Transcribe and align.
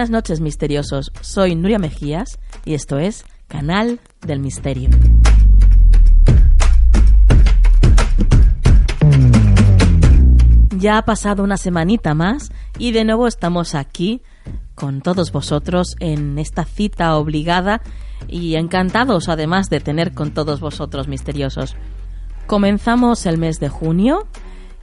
Buenas 0.00 0.12
noches 0.12 0.40
misteriosos, 0.40 1.12
soy 1.20 1.54
Nuria 1.54 1.78
Mejías 1.78 2.38
y 2.64 2.72
esto 2.72 2.98
es 2.98 3.26
Canal 3.48 4.00
del 4.22 4.40
Misterio. 4.40 4.88
Ya 10.78 10.96
ha 10.96 11.04
pasado 11.04 11.44
una 11.44 11.58
semanita 11.58 12.14
más 12.14 12.50
y 12.78 12.92
de 12.92 13.04
nuevo 13.04 13.26
estamos 13.26 13.74
aquí 13.74 14.22
con 14.74 15.02
todos 15.02 15.32
vosotros 15.32 15.96
en 16.00 16.38
esta 16.38 16.64
cita 16.64 17.14
obligada 17.18 17.82
y 18.26 18.54
encantados 18.54 19.28
además 19.28 19.68
de 19.68 19.80
tener 19.80 20.14
con 20.14 20.30
todos 20.30 20.60
vosotros 20.60 21.08
misteriosos. 21.08 21.76
Comenzamos 22.46 23.26
el 23.26 23.36
mes 23.36 23.60
de 23.60 23.68
junio 23.68 24.26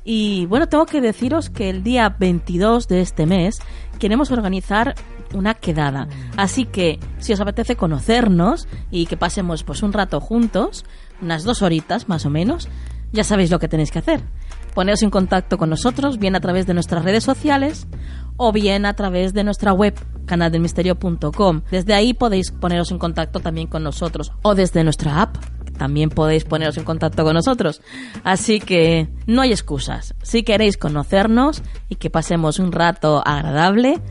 y 0.10 0.46
bueno, 0.46 0.70
tengo 0.70 0.86
que 0.86 1.02
deciros 1.02 1.50
que 1.50 1.70
el 1.70 1.84
día 1.84 2.16
22 2.18 2.88
de 2.88 3.02
este 3.02 3.26
mes 3.26 3.60
queremos 3.98 4.32
organizar 4.32 4.96
una 5.34 5.54
quedada. 5.54 6.08
Así 6.36 6.66
que 6.66 7.00
si 7.20 7.34
os 7.34 7.42
apetece 7.42 7.76
conocernos 7.76 8.68
y 8.92 9.06
que 9.06 9.18
pasemos 9.18 9.64
pues 9.64 9.84
un 9.84 9.94
rato 9.94 10.20
juntos, 10.20 10.86
unas 11.22 11.44
dos 11.44 11.62
horitas 11.62 12.08
más 12.10 12.26
o 12.26 12.30
menos, 12.30 12.70
ya 13.12 13.24
sabéis 13.24 13.52
lo 13.52 13.60
que 13.60 13.68
tenéis 13.68 13.92
que 13.92 14.00
hacer. 14.00 14.22
Poneros 14.74 15.02
en 15.04 15.10
contacto 15.10 15.58
con 15.58 15.70
nosotros, 15.70 16.20
bien 16.20 16.36
a 16.36 16.40
través 16.40 16.68
de 16.68 16.74
nuestras 16.74 17.04
redes 17.04 17.24
sociales 17.24 17.88
o 18.38 18.52
bien 18.52 18.86
a 18.86 18.94
través 18.94 19.34
de 19.34 19.44
nuestra 19.44 19.74
web 19.74 19.96
canaldelmisterio.com. 20.26 21.62
Desde 21.72 21.94
ahí 21.94 22.14
podéis 22.14 22.52
poneros 22.52 22.92
en 22.92 23.00
contacto 23.00 23.40
también 23.40 23.68
con 23.68 23.84
nosotros 23.84 24.32
o 24.44 24.56
desde 24.56 24.84
nuestra 24.84 25.22
app 25.22 25.38
también 25.78 26.10
podéis 26.10 26.44
poneros 26.44 26.78
en 26.78 26.84
contacto 26.84 27.24
con 27.24 27.34
nosotros. 27.34 27.82
Así 28.24 28.60
que 28.60 29.08
no 29.26 29.42
hay 29.42 29.52
excusas. 29.52 30.14
Si 30.22 30.44
queréis 30.44 30.78
conocernos 30.78 31.64
y 31.90 31.96
que 31.96 32.10
pasemos 32.10 32.60
un 32.60 32.72
rato 32.72 33.22
agradable, 33.26 34.02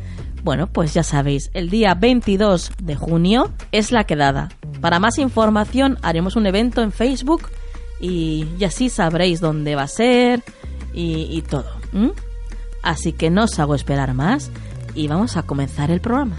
bueno, 0.42 0.68
pues 0.68 0.94
ya 0.94 1.02
sabéis, 1.02 1.50
el 1.54 1.70
día 1.70 1.94
22 1.94 2.70
de 2.80 2.94
junio 2.94 3.52
es 3.72 3.90
la 3.90 4.04
quedada. 4.04 4.50
Para 4.80 5.00
más 5.00 5.18
información 5.18 5.98
haremos 6.02 6.36
un 6.36 6.46
evento 6.46 6.82
en 6.82 6.92
Facebook 6.92 7.48
y, 8.00 8.46
así 8.64 8.88
sabréis 8.88 9.40
dónde 9.40 9.74
va 9.74 9.82
a 9.82 9.88
ser 9.88 10.44
y, 10.94 11.42
todo. 11.42 11.66
Así 12.82 13.12
que 13.12 13.28
no 13.28 13.44
os 13.44 13.58
hago 13.58 13.74
esperar 13.74 14.14
más 14.14 14.50
y 14.94 15.08
vamos 15.08 15.36
a 15.36 15.42
comenzar 15.42 15.90
el 15.90 16.00
programa. 16.00 16.36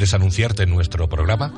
¿Quieres 0.00 0.14
anunciarte 0.14 0.64
nuestro 0.64 1.10
programa? 1.10 1.52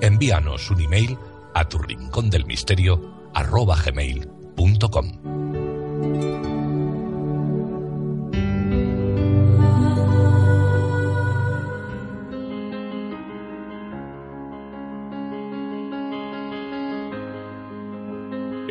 Envíanos 0.00 0.70
un 0.70 0.80
email 0.80 1.18
a 1.52 1.68
tu 1.68 1.76
rincón 1.76 2.30
del 2.30 2.46
misterio 2.46 3.28
arroba 3.34 3.76
gmail.com. 3.76 5.12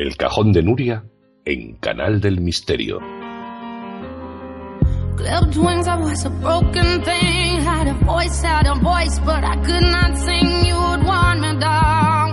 El 0.00 0.16
cajón 0.16 0.52
de 0.52 0.64
Nuria 0.64 1.04
en 1.44 1.76
Canal 1.76 2.20
del 2.20 2.40
Misterio. 2.40 2.98
I 5.88 5.96
was 5.96 6.24
a 6.24 6.30
broken 6.30 7.02
thing. 7.02 7.60
Had 7.62 7.88
a 7.88 7.94
voice, 8.04 8.42
had 8.42 8.66
a 8.66 8.74
voice, 8.74 9.18
but 9.20 9.44
I 9.44 9.56
could 9.56 9.82
not 9.82 10.18
sing. 10.18 10.64
You 10.66 10.74
would 10.74 11.04
want 11.04 11.40
me 11.40 11.58
down. 11.58 12.28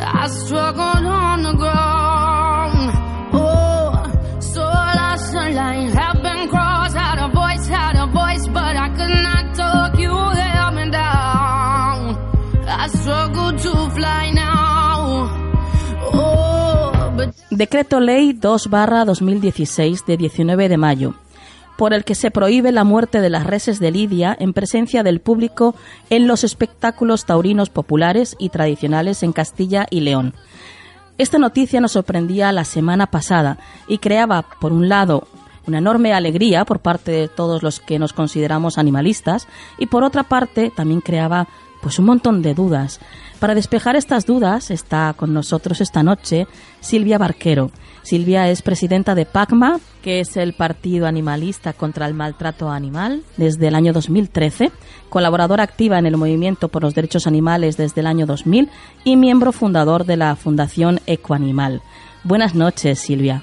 I 0.00 0.28
struggled 0.28 1.04
on 1.04 1.42
the 1.42 1.54
ground. 1.54 2.90
Oh, 3.32 4.40
so. 4.40 4.62
Have 4.62 6.22
been. 6.22 6.48
Had 6.94 7.18
a 7.18 7.28
voice, 7.28 7.66
had 7.66 7.96
a 7.96 8.06
voice, 8.06 8.46
but 8.48 8.76
I 8.76 8.88
could 8.96 9.16
not 9.28 9.54
talk. 9.54 9.98
You 9.98 10.12
me 10.72 10.90
down. 10.90 12.16
I 12.66 12.88
struggle 12.88 13.52
to 13.52 13.90
fly 13.90 14.30
now. 14.30 15.28
Oh. 16.14 17.32
Decreto 17.50 18.00
Ley 18.00 18.34
2 18.34 18.68
barra 18.70 19.04
2016 19.04 20.06
de 20.06 20.16
19 20.16 20.68
de 20.68 20.76
mayo 20.76 21.14
por 21.78 21.94
el 21.94 22.04
que 22.04 22.16
se 22.16 22.32
prohíbe 22.32 22.72
la 22.72 22.82
muerte 22.82 23.20
de 23.20 23.30
las 23.30 23.46
reses 23.46 23.78
de 23.78 23.92
Lidia 23.92 24.36
en 24.40 24.52
presencia 24.52 25.04
del 25.04 25.20
público 25.20 25.76
en 26.10 26.26
los 26.26 26.42
espectáculos 26.42 27.24
taurinos 27.24 27.70
populares 27.70 28.34
y 28.40 28.48
tradicionales 28.48 29.22
en 29.22 29.32
Castilla 29.32 29.86
y 29.88 30.00
León. 30.00 30.34
Esta 31.18 31.38
noticia 31.38 31.80
nos 31.80 31.92
sorprendía 31.92 32.50
la 32.50 32.64
semana 32.64 33.06
pasada 33.06 33.58
y 33.86 33.98
creaba, 33.98 34.42
por 34.60 34.72
un 34.72 34.88
lado, 34.88 35.28
una 35.68 35.78
enorme 35.78 36.12
alegría 36.12 36.64
por 36.64 36.80
parte 36.80 37.12
de 37.12 37.28
todos 37.28 37.62
los 37.62 37.78
que 37.78 38.00
nos 38.00 38.12
consideramos 38.12 38.76
animalistas 38.76 39.46
y 39.78 39.86
por 39.86 40.02
otra 40.02 40.24
parte 40.24 40.72
también 40.74 41.00
creaba 41.00 41.46
pues 41.82 41.98
un 41.98 42.06
montón 42.06 42.42
de 42.42 42.54
dudas. 42.54 43.00
Para 43.40 43.54
despejar 43.54 43.94
estas 43.94 44.26
dudas 44.26 44.70
está 44.70 45.14
con 45.16 45.32
nosotros 45.32 45.80
esta 45.80 46.02
noche 46.02 46.46
Silvia 46.80 47.18
Barquero. 47.18 47.70
Silvia 48.02 48.48
es 48.48 48.62
presidenta 48.62 49.14
de 49.14 49.26
PACMA, 49.26 49.80
que 50.02 50.20
es 50.20 50.36
el 50.36 50.54
Partido 50.54 51.06
Animalista 51.06 51.72
contra 51.72 52.06
el 52.06 52.14
Maltrato 52.14 52.70
Animal, 52.70 53.22
desde 53.36 53.68
el 53.68 53.74
año 53.74 53.92
2013, 53.92 54.72
colaboradora 55.08 55.62
activa 55.62 55.98
en 55.98 56.06
el 56.06 56.16
movimiento 56.16 56.68
por 56.68 56.82
los 56.82 56.94
derechos 56.94 57.26
animales 57.26 57.76
desde 57.76 58.00
el 58.00 58.06
año 58.06 58.24
2000 58.26 58.70
y 59.04 59.16
miembro 59.16 59.52
fundador 59.52 60.04
de 60.04 60.16
la 60.16 60.34
Fundación 60.36 61.00
Ecoanimal. 61.06 61.82
Buenas 62.24 62.54
noches, 62.54 62.98
Silvia. 62.98 63.42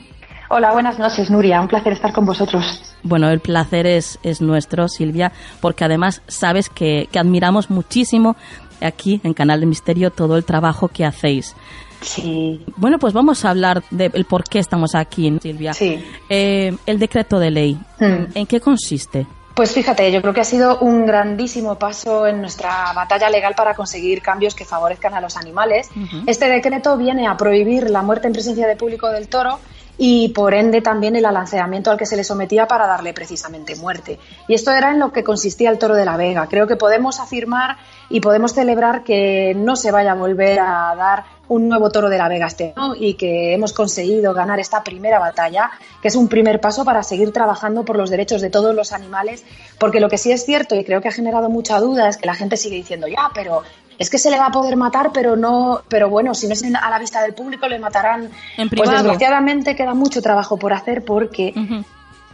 Hola, 0.49 0.71
buenas 0.71 0.99
noches, 0.99 1.29
Nuria. 1.31 1.59
Un 1.61 1.67
placer 1.67 1.93
estar 1.93 2.13
con 2.13 2.25
vosotros. 2.25 2.95
Bueno, 3.03 3.29
el 3.29 3.39
placer 3.39 3.87
es, 3.87 4.19
es 4.23 4.41
nuestro, 4.41 4.87
Silvia, 4.87 5.31
porque 5.59 5.85
además 5.85 6.21
sabes 6.27 6.69
que, 6.69 7.07
que 7.11 7.19
admiramos 7.19 7.69
muchísimo 7.69 8.35
aquí 8.81 9.21
en 9.23 9.33
Canal 9.33 9.59
de 9.59 9.65
Misterio 9.65 10.11
todo 10.11 10.37
el 10.37 10.45
trabajo 10.45 10.87
que 10.87 11.05
hacéis. 11.05 11.55
Sí. 12.01 12.63
Bueno, 12.75 12.99
pues 12.99 13.13
vamos 13.13 13.43
a 13.45 13.49
hablar 13.49 13.83
del 13.89 14.25
por 14.25 14.43
qué 14.43 14.59
estamos 14.59 14.93
aquí, 14.93 15.35
Silvia. 15.41 15.73
Sí. 15.73 16.03
Eh, 16.29 16.75
el 16.85 16.99
decreto 16.99 17.39
de 17.39 17.51
ley, 17.51 17.79
Hmm. 17.99 18.25
¿en 18.35 18.45
qué 18.45 18.59
consiste? 18.59 19.25
Pues 19.55 19.71
fíjate, 19.71 20.11
yo 20.11 20.21
creo 20.21 20.33
que 20.33 20.41
ha 20.41 20.45
sido 20.45 20.79
un 20.79 21.05
grandísimo 21.05 21.79
paso 21.79 22.27
en 22.27 22.41
nuestra 22.41 22.91
batalla 22.93 23.29
legal 23.29 23.55
para 23.55 23.73
conseguir 23.73 24.21
cambios 24.21 24.53
que 24.53 24.65
favorezcan 24.65 25.13
a 25.13 25.21
los 25.21 25.37
animales. 25.37 25.89
Este 26.27 26.49
decreto 26.49 26.97
viene 26.97 27.25
a 27.25 27.37
prohibir 27.37 27.89
la 27.89 28.01
muerte 28.01 28.27
en 28.27 28.33
presencia 28.33 28.67
de 28.67 28.75
público 28.75 29.09
del 29.09 29.29
toro 29.29 29.59
y 29.97 30.29
por 30.29 30.53
ende 30.53 30.81
también 30.81 31.15
el 31.15 31.25
alanceamiento 31.25 31.91
al 31.91 31.97
que 31.97 32.05
se 32.05 32.17
le 32.17 32.23
sometía 32.23 32.67
para 32.67 32.87
darle 32.87 33.13
precisamente 33.13 33.75
muerte. 33.75 34.19
Y 34.47 34.53
esto 34.53 34.71
era 34.71 34.91
en 34.91 34.99
lo 34.99 35.11
que 35.11 35.23
consistía 35.23 35.69
el 35.69 35.77
toro 35.77 35.95
de 35.95 36.05
la 36.05 36.17
Vega. 36.17 36.47
Creo 36.47 36.67
que 36.67 36.75
podemos 36.75 37.19
afirmar 37.19 37.77
y 38.09 38.19
podemos 38.19 38.53
celebrar 38.53 39.03
que 39.03 39.53
no 39.55 39.75
se 39.75 39.91
vaya 39.91 40.11
a 40.11 40.15
volver 40.15 40.59
a 40.59 40.95
dar 40.95 41.34
un 41.47 41.69
nuevo 41.69 41.89
toro 41.89 42.09
de 42.09 42.17
la 42.17 42.27
Vega 42.27 42.47
este 42.47 42.73
y 42.99 43.15
que 43.15 43.53
hemos 43.53 43.73
conseguido 43.73 44.33
ganar 44.33 44.59
esta 44.59 44.83
primera 44.83 45.19
batalla, 45.19 45.71
que 46.01 46.07
es 46.07 46.15
un 46.15 46.27
primer 46.27 46.59
paso 46.59 46.85
para 46.85 47.03
seguir 47.03 47.31
trabajando 47.31 47.85
por 47.85 47.97
los 47.97 48.09
derechos 48.09 48.41
de 48.41 48.49
todos 48.49 48.73
los 48.73 48.93
animales, 48.93 49.43
porque 49.79 49.99
lo 49.99 50.09
que 50.09 50.17
sí 50.17 50.31
es 50.31 50.45
cierto 50.45 50.75
y 50.75 50.83
creo 50.83 51.01
que 51.01 51.07
ha 51.07 51.11
generado 51.11 51.49
mucha 51.49 51.79
duda 51.79 52.09
es 52.09 52.17
que 52.17 52.25
la 52.25 52.35
gente 52.35 52.57
sigue 52.57 52.75
diciendo, 52.75 53.07
ya, 53.07 53.29
pero 53.33 53.63
es 53.97 54.09
que 54.09 54.17
se 54.17 54.29
le 54.29 54.37
va 54.37 54.47
a 54.47 54.51
poder 54.51 54.75
matar, 54.75 55.11
pero 55.13 55.35
no, 55.35 55.81
pero 55.87 56.09
bueno, 56.09 56.33
si 56.33 56.47
no 56.47 56.53
es 56.53 56.63
a 56.63 56.89
la 56.89 56.99
vista 56.99 57.21
del 57.21 57.33
público 57.33 57.67
le 57.67 57.79
matarán. 57.79 58.29
En 58.57 58.69
pues 58.69 58.89
desgraciadamente 58.89 59.75
queda 59.75 59.93
mucho 59.93 60.21
trabajo 60.21 60.57
por 60.57 60.73
hacer 60.73 61.05
porque 61.05 61.53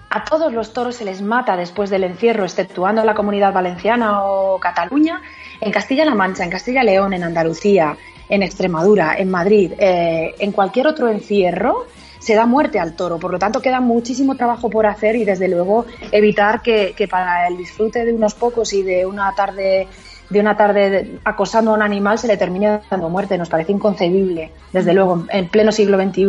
a 0.10 0.24
todos 0.26 0.52
los 0.52 0.74
toros 0.74 0.96
se 0.96 1.06
les 1.06 1.22
mata 1.22 1.56
después 1.56 1.90
del 1.90 2.04
encierro, 2.04 2.44
exceptuando 2.44 3.04
la 3.04 3.14
comunidad 3.14 3.54
valenciana 3.54 4.24
o 4.26 4.60
Cataluña, 4.60 5.22
en 5.62 5.72
Castilla-La 5.72 6.16
Mancha, 6.16 6.44
en 6.44 6.50
Castilla-León, 6.50 7.14
en 7.14 7.24
Andalucía, 7.24 7.96
en 8.32 8.42
Extremadura, 8.42 9.14
en 9.18 9.30
Madrid, 9.30 9.74
eh, 9.78 10.34
en 10.40 10.52
cualquier 10.52 10.88
otro 10.88 11.08
encierro 11.10 11.86
se 12.18 12.34
da 12.36 12.46
muerte 12.46 12.80
al 12.80 12.94
toro. 12.96 13.18
Por 13.20 13.32
lo 13.32 13.38
tanto, 13.40 13.62
queda 13.62 13.80
muchísimo 13.82 14.36
trabajo 14.36 14.70
por 14.70 14.86
hacer 14.88 15.16
y, 15.16 15.26
desde 15.26 15.48
luego, 15.48 15.86
evitar 16.12 16.62
que, 16.62 16.94
que 16.96 17.08
para 17.08 17.48
el 17.48 17.58
disfrute 17.58 18.06
de 18.06 18.14
unos 18.14 18.34
pocos 18.36 18.74
y 18.74 18.82
de 18.84 19.06
una 19.06 19.34
tarde 19.36 19.88
de 20.30 20.40
una 20.40 20.56
tarde 20.56 20.90
de- 20.90 21.20
acosando 21.26 21.72
a 21.72 21.74
un 21.74 21.82
animal 21.82 22.18
se 22.18 22.26
le 22.28 22.38
termine 22.38 22.80
dando 22.90 23.10
muerte. 23.10 23.38
Nos 23.38 23.50
parece 23.50 23.74
inconcebible, 23.74 24.52
desde 24.72 24.94
luego, 24.94 25.26
en 25.30 25.50
pleno 25.50 25.74
siglo 25.74 25.98
XXI, 26.02 26.26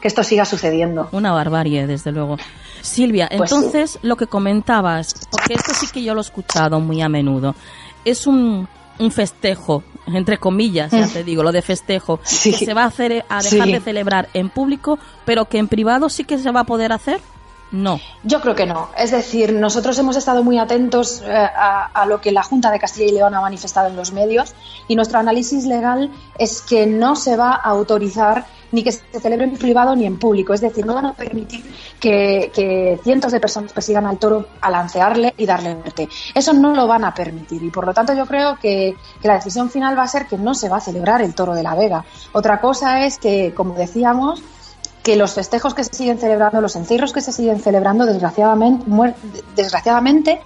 que 0.00 0.06
esto 0.06 0.22
siga 0.22 0.44
sucediendo. 0.44 1.08
Una 1.10 1.32
barbarie, 1.32 1.84
desde 1.88 2.12
luego. 2.12 2.36
Silvia, 2.80 3.28
Pues 3.36 3.50
entonces 3.50 3.98
lo 4.02 4.14
que 4.16 4.28
comentabas, 4.28 5.14
porque 5.32 5.54
esto 5.54 5.72
sí 5.74 5.86
que 5.92 6.02
yo 6.04 6.14
lo 6.14 6.20
he 6.20 6.22
escuchado 6.22 6.78
muy 6.78 7.02
a 7.02 7.08
menudo, 7.08 7.56
es 8.04 8.26
un, 8.28 8.68
un 9.00 9.10
festejo, 9.10 9.82
entre 10.06 10.38
comillas, 10.38 10.90
ya 10.92 11.06
Mm. 11.06 11.10
te 11.10 11.24
digo, 11.24 11.42
lo 11.42 11.52
de 11.52 11.62
festejo, 11.62 12.20
Sí. 12.22 12.52
que 12.52 12.64
se 12.66 12.74
va 12.74 12.82
a, 12.84 12.86
hacer, 12.86 13.24
a 13.28 13.42
dejar 13.42 13.66
Sí. 13.66 13.72
de 13.72 13.80
celebrar 13.80 14.28
en 14.34 14.48
público, 14.50 14.98
pero 15.24 15.44
que 15.46 15.58
en 15.58 15.68
privado 15.68 16.08
sí 16.08 16.24
que 16.24 16.38
se 16.38 16.50
va 16.50 16.60
a 16.60 16.64
poder 16.64 16.92
hacer. 16.92 17.20
No. 17.72 18.00
Yo 18.24 18.40
creo 18.40 18.56
que 18.56 18.66
no. 18.66 18.88
Es 18.98 19.12
decir, 19.12 19.52
nosotros 19.52 19.96
hemos 19.98 20.16
estado 20.16 20.42
muy 20.42 20.58
atentos 20.58 21.22
eh, 21.24 21.30
a, 21.32 21.86
a 21.94 22.04
lo 22.06 22.20
que 22.20 22.32
la 22.32 22.42
Junta 22.42 22.72
de 22.72 22.80
Castilla 22.80 23.06
y 23.06 23.12
León 23.12 23.32
ha 23.36 23.40
manifestado 23.40 23.86
en 23.86 23.94
los 23.94 24.10
medios 24.12 24.54
y 24.88 24.96
nuestro 24.96 25.20
análisis 25.20 25.66
legal 25.66 26.10
es 26.36 26.62
que 26.62 26.86
no 26.88 27.14
se 27.14 27.36
va 27.36 27.50
a 27.52 27.68
autorizar 27.68 28.44
ni 28.72 28.82
que 28.82 28.92
se 28.92 29.20
celebre 29.20 29.44
en 29.44 29.56
privado 29.56 29.94
ni 29.96 30.06
en 30.06 30.18
público. 30.18 30.54
Es 30.54 30.60
decir, 30.60 30.86
no 30.86 30.94
van 30.94 31.06
a 31.06 31.14
permitir 31.14 31.64
que, 31.98 32.98
cientos 33.02 33.32
de 33.32 33.40
personas 33.40 33.72
persigan 33.72 34.06
al 34.06 34.18
toro 34.18 34.46
a 34.60 34.70
lancearle 34.70 35.34
y 35.36 35.46
darle 35.46 35.74
muerte. 35.74 36.08
Eso 36.34 36.52
no 36.52 36.74
lo 36.74 36.86
van 36.86 37.04
a 37.04 37.14
permitir 37.14 37.62
y 37.62 37.70
por 37.70 37.86
lo 37.86 37.94
tanto 37.94 38.12
yo 38.14 38.26
creo 38.26 38.56
que, 38.56 38.96
que 39.20 39.28
la 39.28 39.34
decisión 39.34 39.70
final 39.70 39.96
va 39.98 40.02
a 40.02 40.08
ser 40.08 40.26
que 40.26 40.38
no 40.38 40.54
se 40.54 40.68
va 40.68 40.78
a 40.78 40.80
celebrar 40.80 41.22
el 41.22 41.34
toro 41.34 41.54
de 41.54 41.62
la 41.62 41.74
Vega. 41.74 42.04
Otra 42.32 42.60
cosa 42.60 43.04
es 43.04 43.18
que, 43.18 43.52
como 43.54 43.74
decíamos, 43.74 44.42
que 45.02 45.16
los 45.16 45.34
festejos 45.34 45.74
que 45.74 45.84
se 45.84 45.94
siguen 45.94 46.18
celebrando, 46.18 46.60
los 46.60 46.76
encierros 46.76 47.12
que 47.12 47.20
se 47.20 47.32
siguen 47.32 47.60
celebrando, 47.60 48.06
desgraciadamente, 48.06 48.84
desgraciadamente 49.56 50.40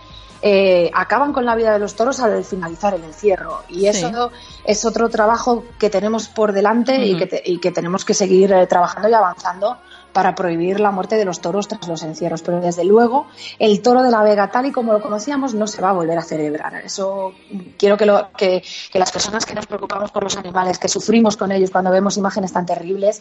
eh, 0.46 0.90
acaban 0.92 1.32
con 1.32 1.46
la 1.46 1.54
vida 1.56 1.72
de 1.72 1.78
los 1.78 1.94
toros 1.96 2.20
al 2.20 2.44
finalizar 2.44 2.92
el 2.92 3.02
encierro. 3.02 3.62
Y 3.70 3.86
eso 3.86 4.30
es 4.62 4.84
otro 4.84 5.08
trabajo 5.08 5.64
que 5.78 5.88
tenemos 5.88 6.28
por 6.28 6.52
delante 6.52 6.96
y, 7.06 7.16
que 7.16 7.26
te- 7.26 7.42
y 7.46 7.58
que 7.58 7.70
tenemos 7.72 8.04
que 8.04 8.12
seguir 8.12 8.52
eh, 8.52 8.66
trabajando 8.66 9.08
y 9.08 9.14
avanzando 9.14 9.78
para 10.14 10.34
prohibir 10.34 10.80
la 10.80 10.92
muerte 10.92 11.16
de 11.16 11.26
los 11.26 11.40
toros 11.40 11.68
tras 11.68 11.86
los 11.88 12.02
encierros. 12.04 12.40
Pero 12.40 12.60
desde 12.60 12.84
luego, 12.84 13.26
el 13.58 13.82
toro 13.82 14.02
de 14.02 14.10
la 14.10 14.22
Vega, 14.22 14.50
tal 14.50 14.66
y 14.66 14.72
como 14.72 14.92
lo 14.92 15.02
conocíamos, 15.02 15.52
no 15.54 15.66
se 15.66 15.82
va 15.82 15.90
a 15.90 15.92
volver 15.92 16.16
a 16.16 16.22
celebrar. 16.22 16.76
Eso 16.76 17.34
quiero 17.76 17.98
que, 17.98 18.06
lo, 18.06 18.30
que, 18.36 18.62
que 18.90 18.98
las 18.98 19.12
personas 19.12 19.44
que 19.44 19.54
nos 19.54 19.66
preocupamos 19.66 20.10
por 20.12 20.22
los 20.22 20.36
animales, 20.36 20.78
que 20.78 20.88
sufrimos 20.88 21.36
con 21.36 21.52
ellos 21.52 21.70
cuando 21.70 21.90
vemos 21.90 22.16
imágenes 22.16 22.52
tan 22.52 22.64
terribles, 22.64 23.20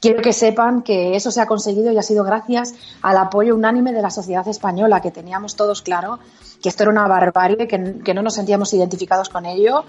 quiero 0.00 0.22
que 0.22 0.34
sepan 0.34 0.82
que 0.82 1.16
eso 1.16 1.30
se 1.30 1.40
ha 1.40 1.46
conseguido 1.46 1.90
y 1.90 1.98
ha 1.98 2.02
sido 2.02 2.22
gracias 2.24 2.74
al 3.00 3.16
apoyo 3.16 3.54
unánime 3.54 3.92
de 3.92 4.02
la 4.02 4.10
sociedad 4.10 4.46
española, 4.46 5.00
que 5.00 5.10
teníamos 5.10 5.56
todos 5.56 5.80
claro 5.80 6.18
que 6.62 6.68
esto 6.68 6.84
era 6.84 6.92
una 6.92 7.08
barbarie, 7.08 7.66
que 7.66 8.14
no 8.14 8.22
nos 8.22 8.34
sentíamos 8.34 8.72
identificados 8.74 9.28
con 9.30 9.46
ello, 9.46 9.84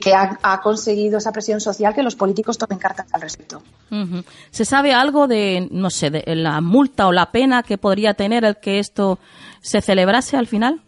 que 0.00 0.14
ha, 0.14 0.60
conseguido 0.62 1.18
esa 1.18 1.32
presión 1.32 1.60
social 1.60 1.94
que 1.94 2.02
los 2.02 2.16
políticos 2.16 2.58
tomen 2.58 2.78
cartas 2.78 3.06
al 3.12 3.20
respecto. 3.20 3.62
¿Se 4.50 4.64
sabe 4.64 4.92
algo 4.92 5.26
de, 5.26 5.68
no 5.70 5.90
sé, 5.90 6.10
de 6.10 6.22
la 6.36 6.60
multa 6.60 7.06
o 7.06 7.12
la 7.12 7.32
pena 7.32 7.62
que 7.62 7.78
podría 7.78 8.14
tener 8.14 8.44
el 8.44 8.56
que 8.56 8.78
esto 8.78 9.18
se 9.60 9.80
celebrase 9.80 10.36
al 10.36 10.46
final? 10.46 10.80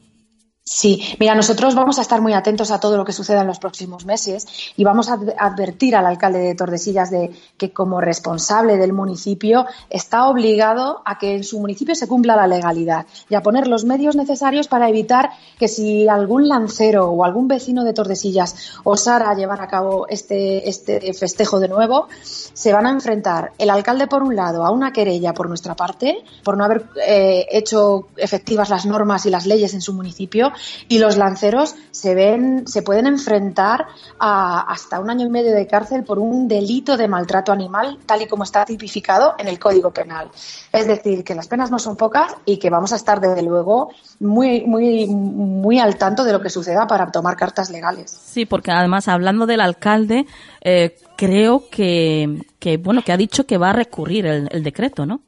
Sí, 0.64 1.02
mira, 1.18 1.34
nosotros 1.34 1.74
vamos 1.74 1.98
a 1.98 2.02
estar 2.02 2.20
muy 2.20 2.34
atentos 2.34 2.70
a 2.70 2.78
todo 2.78 2.96
lo 2.96 3.04
que 3.04 3.12
suceda 3.12 3.40
en 3.40 3.48
los 3.48 3.58
próximos 3.58 4.06
meses 4.06 4.46
y 4.76 4.84
vamos 4.84 5.08
a 5.10 5.16
adv- 5.18 5.34
advertir 5.36 5.96
al 5.96 6.06
alcalde 6.06 6.38
de 6.38 6.54
Tordesillas 6.54 7.10
de 7.10 7.32
que 7.58 7.72
como 7.72 8.00
responsable 8.00 8.76
del 8.76 8.92
municipio 8.92 9.66
está 9.90 10.28
obligado 10.28 11.02
a 11.04 11.18
que 11.18 11.34
en 11.34 11.42
su 11.42 11.58
municipio 11.58 11.96
se 11.96 12.06
cumpla 12.06 12.36
la 12.36 12.46
legalidad 12.46 13.06
y 13.28 13.34
a 13.34 13.42
poner 13.42 13.66
los 13.66 13.84
medios 13.84 14.14
necesarios 14.14 14.68
para 14.68 14.88
evitar 14.88 15.30
que 15.58 15.66
si 15.66 16.06
algún 16.06 16.46
lancero 16.48 17.10
o 17.10 17.24
algún 17.24 17.48
vecino 17.48 17.82
de 17.82 17.92
Tordesillas 17.92 18.54
osara 18.84 19.34
llevar 19.34 19.60
a 19.62 19.66
cabo 19.66 20.06
este, 20.08 20.68
este 20.68 21.12
festejo 21.12 21.58
de 21.58 21.66
nuevo, 21.66 22.06
se 22.22 22.72
van 22.72 22.86
a 22.86 22.90
enfrentar 22.90 23.50
el 23.58 23.68
alcalde 23.68 24.06
por 24.06 24.22
un 24.22 24.36
lado 24.36 24.64
a 24.64 24.70
una 24.70 24.92
querella 24.92 25.34
por 25.34 25.48
nuestra 25.48 25.74
parte 25.74 26.22
por 26.44 26.56
no 26.56 26.64
haber 26.64 26.84
eh, 27.04 27.46
hecho 27.50 28.06
efectivas 28.16 28.70
las 28.70 28.86
normas 28.86 29.26
y 29.26 29.30
las 29.30 29.44
leyes 29.44 29.74
en 29.74 29.80
su 29.80 29.92
municipio 29.92 30.51
y 30.88 30.98
los 30.98 31.16
lanceros 31.16 31.74
se 31.90 32.14
ven 32.14 32.66
se 32.66 32.82
pueden 32.82 33.06
enfrentar 33.06 33.86
a 34.18 34.60
hasta 34.60 35.00
un 35.00 35.10
año 35.10 35.26
y 35.26 35.30
medio 35.30 35.54
de 35.54 35.66
cárcel 35.66 36.04
por 36.04 36.18
un 36.18 36.48
delito 36.48 36.96
de 36.96 37.08
maltrato 37.08 37.52
animal 37.52 37.98
tal 38.06 38.22
y 38.22 38.26
como 38.26 38.44
está 38.44 38.64
tipificado 38.64 39.34
en 39.38 39.48
el 39.48 39.58
Código 39.58 39.90
Penal. 39.90 40.28
Es 40.72 40.86
decir, 40.86 41.24
que 41.24 41.34
las 41.34 41.48
penas 41.48 41.70
no 41.70 41.78
son 41.78 41.96
pocas 41.96 42.34
y 42.44 42.58
que 42.58 42.70
vamos 42.70 42.92
a 42.92 42.96
estar 42.96 43.20
desde 43.20 43.42
luego 43.42 43.90
muy 44.20 44.62
muy 44.62 45.06
muy 45.06 45.78
al 45.78 45.96
tanto 45.96 46.24
de 46.24 46.32
lo 46.32 46.40
que 46.40 46.50
suceda 46.50 46.86
para 46.86 47.10
tomar 47.10 47.36
cartas 47.36 47.70
legales. 47.70 48.10
Sí, 48.10 48.46
porque 48.46 48.70
además 48.70 49.08
hablando 49.08 49.46
del 49.46 49.60
alcalde, 49.60 50.26
eh, 50.60 50.96
creo 51.16 51.64
que, 51.70 52.42
que, 52.58 52.76
bueno, 52.76 53.02
que 53.02 53.12
ha 53.12 53.16
dicho 53.16 53.46
que 53.46 53.58
va 53.58 53.70
a 53.70 53.72
recurrir 53.72 54.26
el, 54.26 54.48
el 54.50 54.62
decreto, 54.62 55.06
¿no? 55.06 55.20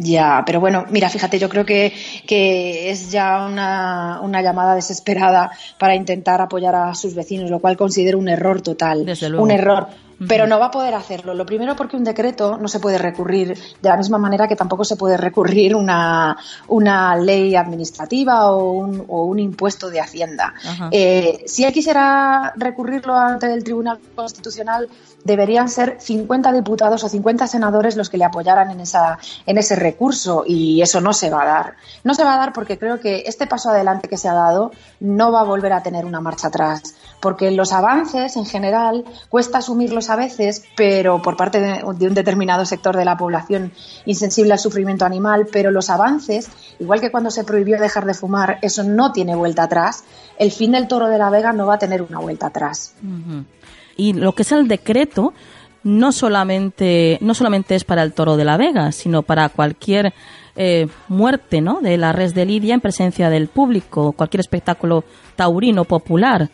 Ya, 0.00 0.44
pero 0.46 0.60
bueno, 0.60 0.84
mira, 0.90 1.08
fíjate, 1.08 1.40
yo 1.40 1.48
creo 1.48 1.66
que, 1.66 1.92
que 2.24 2.90
es 2.90 3.10
ya 3.10 3.44
una, 3.46 4.20
una 4.22 4.42
llamada 4.42 4.76
desesperada 4.76 5.50
para 5.76 5.96
intentar 5.96 6.40
apoyar 6.40 6.74
a 6.76 6.94
sus 6.94 7.14
vecinos, 7.16 7.50
lo 7.50 7.58
cual 7.58 7.76
considero 7.76 8.18
un 8.18 8.28
error 8.28 8.62
total. 8.62 9.04
Desde 9.04 9.28
luego. 9.28 9.44
Un 9.44 9.50
error. 9.50 9.88
Pero 10.26 10.46
no 10.46 10.58
va 10.58 10.66
a 10.66 10.70
poder 10.70 10.94
hacerlo. 10.94 11.34
Lo 11.34 11.46
primero 11.46 11.76
porque 11.76 11.96
un 11.96 12.04
decreto 12.04 12.58
no 12.58 12.68
se 12.68 12.80
puede 12.80 12.98
recurrir 12.98 13.56
de 13.80 13.88
la 13.88 13.96
misma 13.96 14.18
manera 14.18 14.48
que 14.48 14.56
tampoco 14.56 14.84
se 14.84 14.96
puede 14.96 15.16
recurrir 15.16 15.76
una, 15.76 16.36
una 16.68 17.16
ley 17.16 17.54
administrativa 17.54 18.50
o 18.50 18.72
un, 18.72 19.04
o 19.06 19.24
un 19.24 19.38
impuesto 19.38 19.90
de 19.90 20.00
Hacienda. 20.00 20.54
Eh, 20.90 21.44
si 21.46 21.64
él 21.64 21.72
quisiera 21.72 22.52
recurrirlo 22.56 23.14
ante 23.14 23.52
el 23.52 23.62
Tribunal 23.62 23.98
Constitucional, 24.14 24.88
deberían 25.24 25.68
ser 25.68 25.96
50 26.00 26.52
diputados 26.52 27.04
o 27.04 27.08
50 27.08 27.46
senadores 27.46 27.96
los 27.96 28.08
que 28.08 28.18
le 28.18 28.24
apoyaran 28.24 28.70
en, 28.70 28.80
esa, 28.80 29.18
en 29.46 29.58
ese 29.58 29.76
recurso 29.76 30.44
y 30.46 30.80
eso 30.80 31.00
no 31.00 31.12
se 31.12 31.30
va 31.30 31.42
a 31.42 31.46
dar. 31.46 31.76
No 32.04 32.14
se 32.14 32.24
va 32.24 32.34
a 32.34 32.38
dar 32.38 32.52
porque 32.52 32.78
creo 32.78 32.98
que 32.98 33.24
este 33.26 33.46
paso 33.46 33.70
adelante 33.70 34.08
que 34.08 34.16
se 34.16 34.28
ha 34.28 34.32
dado 34.32 34.72
no 35.00 35.30
va 35.30 35.40
a 35.40 35.44
volver 35.44 35.72
a 35.72 35.82
tener 35.82 36.04
una 36.04 36.20
marcha 36.20 36.48
atrás. 36.48 36.94
Porque 37.20 37.50
los 37.50 37.72
avances, 37.72 38.36
en 38.36 38.46
general, 38.46 39.04
cuesta 39.28 39.58
asumirlos 39.58 40.08
a 40.10 40.16
veces, 40.16 40.62
pero 40.76 41.20
por 41.20 41.36
parte 41.36 41.60
de, 41.60 41.84
un 41.84 42.14
determinado 42.14 42.64
sector 42.64 42.96
de 42.96 43.04
la 43.04 43.16
población 43.16 43.72
insensible 44.06 44.52
al 44.52 44.58
sufrimiento 44.58 45.04
animal, 45.04 45.48
pero 45.50 45.70
los 45.70 45.90
avances, 45.90 46.48
igual 46.78 47.00
que 47.00 47.10
cuando 47.10 47.30
se 47.30 47.44
prohibió 47.44 47.78
dejar 47.80 48.06
de 48.06 48.14
fumar, 48.14 48.58
eso 48.62 48.84
no 48.84 49.12
tiene 49.12 49.34
vuelta 49.34 49.64
atrás. 49.64 50.04
El 50.38 50.52
fin 50.52 50.72
del 50.72 50.86
toro 50.86 51.08
de 51.08 51.18
la 51.18 51.30
Vega 51.30 51.52
no 51.52 51.66
va 51.66 51.74
a 51.74 51.78
tener 51.78 52.02
una 52.02 52.20
vuelta 52.20 52.46
atrás. 52.48 52.94
Y 53.96 54.12
lo 54.12 54.34
que 54.34 54.42
es 54.42 54.52
el 54.52 54.68
decreto 54.68 55.32
no 55.82 56.12
solamente, 56.12 57.18
no 57.20 57.34
solamente 57.34 57.74
es 57.74 57.84
para 57.84 58.02
el 58.02 58.12
toro 58.12 58.36
de 58.36 58.44
la 58.44 58.56
Vega, 58.56 58.92
sino 58.92 59.22
para 59.22 59.48
cualquier 59.48 60.12
eh, 60.56 60.88
muerte 61.08 61.60
¿no? 61.60 61.80
de 61.80 61.96
la 61.96 62.12
res 62.12 62.34
de 62.34 62.44
Lidia 62.44 62.74
en 62.74 62.80
presencia 62.80 63.30
del 63.30 63.48
público, 63.48 64.12
cualquier 64.12 64.40
espectáculo 64.40 65.04
taurino 65.36 65.84
popular. 65.84 66.50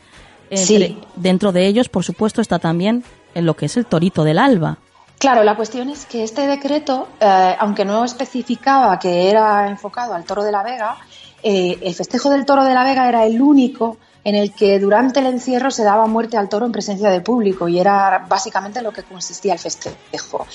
Entre- 0.54 0.64
Sí. 0.88 0.98
Dentro 1.16 1.52
de 1.52 1.66
ellos, 1.66 1.88
por 1.88 2.04
supuesto, 2.04 2.40
está 2.40 2.58
también 2.58 3.04
en 3.34 3.46
lo 3.46 3.54
que 3.54 3.66
es 3.66 3.76
el 3.76 3.86
torito 3.86 4.24
del 4.24 4.38
alba. 4.38 4.78
Claro, 5.18 5.42
la 5.44 5.56
cuestión 5.56 5.88
es 5.90 6.06
que 6.06 6.22
este 6.24 6.46
decreto, 6.46 7.08
eh, 7.20 7.56
aunque 7.58 7.84
no 7.84 8.04
especificaba 8.04 8.98
que 8.98 9.30
era 9.30 9.68
enfocado 9.68 10.12
al 10.14 10.24
toro 10.24 10.42
de 10.44 10.52
la 10.52 10.62
Vega, 10.62 10.96
eh, 11.42 11.78
el 11.82 11.94
festejo 11.94 12.30
del 12.30 12.44
toro 12.44 12.64
de 12.64 12.74
la 12.74 12.84
Vega 12.84 13.08
era 13.08 13.24
el 13.24 13.40
único 13.40 13.96
en 14.24 14.34
el 14.34 14.54
que 14.54 14.78
durante 14.78 15.20
el 15.20 15.26
encierro 15.26 15.70
se 15.70 15.84
daba 15.84 16.06
muerte 16.06 16.38
al 16.38 16.48
toro 16.48 16.64
en 16.64 16.72
presencia 16.72 17.10
de 17.10 17.20
público 17.20 17.68
y 17.68 17.78
era 17.78 18.24
básicamente 18.26 18.80
lo 18.80 18.90
que 18.90 19.02
consistía 19.02 19.52
el 19.52 19.58
festejo. 19.58 20.46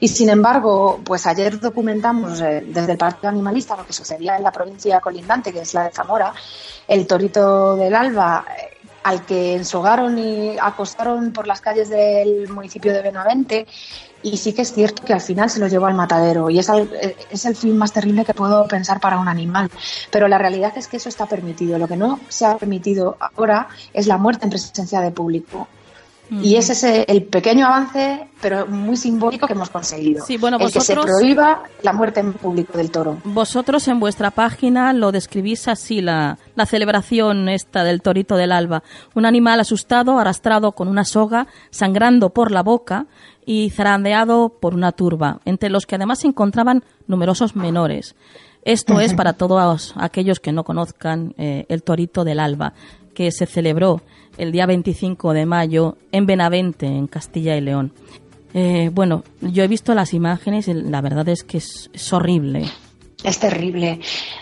Y 0.00 0.08
sin 0.08 0.30
embargo, 0.30 0.98
pues 1.04 1.26
ayer 1.26 1.60
documentamos 1.60 2.40
eh, 2.40 2.64
desde 2.66 2.92
el 2.92 2.98
Partido 2.98 3.28
Animalista 3.28 3.76
lo 3.76 3.84
que 3.86 3.92
sucedía 3.92 4.36
en 4.36 4.42
la 4.42 4.50
provincia 4.50 4.98
colindante, 5.00 5.52
que 5.52 5.60
es 5.60 5.74
la 5.74 5.84
de 5.84 5.90
Zamora, 5.92 6.32
el 6.86 7.06
torito 7.06 7.76
del 7.76 7.94
Alba 7.94 8.46
al 9.08 9.24
que 9.24 9.54
ensogaron 9.54 10.18
y 10.18 10.58
acostaron 10.60 11.32
por 11.32 11.46
las 11.46 11.62
calles 11.62 11.88
del 11.88 12.46
municipio 12.48 12.92
de 12.92 13.00
Benavente 13.00 13.66
y 14.22 14.36
sí 14.36 14.52
que 14.52 14.60
es 14.60 14.74
cierto 14.74 15.02
que 15.02 15.14
al 15.14 15.22
final 15.22 15.48
se 15.48 15.60
lo 15.60 15.66
llevó 15.66 15.86
al 15.86 15.94
matadero 15.94 16.50
y 16.50 16.58
es, 16.58 16.68
es 17.30 17.44
el 17.46 17.56
fin 17.56 17.78
más 17.78 17.90
terrible 17.90 18.26
que 18.26 18.34
puedo 18.34 18.68
pensar 18.68 19.00
para 19.00 19.18
un 19.18 19.26
animal. 19.26 19.70
Pero 20.10 20.28
la 20.28 20.36
realidad 20.36 20.74
es 20.76 20.88
que 20.88 20.98
eso 20.98 21.08
está 21.08 21.24
permitido. 21.24 21.78
Lo 21.78 21.88
que 21.88 21.96
no 21.96 22.20
se 22.28 22.44
ha 22.44 22.58
permitido 22.58 23.16
ahora 23.18 23.68
es 23.94 24.06
la 24.06 24.18
muerte 24.18 24.44
en 24.44 24.50
presencia 24.50 25.00
de 25.00 25.10
público. 25.10 25.68
Y 26.30 26.56
ese 26.56 26.72
es 26.72 27.06
el 27.08 27.24
pequeño 27.24 27.66
avance, 27.66 28.28
pero 28.40 28.66
muy 28.66 28.96
simbólico 28.96 29.46
que 29.46 29.54
hemos 29.54 29.70
conseguido. 29.70 30.24
Sí, 30.24 30.36
bueno, 30.36 30.58
el 30.60 30.70
que 30.70 30.80
se 30.80 30.94
prohíba 30.94 31.62
la 31.82 31.92
muerte 31.92 32.20
en 32.20 32.34
público 32.34 32.76
del 32.76 32.90
toro. 32.90 33.18
Vosotros 33.24 33.88
en 33.88 33.98
vuestra 33.98 34.30
página 34.30 34.92
lo 34.92 35.10
describís 35.10 35.68
así, 35.68 36.00
la, 36.00 36.38
la 36.54 36.66
celebración 36.66 37.48
esta 37.48 37.82
del 37.84 38.02
torito 38.02 38.36
del 38.36 38.52
alba. 38.52 38.82
Un 39.14 39.24
animal 39.24 39.60
asustado, 39.60 40.18
arrastrado 40.18 40.72
con 40.72 40.88
una 40.88 41.04
soga, 41.04 41.46
sangrando 41.70 42.30
por 42.30 42.50
la 42.50 42.62
boca 42.62 43.06
y 43.46 43.70
zarandeado 43.70 44.50
por 44.50 44.74
una 44.74 44.92
turba, 44.92 45.40
entre 45.46 45.70
los 45.70 45.86
que 45.86 45.94
además 45.94 46.18
se 46.20 46.26
encontraban 46.26 46.84
numerosos 47.06 47.56
menores. 47.56 48.14
Esto 48.62 49.00
es 49.00 49.14
para 49.16 49.32
todos 49.32 49.94
aquellos 49.96 50.40
que 50.40 50.52
no 50.52 50.64
conozcan 50.64 51.34
eh, 51.38 51.64
el 51.70 51.82
torito 51.82 52.24
del 52.24 52.40
alba, 52.40 52.74
que 53.18 53.32
se 53.32 53.46
celebró 53.46 54.00
el 54.36 54.52
día 54.52 54.64
25 54.64 55.32
de 55.32 55.44
mayo 55.44 55.96
en 56.12 56.24
Benavente, 56.24 56.86
en 56.86 57.08
Castilla 57.08 57.56
y 57.56 57.60
León. 57.60 57.92
Eh, 58.54 58.92
bueno, 58.94 59.24
yo 59.40 59.64
he 59.64 59.66
visto 59.66 59.92
las 59.92 60.14
imágenes 60.14 60.68
y 60.68 60.74
la 60.74 61.00
verdad 61.00 61.28
es 61.28 61.42
que 61.42 61.58
es, 61.58 62.12
horrible. 62.12 62.66
Es 63.24 63.40
terrible. 63.40 63.98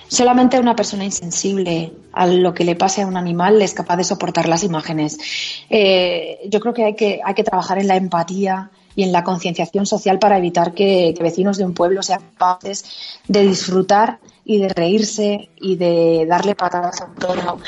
Solamente 0.08 0.60
una 0.60 0.76
persona 0.76 1.06
insensible 1.06 1.90
a 2.12 2.26
lo 2.26 2.52
que 2.52 2.64
le 2.64 2.76
pase 2.76 3.00
a 3.00 3.06
un 3.06 3.16
animal 3.16 3.62
es 3.62 3.72
capaz 3.72 3.96
de 3.96 4.04
soportar 4.04 4.46
las 4.46 4.62
imágenes. 4.62 5.16
Eh, 5.70 6.40
yo 6.50 6.60
creo 6.60 6.74
que 6.74 6.84
hay, 6.84 6.94
que 6.94 7.20
hay 7.24 7.32
que 7.32 7.44
trabajar 7.44 7.78
en 7.78 7.88
la 7.88 7.96
empatía 7.96 8.70
y 8.94 9.04
en 9.04 9.12
la 9.12 9.24
concienciación 9.24 9.86
social 9.86 10.18
para 10.18 10.36
evitar 10.36 10.74
que, 10.74 11.14
vecinos 11.18 11.56
de 11.56 11.64
un 11.64 11.72
pueblo 11.72 12.02
sean 12.02 12.20
capaces 12.36 12.84
de 13.26 13.42
disfrutar 13.42 14.18
y 14.48 14.58
de 14.58 14.68
reírse 14.68 15.50
y 15.56 15.74
de 15.74 16.24
darle 16.26 16.54
patadas 16.54 17.00
a 17.00 17.06
un 17.06 17.16
toro. 17.16 17.58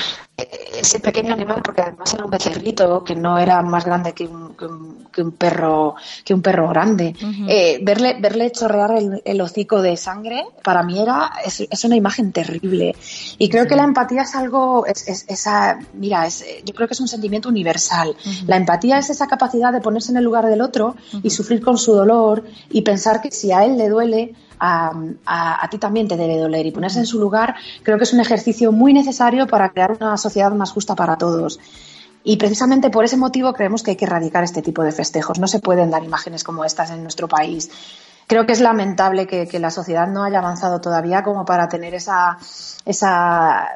Ese 0.73 1.01
pequeño 1.01 1.33
animal, 1.33 1.61
porque 1.61 1.81
además 1.81 2.13
era 2.13 2.23
un 2.23 2.31
becerrito 2.31 3.03
que 3.03 3.13
no 3.13 3.37
era 3.37 3.61
más 3.61 3.83
grande 3.83 4.13
que 4.13 4.25
un, 4.25 4.55
que 5.11 5.21
un, 5.21 5.33
perro 5.33 5.95
que 6.23 6.33
un 6.33 6.41
perro 6.41 6.69
grande. 6.69 7.13
Eh, 7.49 7.79
verle 7.81 8.15
verle 8.21 8.49
chorrear 8.51 8.91
el, 9.25 9.41
hocico 9.41 9.81
de 9.81 9.97
sangre 9.97 10.45
para 10.63 10.81
mí 10.81 10.97
era 11.01 11.29
es, 11.43 11.83
una 11.83 11.97
imagen 11.97 12.31
terrible. 12.31 12.95
Y 13.37 13.49
creo 13.49 13.67
que 13.67 13.75
la 13.75 13.83
empatía 13.83 14.21
es 14.21 14.33
algo 14.33 14.85
es, 14.85 15.25
esa 15.27 15.77
mira 15.95 16.25
es, 16.25 16.45
yo 16.63 16.73
creo 16.73 16.87
que 16.87 16.93
es 16.93 17.01
un 17.01 17.09
sentimiento 17.09 17.49
universal. 17.49 18.15
La 18.47 18.55
empatía 18.55 18.99
es 18.99 19.09
esa 19.09 19.27
capacidad 19.27 19.73
de 19.73 19.81
ponerse 19.81 20.11
en 20.11 20.17
el 20.17 20.23
lugar 20.23 20.45
del 20.45 20.61
otro 20.61 20.95
y 21.21 21.29
sufrir 21.31 21.61
con 21.61 21.77
su 21.77 21.93
dolor 21.93 22.45
y 22.69 22.83
pensar 22.83 23.19
que 23.19 23.31
si 23.31 23.51
a 23.51 23.65
él 23.65 23.77
le 23.77 23.89
duele 23.89 24.33
a, 24.59 25.67
ti 25.69 25.77
también 25.77 26.07
te 26.07 26.17
debe 26.17 26.37
doler 26.37 26.65
y 26.65 26.71
ponerse 26.71 26.99
en 26.99 27.05
su 27.05 27.19
lugar 27.19 27.55
creo 27.83 27.97
que 27.97 28.03
es 28.03 28.13
un 28.13 28.19
ejercicio 28.19 28.71
muy 28.71 28.93
necesario 28.93 29.47
para 29.47 29.69
crear 29.71 29.97
una 29.99 30.17
sociedad 30.17 30.51
más 30.51 30.71
justa 30.71 30.95
para 30.95 31.17
todos. 31.17 31.59
Y 32.23 32.37
precisamente 32.37 32.89
por 32.89 33.05
ese 33.05 33.17
motivo 33.17 33.53
creemos 33.53 33.81
que 33.81 33.91
hay 33.91 33.97
que 33.97 34.05
erradicar 34.05 34.43
este 34.43 34.61
tipo 34.61 34.83
de 34.83 34.91
festejos. 34.91 35.39
No 35.39 35.47
se 35.47 35.59
pueden 35.59 35.89
dar 35.89 36.03
imágenes 36.03 36.43
como 36.43 36.65
estas 36.65 36.91
en 36.91 37.01
nuestro 37.01 37.27
país 37.27 37.69
creo 38.29 38.45
que 38.45 38.53
es 38.53 38.61
lamentable 38.61 39.25
que, 39.25 39.59
la 39.59 39.71
sociedad 39.71 40.07
no 40.07 40.23
haya 40.23 40.37
avanzado 40.37 40.79
todavía 40.79 41.23
como 41.23 41.45
para 41.45 41.67
tener 41.67 41.95
esa, 41.95 42.37
esa, 42.85 43.69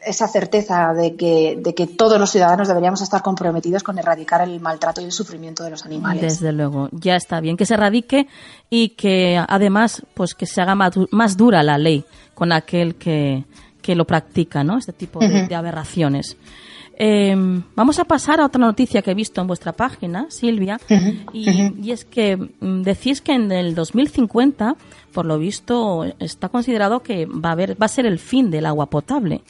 esa 0.00 0.26
certeza 0.26 0.94
de 0.94 1.14
que, 1.14 1.60
de 1.62 1.74
que 1.74 1.86
todos 1.86 2.18
los 2.18 2.30
ciudadanos 2.30 2.68
deberíamos 2.68 3.02
estar 3.02 3.20
comprometidos 3.22 3.82
con 3.82 3.98
erradicar 3.98 4.40
el 4.40 4.60
maltrato 4.60 5.02
y 5.02 5.04
el 5.04 5.12
sufrimiento 5.12 5.62
de 5.62 5.70
los 5.70 5.84
animales. 5.84 6.22
Desde 6.22 6.52
luego, 6.52 6.88
ya 6.90 7.16
está 7.16 7.40
bien 7.40 7.58
que 7.58 7.66
se 7.66 7.74
erradique 7.74 8.28
y 8.70 8.90
que 8.90 9.44
además 9.46 10.02
pues 10.14 10.34
que 10.34 10.46
se 10.46 10.62
haga 10.62 10.74
más, 10.74 11.36
dura 11.36 11.62
la 11.62 11.76
ley 11.76 12.02
con 12.34 12.50
aquel 12.50 12.94
que, 12.94 13.44
que 13.82 13.94
lo 13.94 14.06
practica, 14.06 14.64
¿no? 14.64 14.78
Este 14.78 14.94
tipo 14.94 15.20
de 15.20 15.54
aberraciones. 15.54 16.38
Em, 17.00 17.62
vamos 17.76 18.00
a 18.00 18.04
pasar 18.04 18.40
a 18.40 18.46
otra 18.46 18.60
noticia 18.60 19.02
que 19.02 19.12
he 19.12 19.14
visto 19.14 19.40
en 19.40 19.46
vuestra 19.46 19.72
página, 19.72 20.26
Silvia, 20.30 20.80
y, 21.32 21.92
es 21.92 22.04
que 22.04 22.36
mm, 22.36 22.82
decís 22.82 23.20
que 23.20 23.34
en 23.34 23.52
el 23.52 23.76
2050, 23.76 24.74
por 25.12 25.24
lo 25.24 25.38
visto, 25.38 26.04
está 26.18 26.48
considerado 26.48 27.00
que 27.04 27.24
va 27.26 27.50
a, 27.50 27.52
haber, 27.52 27.80
va 27.80 27.86
a 27.86 27.88
ser 27.88 28.04
el 28.04 28.18
fin 28.18 28.50
del 28.50 28.66
agua 28.66 28.86
potable. 28.86 29.42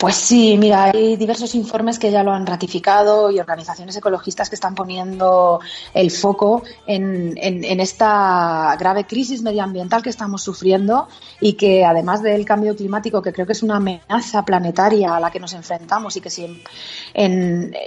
Pues 0.00 0.16
sí, 0.16 0.56
mira, 0.56 0.84
hay 0.84 1.16
diversos 1.16 1.54
informes 1.54 1.98
que 1.98 2.10
ya 2.10 2.22
lo 2.22 2.32
han 2.32 2.46
ratificado 2.46 3.30
y 3.30 3.38
organizaciones 3.38 3.94
ecologistas 3.94 4.48
que 4.48 4.54
están 4.54 4.74
poniendo 4.74 5.60
el 5.92 6.10
foco 6.10 6.62
en, 6.86 7.36
esta 7.80 8.76
grave 8.78 9.04
crisis 9.04 9.42
medioambiental 9.42 10.02
que 10.02 10.08
estamos 10.08 10.42
sufriendo 10.42 11.06
y 11.38 11.52
que 11.52 11.84
además 11.84 12.22
del 12.22 12.46
cambio 12.46 12.74
climático, 12.74 13.20
que 13.20 13.34
creo 13.34 13.44
que 13.44 13.52
es 13.52 13.62
una 13.62 13.76
amenaza 13.76 14.42
planetaria 14.42 15.16
a 15.16 15.20
la 15.20 15.30
que 15.30 15.38
nos 15.38 15.52
enfrentamos 15.52 16.16
y 16.16 16.22
que 16.22 16.30
si 16.30 16.62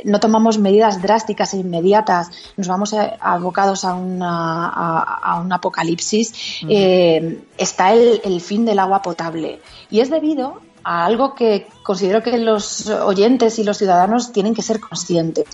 no 0.06 0.20
tomamos 0.20 0.60
medidas 0.60 1.02
drásticas 1.02 1.56
e 1.56 1.58
inmediatas 1.58 2.30
nos 2.58 2.68
vamos 2.68 2.94
abocados 2.94 3.86
a, 3.86 3.96
una, 3.96 4.68
a, 4.70 5.42
un 5.42 5.52
apocalipsis, 5.52 6.62
eh, 6.70 7.44
está 7.58 7.92
el, 7.92 8.22
el 8.24 8.40
fin 8.40 8.66
del 8.66 8.78
agua 8.78 9.02
potable. 9.02 9.62
Y 9.90 10.02
es 10.02 10.12
debido 10.12 10.62
a 10.84 11.06
algo 11.06 11.34
que 11.36 11.68
considero 11.82 12.22
que 12.22 12.38
los 12.38 12.88
oyentes 12.88 13.60
y 13.60 13.64
los 13.64 13.78
ciudadanos 13.78 14.32
tienen 14.32 14.54
que 14.54 14.62
ser 14.62 14.80
conscientes. 14.80 15.46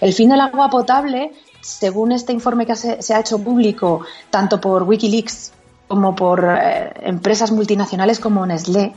El 0.00 0.12
fin 0.12 0.30
del 0.30 0.40
agua 0.40 0.70
potable, 0.70 1.32
según 1.60 2.12
este 2.12 2.32
informe 2.32 2.66
que 2.66 2.76
se 2.76 3.14
ha 3.14 3.20
hecho 3.20 3.38
público 3.38 4.04
tanto 4.30 4.60
por 4.60 4.84
Wikileaks 4.84 5.52
como 5.88 6.14
por 6.14 6.44
eh, 6.44 6.92
empresas 7.02 7.50
multinacionales 7.50 8.20
como 8.20 8.46
Nestlé, 8.46 8.92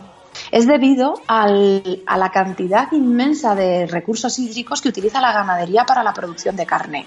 es 0.51 0.67
debido 0.67 1.15
a 1.27 1.47
la 1.47 2.31
cantidad 2.31 2.91
inmensa 2.91 3.55
de 3.55 3.85
recursos 3.87 4.37
hídricos 4.39 4.81
que 4.81 4.89
utiliza 4.89 5.21
la 5.21 5.33
ganadería 5.33 5.85
para 5.85 6.03
la 6.03 6.13
producción 6.13 6.55
de 6.55 6.65
carne. 6.65 7.05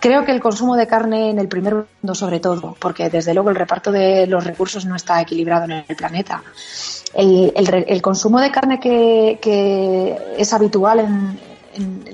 Creo 0.00 0.24
que 0.24 0.32
el 0.32 0.40
consumo 0.40 0.76
de 0.76 0.86
carne 0.86 1.30
en 1.30 1.38
el 1.38 1.48
primer 1.48 1.74
mundo, 1.74 2.14
sobre 2.14 2.40
todo, 2.40 2.76
porque 2.78 3.10
desde 3.10 3.34
luego 3.34 3.50
el 3.50 3.56
reparto 3.56 3.90
de 3.90 4.26
los 4.26 4.44
recursos 4.44 4.84
no 4.84 4.96
está 4.96 5.20
equilibrado 5.20 5.64
en 5.64 5.84
el 5.88 5.96
planeta, 5.96 6.42
el, 7.14 8.02
consumo 8.02 8.40
de 8.40 8.50
carne 8.50 8.80
que, 8.80 10.18
es 10.38 10.52
habitual 10.52 11.00
en, 11.00 11.52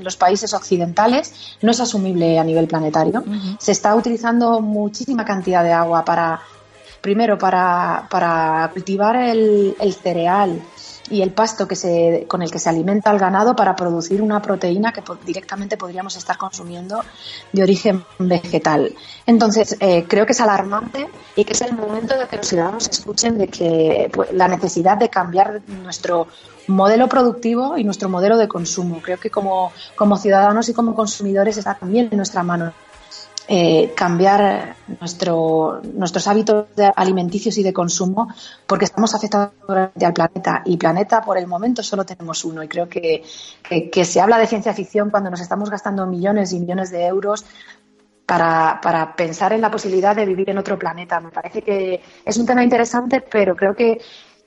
los 0.02 0.17
países 0.17 0.55
occidentales 0.55 1.57
no 1.62 1.73
es 1.73 1.81
asumible 1.81 2.38
a 2.38 2.45
nivel 2.45 2.69
planetario. 2.69 3.25
Se 3.59 3.73
está 3.73 3.95
utilizando 3.97 4.61
muchísima 4.61 5.25
cantidad 5.25 5.64
de 5.64 5.73
agua 5.73 6.05
para, 6.05 6.40
primero, 7.00 7.38
para, 7.38 8.07
para 8.09 8.71
cultivar 8.73 9.17
el, 9.17 9.75
el 9.81 9.95
cereal, 9.95 10.62
y 11.11 11.23
el 11.23 11.31
pasto 11.33 11.67
que 11.67 11.77
se, 11.77 12.27
con 12.29 12.43
el 12.43 12.50
que 12.50 12.59
se 12.59 12.69
alimenta 12.69 13.11
el 13.11 13.19
ganado 13.19 13.57
para 13.57 13.75
producir 13.77 14.21
una 14.23 14.41
proteína 14.43 14.93
que 14.93 15.03
directamente 15.25 15.77
podríamos 15.77 16.17
estar 16.17 16.37
consumiendo 16.37 17.03
de 17.53 17.62
origen 17.62 18.05
vegetal. 18.19 18.95
Entonces, 19.27 19.77
eh, 19.81 20.05
creo 20.09 20.27
que 20.27 20.33
es 20.33 20.41
alarmante 20.41 21.09
y 21.37 21.45
que 21.45 21.53
es 21.53 21.62
el 21.62 21.75
momento 21.75 22.19
de 22.19 22.27
que 22.27 22.37
los 22.37 22.47
ciudadanos 22.47 22.88
escuchen 22.88 23.38
de 23.38 23.49
que 23.49 24.11
pues, 24.12 24.33
la 24.33 24.49
necesidad 24.49 24.97
de 24.97 25.09
cambiar 25.09 25.61
nuestro 25.67 26.29
modelo 26.67 27.09
productivo 27.09 27.79
y 27.79 27.85
nuestro 27.85 28.09
modelo 28.09 28.37
de 28.37 28.49
consumo. 28.49 29.00
Creo 29.03 29.19
que 29.19 29.31
como, 29.31 29.73
como 29.97 30.17
ciudadanos 30.17 30.69
y 30.69 30.75
como 30.75 30.95
consumidores 30.95 31.57
está 31.57 31.75
también 31.75 32.09
en 32.11 32.17
nuestra 32.17 32.43
mano 32.43 32.73
eh, 33.50 33.95
cambiar 33.97 34.76
nuestro, 35.00 35.81
nuestros 35.95 36.28
hábitos 36.28 36.67
alimenticios 36.95 37.57
y 37.57 37.62
de 37.62 37.73
consumo 37.73 38.28
porque 38.67 38.85
estamos 38.85 39.14
afectando 39.14 39.52
al 39.69 40.12
planeta 40.12 40.62
y 40.67 40.76
planeta 40.76 41.23
por 41.23 41.38
el 41.38 41.47
momento 41.47 41.83
solo 41.83 42.05
tenemos 42.05 42.45
uno 42.45 42.62
y 42.62 42.69
creo 42.69 42.90
que, 42.90 43.25
que, 43.90 44.05
se 44.05 44.21
habla 44.21 44.37
de 44.37 44.47
ciencia 44.47 44.75
ficción 44.75 45.09
cuando 45.09 45.31
nos 45.31 45.40
estamos 45.40 45.71
gastando 45.71 46.05
millones 46.05 46.52
y 46.52 46.61
millones 46.61 46.90
de 46.90 47.07
euros 47.07 47.47
para, 48.26 48.81
para, 48.83 49.17
pensar 49.17 49.55
en 49.55 49.62
la 49.62 49.71
posibilidad 49.71 50.14
de 50.14 50.26
vivir 50.26 50.50
en 50.50 50.59
otro 50.59 50.78
planeta. 50.78 51.19
Me 51.19 51.31
parece 51.31 51.62
que 51.62 52.02
es 52.26 52.37
un 52.37 52.45
tema 52.45 52.62
interesante, 52.62 53.23
pero 53.23 53.57
creo 53.57 53.75
que 53.75 53.99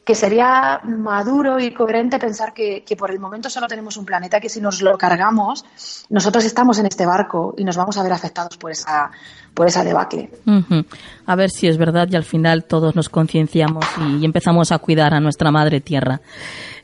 que 0.04 0.16
sería 0.16 0.82
maduro 0.84 1.60
y 1.60 1.72
coherente 1.74 2.18
pensar 2.18 2.54
que, 2.54 2.84
que, 2.84 2.96
por 2.96 3.12
el 3.12 3.20
momento 3.20 3.50
solo 3.50 3.68
tenemos 3.68 3.98
un 3.98 4.06
planeta, 4.06 4.40
que 4.40 4.50
si 4.50 4.60
nos 4.60 4.82
lo 4.82 4.98
cargamos, 4.98 5.64
nosotros 6.10 6.44
estamos 6.44 6.80
en 6.80 6.88
este 6.88 7.06
barco 7.06 7.54
y 7.58 7.64
nos 7.64 7.78
vamos 7.78 7.98
a 7.98 8.04
ver 8.04 8.12
afectados 8.12 8.58
por 8.58 8.72
esa, 8.72 9.12
por 9.54 9.68
esa 9.68 9.84
debacle. 9.84 10.32
Uh 10.46 10.52
-huh. 10.52 10.86
A 11.26 11.36
ver 11.36 11.52
si 11.52 11.68
es 11.68 11.78
verdad 11.78 12.08
y 12.10 12.16
al 12.16 12.24
final 12.24 12.64
todos 12.64 12.96
nos 12.96 13.10
concienciamos 13.10 13.86
y 14.20 14.26
empezamos 14.26 14.72
a 14.72 14.80
cuidar 14.80 15.14
a 15.14 15.20
nuestra 15.20 15.52
madre 15.52 15.82
tierra. 15.82 16.22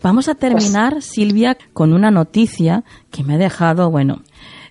Vamos 0.04 0.28
a 0.28 0.36
terminar, 0.36 0.94
pues... 0.94 1.06
Silvia, 1.06 1.58
con 1.74 1.94
una 1.94 2.12
noticia 2.12 2.84
que 3.10 3.24
me 3.24 3.34
ha 3.34 3.38
dejado, 3.38 3.90
bueno, 3.90 4.22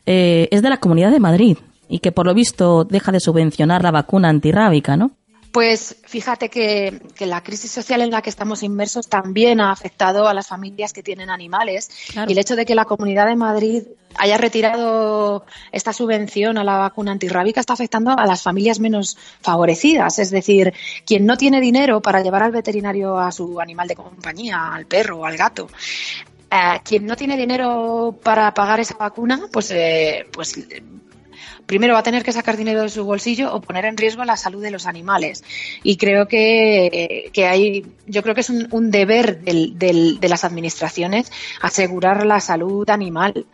eh, 0.07 0.49
es 0.53 0.63
de 0.63 0.71
la 0.71 0.79
Comunidad 0.79 1.11
de 1.11 1.21
Madrid 1.21 1.59
y 1.89 1.99
que 1.99 2.13
por 2.13 2.27
lo 2.27 2.35
visto 2.35 2.85
deja 2.85 3.11
de 3.11 3.21
subvencionar 3.21 3.83
la 3.83 3.91
vacuna 3.91 4.29
antirrábica, 4.29 4.97
¿no? 4.97 5.13
Pues 5.53 5.97
fíjate 6.05 6.51
que, 6.51 7.01
que, 7.15 7.27
la 7.27 7.43
crisis 7.43 7.71
social 7.71 8.03
en 8.03 8.11
la 8.11 8.21
que 8.23 8.31
estamos 8.31 8.63
inmersos 8.63 9.09
también 9.09 9.61
ha 9.61 9.71
afectado 9.71 10.29
a 10.29 10.35
las 10.35 10.49
familias 10.49 10.93
que 10.93 11.03
tienen 11.03 11.31
animales 11.31 11.91
claro. 12.13 12.31
y 12.31 12.33
el 12.33 12.39
hecho 12.39 12.57
de 12.57 12.67
que 12.67 12.75
la 12.75 12.85
Comunidad 12.85 13.27
de 13.27 13.37
Madrid 13.37 13.83
haya 14.19 14.39
retirado 14.39 15.45
esta 15.73 15.93
subvención 15.93 16.59
a 16.59 16.65
la 16.65 16.79
vacuna 16.79 17.13
antirrábica 17.13 17.61
está 17.61 17.75
afectando 17.75 18.11
a 18.11 18.27
las 18.27 18.43
familias 18.43 18.81
menos 18.81 19.17
favorecidas, 19.41 20.19
es 20.19 20.31
decir, 20.31 20.73
quien 21.05 21.27
no 21.27 21.37
tiene 21.37 21.61
dinero 21.61 22.01
para 22.01 22.23
llevar 22.23 22.43
al 22.43 22.53
veterinario 22.53 23.19
a 23.19 23.33
su 23.33 23.61
animal 23.61 23.89
de 23.89 23.97
compañía, 23.97 24.75
al 24.75 24.87
perro 24.87 25.19
o 25.19 25.25
al 25.25 25.37
gato, 25.37 25.69
eh, 26.51 26.81
quien 26.85 27.07
no 27.07 27.17
tiene 27.17 27.37
dinero 27.37 28.19
para 28.23 28.53
pagar 28.55 28.81
esa 28.81 28.97
vacuna, 28.97 29.49
pues, 29.53 29.71
eh, 29.71 30.27
pues 30.33 30.55
primero 31.67 31.95
va 31.95 32.01
a 32.01 32.05
tener 32.05 32.23
que 32.23 32.33
sacar 32.33 32.57
dinero 32.57 32.83
de 32.83 32.89
su 32.89 33.05
bolsillo 33.05 33.53
o 33.53 33.61
poner 33.61 33.85
en 33.85 33.97
riesgo 33.97 34.25
la 34.25 34.37
salud 34.37 34.63
de 34.63 34.71
los 34.71 34.87
animales. 34.87 35.45
Y 35.83 35.97
creo 35.97 36.27
que, 36.29 37.31
que 37.33 37.47
hay, 37.47 37.87
yo 38.07 38.23
creo 38.23 38.35
que 38.35 38.41
es 38.41 38.51
un, 38.51 38.69
un 38.71 38.91
deber 38.91 39.41
del, 39.41 39.79
del, 39.79 40.21
de 40.21 40.29
las 40.29 40.45
administraciones 40.45 41.31
asegurar 41.61 42.25
la 42.25 42.41
salud 42.41 42.89
animal. 42.89 43.47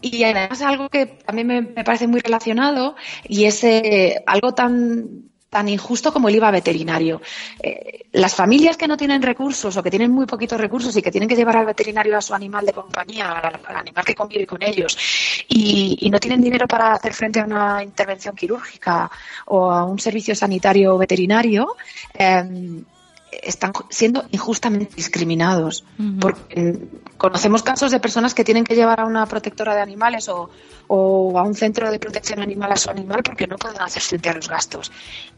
Y 0.00 0.24
además 0.24 0.62
algo 0.62 0.88
que 0.88 1.06
también 1.06 1.46
me, 1.46 1.62
parece 1.84 2.06
muy 2.06 2.20
relacionado 2.20 2.96
y 3.28 3.44
es 3.44 3.62
eh, 3.64 4.22
algo 4.26 4.54
tan 4.54 5.29
tan 5.50 5.68
injusto 5.68 6.12
como 6.12 6.28
el 6.28 6.36
IVA 6.36 6.52
veterinario. 6.52 7.20
Eh, 7.60 8.06
las 8.12 8.34
familias 8.34 8.76
que 8.76 8.86
no 8.86 8.96
tienen 8.96 9.20
recursos 9.20 9.76
o 9.76 9.82
que 9.82 9.90
tienen 9.90 10.12
muy 10.12 10.24
poquitos 10.24 10.60
recursos 10.60 10.96
y 10.96 11.02
que 11.02 11.10
tienen 11.10 11.28
que 11.28 11.34
llevar 11.34 11.56
al 11.56 11.66
veterinario 11.66 12.16
a 12.16 12.22
su 12.22 12.32
animal 12.34 12.64
de 12.64 12.72
compañía, 12.72 13.32
al, 13.32 13.60
al 13.66 13.76
animal 13.76 14.04
que 14.04 14.14
convive 14.14 14.46
con 14.46 14.62
ellos, 14.62 14.96
y, 15.48 15.98
y, 16.00 16.10
no 16.10 16.20
tienen 16.20 16.40
dinero 16.40 16.68
para 16.68 16.94
hacer 16.94 17.12
frente 17.12 17.40
a 17.40 17.44
una 17.44 17.82
intervención 17.82 18.36
quirúrgica 18.36 19.10
o 19.46 19.70
a 19.72 19.84
un 19.84 19.98
servicio 19.98 20.36
sanitario 20.36 20.96
veterinario, 20.96 21.74
eh, 22.14 22.82
están 23.42 23.72
siendo 23.90 24.24
injustamente 24.30 24.94
discriminados. 24.94 25.84
Uh 25.98 26.02
-huh. 26.02 26.20
Porque 26.20 26.78
conocemos 27.16 27.62
casos 27.62 27.90
de 27.90 27.98
personas 27.98 28.34
que 28.34 28.44
tienen 28.44 28.64
que 28.64 28.74
llevar 28.74 29.00
a 29.00 29.04
una 29.04 29.26
protectora 29.26 29.74
de 29.74 29.80
animales 29.80 30.28
o, 30.28 30.50
o, 30.92 31.38
a 31.38 31.42
un 31.42 31.54
centro 31.54 31.88
de 31.90 31.98
protección 32.00 32.40
animal 32.40 32.72
a 32.72 32.76
su 32.76 32.90
animal 32.90 33.22
porque 33.22 33.46
no 33.46 33.56
pueden 33.56 33.80
hacer 33.80 34.02
frente 34.02 34.28
a 34.28 34.34
los 34.34 34.48
gastos. 34.48 34.90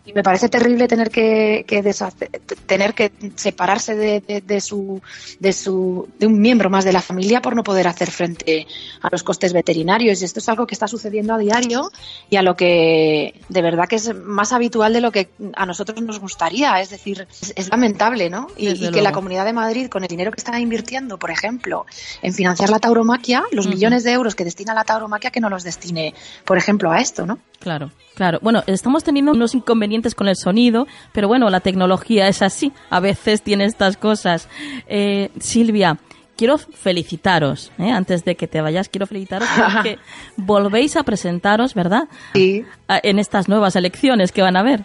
Y 0.05 0.13
me 0.15 0.23
parece 0.23 0.49
terrible 0.49 0.89
tener 0.89 1.11
que, 1.11 1.65
que 1.69 1.83
deshacer, 1.83 2.31
tener 2.67 2.95
que 2.95 3.13
separarse 3.37 3.95
de, 3.95 4.21
de, 4.21 4.41
de, 4.41 4.61
su, 4.61 5.01
de, 5.39 5.53
su, 5.53 6.09
de 6.19 6.27
un 6.27 6.41
miembro 6.41 6.71
más 6.71 6.85
de 6.85 6.93
la 6.93 7.03
familia 7.03 7.43
por 7.43 7.55
no 7.55 7.63
poder 7.63 7.87
hacer 7.87 8.11
frente 8.11 8.67
a 9.03 9.09
los 9.13 9.23
costes 9.23 9.53
veterinarios. 9.53 10.23
Y 10.23 10.25
esto 10.25 10.41
es 10.41 10.49
algo 10.49 10.67
que 10.67 10.75
está 10.75 10.89
sucediendo 10.89 11.35
a 11.35 11.39
diario 11.39 11.93
y 12.31 12.37
a 12.37 12.43
lo 12.43 12.57
que 12.57 13.35
de 13.49 13.63
verdad 13.63 13.87
que 13.89 13.97
es 13.97 14.13
más 14.15 14.53
habitual 14.53 14.93
de 14.95 15.03
lo 15.03 15.13
que 15.13 15.29
a 15.55 15.67
nosotros 15.67 16.01
nos 16.01 16.19
gustaría. 16.19 16.81
Es 16.81 16.89
decir, 16.89 17.29
es, 17.43 17.53
es 17.55 17.69
lamentable, 17.69 18.31
¿no? 18.31 18.49
Y, 18.57 18.71
y 18.71 18.91
que 18.91 19.03
la 19.03 19.13
Comunidad 19.13 19.45
de 19.45 19.53
Madrid, 19.53 19.89
con 19.89 20.03
el 20.03 20.09
dinero 20.09 20.33
que 20.33 20.41
está 20.41 20.59
invirtiendo, 20.59 21.19
por 21.19 21.31
ejemplo, 21.31 21.85
en 22.23 22.33
financiar 22.33 22.71
la 22.71 22.79
tauromaquia, 22.79 23.45
los 23.53 23.67
uh 23.67 23.69
-huh. 23.69 23.75
millones 23.75 24.03
de 24.03 24.13
euros 24.13 24.35
que 24.35 24.45
destina 24.45 24.73
la 24.73 24.85
tauromaquia, 24.85 25.31
que 25.31 25.42
no 25.43 25.51
los 25.51 25.65
destine, 25.65 26.15
por 26.47 26.57
ejemplo, 26.57 26.91
a 26.91 27.01
esto, 27.01 27.27
¿no? 27.27 27.39
Claro, 27.59 27.91
claro. 28.15 28.39
Bueno, 28.41 28.63
estamos 28.67 29.05
teniendo 29.05 29.33
unos 29.33 29.55
inconvenientes 29.55 30.15
con 30.15 30.29
el 30.29 30.37
sonido, 30.37 30.87
pero 31.13 31.29
bueno, 31.29 31.51
la 31.51 31.61
tecnología 31.61 32.29
es 32.29 32.41
así. 32.41 32.73
A 32.89 33.01
veces 33.01 33.43
tiene 33.43 33.67
estas 33.67 33.97
cosas. 33.99 34.49
Eh, 34.87 35.31
Silvia, 35.39 35.99
quiero 36.37 36.59
felicitaros, 36.59 37.71
¿eh? 37.79 37.91
antes 37.91 38.25
de 38.25 38.35
que 38.37 38.49
te 38.49 38.61
vayas, 38.61 38.89
quiero 38.89 39.07
felicitaros 39.07 39.49
porque 39.75 39.99
volvéis 40.37 40.97
a 40.97 41.03
presentaros, 41.03 41.75
¿verdad? 41.75 42.09
Sí. 42.35 42.65
En 42.89 43.19
estas 43.19 43.49
nuevas 43.49 43.77
elecciones 43.77 44.33
que 44.33 44.43
van 44.43 44.57
a 44.57 44.61
haber. 44.61 44.85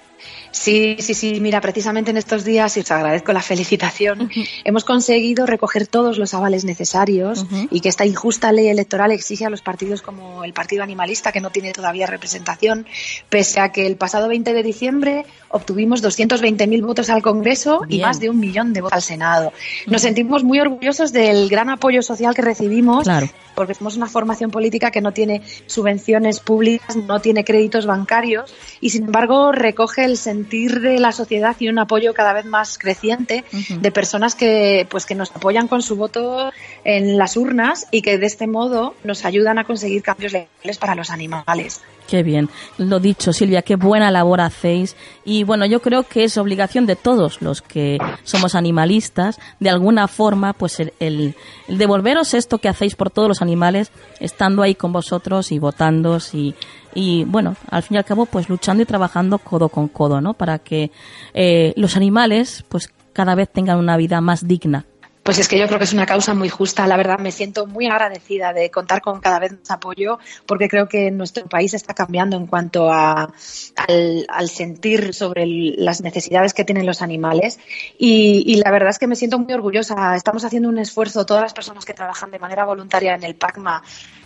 Sí, 0.51 0.97
sí, 0.99 1.13
sí. 1.13 1.39
Mira, 1.39 1.61
precisamente 1.61 2.11
en 2.11 2.17
estos 2.17 2.43
días, 2.43 2.75
y 2.77 2.81
os 2.81 2.91
agradezco 2.91 3.33
la 3.33 3.41
felicitación, 3.41 4.21
uh 4.21 4.25
-huh. 4.25 4.47
hemos 4.63 4.83
conseguido 4.83 5.45
recoger 5.45 5.87
todos 5.87 6.17
los 6.17 6.33
avales 6.33 6.65
necesarios 6.65 7.43
uh 7.43 7.47
-huh. 7.47 7.67
y 7.71 7.79
que 7.81 7.89
esta 7.89 8.05
injusta 8.05 8.51
ley 8.51 8.67
electoral 8.67 9.11
exige 9.11 9.45
a 9.45 9.49
los 9.49 9.61
partidos 9.61 10.01
como 10.01 10.43
el 10.43 10.53
Partido 10.53 10.83
Animalista, 10.83 11.31
que 11.31 11.41
no 11.41 11.49
tiene 11.49 11.71
todavía 11.73 12.07
representación, 12.07 12.85
pese 13.29 13.59
a 13.59 13.71
que 13.71 13.85
el 13.85 13.95
pasado 13.95 14.27
20 14.27 14.53
de 14.53 14.63
diciembre 14.63 15.25
obtuvimos 15.49 16.03
220.000 16.03 16.85
votos 16.85 17.09
al 17.09 17.21
Congreso 17.21 17.81
Bien. 17.87 18.01
y 18.01 18.03
más 18.03 18.19
de 18.19 18.29
un 18.29 18.39
millón 18.39 18.73
de 18.73 18.81
votos 18.81 18.95
al 18.95 19.01
Senado. 19.01 19.53
Nos 19.85 19.87
uh 19.87 19.91
-huh. 19.95 20.07
sentimos 20.07 20.43
muy 20.43 20.59
orgullosos 20.59 21.11
del 21.11 21.49
gran 21.49 21.69
apoyo 21.69 22.01
social 22.01 22.33
que 22.33 22.41
recibimos. 22.41 23.03
Claro 23.03 23.29
porque 23.57 23.73
somos 23.73 23.97
una 23.97 24.05
formación 24.05 24.51
política 24.51 24.91
que 24.91 25.01
no 25.01 25.13
tiene 25.13 25.41
subvenciones 25.65 26.39
públicas, 26.41 26.95
no 26.95 27.19
tiene 27.21 27.43
créditos 27.43 27.87
bancarios 27.87 28.53
y 28.81 28.89
sin 28.91 29.05
embargo 29.05 29.51
recoge 29.51 30.05
el 30.05 30.17
sentir 30.17 30.81
de 30.81 30.99
la 30.99 31.11
sociedad 31.11 31.55
y 31.59 31.69
un 31.69 31.79
apoyo 31.79 32.13
cada 32.13 32.33
vez 32.33 32.45
más 32.45 32.77
creciente 32.77 33.43
uh 33.51 33.57
-huh. 33.57 33.79
de 33.79 33.91
personas 33.91 34.35
que 34.35 34.87
pues 34.89 35.05
que 35.05 35.15
nos 35.15 35.31
apoyan 35.31 35.67
con 35.67 35.81
su 35.81 35.95
voto 35.95 36.51
en 36.83 37.17
las 37.17 37.37
urnas 37.37 37.87
y 37.91 38.01
que 38.01 38.17
de 38.17 38.25
este 38.25 38.47
modo 38.47 38.95
nos 39.03 39.25
ayudan 39.25 39.59
a 39.59 39.63
conseguir 39.63 40.01
cambios 40.03 40.33
legales 40.33 40.77
para 40.77 40.95
los 40.95 41.09
animales. 41.09 41.81
Qué 42.07 42.23
bien. 42.23 42.49
Lo 42.77 42.99
dicho, 43.01 43.33
Silvia, 43.33 43.61
qué 43.63 43.75
buena 43.75 44.11
labor 44.11 44.39
hacéis. 44.39 44.95
Y 45.25 45.43
bueno, 45.43 45.65
yo 45.65 45.81
creo 45.81 46.03
que 46.03 46.23
es 46.23 46.37
obligación 46.37 46.85
de 46.85 46.95
todos 46.95 47.41
los 47.41 47.61
que 47.61 47.97
somos 48.23 48.55
animalistas, 48.55 49.39
de 49.59 49.69
alguna 49.69 50.07
forma, 50.07 50.53
pues 50.53 50.79
el, 50.79 50.93
el, 50.99 51.35
el 51.67 51.77
devolveros 51.77 52.33
esto 52.33 52.59
que 52.59 52.69
hacéis 52.69 52.95
por 52.95 53.11
todos 53.11 53.27
los 53.27 53.41
animales, 53.41 53.91
estando 54.21 54.63
ahí 54.63 54.73
con 54.73 54.93
vosotros 54.93 55.51
y 55.51 55.59
votando 55.59 56.17
y, 56.31 56.55
y 56.99 57.25
bueno, 57.25 57.55
al 57.69 57.83
fin 57.83 57.93
y 57.93 57.97
al 57.99 58.05
cabo, 58.05 58.25
pues 58.25 58.49
luchando 58.49 58.81
y 58.81 58.85
trabajando 58.87 59.37
codo 59.37 59.69
con 59.69 59.87
codo, 59.87 60.19
¿no? 60.19 60.33
Para 60.33 60.57
que 60.57 60.89
eh, 61.35 61.71
los 61.75 61.95
animales, 61.95 62.65
pues 62.69 62.89
cada 63.13 63.35
vez 63.35 63.49
tengan 63.49 63.77
una 63.77 63.97
vida 63.97 64.19
más 64.19 64.47
digna. 64.47 64.83
Pues 65.21 65.37
es 65.37 65.47
que 65.47 65.59
yo 65.59 65.67
creo 65.67 65.77
que 65.77 65.83
es 65.83 65.93
una 65.93 66.07
causa 66.07 66.33
muy 66.33 66.49
justa. 66.49 66.87
La 66.87 66.97
verdad, 66.97 67.19
me 67.19 67.31
siento 67.31 67.67
muy 67.67 67.85
agradecida 67.85 68.51
de 68.51 68.71
contar 68.71 69.01
con 69.01 69.19
cada 69.19 69.37
vez 69.37 69.51
más 69.51 69.69
apoyo, 69.69 70.17
porque 70.47 70.69
creo 70.69 70.87
que 70.87 71.11
nuestro 71.11 71.45
país 71.45 71.75
está 71.75 71.93
cambiando 71.93 72.35
en 72.35 72.47
cuanto 72.47 72.91
a, 72.91 73.31
al, 73.75 74.49
sentir 74.49 75.13
sobre 75.13 75.45
las 75.45 76.01
necesidades 76.01 76.55
que 76.55 76.63
tienen 76.63 76.87
los 76.87 77.03
animales. 77.03 77.59
Y, 77.99 78.43
y, 78.47 78.55
la 78.55 78.71
verdad 78.71 78.89
es 78.89 78.97
que 78.97 79.05
me 79.05 79.15
siento 79.15 79.37
muy 79.37 79.53
orgullosa. 79.53 80.15
Estamos 80.15 80.45
haciendo 80.45 80.69
un 80.69 80.79
esfuerzo, 80.79 81.27
todas 81.27 81.43
las 81.43 81.53
personas 81.53 81.85
que 81.85 81.93
trabajan 81.93 82.31
de 82.31 82.39
manera 82.39 82.65
voluntaria 82.65 83.13
en 83.13 83.23
el 83.23 83.35
PACMA, 83.35 83.83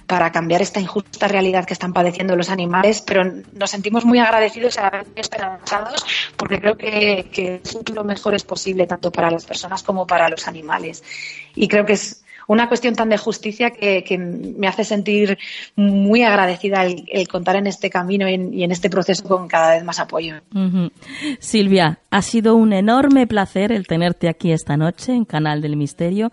para 0.08 0.32
cambiar 0.32 0.62
esta 0.62 0.80
injusta 0.80 1.28
realidad 1.28 1.66
que 1.66 1.74
están 1.74 1.94
padeciendo 1.94 2.36
los 2.36 2.50
animales, 2.50 3.02
pero 3.02 3.24
nos 3.54 3.72
sentimos 3.72 4.06
muy 4.06 4.20
agradecidos 4.20 4.78
y 5.16 5.20
esperanzados 5.20 6.06
porque 6.36 6.60
creo 6.60 6.78
que, 6.78 7.30
que 7.32 7.56
el 7.56 7.62
futuro 7.62 8.04
mejor 8.04 8.36
es 8.36 8.44
posible 8.44 8.88
tanto 8.88 9.12
para 9.12 9.32
las 9.32 9.46
personas 9.46 9.84
como 9.84 10.06
para 10.06 10.30
los 10.30 10.48
animales. 10.48 11.04
Y 11.56 11.68
creo 11.68 11.86
que 11.86 11.94
es 11.94 12.22
una 12.52 12.68
cuestión 12.68 12.96
tan 12.96 13.08
de 13.08 13.18
justicia 13.18 13.72
que, 13.72 14.18
me 14.18 14.68
hace 14.68 14.84
sentir 14.84 15.38
muy 15.76 16.24
agradecida 16.24 16.84
el, 16.84 17.28
contar 17.30 17.56
en 17.56 17.68
este 17.68 17.90
camino 17.90 18.28
y 18.28 18.64
en, 18.64 18.72
este 18.72 18.90
proceso 18.90 19.24
con 19.24 19.48
cada 19.48 19.76
vez 19.76 19.84
más 19.86 20.00
apoyo. 20.00 20.36
Silvia, 21.40 22.00
ha 22.10 22.22
sido 22.22 22.56
un 22.56 22.74
enorme 22.74 23.26
placer 23.26 23.72
el 23.72 23.88
tenerte 23.88 24.28
aquí 24.28 24.52
esta 24.52 24.76
noche 24.76 25.14
en 25.14 25.24
Canal 25.24 25.62
del 25.62 25.78
Misterio. 25.78 26.32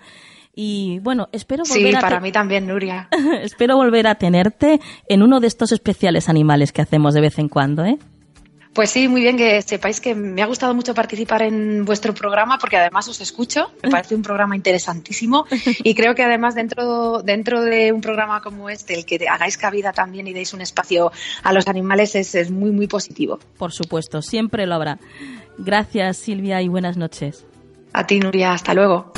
Y 0.60 0.98
bueno, 0.98 1.28
espero 1.30 1.62
volver 1.62 1.92
sí, 1.92 1.96
a 1.96 2.00
para 2.00 2.18
mí 2.18 2.32
también, 2.32 2.66
Nuria. 2.66 3.08
espero 3.42 3.76
volver 3.76 4.08
a 4.08 4.16
tenerte 4.16 4.80
en 5.08 5.22
uno 5.22 5.38
de 5.38 5.46
estos 5.46 5.70
especiales 5.70 6.28
animales 6.28 6.72
que 6.72 6.82
hacemos 6.82 7.14
de 7.14 7.20
vez 7.20 7.38
en 7.38 7.48
cuando, 7.48 7.84
¿eh? 7.84 7.96
Pues 8.72 8.90
sí, 8.90 9.06
muy 9.06 9.20
bien 9.20 9.36
que 9.36 9.62
sepáis 9.62 10.00
que 10.00 10.16
me 10.16 10.42
ha 10.42 10.46
gustado 10.46 10.74
mucho 10.74 10.94
participar 10.94 11.42
en 11.42 11.84
vuestro 11.84 12.12
programa 12.12 12.58
porque 12.58 12.76
además 12.76 13.06
os 13.06 13.20
escucho, 13.20 13.70
me 13.84 13.88
parece 13.88 14.16
un 14.16 14.22
programa 14.22 14.56
interesantísimo 14.56 15.46
y 15.84 15.94
creo 15.94 16.16
que 16.16 16.24
además 16.24 16.56
dentro, 16.56 17.22
dentro 17.22 17.60
de 17.62 17.92
un 17.92 18.00
programa 18.00 18.42
como 18.42 18.68
este, 18.68 18.94
el 18.94 19.04
que 19.04 19.28
hagáis 19.28 19.58
cabida 19.58 19.92
también 19.92 20.26
y 20.26 20.32
deis 20.32 20.54
un 20.54 20.60
espacio 20.60 21.12
a 21.44 21.52
los 21.52 21.68
animales 21.68 22.16
es, 22.16 22.34
es 22.34 22.50
muy, 22.50 22.72
muy 22.72 22.88
positivo. 22.88 23.38
Por 23.58 23.70
supuesto, 23.70 24.22
siempre 24.22 24.66
lo 24.66 24.74
habrá. 24.74 24.98
Gracias 25.56 26.16
Silvia 26.16 26.60
y 26.62 26.66
buenas 26.66 26.96
noches. 26.96 27.46
A 27.92 28.08
ti, 28.08 28.18
Nuria, 28.18 28.54
hasta 28.54 28.74
luego. 28.74 29.12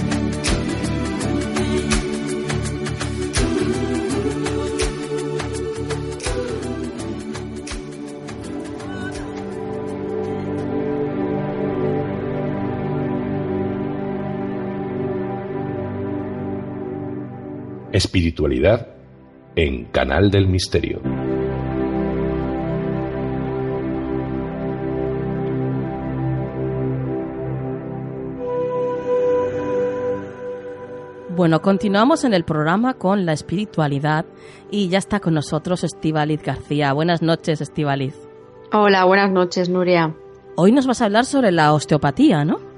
Espiritualidad 18.01 18.87
en 19.57 19.85
Canal 19.85 20.31
del 20.31 20.49
Misterio. 20.49 21.03
Bueno, 31.37 31.61
continuamos 31.61 32.25
en 32.25 32.33
el 32.33 32.45
programa 32.45 32.95
con 32.95 33.27
la 33.27 33.35
espiritualidad 33.35 34.25
y 34.71 34.89
ya 34.89 34.97
está 34.97 35.21
con 35.21 35.35
nosotros 35.35 35.85
Estivaliz 35.85 36.43
García. 36.43 36.95
Buenas 36.95 37.21
noches, 37.21 37.61
Estivaliz. 37.61 38.15
Hola, 38.73 39.05
buenas 39.05 39.31
noches, 39.31 39.69
Nuria. 39.69 40.17
Hoy 40.57 40.73
nos 40.73 40.87
vas 40.87 41.03
a 41.03 41.05
hablar 41.05 41.27
sobre 41.27 41.53
la 41.53 41.75
osteopatía, 41.75 42.47
¿no? 42.47 42.70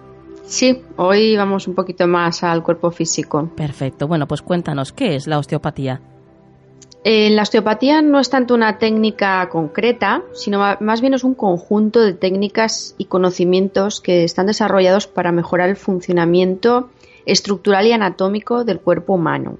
Sí, 0.45 0.83
hoy 0.97 1.37
vamos 1.37 1.67
un 1.67 1.75
poquito 1.75 2.07
más 2.07 2.43
al 2.43 2.63
cuerpo 2.63 2.91
físico. 2.91 3.51
Perfecto. 3.57 4.07
Bueno, 4.07 4.29
pues 4.29 4.43
cuéntanos, 4.43 4.93
¿qué 4.93 5.15
es 5.17 5.27
la 5.27 5.39
osteopatía? 5.39 6.01
Eh, 7.05 7.31
la 7.31 7.43
osteopatía 7.43 8.01
no 8.01 8.21
es 8.21 8.31
tanto 8.31 8.55
una 8.55 8.79
técnica 8.79 9.49
concreta, 9.49 10.23
sino 10.35 10.77
más 10.81 11.01
bien 11.01 11.15
es 11.15 11.25
un 11.25 11.35
conjunto 11.35 12.01
de 12.01 12.13
técnicas 12.13 12.95
y 12.97 13.07
conocimientos 13.07 14.01
que 14.01 14.23
están 14.23 14.47
desarrollados 14.47 15.09
para 15.09 15.33
mejorar 15.33 15.69
el 15.69 15.77
funcionamiento 15.77 16.91
estructural 17.27 17.87
y 17.87 17.93
anatómico 17.93 18.65
del 18.65 18.79
cuerpo 18.79 19.15
humano. 19.15 19.59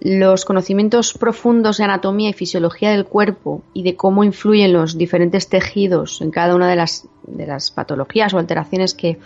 Los 0.00 0.44
conocimientos 0.44 1.14
profundos 1.14 1.78
de 1.78 1.84
anatomía 1.84 2.30
y 2.30 2.32
fisiología 2.32 2.90
del 2.90 3.06
cuerpo 3.06 3.62
y 3.72 3.82
de 3.82 3.96
cómo 3.96 4.24
influyen 4.24 4.72
los 4.72 4.98
diferentes 4.98 5.48
tejidos 5.48 6.20
en 6.20 6.30
cada 6.30 6.54
una 6.54 6.68
de 6.68 6.76
las, 6.76 7.08
de 7.26 7.46
las 7.46 7.70
patologías 7.70 8.34
o 8.34 8.38
alteraciones 8.38 8.94
que, 8.94 9.18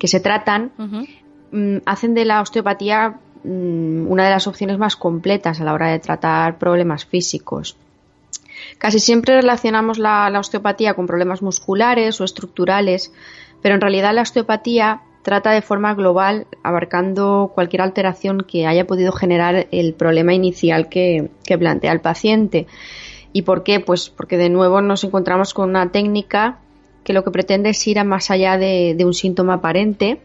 que 0.00 0.08
se 0.08 0.18
tratan, 0.18 0.72
mm, 1.52 1.76
hacen 1.84 2.14
de 2.14 2.24
la 2.24 2.40
osteopatía 2.40 3.20
mm, 3.44 4.10
una 4.10 4.24
de 4.24 4.30
las 4.30 4.46
opciones 4.46 4.78
más 4.78 4.96
completas 4.96 5.60
a 5.60 5.64
la 5.64 5.74
hora 5.74 5.88
de 5.88 5.98
tratar 6.00 6.58
problemas 6.58 7.04
físicos. 7.04 7.76
Casi 8.78 8.98
siempre 8.98 9.36
relacionamos 9.36 9.98
la, 9.98 10.32
osteopatía 10.38 10.94
con 10.94 11.06
problemas 11.06 11.42
musculares 11.42 12.20
o 12.20 12.24
estructurales, 12.24 13.12
pero 13.62 13.74
en 13.74 13.80
realidad 13.80 14.14
la 14.14 14.22
osteopatía 14.22 15.02
trata 15.22 15.50
de 15.50 15.60
forma 15.60 15.94
global, 15.94 16.46
abarcando 16.62 17.52
cualquier 17.54 17.82
alteración 17.82 18.40
que 18.40 18.66
haya 18.66 18.86
podido 18.86 19.12
generar 19.12 19.66
el 19.70 19.92
problema 19.92 20.32
inicial 20.32 20.88
que, 20.88 21.30
que, 21.44 21.58
plantea 21.58 21.92
el 21.92 22.00
paciente. 22.00 22.66
¿Y 23.34 23.42
por 23.42 23.64
qué? 23.64 23.80
Pues 23.80 24.08
porque 24.08 24.38
de 24.38 24.48
nuevo 24.48 24.80
nos 24.80 25.04
encontramos 25.04 25.52
con 25.52 25.68
una 25.68 25.92
técnica 25.92 26.58
que 27.10 27.14
lo 27.14 27.24
que 27.24 27.32
pretende 27.32 27.70
es 27.70 27.88
ir 27.88 27.98
a 27.98 28.04
más 28.04 28.30
allá 28.30 28.56
de, 28.56 28.96
un 29.04 29.14
síntoma 29.14 29.54
aparente 29.54 30.20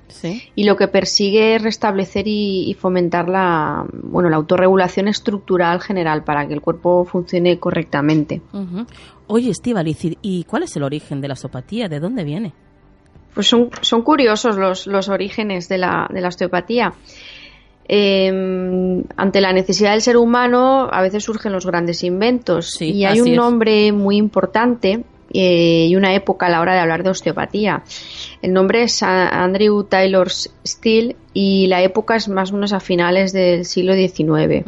y 0.53 0.65
lo 0.65 0.77
que 0.77 0.87
persigue 0.87 1.55
es 1.55 1.63
restablecer 1.63 2.27
y, 2.27 2.75
fomentar 2.79 3.27
la, 3.27 3.87
bueno, 3.91 4.29
la 4.29 4.35
autorregulación 4.35 5.07
estructural 5.07 5.81
general 5.81 6.23
para 6.23 6.47
que 6.47 6.53
el 6.53 6.61
cuerpo 6.61 7.03
funcione 7.03 7.57
correctamente. 7.57 8.43
Oye, 9.25 9.49
Estíbaliz, 9.49 9.97
¿y 10.21 10.43
cuál 10.43 10.61
es 10.61 10.75
el 10.75 10.83
origen 10.83 11.21
de 11.21 11.27
la 11.27 11.33
osteopatía? 11.33 11.89
¿De 11.89 11.99
dónde 11.99 12.23
viene? 12.23 12.53
Pues 13.33 13.47
son, 13.47 13.71
son 13.81 14.03
curiosos 14.03 14.55
los, 14.55 14.85
los 14.85 15.09
orígenes 15.09 15.67
de 15.67 15.79
la, 15.79 16.07
de 16.13 16.21
la 16.21 16.27
osteopatía. 16.27 16.93
Em, 17.87 19.03
ante 19.17 19.41
la 19.41 19.53
necesidad 19.53 19.93
del 19.93 20.01
ser 20.01 20.17
humano 20.17 20.87
a 20.91 21.01
veces 21.01 21.23
surgen 21.23 21.51
los 21.51 21.65
grandes 21.65 22.03
inventos 22.03 22.79
y 22.79 23.05
hay 23.05 23.21
un 23.21 23.35
nombre 23.35 23.91
muy 23.91 24.17
importante 24.17 25.03
eh, 25.33 25.87
y 25.89 25.95
una 25.95 26.13
época 26.13 26.45
a 26.45 26.49
la 26.49 26.61
hora 26.61 26.73
de 26.73 26.79
hablar 26.79 27.03
de 27.03 27.09
osteopatía. 27.09 27.83
El 28.41 28.53
nombre 28.53 28.83
es 28.83 29.01
Andrew 29.03 29.83
Taylor 29.83 30.29
Steele 30.29 31.15
y 31.33 31.67
la 31.67 31.81
época 31.81 32.15
es 32.15 32.29
más 32.29 32.51
o 32.51 32.55
menos 32.55 32.73
a 32.73 32.79
finales 32.79 33.33
del 33.33 33.65
siglo 33.65 33.93
XIX. 33.93 34.65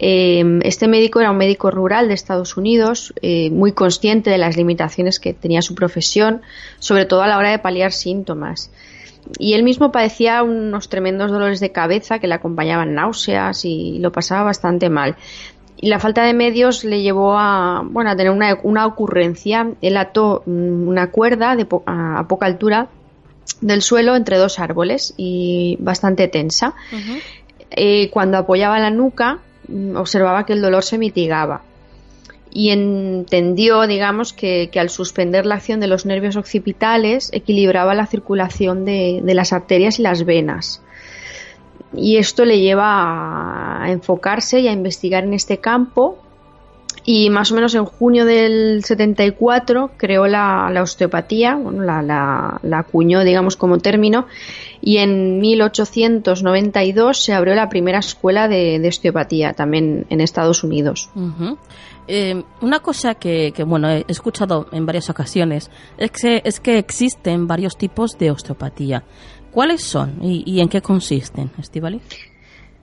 Eh, 0.00 0.60
este 0.62 0.86
médico 0.86 1.20
era 1.20 1.30
un 1.30 1.36
médico 1.36 1.70
rural 1.70 2.08
de 2.08 2.14
Estados 2.14 2.56
Unidos, 2.56 3.12
eh, 3.20 3.50
muy 3.50 3.72
consciente 3.72 4.30
de 4.30 4.38
las 4.38 4.56
limitaciones 4.56 5.18
que 5.18 5.34
tenía 5.34 5.60
su 5.60 5.74
profesión, 5.74 6.42
sobre 6.78 7.04
todo 7.04 7.22
a 7.22 7.28
la 7.28 7.36
hora 7.36 7.50
de 7.50 7.58
paliar 7.58 7.92
síntomas. 7.92 8.70
Y 9.38 9.54
él 9.54 9.62
mismo 9.62 9.92
padecía 9.92 10.42
unos 10.42 10.88
tremendos 10.88 11.30
dolores 11.30 11.60
de 11.60 11.72
cabeza 11.72 12.18
que 12.18 12.28
le 12.28 12.34
acompañaban 12.34 12.94
náuseas 12.94 13.64
y 13.64 13.98
lo 13.98 14.12
pasaba 14.12 14.44
bastante 14.44 14.88
mal 14.88 15.16
y 15.80 15.88
la 15.88 16.00
falta 16.00 16.24
de 16.24 16.34
medios 16.34 16.84
le 16.84 17.02
llevó 17.02 17.38
a, 17.38 17.82
bueno, 17.84 18.10
a 18.10 18.16
tener 18.16 18.32
una, 18.32 18.58
una 18.62 18.86
ocurrencia. 18.86 19.70
Él 19.80 19.96
ató 19.96 20.42
mm, 20.44 20.88
una 20.88 21.10
cuerda 21.10 21.54
de 21.54 21.66
a, 21.86 22.26
poca 22.28 22.46
altura 22.46 22.88
del 23.60 23.82
suelo 23.82 24.16
entre 24.16 24.38
dos 24.38 24.58
árboles 24.58 25.14
y 25.16 25.76
bastante 25.80 26.26
tensa. 26.28 26.74
Eh, 27.70 28.10
cuando 28.10 28.38
apoyaba 28.38 28.78
la 28.80 28.90
nuca, 28.90 29.38
mm, 29.68 29.96
observaba 29.96 30.46
que 30.46 30.52
el 30.52 30.62
dolor 30.62 30.82
se 30.82 30.98
mitigaba 30.98 31.62
y 32.50 32.70
entendió, 32.70 33.86
digamos, 33.86 34.32
que, 34.32 34.70
al 34.76 34.90
suspender 34.90 35.46
la 35.46 35.56
acción 35.56 35.80
de 35.80 35.86
los 35.86 36.06
nervios 36.06 36.36
occipitales 36.36 37.30
equilibraba 37.32 37.94
la 37.94 38.06
circulación 38.06 38.84
de, 38.84 39.20
de 39.22 39.34
las 39.34 39.52
arterias 39.52 39.98
y 39.98 40.02
las 40.02 40.24
venas 40.24 40.82
y 41.94 42.16
esto 42.16 42.44
le 42.44 42.60
lleva 42.60 43.82
a 43.82 43.90
enfocarse 43.90 44.60
y 44.60 44.68
a 44.68 44.72
investigar 44.72 45.24
en 45.24 45.34
este 45.34 45.58
campo 45.58 46.18
y 47.10 47.30
más 47.30 47.50
o 47.52 47.54
menos 47.54 47.74
en 47.74 47.86
junio 47.86 48.26
del 48.26 48.84
74 48.84 49.92
creó 49.96 50.26
la, 50.26 50.70
osteopatía, 50.82 51.56
bueno, 51.56 51.82
la, 51.82 52.02
la, 52.02 52.78
acuñó 52.78 53.24
digamos 53.24 53.56
como 53.56 53.78
término 53.78 54.26
y 54.82 54.98
en 54.98 55.38
1892 55.40 57.24
se 57.24 57.32
abrió 57.32 57.54
la 57.54 57.70
primera 57.70 58.00
escuela 58.00 58.46
de, 58.46 58.86
osteopatía 58.86 59.54
también 59.54 60.04
en 60.10 60.20
Estados 60.20 60.62
Unidos. 60.62 61.08
Eh, 62.08 62.42
una 62.60 62.80
cosa 62.80 63.14
que, 63.14 63.52
que, 63.52 63.64
bueno, 63.64 63.88
he 63.90 64.04
escuchado 64.08 64.66
en 64.72 64.86
varias 64.86 65.10
ocasiones 65.10 65.70
es 65.96 66.10
que, 66.10 66.42
es 66.44 66.60
que 66.60 66.78
existen 66.78 67.46
varios 67.46 67.76
tipos 67.76 68.18
de 68.18 68.30
osteopatía. 68.30 69.04
¿Cuáles 69.58 69.82
son 69.82 70.20
y, 70.22 70.60
en 70.60 70.68
qué 70.68 70.80
consisten, 70.80 71.50
Estivali? 71.58 72.00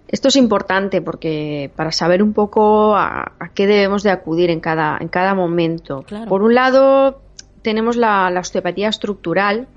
Esto 0.09 0.27
es 0.27 0.35
importante 0.35 1.01
porque 1.01 1.71
para 1.73 1.93
saber 1.93 2.21
un 2.21 2.33
poco 2.33 2.97
a, 2.97 3.31
qué 3.53 3.65
debemos 3.65 4.03
de 4.03 4.11
acudir 4.11 4.49
en 4.49 4.59
cada, 4.59 4.97
en 4.99 5.07
cada 5.07 5.33
momento. 5.33 6.03
Por 6.27 6.43
un 6.43 6.53
lado, 6.53 7.21
tenemos 7.61 7.95
la, 7.95 8.29
osteopatía 8.37 8.89
estructural, 8.89 9.69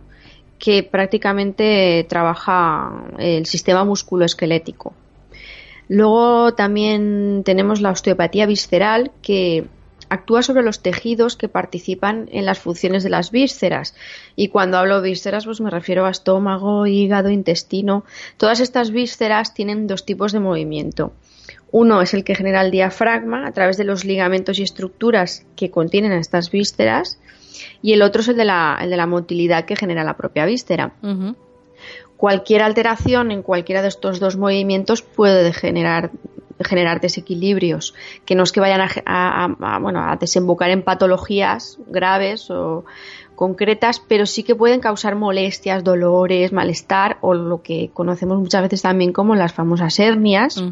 que 0.59 0.83
prácticamente 0.83 2.05
trabaja 2.09 2.91
el 3.17 3.47
sistema 3.47 3.85
musculoesquelético. 3.85 4.93
Luego 5.87 6.55
también 6.55 7.43
tenemos 7.45 7.81
la 7.81 7.93
osteopatía 7.93 8.45
visceral, 8.47 9.13
que 9.23 9.69
actúa 10.09 10.43
sobre 10.43 10.63
los 10.63 10.81
tejidos 10.81 11.37
que 11.37 11.49
participan 11.49 12.29
en 12.33 12.45
las 12.47 12.59
funciones 12.59 13.03
de 13.03 13.11
las 13.11 13.31
vísceras. 13.31 13.95
Y 14.37 14.49
cuando 14.49 14.79
hablo 14.79 15.01
de 15.01 15.11
vísceras, 15.11 15.45
pues 15.45 15.61
me 15.61 15.71
refiero 15.71 16.07
a 16.07 16.11
estómago, 16.11 16.87
hígado, 16.87 17.31
intestino. 17.31 18.05
Todas 18.37 18.61
estas 18.61 18.91
vísceras 18.91 19.55
tienen 19.55 19.87
dos 19.87 20.05
tipos 20.05 20.33
de 20.33 20.41
movimiento. 20.41 21.13
Uno 21.71 22.01
es 22.01 22.15
el 22.15 22.25
que 22.25 22.35
genera 22.35 22.63
el 22.63 22.71
diafragma 22.71 23.47
a 23.47 23.53
través 23.53 23.77
de 23.77 23.85
los 23.85 24.05
ligamentos 24.05 24.59
y 24.59 24.63
estructuras 24.63 25.45
que 25.55 25.71
contienen 25.71 26.13
estas 26.13 26.51
vísceras 26.51 27.19
y 27.83 27.93
el 27.93 28.03
otro 28.03 28.23
es 28.23 28.29
el 28.29 28.37
de 28.37 28.45
la, 28.45 28.79
el 28.81 28.91
de 28.91 28.97
la 28.97 29.07
motilidad 29.07 29.65
que 29.65 29.77
genera 29.77 30.05
la 30.05 30.17
propia 30.17 30.47
víscera. 30.47 30.93
Cualquier 32.17 32.63
alteración 32.63 33.31
en 33.31 33.43
cualquiera 33.43 33.83
de 33.83 33.89
estos 33.89 34.19
dos 34.19 34.37
movimientos 34.37 35.03
puede 35.03 35.53
generar 35.53 36.11
generar 36.65 37.01
desequilibrios 37.01 37.95
que 38.25 38.35
no 38.35 38.43
es 38.43 38.53
que 38.53 38.61
vayan 38.61 38.81
a, 39.07 39.79
bueno, 39.81 40.03
a 40.03 40.17
desembocar 40.17 40.71
en 40.71 40.83
patologías 40.83 41.79
graves 41.89 42.51
o 42.51 42.85
concretas, 43.35 44.01
pero 44.01 44.27
sí 44.27 44.43
que 44.43 44.57
pueden 44.57 44.81
causar 44.81 45.15
molestias, 45.15 45.85
dolores, 45.85 46.53
malestar 46.53 47.19
o 47.21 47.35
lo 47.35 47.63
que 47.63 47.91
conocemos 47.95 48.39
muchas 48.39 48.63
veces 48.63 48.83
también 48.83 49.13
como 49.13 49.37
las 49.37 49.53
famosas 49.53 49.99
hernias. 50.01 50.63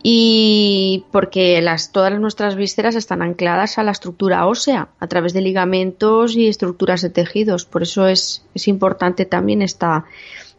Y 0.00 1.04
porque 1.10 1.60
las, 1.60 1.90
todas 1.90 2.16
nuestras 2.20 2.54
vísceras 2.54 2.94
están 2.94 3.20
ancladas 3.20 3.78
a 3.78 3.82
la 3.82 3.90
estructura 3.90 4.46
ósea 4.46 4.90
a 5.00 5.08
través 5.08 5.32
de 5.32 5.40
ligamentos 5.40 6.36
y 6.36 6.46
estructuras 6.46 7.02
de 7.02 7.10
tejidos. 7.10 7.64
Por 7.64 7.82
eso 7.82 8.06
es, 8.06 8.44
es 8.54 8.68
importante 8.68 9.24
también 9.24 9.60
esta, 9.60 10.04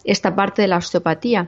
esta 0.03 0.35
parte 0.35 0.61
de 0.61 0.67
la 0.67 0.77
osteopatía. 0.77 1.47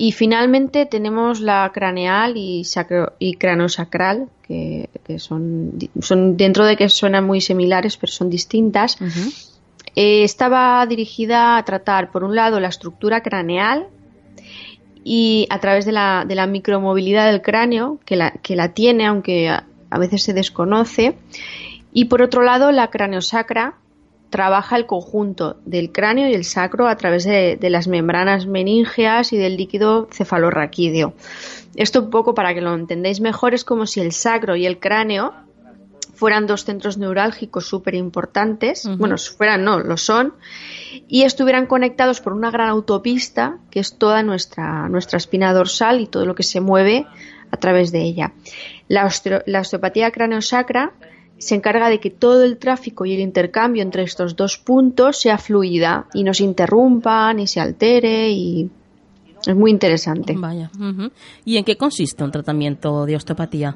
Y 0.00 0.12
finalmente 0.12 0.86
tenemos 0.86 1.40
la 1.40 1.70
craneal 1.74 2.38
y, 2.38 2.64
sacro, 2.64 3.12
y 3.18 3.34
cranosacral, 3.34 4.30
que, 4.48 4.88
son, 5.18 5.74
son 6.00 6.38
dentro 6.38 6.64
de 6.64 6.78
que 6.78 6.88
suenan 6.88 7.26
muy 7.26 7.42
similares, 7.42 7.98
pero 7.98 8.10
son 8.10 8.30
distintas. 8.30 8.96
Eh, 9.94 10.24
estaba 10.24 10.86
dirigida 10.86 11.58
a 11.58 11.64
tratar, 11.66 12.10
por 12.10 12.24
un 12.24 12.34
lado, 12.34 12.60
la 12.60 12.68
estructura 12.68 13.22
craneal 13.22 13.88
y 15.04 15.46
a 15.50 15.60
través 15.60 15.84
de 15.84 15.92
la, 15.92 16.24
de 16.26 16.34
la 16.34 16.46
micromovilidad 16.46 17.30
del 17.30 17.42
cráneo, 17.42 17.98
que 18.06 18.16
la, 18.16 18.30
que 18.30 18.56
la 18.56 18.72
tiene, 18.72 19.04
aunque 19.04 19.50
a, 19.50 19.66
a 19.90 19.98
veces 19.98 20.22
se 20.22 20.32
desconoce, 20.32 21.14
y 21.92 22.06
por 22.06 22.22
otro 22.22 22.42
lado, 22.42 22.72
la 22.72 22.88
craneosacra, 22.88 23.74
trabaja 24.30 24.76
el 24.76 24.86
conjunto 24.86 25.56
del 25.66 25.92
cráneo 25.92 26.28
y 26.28 26.34
el 26.34 26.44
sacro 26.44 26.86
a 26.86 26.96
través 26.96 27.24
de, 27.24 27.58
las 27.62 27.88
membranas 27.88 28.46
meníngeas 28.46 29.32
y 29.32 29.36
del 29.36 29.56
líquido 29.56 30.08
cefalorraquídeo. 30.12 31.14
Esto 31.74 32.02
un 32.02 32.10
poco 32.10 32.34
para 32.34 32.54
que 32.54 32.60
lo 32.60 32.74
entendáis 32.74 33.20
mejor 33.20 33.54
es 33.54 33.64
como 33.64 33.86
si 33.86 34.00
el 34.00 34.12
sacro 34.12 34.56
y 34.56 34.66
el 34.66 34.78
cráneo 34.78 35.34
fueran 36.14 36.46
dos 36.46 36.64
centros 36.64 36.98
neurálgicos 36.98 37.66
súper 37.66 37.94
importantes, 37.94 38.86
bueno, 38.98 39.16
fueran 39.16 39.64
no, 39.64 39.80
lo 39.80 39.96
son, 39.96 40.34
y 41.08 41.22
estuvieran 41.22 41.66
conectados 41.66 42.20
por 42.20 42.34
una 42.34 42.50
gran 42.50 42.68
autopista 42.68 43.56
que 43.70 43.80
es 43.80 43.96
toda 43.96 44.22
nuestra, 44.22 44.88
nuestra 44.90 45.16
espina 45.16 45.52
dorsal 45.54 45.98
y 46.00 46.06
todo 46.06 46.26
lo 46.26 46.34
que 46.34 46.42
se 46.42 46.60
mueve 46.60 47.06
a 47.50 47.56
través 47.56 47.90
de 47.90 48.02
ella. 48.02 48.32
La, 48.88 49.06
osteopatía 49.06 50.10
cráneo-sacra 50.10 50.92
se 51.40 51.54
encarga 51.54 51.88
de 51.88 51.98
que 52.00 52.10
todo 52.10 52.44
el 52.44 52.58
tráfico 52.58 53.06
y 53.06 53.14
el 53.14 53.20
intercambio 53.20 53.82
entre 53.82 54.02
estos 54.02 54.36
dos 54.36 54.58
puntos 54.58 55.20
sea 55.20 55.38
fluida 55.38 56.06
y 56.12 56.22
no 56.22 56.34
se 56.34 56.44
interrumpa 56.44 57.32
ni 57.32 57.46
se 57.46 57.60
altere 57.60 58.30
y 58.30 58.70
es 59.46 59.56
muy 59.56 59.70
interesante. 59.70 60.34
Vaya. 60.36 60.70
¿Y 61.46 61.56
en 61.56 61.64
qué 61.64 61.76
consiste 61.76 62.22
un 62.22 62.30
tratamiento 62.30 63.06
de 63.06 63.16
osteopatía? 63.16 63.74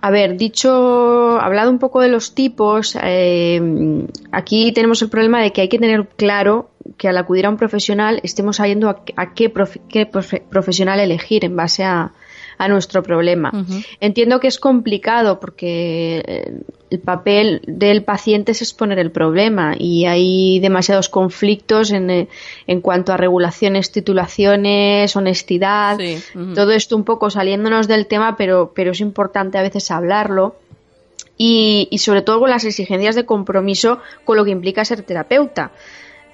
A 0.00 0.10
ver, 0.10 0.36
dicho, 0.36 1.40
hablado 1.40 1.70
un 1.70 1.78
poco 1.78 2.00
de 2.00 2.08
los 2.08 2.34
tipos, 2.34 2.96
eh, 3.02 4.06
aquí 4.30 4.70
tenemos 4.72 5.02
el 5.02 5.08
problema 5.08 5.42
de 5.42 5.52
que 5.52 5.62
hay 5.62 5.68
que 5.68 5.78
tener 5.78 6.06
claro 6.16 6.70
que 6.98 7.08
al 7.08 7.16
acudir 7.16 7.46
a 7.46 7.50
un 7.50 7.56
profesional 7.56 8.20
estemos 8.22 8.56
sabiendo 8.56 8.88
a, 8.90 9.34
qué, 9.34 9.52
qué 9.88 10.06
profesional 10.06 11.00
elegir 11.00 11.44
en 11.44 11.56
base 11.56 11.82
a, 11.82 12.12
a 12.58 12.68
nuestro 12.68 13.02
problema. 13.02 13.52
Entiendo 14.00 14.40
que 14.40 14.48
es 14.48 14.58
complicado 14.58 15.38
porque 15.40 16.22
eh, 16.26 16.60
el 16.90 16.98
papel 16.98 17.62
del 17.66 18.02
paciente 18.02 18.52
es 18.52 18.62
exponer 18.62 18.98
el 18.98 19.12
problema 19.12 19.74
y 19.78 20.06
hay 20.06 20.58
demasiados 20.58 21.08
conflictos 21.08 21.92
en, 21.92 22.10
eh, 22.10 22.28
en 22.66 22.80
cuanto 22.80 23.12
a 23.12 23.16
regulaciones, 23.16 23.92
titulaciones, 23.92 25.14
honestidad, 25.14 25.98
todo 26.54 26.72
esto 26.72 26.96
un 26.96 27.04
poco 27.04 27.30
saliéndonos 27.30 27.86
del 27.86 28.06
tema, 28.06 28.36
pero, 28.36 28.72
pero 28.74 28.90
es 28.90 29.00
importante 29.00 29.56
a 29.56 29.62
veces 29.62 29.90
hablarlo. 29.90 30.56
Y, 31.40 31.86
y 31.92 31.98
sobre 31.98 32.22
todo 32.22 32.40
con 32.40 32.50
las 32.50 32.64
exigencias 32.64 33.14
de 33.14 33.24
compromiso 33.24 34.00
con 34.24 34.36
lo 34.36 34.44
que 34.44 34.50
implica 34.50 34.84
ser 34.84 35.02
terapeuta 35.02 35.70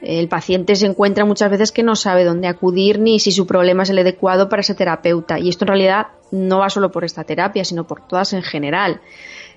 el 0.05 0.29
paciente 0.29 0.77
se 0.77 0.87
encuentra 0.87 1.25
muchas 1.25 1.51
veces 1.51 1.73
que 1.73 1.83
no 1.83 1.97
sabe 1.97 2.25
dónde 2.25 2.49
acudir 2.49 2.99
ni 2.99 3.19
si 3.19 3.33
su 3.33 3.47
problema 3.47 3.83
es 3.83 3.91
el 3.91 3.99
adecuado 3.99 4.49
para 4.49 4.61
ese 4.61 4.75
terapeuta. 4.75 5.39
Y 5.39 5.49
esto 5.49 5.65
en 5.65 5.69
realidad 5.69 6.07
no 6.31 6.59
va 6.59 6.71
solo 6.71 6.91
por 6.91 7.05
esta 7.05 7.25
terapia, 7.25 7.65
sino 7.65 7.87
por 7.87 8.07
todas 8.07 8.33
en 8.33 8.43
general. 8.43 9.01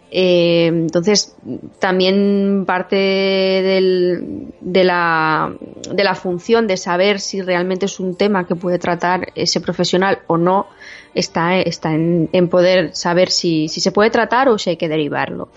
Eh, 0.09 0.67
entonces, 0.67 1.35
también 1.79 2.63
parte 2.65 2.95
de, 2.95 4.83
la, 4.83 5.53
de 5.91 6.03
la 6.03 6.15
función 6.15 6.65
de 6.65 6.77
saber 6.77 7.19
si 7.19 7.41
realmente 7.41 7.87
es 7.87 7.99
un 7.99 8.15
tema 8.15 8.47
que 8.47 8.55
puede 8.55 8.79
tratar 8.79 9.31
ese 9.35 9.59
profesional 9.59 10.19
o 10.27 10.37
no, 10.37 10.67
está, 11.13 11.59
está 11.59 11.93
en, 11.93 12.47
poder 12.49 12.95
saber 12.95 13.29
si, 13.29 13.67
si 13.67 13.81
se 13.81 13.91
puede 13.91 14.09
tratar 14.09 14.47
o 14.49 14.57
si 14.57 14.69
hay 14.69 14.77
que 14.77 14.87
derivarlo. 14.87 15.49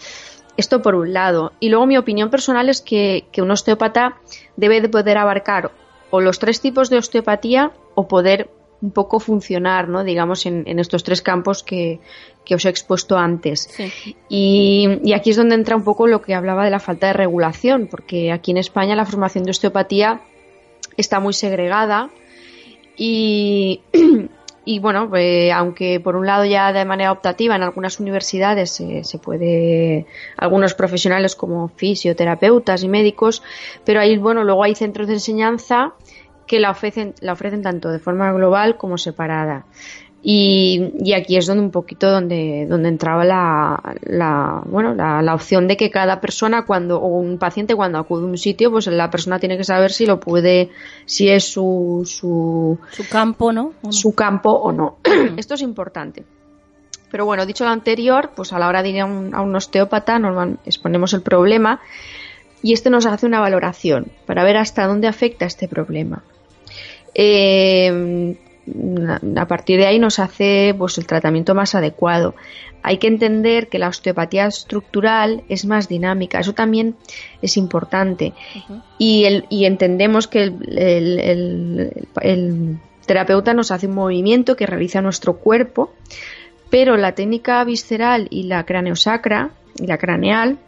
Esto 0.60 0.82
por 0.82 0.94
un 0.94 1.14
lado. 1.14 1.52
Y 1.58 1.70
luego 1.70 1.86
mi 1.86 1.96
opinión 1.96 2.28
personal 2.28 2.68
es 2.68 2.82
que, 2.82 3.24
un 3.38 3.50
osteópata 3.50 4.18
debe 4.56 4.82
de 4.82 4.90
poder 4.90 5.16
abarcar 5.16 5.72
o 6.10 6.20
los 6.20 6.38
tres 6.38 6.60
tipos 6.60 6.90
de 6.90 6.98
osteopatía 6.98 7.72
o 7.94 8.06
poder 8.06 8.50
un 8.82 8.90
poco 8.90 9.20
funcionar, 9.20 9.88
¿no? 9.88 10.04
digamos, 10.04 10.44
en, 10.44 10.78
estos 10.78 11.02
tres 11.02 11.22
campos 11.22 11.62
que, 11.62 11.98
os 12.54 12.64
he 12.66 12.68
expuesto 12.68 13.16
antes. 13.16 13.70
Y, 14.28 15.14
aquí 15.14 15.30
es 15.30 15.36
donde 15.36 15.54
entra 15.54 15.76
un 15.76 15.84
poco 15.84 16.06
lo 16.06 16.20
que 16.20 16.34
hablaba 16.34 16.66
de 16.66 16.70
la 16.70 16.78
falta 16.78 17.06
de 17.06 17.14
regulación, 17.14 17.88
porque 17.90 18.30
aquí 18.30 18.50
en 18.50 18.58
España 18.58 18.94
la 18.94 19.06
formación 19.06 19.44
de 19.44 19.52
osteopatía 19.52 20.20
está 20.98 21.20
muy 21.20 21.32
segregada 21.32 22.10
y, 22.98 23.80
y 24.64 24.78
bueno, 24.78 25.10
eh, 25.16 25.52
aunque 25.52 26.00
por 26.00 26.16
un 26.16 26.26
lado 26.26 26.44
ya 26.44 26.72
de 26.72 26.84
manera 26.84 27.12
optativa 27.12 27.56
en 27.56 27.62
algunas 27.62 27.98
universidades 27.98 28.70
se 28.70 29.18
puede, 29.18 30.06
algunos 30.36 30.74
profesionales 30.74 31.34
como 31.34 31.68
fisioterapeutas 31.68 32.82
y 32.82 32.88
médicos, 32.88 33.42
pero 33.84 34.00
ahí, 34.00 34.18
bueno, 34.18 34.44
luego 34.44 34.62
hay 34.64 34.74
centros 34.74 35.08
de 35.08 35.14
enseñanza 35.14 35.94
que 36.46 36.60
la 36.60 36.70
ofrecen, 36.70 37.14
la 37.20 37.32
ofrecen 37.32 37.62
tanto 37.62 37.90
de 37.90 38.00
forma 38.00 38.32
global 38.32 38.76
como 38.76 38.98
separada. 38.98 39.64
Y, 40.22 41.12
aquí 41.14 41.36
es 41.36 41.46
donde 41.46 41.62
un 41.62 41.70
poquito 41.70 42.10
donde, 42.10 42.66
donde 42.68 42.90
entraba 42.90 43.24
la, 43.24 43.96
la 44.02 44.62
bueno, 44.66 44.94
la, 44.94 45.34
opción 45.34 45.66
de 45.66 45.78
que 45.78 45.90
cada 45.90 46.20
persona 46.20 46.66
cuando, 46.66 47.00
o 47.00 47.06
un 47.06 47.38
paciente 47.38 47.74
cuando 47.74 47.98
acude 47.98 48.24
a 48.24 48.26
un 48.26 48.36
sitio, 48.36 48.70
pues 48.70 48.86
la 48.88 49.10
persona 49.10 49.38
tiene 49.38 49.56
que 49.56 49.64
saber 49.64 49.92
si 49.92 50.04
lo 50.04 50.20
puede, 50.20 50.70
si 51.06 51.30
es 51.30 51.44
su, 51.44 52.02
su, 52.04 52.78
campo, 53.10 53.52
¿no? 53.52 53.72
Su 53.88 54.14
campo 54.14 54.50
o 54.50 54.72
no. 54.72 54.98
Esto 55.38 55.54
es 55.54 55.62
importante. 55.62 56.24
Pero 57.10 57.24
bueno, 57.24 57.46
dicho 57.46 57.64
lo 57.64 57.70
anterior, 57.70 58.32
pues 58.36 58.52
a 58.52 58.58
la 58.58 58.68
hora 58.68 58.82
de 58.82 58.90
ir 58.90 59.00
a 59.00 59.06
un, 59.06 59.34
a 59.34 59.40
un 59.40 59.56
osteópata, 59.56 60.18
normal, 60.18 60.58
exponemos 60.66 61.14
el 61.14 61.22
problema 61.22 61.80
y 62.62 62.74
este 62.74 62.90
nos 62.90 63.06
hace 63.06 63.26
una 63.26 63.40
valoración 63.40 64.12
para 64.26 64.44
ver 64.44 64.58
hasta 64.58 64.86
dónde 64.86 65.08
afecta 65.08 65.46
este 65.46 65.66
problema. 65.66 66.22
Eh, 67.14 68.36
a 69.36 69.46
partir 69.46 69.78
de 69.78 69.86
ahí 69.86 69.98
nos 69.98 70.18
hace 70.18 70.74
pues 70.76 70.98
el 70.98 71.06
tratamiento 71.06 71.54
más 71.54 71.74
adecuado. 71.74 72.34
Hay 72.82 72.98
que 72.98 73.08
entender 73.08 73.68
que 73.68 73.78
la 73.78 73.88
osteopatía 73.88 74.46
estructural 74.46 75.42
es 75.48 75.64
más 75.66 75.88
dinámica, 75.88 76.40
eso 76.40 76.54
también 76.54 76.96
es 77.42 77.56
importante. 77.56 78.32
y, 78.98 79.24
el, 79.24 79.44
y, 79.50 79.66
entendemos 79.66 80.28
que 80.28 80.44
el, 80.44 81.92
el, 82.22 82.78
terapeuta 83.06 83.54
nos 83.54 83.70
hace 83.70 83.86
un 83.86 83.94
movimiento 83.94 84.56
que 84.56 84.66
realiza 84.66 85.02
nuestro 85.02 85.36
cuerpo, 85.36 85.92
pero 86.70 86.96
la 86.96 87.14
técnica 87.14 87.62
visceral 87.64 88.28
y 88.30 88.44
la 88.44 88.64
craneosacra 88.64 89.50
y 89.76 89.86
la 89.86 89.98
craneal 89.98 90.58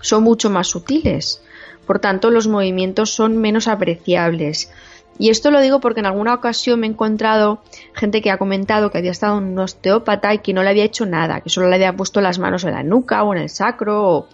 son 0.00 0.22
mucho 0.22 0.50
más 0.50 0.68
sutiles. 0.68 1.42
Por 1.86 2.00
tanto, 2.00 2.30
los 2.30 2.48
movimientos 2.48 3.10
son 3.10 3.36
menos 3.36 3.68
apreciables. 3.68 4.70
Y 5.18 5.30
esto 5.30 5.50
lo 5.50 5.60
digo 5.60 5.80
porque 5.80 6.00
en 6.00 6.06
alguna 6.06 6.34
ocasión 6.34 6.80
me 6.80 6.86
he 6.86 6.90
encontrado 6.90 7.60
gente 7.94 8.20
que 8.20 8.30
ha 8.30 8.38
comentado 8.38 8.90
que 8.90 8.98
había 8.98 9.10
estado 9.10 9.38
un 9.38 9.58
osteópata 9.58 10.34
y 10.34 10.38
que 10.38 10.52
no 10.52 10.62
le 10.62 10.70
había 10.70 10.84
hecho 10.84 11.06
nada, 11.06 11.40
que 11.40 11.48
solo 11.48 11.68
le 11.68 11.76
había 11.76 11.96
puesto 11.96 12.20
las 12.20 12.38
manos 12.38 12.64
en 12.64 12.72
la 12.72 12.82
nuca 12.82 13.22
o 13.22 13.34
en 13.34 13.40
el 13.40 13.48
sacro. 13.48 14.26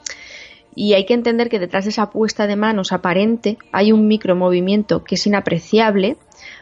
Y 0.74 0.94
hay 0.94 1.04
que 1.06 1.14
entender 1.14 1.48
que 1.48 1.58
detrás 1.58 1.84
de 1.84 1.90
esa 1.90 2.10
puesta 2.10 2.46
de 2.46 2.56
manos 2.56 2.92
aparente 2.92 3.58
hay 3.70 3.92
un 3.92 4.08
micromovimiento 4.08 5.04
que 5.04 5.14
es 5.14 5.26
inapreciable 5.26 6.16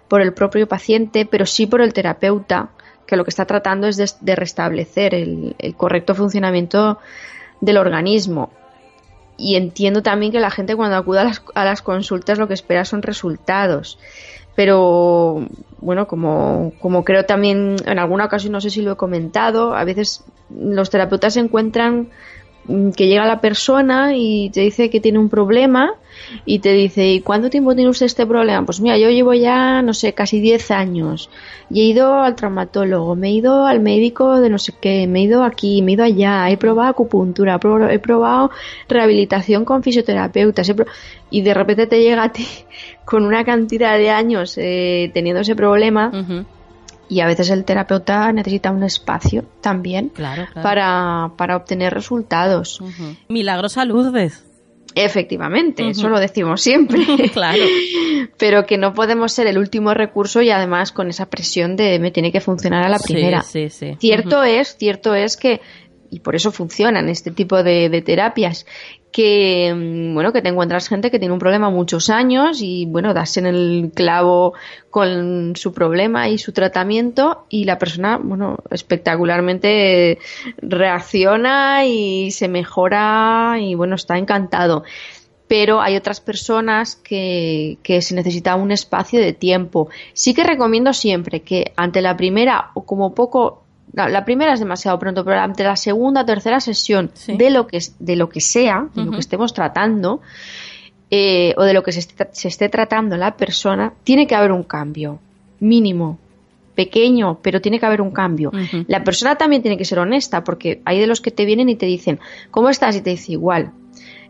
por 0.08 0.20
el 0.20 0.34
propio 0.34 0.68
paciente, 0.68 1.24
pero 1.24 1.46
sí 1.46 1.66
por 1.66 1.80
el 1.80 1.94
terapeuta, 1.94 2.70
que 3.06 3.16
lo 3.16 3.24
que 3.24 3.30
está 3.30 3.46
tratando 3.46 3.86
es 3.86 4.18
de, 4.20 4.36
restablecer 4.36 5.14
el 5.14 5.74
correcto 5.76 6.14
funcionamiento 6.14 6.98
del 7.60 7.78
organismo 7.78 8.50
y 9.40 9.56
entiendo 9.56 10.02
también 10.02 10.32
que 10.32 10.40
la 10.40 10.50
gente 10.50 10.76
cuando 10.76 10.96
acude 10.96 11.20
a 11.20 11.24
las, 11.24 11.42
a 11.54 11.64
las 11.64 11.82
consultas 11.82 12.38
lo 12.38 12.46
que 12.46 12.54
espera 12.54 12.84
son 12.84 13.02
resultados. 13.02 13.98
Pero 14.54 15.46
bueno, 15.78 16.06
como, 16.06 16.72
como 16.80 17.04
creo 17.04 17.24
también 17.24 17.76
en 17.86 17.98
alguna 17.98 18.26
ocasión, 18.26 18.52
no 18.52 18.60
sé 18.60 18.68
si 18.70 18.82
lo 18.82 18.92
he 18.92 18.96
comentado, 18.96 19.74
a 19.74 19.84
veces 19.84 20.24
los 20.50 20.90
terapeutas 20.90 21.34
se 21.34 21.40
encuentran 21.40 22.10
que 22.66 23.06
llega 23.06 23.26
la 23.26 23.40
persona 23.40 24.14
y 24.14 24.50
te 24.50 24.60
dice 24.60 24.90
que 24.90 25.00
tiene 25.00 25.18
un 25.18 25.28
problema 25.28 25.94
y 26.44 26.60
te 26.60 26.72
dice, 26.72 27.06
¿y 27.12 27.20
cuánto 27.20 27.50
tiempo 27.50 27.74
tiene 27.74 27.90
usted 27.90 28.06
este 28.06 28.26
problema? 28.26 28.64
Pues 28.64 28.80
mira, 28.80 28.98
yo 28.98 29.08
llevo 29.08 29.34
ya, 29.34 29.82
no 29.82 29.94
sé, 29.94 30.12
casi 30.12 30.40
10 30.40 30.70
años 30.70 31.30
y 31.70 31.80
he 31.80 31.84
ido 31.84 32.20
al 32.20 32.36
traumatólogo, 32.36 33.16
me 33.16 33.28
he 33.28 33.32
ido 33.32 33.66
al 33.66 33.80
médico 33.80 34.40
de 34.40 34.50
no 34.50 34.58
sé 34.58 34.74
qué, 34.80 35.06
me 35.06 35.20
he 35.20 35.22
ido 35.22 35.42
aquí, 35.42 35.82
me 35.82 35.92
he 35.92 35.94
ido 35.94 36.04
allá, 36.04 36.50
he 36.50 36.56
probado 36.56 36.90
acupuntura, 36.90 37.58
he 37.90 37.98
probado 37.98 38.50
rehabilitación 38.88 39.64
con 39.64 39.82
fisioterapeutas 39.82 40.72
y 41.30 41.42
de 41.42 41.54
repente 41.54 41.86
te 41.86 42.02
llega 42.02 42.24
a 42.24 42.32
ti 42.32 42.46
con 43.04 43.24
una 43.24 43.44
cantidad 43.44 43.96
de 43.96 44.10
años 44.10 44.56
eh, 44.58 45.10
teniendo 45.12 45.40
ese 45.40 45.56
problema 45.56 46.12
y 47.10 47.20
a 47.20 47.26
veces 47.26 47.50
el 47.50 47.64
terapeuta 47.64 48.32
necesita 48.32 48.70
un 48.70 48.84
espacio 48.84 49.44
también 49.60 50.10
Para, 50.10 51.32
para, 51.36 51.56
obtener 51.56 51.92
resultados. 51.92 52.80
Milagros 53.28 53.72
salud, 53.72 54.12
¿ves? 54.12 54.44
Efectivamente, 54.94 55.88
eso 55.88 56.08
lo 56.08 56.18
decimos 56.18 56.62
siempre. 56.62 57.00
claro. 57.32 57.62
Pero 58.38 58.64
que 58.64 58.78
no 58.78 58.94
podemos 58.94 59.32
ser 59.32 59.46
el 59.48 59.58
último 59.58 59.92
recurso 59.92 60.40
y 60.40 60.50
además 60.50 60.92
con 60.92 61.08
esa 61.08 61.26
presión 61.26 61.76
de 61.76 61.98
me 61.98 62.10
tiene 62.10 62.32
que 62.32 62.40
funcionar 62.40 62.84
a 62.84 62.88
la 62.88 62.98
primera. 62.98 63.42
Sí, 63.42 63.70
sí, 63.70 63.96
Cierto 63.98 64.42
es, 64.42 64.76
cierto 64.76 65.14
es 65.14 65.36
que 65.36 65.60
y 66.12 66.20
por 66.20 66.34
eso 66.34 66.50
funcionan 66.50 67.08
este 67.08 67.30
tipo 67.30 67.62
de, 67.62 67.88
de, 67.88 68.02
terapias 68.02 68.66
que 69.12 69.72
mm, 69.74 70.14
bueno 70.14 70.32
que 70.32 70.42
te 70.42 70.48
encuentras 70.48 70.88
gente 70.88 71.10
que 71.10 71.18
tiene 71.18 71.34
un 71.34 71.40
problema 71.40 71.70
muchos 71.70 72.10
años 72.10 72.60
y 72.62 72.86
bueno 72.86 73.14
das 73.14 73.36
en 73.36 73.46
el 73.46 73.90
clavo 73.94 74.54
con 74.90 75.54
su 75.56 75.72
problema 75.72 76.28
y 76.28 76.38
su 76.38 76.52
tratamiento 76.52 77.46
y 77.48 77.64
la 77.64 77.78
persona 77.78 78.18
bueno 78.22 78.58
espectacularmente 78.70 80.18
reacciona 80.58 81.84
y 81.86 82.30
se 82.30 82.48
mejora 82.48 83.56
y 83.60 83.74
bueno 83.74 83.96
está 83.96 84.18
encantado 84.18 84.84
pero 85.48 85.80
hay 85.80 85.96
otras 85.96 86.20
personas 86.20 86.94
que, 86.94 87.78
que 87.82 88.02
se 88.02 88.14
necesita 88.14 88.54
un 88.54 88.70
espacio 88.70 89.18
de 89.18 89.32
tiempo. 89.32 89.88
Sí 90.12 90.32
que 90.32 90.44
recomiendo 90.44 90.92
siempre 90.92 91.42
que 91.42 91.72
ante 91.74 92.02
la 92.02 92.16
primera 92.16 92.70
o 92.74 92.84
como 92.84 93.16
poco 93.16 93.64
la 93.92 94.24
primera 94.24 94.52
es 94.52 94.60
demasiado 94.60 94.98
pronto, 94.98 95.24
pero 95.24 95.40
ante 95.40 95.64
la 95.64 95.76
segunda 95.76 96.22
o 96.22 96.24
tercera 96.24 96.60
sesión 96.60 97.10
de 97.26 97.50
lo 97.50 97.66
que 97.66 97.80
de 97.98 98.16
lo 98.16 98.28
que 98.28 98.40
sea, 98.40 98.88
de 98.94 99.04
lo 99.04 99.12
que 99.12 99.20
estemos 99.20 99.52
tratando, 99.52 100.20
eh, 101.10 101.54
o 101.56 101.64
de 101.64 101.74
lo 101.74 101.82
que 101.82 101.92
se 101.92 102.48
esté, 102.48 102.68
tratando 102.68 103.16
la 103.16 103.36
persona, 103.36 103.92
tiene 104.04 104.26
que 104.26 104.36
haber 104.36 104.52
un 104.52 104.62
cambio 104.62 105.18
mínimo, 105.58 106.18
pequeño, 106.76 107.40
pero 107.42 107.60
tiene 107.60 107.80
que 107.80 107.86
haber 107.86 108.00
un 108.00 108.12
cambio. 108.12 108.52
La 108.86 109.02
persona 109.02 109.36
también 109.36 109.60
tiene 109.60 109.76
que 109.76 109.84
ser 109.84 109.98
honesta, 109.98 110.44
porque 110.44 110.80
hay 110.84 111.00
de 111.00 111.06
los 111.06 111.20
que 111.20 111.32
te 111.32 111.44
vienen 111.44 111.68
y 111.68 111.74
te 111.74 111.86
dicen, 111.86 112.20
¿cómo 112.50 112.68
estás? 112.68 112.96
Y 112.96 113.00
te 113.00 113.10
dice 113.10 113.32
igual. 113.32 113.72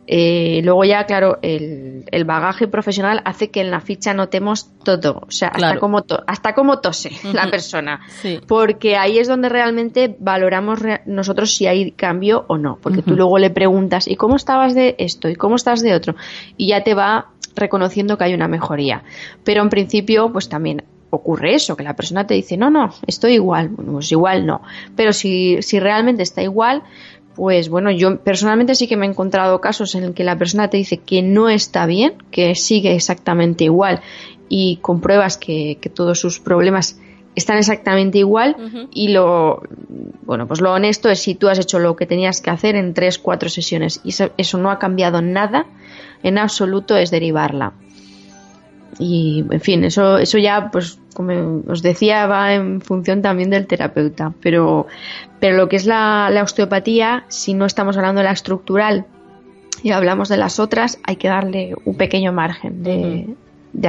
Eh, 0.07 0.61
luego 0.65 0.85
ya, 0.85 1.05
claro, 1.05 1.39
el, 1.43 2.05
bagaje 2.25 2.67
profesional 2.67 3.23
hace 3.25 3.51
que 3.51 3.61
en 3.61 3.71
la 3.71 3.81
ficha 3.81 4.13
notemos 4.13 4.69
todo, 4.83 5.23
o 5.27 5.31
sea, 5.31 5.49
hasta 5.49 5.79
cómo, 5.79 6.05
hasta 6.27 6.55
cómo 6.55 6.81
tose 6.81 7.13
la 7.33 7.49
persona, 7.49 8.01
porque 8.49 8.97
ahí 8.97 9.19
es 9.19 9.29
donde 9.29 9.49
realmente 9.49 10.17
valoramos 10.19 10.81
nosotros 11.07 11.55
si 11.55 11.67
hay 11.67 11.93
cambio 11.93 12.45
o 12.49 12.59
no, 12.59 12.79
porque 12.83 13.03
tú 13.03 13.15
luego 13.15 13.39
le 13.39 13.51
preguntas, 13.51 14.09
¿y 14.09 14.17
cómo 14.17 14.35
estabas 14.37 14.75
de 14.75 14.97
esto? 14.99 15.29
¿y 15.29 15.37
cómo 15.37 15.55
estás 15.55 15.81
de 15.81 15.95
otro? 15.95 16.17
Y 16.57 16.69
ya 16.69 16.83
te 16.83 16.95
va 16.95 17.29
reconociendo 17.55 18.19
que 18.19 18.25
hay 18.25 18.35
una 18.35 18.49
mejoría. 18.49 19.03
Pero 19.45 19.63
en 19.63 19.69
principio, 19.69 20.33
pues 20.33 20.49
también 20.49 20.85
ocurre 21.11 21.55
eso, 21.55 21.77
que 21.77 21.83
la 21.83 21.97
persona 21.97 22.27
te 22.27 22.35
dice, 22.35 22.57
no, 22.57 22.71
no, 22.71 22.95
estoy 23.07 23.35
igual, 23.35 23.69
bueno, 23.69 23.93
pues 23.93 24.11
igual 24.13 24.47
no. 24.47 24.63
Pero 24.97 25.13
si, 25.13 25.61
si 25.61 25.81
realmente 25.81 26.23
está 26.23 26.43
igual, 26.43 26.85
pues 27.35 27.69
bueno, 27.69 27.90
yo 27.90 28.19
personalmente 28.19 28.75
sí 28.75 28.87
que 28.87 28.97
me 28.97 29.07
he 29.07 29.09
encontrado 29.09 29.61
casos 29.61 29.95
en 29.95 30.05
el 30.05 30.14
que 30.14 30.25
la 30.25 30.37
persona 30.37 30.69
te 30.69 30.77
dice 30.77 30.99
que 30.99 31.23
no 31.23 31.49
está 31.49 31.87
bien, 31.87 32.14
que 32.31 32.55
sigue 32.55 32.95
exactamente 32.95 33.64
igual 33.64 34.01
y 34.49 34.79
compruebas 34.83 35.37
que, 35.37 35.79
que 35.81 35.88
todos 35.88 36.19
sus 36.19 36.40
problemas 36.40 36.99
están 37.37 37.59
exactamente 37.59 38.19
igual 38.19 38.57
y 38.93 39.09
lo 39.09 39.62
bueno 40.23 40.49
pues 40.49 40.61
lo 40.61 40.73
honesto 40.73 41.09
es 41.09 41.21
si 41.21 41.37
tú 41.37 41.49
has 41.49 41.61
hecho 41.61 41.79
lo 41.79 41.95
que 41.95 42.07
tenías 42.07 42.40
que 42.40 42.51
hacer 42.51 42.75
en 42.75 42.93
tres 42.93 43.19
cuatro 43.19 43.49
sesiones. 43.49 44.01
Y 44.05 44.11
eso, 44.11 44.31
eso 44.37 44.59
no 44.59 44.71
ha 44.71 44.79
cambiado 44.79 45.23
nada 45.23 45.66
en 46.23 46.38
absoluto 46.38 46.97
es 46.97 47.11
derivarla 47.11 47.73
y 49.01 49.45
en 49.51 49.61
fin 49.61 49.85
eso 49.85 50.19
eso 50.19 50.39
ya 50.39 50.71
pues 50.71 51.01
como 51.15 51.63
os 51.67 51.83
decía 51.83 52.27
va 52.27 52.55
en 52.55 52.81
función 52.81 53.23
también 53.23 53.51
del 53.51 53.67
terapeuta 53.67 54.33
pero 54.41 54.87
pero 55.41 55.57
lo 55.57 55.69
que 55.69 55.77
es 55.77 55.87
la, 55.87 56.31
osteopatía, 56.43 57.25
si 57.29 57.55
no 57.55 57.65
estamos 57.65 57.97
hablando 57.97 58.21
de 58.21 58.27
la 58.27 58.33
estructural 58.33 59.07
y 59.83 59.91
hablamos 59.91 60.29
de 60.29 60.37
las 60.37 60.61
otras, 60.61 60.99
hay 61.03 61.17
que 61.17 61.29
darle 61.29 61.75
un 61.87 61.97
pequeño 61.97 62.33
margen 62.33 62.83
de, 62.83 63.35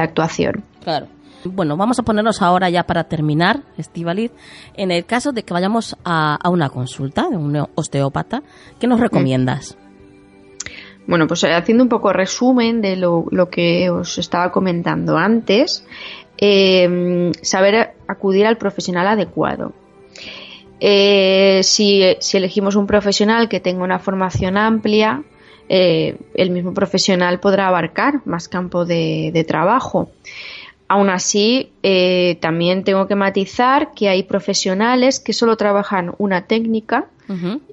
actuación. 0.00 0.64
Claro. 0.82 1.06
Bueno, 1.44 1.76
vamos 1.76 1.98
a 1.98 2.04
ponernos 2.04 2.40
ahora 2.40 2.70
ya 2.70 2.84
para 2.84 3.04
terminar, 3.04 3.62
Estivaliz, 3.76 4.30
en 4.74 4.90
el 4.92 5.04
caso 5.04 5.32
de 5.32 5.42
que 5.42 5.52
vayamos 5.52 5.96
a, 6.04 6.38
una 6.48 6.70
consulta 6.70 7.28
de 7.28 7.36
un 7.36 7.66
osteópata, 7.74 8.42
¿qué 8.78 8.86
nos 8.86 9.00
recomiendas? 9.00 9.76
Bueno, 11.06 11.26
pues 11.26 11.44
eh, 11.44 11.52
haciendo 11.52 11.82
un 11.82 11.88
poco 11.88 12.12
resumen 12.12 12.80
de 12.80 12.96
lo, 12.96 13.26
que 13.50 13.90
os 13.90 14.18
estaba 14.18 14.52
comentando 14.52 15.18
antes, 15.18 15.84
eh, 16.38 17.32
saber 17.42 17.94
acudir 18.06 18.46
al 18.46 18.56
profesional 18.56 19.06
adecuado. 19.08 19.72
Eh, 20.84 21.60
si, 21.62 22.02
elegimos 22.32 22.74
un 22.74 22.88
profesional 22.88 23.48
que 23.48 23.60
tenga 23.60 23.84
una 23.84 24.00
formación 24.00 24.56
amplia, 24.56 25.22
eh, 25.68 26.16
el 26.34 26.50
mismo 26.50 26.74
profesional 26.74 27.38
podrá 27.38 27.68
abarcar 27.68 28.20
más 28.24 28.48
campo 28.48 28.84
de, 28.84 29.44
trabajo. 29.46 30.10
Aún 30.92 31.08
así, 31.08 31.72
eh, 31.82 32.36
también 32.42 32.84
tengo 32.84 33.06
que 33.06 33.14
matizar 33.14 33.92
que 33.94 34.10
hay 34.10 34.24
profesionales 34.24 35.20
que 35.20 35.32
solo 35.32 35.56
trabajan 35.56 36.14
una 36.18 36.46
técnica 36.46 37.06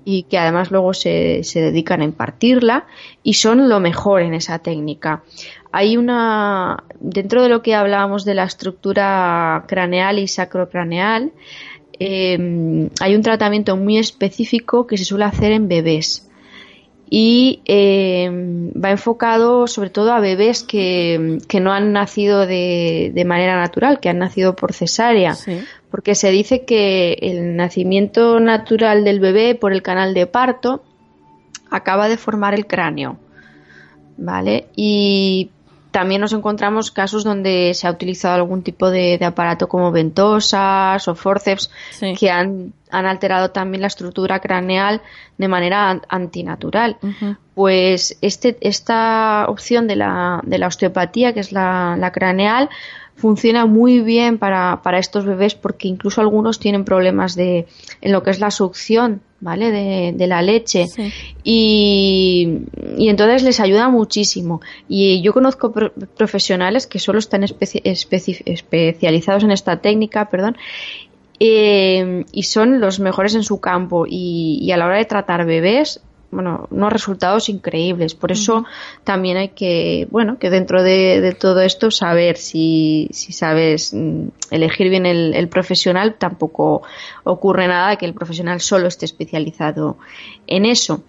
y 0.05 0.23
que 0.23 0.37
además 0.37 0.71
luego 0.71 0.93
se, 0.93 1.43
se, 1.43 1.59
dedican 1.59 1.99
a 1.99 2.05
impartirla 2.05 2.85
y 3.23 3.33
son 3.33 3.67
lo 3.67 3.81
mejor 3.81 4.21
en 4.21 4.33
esa 4.33 4.59
técnica. 4.59 5.21
Hay 5.73 5.97
una, 5.97 6.85
dentro 7.01 7.43
de 7.43 7.49
lo 7.49 7.61
que 7.61 7.75
hablábamos 7.75 8.23
de 8.23 8.35
la 8.35 8.45
estructura 8.45 9.65
craneal 9.67 10.17
y 10.19 10.29
sacrocraneal, 10.29 11.33
Em, 11.99 12.89
hay 13.01 13.13
un 13.13 13.21
tratamiento 13.21 13.75
muy 13.75 13.97
específico 13.97 14.87
que 14.87 14.97
se 14.97 15.03
suele 15.03 15.25
hacer 15.25 15.51
en 15.51 15.67
bebés 15.67 16.28
y 17.09 17.61
em, 17.65 18.71
va 18.71 18.91
enfocado 18.91 19.65
sobre 19.65 19.89
todo 19.89 20.13
a 20.13 20.19
bebés 20.19 20.63
que, 20.63 21.39
no 21.59 21.73
han 21.73 21.91
nacido 21.91 22.45
de, 22.45 23.23
manera 23.25 23.57
natural, 23.59 23.99
que 23.99 24.09
han 24.09 24.19
nacido 24.19 24.55
por 24.55 24.73
cesárea, 24.73 25.35
porque 25.89 26.13
se 26.13 26.29
dice 26.29 26.65
que 26.65 27.13
el 27.21 27.55
nacimiento 27.55 28.39
natural 28.39 29.03
del 29.03 29.19
bebé 29.19 29.55
por 29.55 29.73
el 29.73 29.81
canal 29.81 30.13
de 30.13 30.27
parto 30.27 30.83
acaba 31.71 32.09
de 32.09 32.17
formar 32.17 32.53
el 32.53 32.67
cráneo. 32.67 33.17
¿Vale? 34.17 34.67
Y 34.75 35.49
también 35.91 36.21
nos 36.21 36.33
encontramos 36.33 36.91
casos 36.91 37.23
donde 37.23 37.73
se 37.73 37.87
ha 37.87 37.91
utilizado 37.91 38.35
algún 38.35 38.61
tipo 38.61 38.89
de, 38.89 39.19
aparato 39.23 39.67
como 39.67 39.91
ventosas 39.91 41.07
o 41.07 41.15
forceps 41.15 41.71
que 42.17 42.29
han, 42.29 42.73
alterado 42.91 43.51
también 43.51 43.81
la 43.81 43.87
estructura 43.87 44.39
craneal 44.39 45.01
de 45.37 45.47
manera 45.47 46.01
antinatural. 46.07 46.97
Pues 47.55 48.17
este, 48.21 48.57
esta 48.61 49.45
opción 49.47 49.87
de 49.87 49.95
la, 49.95 50.41
de 50.43 50.57
la 50.57 50.67
osteopatía, 50.67 51.33
que 51.33 51.39
es 51.39 51.51
la, 51.51 51.95
la 51.97 52.11
craneal, 52.11 52.69
funciona 53.19 53.65
muy 53.65 54.01
bien 54.01 54.37
para, 54.37 54.81
para, 54.81 54.99
estos 54.99 55.25
bebés 55.25 55.55
porque 55.55 55.87
incluso 55.87 56.21
algunos 56.21 56.59
tienen 56.59 56.85
problemas 56.85 57.35
de, 57.35 57.67
en 58.01 58.11
lo 58.11 58.23
que 58.23 58.31
es 58.31 58.39
la 58.39 58.51
succión 58.51 59.21
¿vale? 59.41 59.71
De, 59.71 60.27
la 60.27 60.41
leche. 60.41 60.85
Y, 61.43 62.63
y, 62.97 63.09
entonces 63.09 63.43
les 63.43 63.59
ayuda 63.59 63.89
muchísimo. 63.89 64.61
Y 64.87 65.21
yo 65.21 65.33
conozco 65.33 65.71
profesionales 65.71 66.87
que 66.87 66.99
solo 66.99 67.19
están 67.19 67.43
especializados 67.43 69.43
en 69.43 69.51
esta 69.51 69.81
técnica, 69.81 70.29
perdón, 70.29 70.57
eh, 71.39 72.25
y 72.31 72.43
son 72.43 72.79
los 72.81 72.99
mejores 72.99 73.35
en 73.35 73.43
su 73.43 73.59
campo. 73.59 74.05
Y, 74.07 74.59
y, 74.61 74.71
a 74.71 74.77
la 74.77 74.85
hora 74.85 74.97
de 74.97 75.05
tratar 75.05 75.45
bebés 75.45 76.01
bueno, 76.31 76.67
unos 76.69 76.93
resultados 76.93 77.49
increíbles. 77.49 78.13
Por 78.15 78.31
eso 78.31 78.65
también 79.03 79.37
hay 79.37 79.49
que, 79.49 80.07
bueno, 80.11 80.37
que 80.37 80.49
dentro 80.49 80.83
de, 80.83 81.35
todo 81.39 81.61
esto 81.61 81.91
saber 81.91 82.37
si, 82.37 83.09
si 83.11 83.33
sabes 83.33 83.93
mm, 83.93 84.27
elegir 84.51 84.89
bien 84.89 85.05
el, 85.05 85.47
profesional, 85.49 86.15
tampoco 86.15 86.83
ocurre 87.23 87.67
nada 87.67 87.95
que 87.95 88.05
el 88.05 88.13
profesional 88.13 88.61
solo 88.61 88.87
esté 88.87 89.05
especializado 89.05 89.97
en 90.47 90.65
eso. 90.65 91.03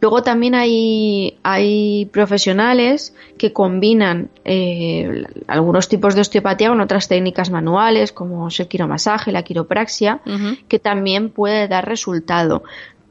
Luego 0.00 0.22
también 0.22 0.54
hay, 0.54 1.36
hay 1.42 2.06
profesionales 2.06 3.14
que 3.36 3.52
combinan 3.52 4.30
eh, 4.46 5.24
algunos 5.46 5.90
tipos 5.90 6.14
de 6.14 6.22
osteopatía 6.22 6.70
con 6.70 6.80
otras 6.80 7.06
técnicas 7.06 7.50
manuales, 7.50 8.10
como 8.10 8.48
el 8.48 8.68
quiromasaje, 8.68 9.30
la 9.30 9.42
quiropraxia, 9.42 10.22
que 10.68 10.78
también 10.78 11.28
puede 11.28 11.68
dar 11.68 11.86
resultado 11.86 12.62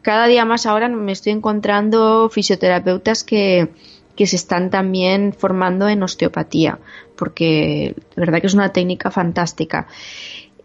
cada 0.02 0.28
día 0.28 0.46
más 0.46 0.66
ahora 0.66 0.88
me 0.90 1.12
estoy 1.12 1.34
encontrando 1.34 2.30
fisioterapeutas 2.30 3.24
que, 3.24 3.70
se 4.18 4.36
están 4.36 4.70
también 4.70 5.32
formando 5.32 5.88
en 5.88 6.04
osteopatía, 6.04 6.78
porque 7.16 7.96
de 8.16 8.20
verdad 8.20 8.42
que 8.42 8.48
es 8.48 8.54
una 8.54 8.74
técnica 8.74 9.12
fantástica. 9.12 9.88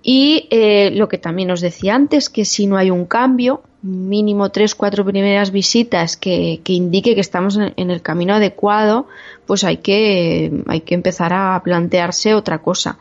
Y 0.03 0.49
eh, 0.51 0.90
lo 0.92 1.09
que 1.09 1.18
también 1.18 1.53
os 1.53 1.61
decía 1.61 1.94
antes, 1.94 2.29
que 2.29 2.44
si 2.44 2.66
no 2.66 2.77
hay 2.77 2.90
un 2.90 3.07
cambio, 3.07 3.62
mínimo 3.85 4.51
tres, 4.51 4.75
cuatro 4.75 5.05
primeras 5.05 5.51
visitas 5.51 6.16
que, 6.16 6.61
que 6.64 6.73
indique 6.73 7.14
que 7.14 7.20
estamos 7.20 7.57
en, 7.57 7.90
el 7.90 8.03
camino 8.03 8.35
adecuado, 8.35 9.07
pues 9.47 9.62
hay 9.62 9.77
que, 9.77 10.64
hay 10.66 10.81
que 10.81 10.94
empezar 10.94 11.33
a 11.33 11.61
plantearse 11.63 12.35
otra 12.35 12.59
cosa. 12.59 12.98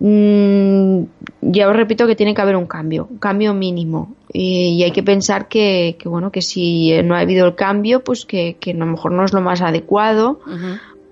Mm, 0.00 1.04
ya 1.42 1.68
os 1.68 1.76
repito 1.76 2.06
que 2.06 2.16
tiene 2.16 2.34
que 2.34 2.40
haber 2.40 2.56
un 2.56 2.66
cambio, 2.66 3.06
un 3.10 3.18
cambio 3.18 3.54
mínimo. 3.54 4.14
Y, 4.32 4.82
hay 4.82 4.92
que 4.92 5.02
pensar 5.02 5.48
que, 5.48 5.96
bueno, 6.04 6.32
que 6.32 6.42
si 6.42 7.02
no 7.02 7.14
ha 7.14 7.20
habido 7.20 7.46
el 7.46 7.54
cambio, 7.54 8.02
pues 8.02 8.24
que, 8.24 8.56
a 8.66 8.72
lo 8.72 8.86
mejor 8.86 9.12
no 9.12 9.24
es 9.24 9.32
lo 9.32 9.40
más 9.40 9.60
adecuado. 9.60 10.40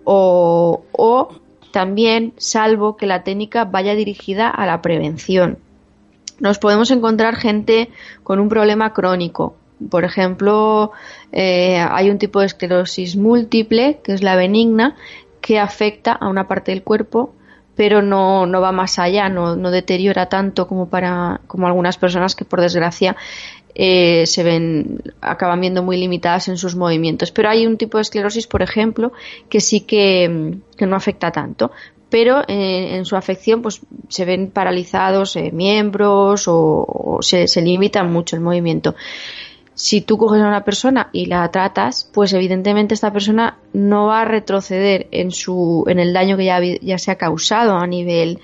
o, 0.05 0.83
o 0.93 1.29
también, 1.71 2.33
salvo 2.39 2.97
que 2.97 3.07
la 3.07 3.25
técnica 3.25 3.65
vaya 3.65 3.95
dirigida 3.95 4.49
a 4.49 4.65
la 4.65 4.81
prevención. 4.81 5.59
Nos 6.41 6.59
podemos 6.59 6.91
encontrar 6.91 7.37
gente 7.37 7.91
con 8.23 8.39
un 8.41 8.49
problema 8.49 8.95
crónico. 8.95 9.55
Por 9.91 10.05
ejemplo, 10.05 10.93
eh, 11.31 11.79
hay 11.79 12.11
un 12.11 12.19
tipo 12.19 12.41
de 12.41 12.47
esclerosis 12.47 13.17
múltiple, 13.17 14.01
que 14.03 14.13
es 14.13 14.23
la 14.23 14.35
benigna, 14.35 14.97
que 15.41 15.59
afecta 15.59 16.13
a 16.13 16.29
una 16.29 16.49
parte 16.49 16.73
del 16.73 16.83
cuerpo 16.83 17.35
pero 17.79 18.03
no, 18.03 18.45
no 18.45 18.61
va 18.61 18.73
más 18.73 18.99
allá, 18.99 19.29
no, 19.29 19.55
no 19.55 19.71
deteriora 19.71 20.27
tanto 20.27 20.67
como 20.67 20.89
para 20.89 21.41
como 21.47 21.69
algunas 21.69 21.97
personas 21.97 22.35
que 22.35 22.45
por 22.45 22.61
desgracia 22.61 23.15
eh, 23.73 24.27
se 24.27 24.43
ven 24.43 25.01
acaban 25.21 25.61
viendo 25.61 25.85
muy 25.85 25.97
limitadas 25.97 26.49
en 26.49 26.59
sus 26.59 26.75
movimientos. 26.75 27.31
Pero 27.31 27.51
hay 27.51 27.69
un 27.69 27.77
tipo 27.77 27.99
de 27.99 28.03
esclerosis, 28.03 28.49
por 28.49 28.63
ejemplo, 28.63 29.13
que 29.49 29.61
sí 29.61 29.83
que, 29.83 30.59
no 30.81 30.97
afecta 30.97 31.31
tanto. 31.31 31.71
Pero 32.11 32.41
eh, 32.49 32.97
en 32.97 33.05
su 33.05 33.15
afección 33.15 33.63
pues 33.63 33.81
se 34.09 34.25
ven 34.25 34.51
paralizados 34.51 35.37
eh, 35.37 35.53
miembros 35.53 36.47
o, 36.49 37.19
se, 37.21 37.47
se 37.47 37.63
limita 37.63 38.03
mucho 38.03 38.35
el 38.35 38.43
movimiento 38.43 38.97
si 39.79 40.01
tú 40.01 40.19
coges 40.19 40.43
a 40.43 40.49
una 40.49 40.65
persona 40.65 41.09
y 41.13 41.27
la 41.27 41.49
tratas, 41.53 42.11
pues 42.13 42.33
evidentemente 42.33 42.95
esta 42.95 43.13
persona 43.13 43.59
no 43.73 44.07
va 44.07 44.23
a 44.23 44.25
retroceder 44.25 45.07
en 45.13 45.31
su 45.31 45.85
en 45.87 46.01
el 46.01 46.13
daño 46.13 46.37
que 46.37 46.47
ya, 46.47 46.61
ya 46.61 46.99
se 46.99 47.13
ha 47.13 47.15
causado 47.15 47.77
a 47.77 47.87
nivel 47.87 48.41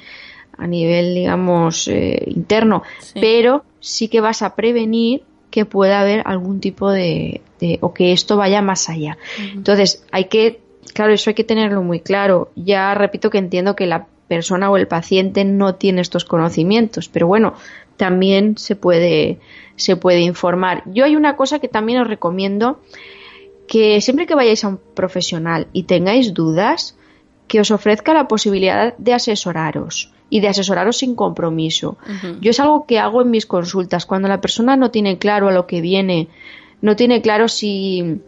a 0.56 0.68
nivel 0.68 1.12
digamos 1.12 1.88
eh, 1.88 2.22
interno, 2.28 2.84
pero 3.14 3.64
sí 3.80 4.06
que 4.06 4.20
vas 4.20 4.42
a 4.42 4.54
prevenir 4.54 5.24
que 5.50 5.64
pueda 5.64 6.00
haber 6.00 6.22
algún 6.24 6.60
tipo 6.60 6.92
de, 6.92 7.40
o 7.80 7.92
que 7.92 8.12
esto 8.12 8.36
vaya 8.36 8.62
más 8.62 8.88
allá. 8.88 9.18
Entonces, 9.54 10.04
hay 10.12 10.26
que 10.26 10.60
claro, 10.94 11.12
eso 11.12 11.30
hay 11.30 11.34
que 11.34 11.42
tenerlo 11.42 11.82
muy 11.82 11.98
claro. 11.98 12.52
Ya 12.54 12.94
repito 12.94 13.28
que 13.28 13.38
entiendo 13.38 13.74
que 13.74 13.88
la 13.88 14.06
persona 14.28 14.70
o 14.70 14.76
el 14.76 14.86
paciente 14.86 15.44
no 15.44 15.74
tiene 15.74 16.00
estos 16.00 16.24
conocimientos, 16.24 17.08
pero 17.08 17.26
bueno, 17.26 17.54
también 17.96 18.56
se 18.58 18.76
puede 18.76 19.38
se 19.76 19.96
puede 19.96 20.20
informar. 20.20 20.82
Yo 20.86 21.04
hay 21.04 21.16
una 21.16 21.36
cosa 21.36 21.58
que 21.58 21.68
también 21.68 22.00
os 22.00 22.08
recomiendo, 22.08 22.80
que 23.66 24.00
siempre 24.00 24.26
que 24.26 24.34
vayáis 24.34 24.64
a 24.64 24.68
un 24.68 24.80
profesional 24.94 25.66
y 25.72 25.84
tengáis 25.84 26.34
dudas, 26.34 26.96
que 27.48 27.60
os 27.60 27.70
ofrezca 27.70 28.14
la 28.14 28.28
posibilidad 28.28 28.96
de 28.96 29.14
asesoraros 29.14 30.12
y 30.30 30.40
de 30.40 30.48
asesoraros 30.48 30.98
sin 30.98 31.14
compromiso. 31.14 31.98
Yo 32.40 32.50
es 32.50 32.60
algo 32.60 32.86
que 32.86 32.98
hago 32.98 33.22
en 33.22 33.30
mis 33.30 33.46
consultas, 33.46 34.06
cuando 34.06 34.28
la 34.28 34.40
persona 34.40 34.76
no 34.76 34.90
tiene 34.90 35.18
claro 35.18 35.48
a 35.48 35.52
lo 35.52 35.66
que 35.66 35.80
viene, 35.80 36.28
no 36.80 36.96
tiene 36.96 37.20
claro 37.20 37.48
si, 37.48 38.20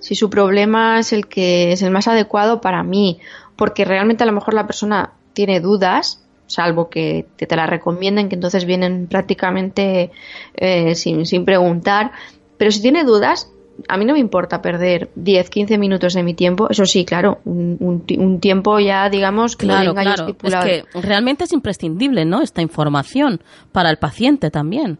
si 0.00 0.14
su 0.14 0.30
problema 0.30 0.98
es 0.98 1.12
el 1.12 1.26
que 1.26 1.72
es 1.72 1.82
el 1.82 1.90
más 1.90 2.08
adecuado 2.08 2.60
para 2.60 2.82
mí, 2.82 3.18
porque 3.56 3.84
realmente 3.84 4.24
a 4.24 4.26
lo 4.26 4.32
mejor 4.32 4.54
la 4.54 4.66
persona 4.66 5.12
tiene 5.32 5.60
dudas, 5.60 6.24
salvo 6.50 6.90
que 6.90 7.26
te, 7.36 7.54
la 7.54 7.66
recomienden, 7.66 8.28
que 8.28 8.34
entonces 8.34 8.64
vienen 8.64 9.06
prácticamente 9.06 10.10
eh, 10.54 10.94
sin, 10.94 11.24
sin 11.26 11.44
preguntar. 11.44 12.12
Pero 12.58 12.70
si 12.72 12.82
tiene 12.82 13.04
dudas, 13.04 13.50
a 13.88 13.96
mí 13.96 14.04
no 14.04 14.14
me 14.14 14.18
importa 14.18 14.60
perder 14.60 15.10
10, 15.14 15.48
15 15.48 15.78
minutos 15.78 16.14
de 16.14 16.22
mi 16.22 16.34
tiempo. 16.34 16.68
Eso 16.68 16.84
sí, 16.84 17.04
claro, 17.04 17.38
un, 17.44 18.04
un, 18.18 18.40
tiempo 18.40 18.78
ya, 18.80 19.08
digamos, 19.08 19.56
que 19.56 19.66
claro, 19.66 19.94
claro. 19.94 20.36
Es 20.42 20.56
que 20.56 20.84
realmente 21.00 21.44
es 21.44 21.52
imprescindible, 21.52 22.24
¿no? 22.24 22.42
Esta 22.42 22.62
información 22.62 23.40
para 23.72 23.90
el 23.90 23.98
paciente 23.98 24.50
también. 24.50 24.98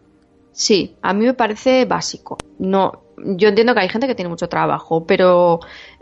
Sí, 0.53 0.95
a 1.01 1.13
mí 1.13 1.25
me 1.25 1.33
parece 1.33 1.85
básico. 1.85 2.37
No, 2.59 3.03
yo 3.17 3.49
entiendo 3.49 3.73
que 3.73 3.81
hay 3.81 3.89
gente 3.89 4.07
que 4.07 4.15
tiene 4.15 4.29
mucho 4.29 4.47
trabajo, 4.47 5.05
pero 5.05 5.59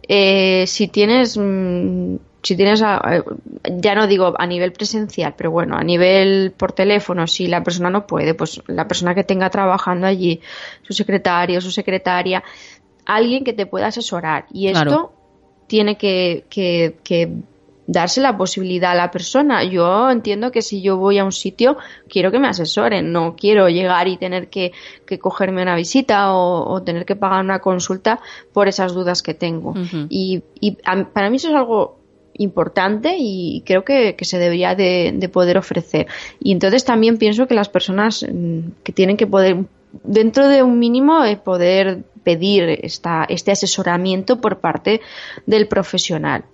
eh, 0.08 0.66
si 0.68 0.88
tienes 0.88 1.38
mm, 1.38 2.16
si 2.42 2.56
tienes, 2.56 2.80
ya 2.80 3.96
no 3.96 4.08
digo 4.08 4.34
a 4.38 4.48
nivel 4.48 4.72
presencial, 4.72 5.34
pero 5.38 5.52
bueno, 5.52 5.76
a 5.76 5.84
nivel 5.84 6.54
por 6.56 6.72
teléfono, 6.72 7.28
si 7.28 7.48
la 7.48 7.64
persona 7.64 7.90
no 7.90 8.08
puede, 8.08 8.34
pues 8.34 8.62
la 8.68 8.88
persona 8.88 9.14
que 9.14 9.24
tenga 9.24 9.50
trabajando 9.50 10.08
allí, 10.08 10.40
su 10.82 10.94
secretario, 10.94 11.60
su 11.60 11.72
secretaria, 11.72 12.44
alguien 13.06 13.44
que 13.44 13.54
te 13.54 13.66
pueda 13.66 13.88
asesorar. 13.88 14.46
Y 14.54 14.68
esto 14.68 15.12
tiene 15.68 15.98
que, 15.98 16.46
que, 16.50 17.30
darse 17.88 18.22
la 18.22 18.38
posibilidad 18.38 18.92
a 18.92 18.96
la 18.96 19.12
persona. 19.12 19.64
Yo 19.64 20.12
entiendo 20.12 20.52
que 20.52 20.62
si 20.62 20.82
yo 20.82 20.98
voy 20.98 21.18
a 21.18 21.26
un 21.26 21.32
sitio, 21.32 21.76
quiero 22.08 22.32
que 22.32 22.38
me 22.38 22.48
asesoren, 22.48 23.12
no 23.12 23.36
quiero 23.36 23.68
llegar 23.68 24.08
y 24.08 24.18
tener 24.18 24.50
que, 24.50 24.72
que 25.08 25.18
cogerme 25.18 25.64
una 25.64 25.76
visita 25.76 26.34
o, 26.34 26.84
tener 26.84 27.04
que 27.06 27.16
pagar 27.16 27.44
una 27.44 27.60
consulta 27.60 28.20
por 28.54 28.68
esas 28.68 28.94
dudas 28.94 29.24
que 29.24 29.34
tengo. 29.34 29.74
Y, 30.08 30.44
y 30.62 30.78
para 31.14 31.30
mí 31.32 31.38
eso 31.38 31.50
es 31.50 31.56
algo 31.56 31.99
importante 32.40 33.16
y 33.20 33.62
creo 33.66 33.84
que, 33.84 34.16
se 34.22 34.40
debería 34.40 34.74
de, 34.76 35.30
poder 35.32 35.58
ofrecer. 35.58 36.08
Y 36.40 36.52
entonces 36.52 36.84
también 36.84 37.18
pienso 37.18 37.48
que 37.48 37.54
las 37.54 37.70
personas 37.70 38.24
mm, 38.24 38.60
que 38.84 38.92
tienen 38.92 39.18
que 39.18 39.28
poder, 39.28 39.66
dentro 40.04 40.48
de 40.48 40.64
un 40.64 40.80
mínimo, 40.80 41.24
eh, 41.24 41.38
poder 41.38 42.04
pedir 42.24 42.64
esta, 42.82 43.26
este 43.30 43.52
asesoramiento 43.52 44.42
por 44.42 44.60
parte 44.60 45.02
del 45.46 45.68
profesional. 45.68 46.46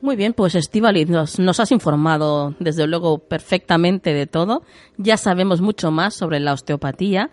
Muy 0.00 0.16
bien, 0.16 0.32
pues 0.32 0.56
Estivali, 0.56 1.04
nos, 1.04 1.60
has 1.60 1.70
informado 1.70 2.54
desde 2.58 2.86
luego 2.88 3.18
perfectamente 3.18 4.12
de 4.12 4.26
todo. 4.26 4.62
Ya 4.96 5.16
sabemos 5.16 5.60
mucho 5.60 5.92
más 5.92 6.14
sobre 6.14 6.40
la 6.40 6.54
osteopatía. 6.54 7.30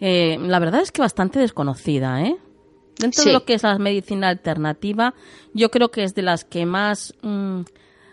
Eh, 0.00 0.38
la 0.40 0.60
verdad 0.60 0.82
es 0.82 0.92
que 0.92 1.02
bastante 1.02 1.40
desconocida, 1.40 2.22
¿eh? 2.22 2.36
Dentro 2.98 3.24
de 3.24 3.32
lo 3.32 3.44
que 3.44 3.54
es 3.54 3.62
la 3.62 3.78
medicina 3.78 4.28
alternativa, 4.28 5.14
yo 5.54 5.70
creo 5.70 5.90
que 5.90 6.04
es 6.04 6.14
de 6.14 6.22
las 6.22 6.44
que 6.44 6.66
más 6.66 7.14
mm, 7.22 7.62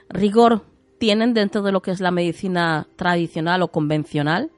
rigor 0.09 0.63
tienen 0.99 1.33
dentro 1.33 1.61
de 1.61 1.71
lo 1.71 1.81
que 1.81 1.91
es 1.91 1.99
la 1.99 2.11
medicina 2.11 2.87
tradicional 2.95 3.61
o 3.61 3.69
convencional, 3.69 4.51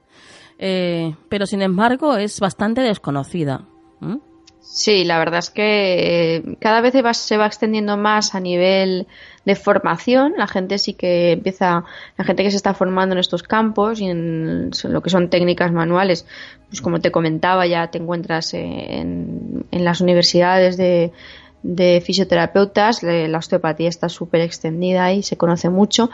eh, 0.58 1.14
pero 1.28 1.46
sin 1.46 1.62
embargo 1.62 2.16
es 2.16 2.40
bastante 2.40 2.82
desconocida. 2.82 3.66
Sí, 4.74 5.04
la 5.04 5.18
verdad 5.18 5.40
es 5.40 5.50
que 5.50 6.36
eh, 6.36 6.56
cada 6.58 6.80
vez 6.80 6.94
se 7.18 7.36
va 7.36 7.46
extendiendo 7.46 7.98
más 7.98 8.34
a 8.34 8.40
nivel 8.40 9.06
de 9.44 9.54
formación. 9.54 10.32
La 10.38 10.46
gente 10.46 10.78
sí 10.78 10.94
que 10.94 11.32
empieza, 11.32 11.84
la 12.16 12.24
gente 12.24 12.42
que 12.42 12.50
se 12.50 12.56
está 12.56 12.72
formando 12.72 13.12
en 13.12 13.18
estos 13.18 13.42
campos 13.42 14.00
y 14.00 14.06
en 14.06 14.70
lo 14.84 15.02
que 15.02 15.10
son 15.10 15.28
técnicas 15.28 15.72
manuales, 15.72 16.24
pues 16.70 16.80
como 16.80 17.00
te 17.00 17.10
comentaba, 17.10 17.66
ya 17.66 17.90
te 17.90 17.98
encuentras 17.98 18.54
en, 18.54 19.66
en 19.70 19.84
las 19.84 20.00
universidades 20.00 20.78
de, 20.78 21.12
de 21.62 22.00
fisioterapeutas, 22.00 23.02
la 23.02 23.36
osteopatía 23.36 23.90
está 23.90 24.08
súper 24.08 24.40
extendida 24.40 25.12
y 25.12 25.22
se 25.22 25.36
conoce 25.36 25.68
mucho, 25.68 26.08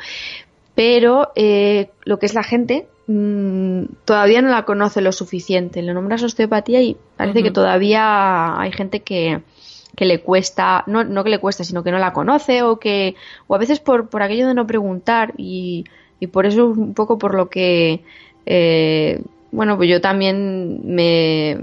pero 0.75 1.31
eh, 1.37 1.91
lo 2.03 2.19
que 2.19 2.27
es 2.27 2.35
la 2.35 2.43
gente 2.43 2.89
Mm, 3.09 3.85
todavía 4.05 4.43
no 4.43 4.51
la 4.51 4.67
conoce 4.67 5.01
lo 5.01 5.13
suficiente. 5.13 5.83
Le 5.83 5.95
nombras 5.95 6.23
osteopatía 6.23 6.83
y 6.83 6.97
parece 7.17 7.43
que 7.43 7.51
todavía 7.51 8.61
hay 8.61 8.71
gente 8.71 9.01
que, 9.01 9.41
que 9.97 10.05
le 10.05 10.21
cuesta, 10.21 10.85
no, 10.87 11.05
no 11.05 11.25
que 11.25 11.31
le 11.31 11.41
cuesta, 11.41 11.65
sino 11.65 11.83
que 11.83 11.91
no 11.91 11.99
la 11.99 12.13
conoce 12.13 12.63
o 12.63 12.79
que, 12.79 13.17
o 13.47 13.55
a 13.55 13.59
veces 13.59 13.81
por, 13.81 14.11
por 14.11 14.23
aquello 14.23 14.47
de 14.47 14.55
no 14.55 14.67
preguntar 14.67 15.33
y, 15.39 15.87
y 16.21 16.27
por 16.27 16.45
eso 16.45 16.67
un 16.67 16.93
poco 16.93 17.17
por 17.17 17.35
lo 17.35 17.49
que, 17.49 18.03
eh, 18.45 19.23
bueno, 19.53 19.79
pues 19.79 19.89
yo 19.89 20.03
también 20.03 20.83
me, 20.85 21.57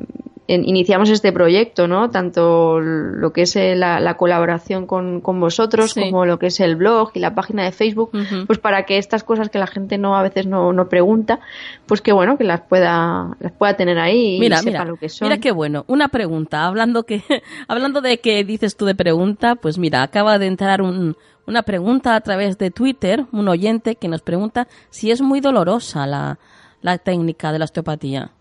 iniciamos 0.47 1.09
este 1.09 1.31
proyecto, 1.31 1.87
¿no? 1.87 2.11
Tanto 2.11 2.79
lo 2.79 3.33
que 3.33 3.43
es 3.43 3.55
eh, 3.55 3.75
la, 3.75 4.17
colaboración 4.17 4.85
con, 4.85 5.21
vosotros 5.21 5.93
como 5.93 6.25
lo 6.25 6.37
que 6.37 6.47
es 6.47 6.59
el 6.59 6.75
blog 6.75 7.11
y 7.15 7.19
la 7.19 7.33
página 7.33 7.63
de 7.63 7.71
Facebook, 7.71 8.11
pues 8.45 8.59
para 8.59 8.83
que 8.83 8.97
estas 8.97 9.23
cosas 9.23 9.49
que 9.49 9.57
la 9.57 9.67
gente 9.67 9.97
no 9.97 10.15
a 10.15 10.21
veces 10.21 10.45
no, 10.45 10.71
no 10.71 10.87
pregunta, 10.87 11.39
pues 11.87 12.01
que 12.01 12.11
bueno, 12.11 12.37
que 12.37 12.43
las 12.43 12.61
pueda 12.61 13.35
las 13.39 13.51
pueda 13.53 13.75
tener 13.75 13.97
ahí 13.97 14.35
y 14.35 14.39
mira, 14.39 14.57
sepa 14.57 14.69
mira, 14.69 14.85
lo 14.85 14.97
que 14.97 15.09
son. 15.09 15.27
Mira 15.27 15.39
qué 15.39 15.51
bueno. 15.51 15.83
Una 15.87 16.09
pregunta, 16.09 16.65
hablando 16.65 17.03
que 17.03 17.23
hablando 17.67 18.01
de 18.01 18.19
que 18.19 18.43
dices 18.43 18.77
tú 18.77 18.85
de 18.85 18.95
pregunta, 18.95 19.55
pues 19.55 19.77
mira, 19.79 20.03
acaba 20.03 20.37
de 20.37 20.45
entrar 20.45 20.81
un, 20.81 21.17
una 21.47 21.63
pregunta 21.63 22.15
a 22.15 22.21
través 22.21 22.59
de 22.59 22.69
Twitter, 22.69 23.25
un 23.31 23.47
oyente 23.47 23.95
que 23.95 24.07
nos 24.07 24.21
pregunta 24.21 24.67
si 24.91 25.09
es 25.09 25.21
muy 25.21 25.39
dolorosa 25.39 26.05
la, 26.05 26.37
la 26.81 26.99
técnica 26.99 27.51
de 27.51 27.59
la 27.59 27.65
osteopatía. 27.65 28.31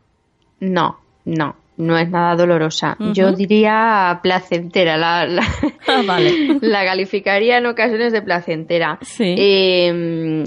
No, 0.61 0.99
no 1.25 1.64
no 1.77 1.99
es 1.99 2.09
nada 2.09 2.37
dolorosa. 2.37 2.97
Yo 3.13 3.33
diría 3.33 4.21
placentera. 4.23 4.97
La, 4.97 5.27
la, 5.27 5.43
ah, 5.89 6.03
vale. 6.07 6.59
la, 6.61 6.85
calificaría 6.85 7.59
en 7.59 7.67
ocasiones 7.67 8.13
de 8.13 8.23
placentera. 8.23 8.99
Em, 9.19 10.45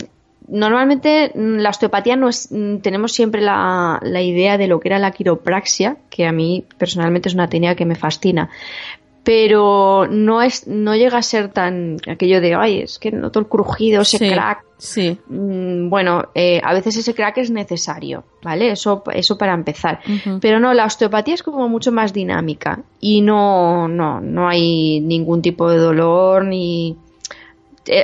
normalmente 0.48 1.32
mm, 1.34 1.58
la 1.58 1.70
osteopatía 1.70 2.16
no 2.16 2.30
es, 2.30 2.50
mm, 2.52 2.78
tenemos 2.78 3.12
siempre 3.12 3.42
la, 3.42 4.00
la, 4.02 4.22
idea 4.22 4.58
de 4.58 4.68
lo 4.68 4.80
que 4.80 4.90
era 4.90 5.00
la 5.00 5.12
quiropraxia, 5.12 5.98
que 6.10 6.26
a 6.26 6.32
mí 6.32 6.66
personalmente 6.78 7.30
es 7.30 7.36
una 7.36 7.50
técnica 7.50 7.76
que 7.76 7.86
me 7.86 7.96
fascina 7.96 8.50
pero 9.28 10.08
no 10.10 10.42
es 10.42 10.68
no 10.68 10.96
llega 10.96 11.18
a 11.18 11.22
ser 11.22 11.50
tan 11.50 11.98
aquello 12.08 12.40
de 12.40 12.56
ay 12.56 12.80
es 12.80 12.98
que 12.98 13.12
noto 13.12 13.40
el 13.40 13.48
crujido 13.48 14.04
ese 14.04 14.20
crack 14.20 14.64
sí. 14.78 15.18
Mm, 15.28 15.90
bueno 15.90 16.30
eh, 16.34 16.62
a 16.64 16.74
veces 16.74 16.96
ese 16.96 17.14
crack 17.14 17.40
es 17.40 17.52
necesario 17.52 18.24
vale 18.42 18.72
eso 18.72 19.04
eso 19.14 19.38
para 19.38 19.54
empezar. 19.54 20.00
Pero 20.40 20.62
no 20.62 20.74
la 20.74 20.86
osteopatía 20.86 21.34
es 21.34 21.44
como 21.44 21.68
mucho 21.68 21.92
más 21.92 22.14
dinámica 22.14 22.84
y 23.02 23.20
no 23.20 23.90
no 23.90 24.22
no 24.22 24.48
hay 24.48 25.02
ningún 25.02 25.42
tipo 25.42 25.70
de 25.70 25.78
dolor 25.78 26.46
ni 26.46 26.96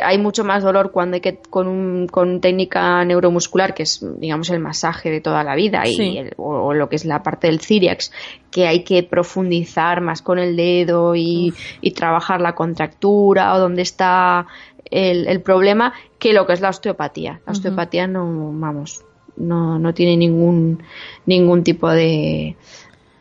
hay 0.03 0.17
mucho 0.17 0.43
más 0.43 0.63
dolor 0.63 0.91
cuando 0.91 1.15
hay 1.15 1.21
que 1.21 1.37
con, 1.37 2.07
con 2.07 2.41
técnica 2.41 3.03
neuromuscular, 3.05 3.73
que 3.73 3.83
es, 3.83 4.05
digamos, 4.19 4.49
el 4.49 4.59
masaje 4.59 5.09
de 5.09 5.21
toda 5.21 5.43
la 5.43 5.55
vida, 5.55 5.83
y 5.87 6.29
o, 6.37 6.73
lo 6.73 6.89
que 6.89 6.95
es 6.95 7.05
la 7.05 7.23
parte 7.23 7.47
del 7.47 7.59
ciriax, 7.59 8.11
que 8.51 8.67
hay 8.67 8.83
que 8.83 9.03
profundizar 9.03 10.01
más 10.01 10.21
con 10.21 10.39
el 10.39 10.55
dedo 10.55 11.15
y, 11.15 11.53
y 11.81 11.91
trabajar 11.91 12.41
la 12.41 12.55
contractura 12.55 13.53
o 13.53 13.59
donde 13.59 13.81
está 13.81 14.47
el, 14.89 15.27
el, 15.27 15.41
problema, 15.41 15.93
que 16.19 16.33
lo 16.33 16.45
que 16.45 16.53
es 16.53 16.61
la 16.61 16.69
osteopatía. 16.69 17.41
La 17.45 17.51
osteopatía 17.51 18.07
no, 18.07 18.51
vamos, 18.53 19.03
no, 19.35 19.79
no 19.79 19.93
tiene 19.93 20.17
ningún, 20.17 20.83
ningún 21.25 21.63
tipo 21.63 21.89
de, 21.89 22.55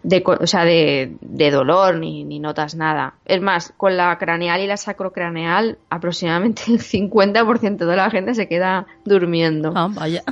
de, 0.02 0.22
o 0.26 0.46
sea, 0.46 0.64
de, 0.64 1.16
de 1.20 1.50
dolor 1.50 1.98
ni, 1.98 2.24
ni, 2.24 2.40
notas 2.40 2.74
nada. 2.74 3.14
Es 3.24 3.40
más, 3.40 3.72
con 3.76 3.96
la 3.96 4.16
craneal 4.18 4.60
y 4.60 4.66
la 4.66 4.76
sacrocraneal, 4.76 5.78
aproximadamente 5.90 6.62
el 6.68 6.80
50% 6.80 7.76
de 7.86 7.96
la 7.96 8.10
gente 8.10 8.34
se 8.34 8.48
queda 8.48 8.86
durmiendo. 9.04 9.72
Ah, 9.74 9.88
vaya. 9.90 10.22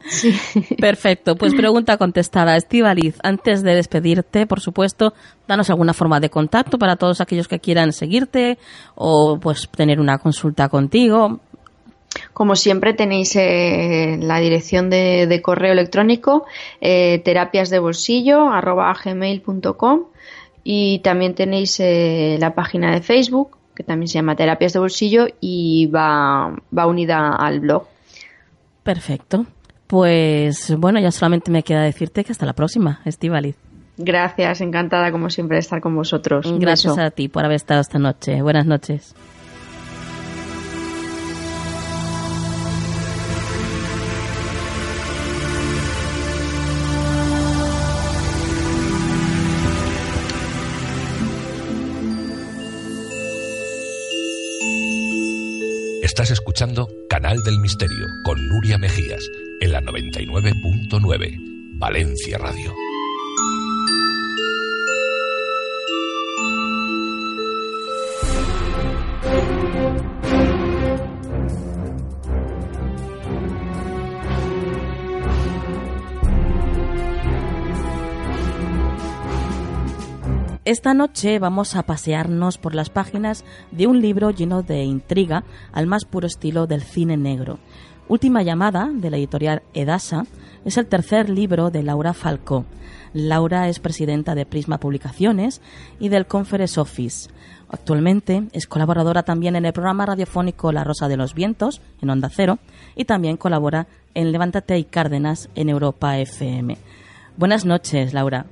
Perfecto, 0.80 1.36
pues 1.36 1.54
pregunta 1.54 1.96
contestada. 1.96 2.56
Estivaliz, 2.56 3.16
antes 3.22 3.62
de 3.62 3.74
despedirte, 3.74 4.46
por 4.46 4.60
supuesto, 4.60 5.14
danos 5.46 5.70
alguna 5.70 5.94
forma 5.94 6.20
de 6.20 6.30
contacto 6.30 6.78
para 6.78 6.96
todos 6.96 7.20
aquellos 7.20 7.48
que 7.48 7.60
quieran 7.60 7.92
seguirte 7.92 8.58
o 8.94 9.38
pues 9.40 9.68
tener 9.70 10.00
una 10.00 10.18
consulta 10.18 10.68
contigo. 10.68 11.40
Como 12.34 12.56
siempre 12.56 12.94
tenéis 12.94 13.36
eh, 13.36 14.18
la 14.20 14.40
dirección 14.40 14.90
de, 14.90 15.40
correo 15.42 15.72
electrónico 15.72 16.44
eh, 16.80 17.22
terapias 17.24 17.70
de 17.70 17.78
bolsillo 17.78 18.50
gmail.com 18.50 20.00
y 20.64 20.98
también 20.98 21.34
tenéis 21.34 21.78
eh, 21.78 22.36
la 22.40 22.54
página 22.54 22.92
de 22.92 23.00
Facebook 23.00 23.56
que 23.74 23.84
también 23.84 24.08
se 24.08 24.14
llama 24.14 24.36
terapias 24.36 24.72
de 24.72 24.78
bolsillo 24.80 25.26
y 25.40 25.86
va, 25.86 26.56
va 26.76 26.86
unida 26.86 27.34
al 27.36 27.60
blog. 27.60 27.84
Perfecto. 28.82 29.46
Pues 29.86 30.74
bueno, 30.76 31.00
ya 31.00 31.10
solamente 31.10 31.50
me 31.50 31.62
queda 31.62 31.82
decirte 31.82 32.24
que 32.24 32.32
hasta 32.32 32.46
la 32.46 32.52
próxima, 32.52 33.00
Estivaliz. 33.04 33.56
Gracias, 33.96 34.60
encantada 34.60 35.12
como 35.12 35.30
siempre 35.30 35.56
de 35.56 35.60
estar 35.60 35.80
con 35.80 35.94
vosotros. 35.94 36.52
Gracias 36.58 36.98
a 36.98 37.10
ti 37.10 37.28
por 37.28 37.44
haber 37.44 37.56
estado 37.56 37.80
esta 37.80 37.98
noche. 37.98 38.42
Buenas 38.42 38.66
noches. 38.66 39.14
Estás 56.14 56.30
escuchando 56.30 56.88
Canal 57.10 57.42
del 57.42 57.58
Misterio 57.58 58.06
con 58.22 58.48
Nuria 58.48 58.78
Mejías 58.78 59.28
en 59.60 59.72
la 59.72 59.80
99.9 59.80 61.38
Valencia 61.76 62.38
Radio. 62.38 62.72
Esta 80.66 80.94
noche 80.94 81.38
vamos 81.38 81.76
a 81.76 81.82
pasearnos 81.82 82.56
por 82.56 82.74
las 82.74 82.88
páginas 82.88 83.44
de 83.70 83.86
un 83.86 84.00
libro 84.00 84.30
lleno 84.30 84.62
de 84.62 84.82
intriga 84.82 85.44
al 85.72 85.86
más 85.86 86.06
puro 86.06 86.26
estilo 86.26 86.66
del 86.66 86.80
cine 86.80 87.18
negro. 87.18 87.58
Última 88.08 88.42
llamada, 88.42 88.90
de 88.90 89.10
la 89.10 89.18
editorial 89.18 89.62
Edasa, 89.74 90.24
es 90.64 90.78
el 90.78 90.86
tercer 90.86 91.28
libro 91.28 91.70
de 91.70 91.82
Laura 91.82 92.14
Falcó. 92.14 92.64
Laura 93.12 93.68
es 93.68 93.78
presidenta 93.78 94.34
de 94.34 94.46
Prisma 94.46 94.78
Publicaciones 94.78 95.60
y 96.00 96.08
del 96.08 96.24
Conference 96.24 96.80
Office. 96.80 97.28
Actualmente 97.68 98.48
es 98.52 98.66
colaboradora 98.66 99.22
también 99.22 99.56
en 99.56 99.66
el 99.66 99.74
programa 99.74 100.06
radiofónico 100.06 100.72
La 100.72 100.82
Rosa 100.82 101.08
de 101.08 101.18
los 101.18 101.34
Vientos, 101.34 101.82
en 102.00 102.08
Onda 102.08 102.30
Cero, 102.30 102.58
y 102.96 103.04
también 103.04 103.36
colabora 103.36 103.86
en 104.14 104.32
Levántate 104.32 104.78
y 104.78 104.84
Cárdenas 104.84 105.50
en 105.56 105.68
Europa 105.68 106.18
FM. 106.18 106.78
Buenas 107.36 107.66
noches, 107.66 108.14
Laura. 108.14 108.46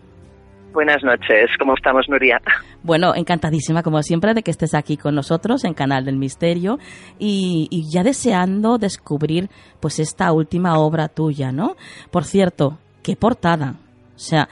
Buenas 0.73 1.05
noches, 1.05 1.51
¿cómo 1.59 1.75
estamos, 1.75 2.09
Nuria? 2.09 2.41
Bueno, 2.83 3.15
encantadísima, 3.15 3.83
como 3.83 4.03
siempre, 4.03 4.33
de 4.33 4.43
que 4.43 4.51
estés 4.51 4.73
aquí 4.73 4.97
con 4.97 5.15
nosotros 5.15 5.65
en 5.65 5.75
Canal 5.75 6.07
del 6.07 6.17
Misterio 6.17 6.79
y, 7.19 7.69
ya 7.93 8.03
deseando 8.03 8.79
descubrir 8.79 9.51
pues 9.81 9.99
esta 9.99 10.33
última 10.33 10.79
obra 10.79 11.09
tuya, 11.09 11.53
¿no? 11.53 11.77
Por 12.11 12.25
cierto, 12.25 12.79
qué 13.03 13.17
portada. 13.17 13.75
O 14.17 14.19
sea, 14.19 14.49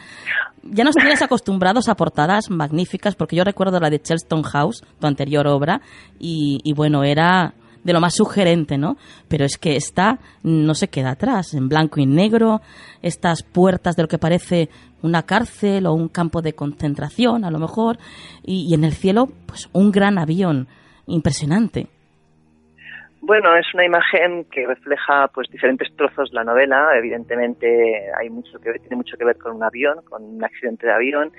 ya 0.63 0.85
nos 0.85 0.95
tienes 0.95 1.23
acostumbrados 1.23 1.89
a 1.89 1.95
portadas 1.95 2.51
magníficas, 2.51 3.15
porque 3.15 3.37
yo 3.37 3.45
recuerdo 3.45 3.81
la 3.81 3.89
de 3.89 4.03
Chelston 4.03 4.43
House, 4.43 4.85
tu 5.01 5.07
anterior 5.07 5.47
obra, 5.47 5.81
y, 6.19 6.61
y 6.65 6.75
bueno, 6.75 7.03
era 7.03 7.55
de 7.83 7.93
lo 7.93 8.01
más 8.01 8.15
sugerente, 8.15 8.77
¿no? 8.77 8.97
Pero 9.29 9.45
es 9.45 9.57
que 9.57 9.77
esta 9.77 10.19
no 10.43 10.75
se 10.75 10.89
queda 10.89 11.13
atrás, 11.13 11.55
en 11.55 11.69
blanco 11.69 12.01
y 12.01 12.07
negro, 12.07 12.61
estas 13.03 13.43
puertas 13.43 13.97
de 13.97 14.03
lo 14.03 14.09
que 14.09 14.19
parece 14.19 14.69
una 15.03 15.25
cárcel 15.25 15.87
o 15.87 15.93
un 15.93 16.09
campo 16.09 16.43
de 16.43 16.53
concentración, 16.53 17.45
a 17.45 17.51
lo 17.51 17.59
mejor, 17.59 17.99
y, 18.45 18.67
y 18.69 18.75
en 18.75 18.85
el 18.85 18.93
cielo, 18.93 19.29
pues 19.47 19.69
un 19.73 19.91
gran 19.91 20.19
avión 20.19 20.69
impresionante. 21.07 21.89
Bueno, 23.23 23.55
es 23.55 23.67
una 23.75 23.85
imagen 23.85 24.47
que 24.51 24.67
refleja 24.67 25.29
pues 25.29 25.49
diferentes 25.51 25.95
trozos 25.95 26.31
de 26.31 26.37
la 26.37 26.45
novela. 26.45 26.89
Evidentemente 26.97 28.07
hay 28.19 28.31
mucho 28.31 28.59
que 28.59 28.73
tiene 28.79 28.97
mucho 28.97 29.17
que 29.19 29.27
ver 29.27 29.37
con 29.37 29.55
un 29.55 29.63
avión, 29.63 29.99
con 30.09 30.25
un 30.25 30.43
accidente 30.43 30.87
de 30.87 30.93
avión, 30.93 31.31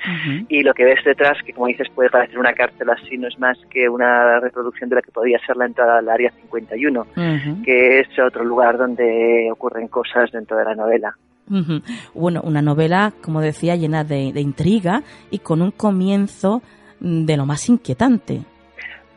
y 0.47 0.61
lo 0.61 0.75
que 0.75 0.85
ves 0.85 1.03
detrás, 1.03 1.39
que 1.43 1.53
como 1.53 1.67
dices 1.67 1.89
puede 1.93 2.11
parecer 2.11 2.37
una 2.37 2.53
cárcel 2.53 2.89
así, 2.91 3.17
no 3.17 3.27
es 3.27 3.37
más 3.39 3.57
que 3.71 3.89
una 3.89 4.39
reproducción 4.39 4.89
de 4.89 4.97
la 4.97 5.01
que 5.01 5.11
podría 5.11 5.39
ser 5.39 5.57
la 5.57 5.65
entrada 5.65 5.97
al 5.97 6.07
área 6.07 6.31
51, 6.31 7.07
que 7.65 7.99
es 7.99 8.07
otro 8.19 8.43
lugar 8.43 8.77
donde 8.77 9.49
ocurren 9.51 9.87
cosas 9.87 10.31
dentro 10.31 10.57
de 10.57 10.65
la 10.65 10.75
novela. 10.75 11.15
Bueno, 12.13 12.41
una 12.43 12.61
novela, 12.61 13.13
como 13.21 13.41
decía, 13.41 13.75
llena 13.75 14.03
de 14.03 14.39
intriga 14.41 15.03
y 15.29 15.39
con 15.39 15.61
un 15.61 15.71
comienzo 15.71 16.61
de 16.99 17.37
lo 17.37 17.45
más 17.45 17.67
inquietante. 17.69 18.41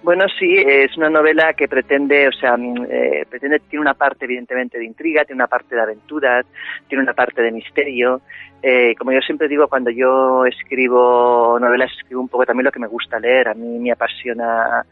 Bueno, 0.05 0.27
sí, 0.39 0.55
es 0.59 0.95
una 0.99 1.09
novela 1.09 1.55
que 1.55 1.67
pretende, 1.67 2.29
o 2.29 2.33
sea, 2.33 2.59
mm, 2.59 2.87
eh, 2.91 3.25
pretende, 3.27 3.59
tiene 3.61 3.81
una 3.81 3.95
parte 3.95 4.27
evidentemente 4.27 4.79
de 4.79 4.85
intriga, 4.85 5.25
tiene 5.25 5.39
una 5.39 5.47
parte 5.47 5.75
de 5.75 5.81
aventuras, 5.81 6.45
tiene 6.87 7.05
una 7.05 7.15
parte 7.15 7.41
de 7.41 7.51
misterio. 7.51 8.21
Eh, 8.67 8.95
como 8.97 9.13
yo 9.13 9.21
siempre 9.21 9.47
digo, 9.47 9.69
cuando 9.69 9.91
yo 9.91 10.47
escribo 10.47 11.59
novelas, 11.61 11.91
escribo 11.99 12.23
un 12.23 12.29
poco 12.29 12.47
también 12.47 12.65
lo 12.65 12.73
que 12.73 12.79
me 12.79 12.87
gusta 12.87 13.21
leer. 13.21 13.49
A 13.49 13.53
mí 13.53 13.79
me 13.79 13.93
apasiona, 13.93 14.83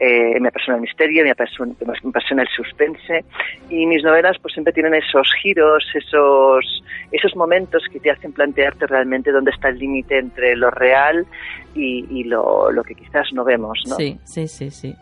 eh, 0.00 0.40
me 0.40 0.48
apasiona 0.48 0.74
el 0.78 0.82
misterio, 0.82 1.22
me 1.22 1.30
apasiona, 1.30 1.72
me 1.80 2.10
apasiona 2.10 2.42
el 2.42 2.48
suspense. 2.48 3.24
Y 3.68 3.86
mis 3.86 4.02
novelas 4.02 4.36
pues 4.42 4.52
siempre 4.52 4.72
tienen 4.72 4.94
esos 4.94 5.32
giros, 5.40 5.84
esos, 5.94 6.82
esos 7.12 7.36
momentos 7.36 7.84
que 7.92 8.00
te 8.00 8.10
hacen 8.10 8.32
plantearte 8.32 8.88
realmente 8.88 9.30
dónde 9.30 9.52
está 9.52 9.68
el 9.68 9.78
límite 9.78 10.18
entre 10.18 10.56
lo 10.56 10.72
real 10.72 11.24
y, 11.72 12.24
lo, 12.24 12.72
lo, 12.72 12.82
que 12.82 12.96
quizás 12.96 13.32
no 13.32 13.44
vemos, 13.44 13.78
¿no? 13.88 13.94
Sí, 13.94 14.18
sí, 14.24 14.48
sí, 14.48 14.72
sí. 14.72 14.96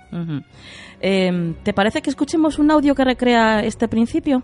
Em, 1.01 1.55
¿Te 1.63 1.73
parece 1.73 2.03
que 2.03 2.11
escuchemos 2.11 2.59
un 2.59 2.71
audio 2.71 2.95
que 2.95 3.05
recrea 3.05 3.61
este 3.61 3.89
principio, 3.89 4.43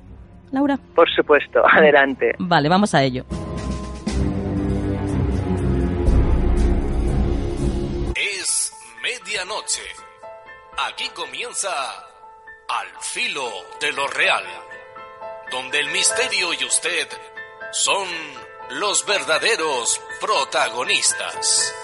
Laura? 0.53 0.79
Por 0.95 1.11
supuesto, 1.11 1.61
adelante. 1.71 2.35
Vale, 2.39 2.71
vamos 2.71 2.95
a 2.95 3.03
ello. 3.03 3.27
Medianoche. 9.25 9.83
Aquí 10.87 11.09
comienza 11.11 11.71
Al 12.69 12.89
filo 13.01 13.51
de 13.81 13.93
lo 13.93 14.07
real, 14.07 14.45
donde 15.51 15.81
el 15.81 15.91
misterio 15.91 16.53
y 16.55 16.65
usted 16.65 17.09
son 17.73 18.09
los 18.71 19.05
verdaderos 19.07 20.01
protagonistas. 20.21 21.75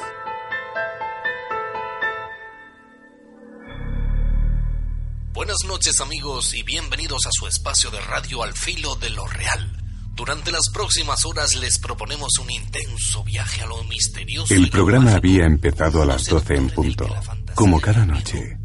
Buenas 5.32 5.59
noches 5.66 6.01
amigos 6.01 6.55
y 6.55 6.62
bienvenidos 6.62 7.26
a 7.26 7.30
su 7.32 7.47
espacio 7.47 7.91
de 7.91 8.01
radio 8.01 8.43
al 8.43 8.55
filo 8.55 8.97
de 8.97 9.11
lo 9.11 9.26
real. 9.26 9.79
Durante 10.20 10.52
las 10.52 10.68
próximas 10.68 11.24
horas 11.24 11.56
les 11.58 11.78
proponemos 11.78 12.38
un 12.42 12.50
intenso 12.50 13.24
viaje 13.24 13.62
a 13.62 13.66
lo 13.66 13.82
misterioso. 13.84 14.52
El 14.52 14.68
programa 14.68 15.14
había 15.14 15.46
empezado 15.46 16.02
a 16.02 16.04
las 16.04 16.26
12 16.26 16.56
en 16.56 16.68
punto, 16.68 17.06
como 17.54 17.80
cada 17.80 18.04
noche. 18.04 18.58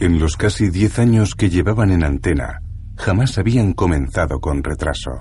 En 0.00 0.18
los 0.18 0.36
casi 0.36 0.70
10 0.70 0.98
años 0.98 1.36
que 1.36 1.50
llevaban 1.50 1.92
en 1.92 2.02
antena, 2.02 2.62
jamás 2.96 3.38
habían 3.38 3.74
comenzado 3.74 4.40
con 4.40 4.64
retraso. 4.64 5.12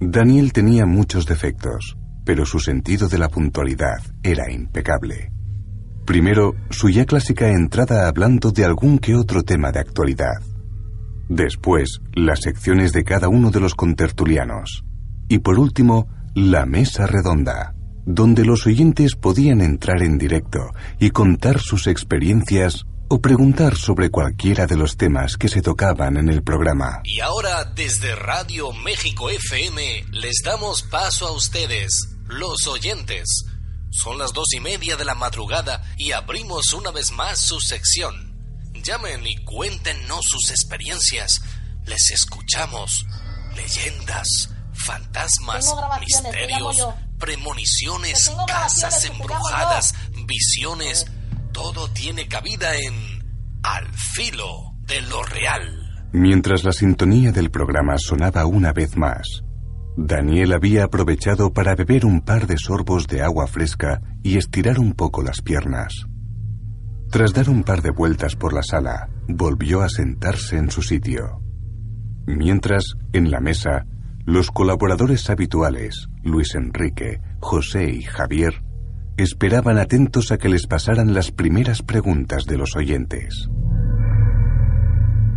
Daniel 0.00 0.52
tenía 0.52 0.86
muchos 0.86 1.24
defectos, 1.24 1.96
pero 2.24 2.44
su 2.46 2.58
sentido 2.58 3.06
de 3.08 3.18
la 3.18 3.28
puntualidad 3.28 4.02
era 4.24 4.50
impecable. 4.50 5.30
Primero, 6.04 6.54
su 6.68 6.90
ya 6.90 7.06
clásica 7.06 7.46
entrada 7.48 8.08
hablando 8.08 8.50
de 8.50 8.64
algún 8.64 8.98
que 8.98 9.14
otro 9.14 9.44
tema 9.44 9.70
de 9.70 9.78
actualidad. 9.78 10.42
Después, 11.28 12.00
las 12.12 12.40
secciones 12.40 12.92
de 12.92 13.04
cada 13.04 13.28
uno 13.28 13.50
de 13.50 13.60
los 13.60 13.74
contertulianos. 13.74 14.84
Y 15.28 15.38
por 15.38 15.58
último, 15.58 16.08
la 16.34 16.66
mesa 16.66 17.06
redonda, 17.06 17.74
donde 18.04 18.44
los 18.44 18.66
oyentes 18.66 19.16
podían 19.16 19.60
entrar 19.60 20.02
en 20.02 20.18
directo 20.18 20.60
y 20.98 21.10
contar 21.10 21.60
sus 21.60 21.86
experiencias 21.86 22.84
o 23.08 23.20
preguntar 23.20 23.76
sobre 23.76 24.10
cualquiera 24.10 24.66
de 24.66 24.76
los 24.76 24.96
temas 24.96 25.36
que 25.36 25.48
se 25.48 25.62
tocaban 25.62 26.16
en 26.16 26.28
el 26.28 26.42
programa. 26.42 27.00
Y 27.04 27.20
ahora 27.20 27.64
desde 27.64 28.14
Radio 28.14 28.72
México 28.72 29.30
FM 29.30 30.06
les 30.12 30.42
damos 30.44 30.82
paso 30.82 31.28
a 31.28 31.32
ustedes, 31.32 32.16
los 32.26 32.66
oyentes. 32.66 33.44
Son 33.90 34.18
las 34.18 34.32
dos 34.32 34.52
y 34.54 34.60
media 34.60 34.96
de 34.96 35.04
la 35.04 35.14
madrugada 35.14 35.82
y 35.96 36.12
abrimos 36.12 36.72
una 36.72 36.90
vez 36.90 37.12
más 37.12 37.38
su 37.38 37.60
sección. 37.60 38.33
Llamen 38.84 39.26
y 39.26 39.36
cuéntenos 39.44 40.26
sus 40.26 40.50
experiencias. 40.50 41.40
Les 41.86 42.10
escuchamos. 42.10 43.06
Leyendas, 43.56 44.50
fantasmas, 44.72 45.74
misterios, 46.00 46.88
premoniciones, 47.18 48.30
casas 48.46 49.04
embrujadas, 49.04 49.94
visiones 50.26 51.06
todo 51.52 51.88
tiene 51.88 52.26
cabida 52.26 52.74
en 52.74 53.24
Al 53.62 53.86
filo 53.94 54.74
de 54.80 55.00
lo 55.02 55.22
real. 55.22 56.10
Mientras 56.12 56.64
la 56.64 56.72
sintonía 56.72 57.32
del 57.32 57.50
programa 57.50 57.96
sonaba 57.96 58.44
una 58.44 58.72
vez 58.72 58.96
más, 58.96 59.44
Daniel 59.96 60.52
había 60.52 60.84
aprovechado 60.84 61.52
para 61.52 61.74
beber 61.74 62.04
un 62.04 62.20
par 62.20 62.46
de 62.46 62.58
sorbos 62.58 63.06
de 63.06 63.22
agua 63.22 63.46
fresca 63.46 64.02
y 64.22 64.36
estirar 64.36 64.78
un 64.80 64.92
poco 64.92 65.22
las 65.22 65.40
piernas. 65.40 66.06
Tras 67.10 67.32
dar 67.32 67.48
un 67.48 67.62
par 67.62 67.82
de 67.82 67.90
vueltas 67.90 68.36
por 68.36 68.52
la 68.52 68.62
sala, 68.62 69.08
volvió 69.28 69.82
a 69.82 69.88
sentarse 69.88 70.56
en 70.56 70.70
su 70.70 70.82
sitio. 70.82 71.40
Mientras, 72.26 72.94
en 73.12 73.30
la 73.30 73.40
mesa, 73.40 73.86
los 74.24 74.50
colaboradores 74.50 75.28
habituales, 75.28 76.08
Luis 76.22 76.54
Enrique, 76.54 77.20
José 77.40 77.90
y 77.90 78.02
Javier, 78.02 78.62
esperaban 79.16 79.78
atentos 79.78 80.32
a 80.32 80.38
que 80.38 80.48
les 80.48 80.66
pasaran 80.66 81.14
las 81.14 81.30
primeras 81.30 81.82
preguntas 81.82 82.46
de 82.46 82.56
los 82.56 82.74
oyentes. 82.74 83.48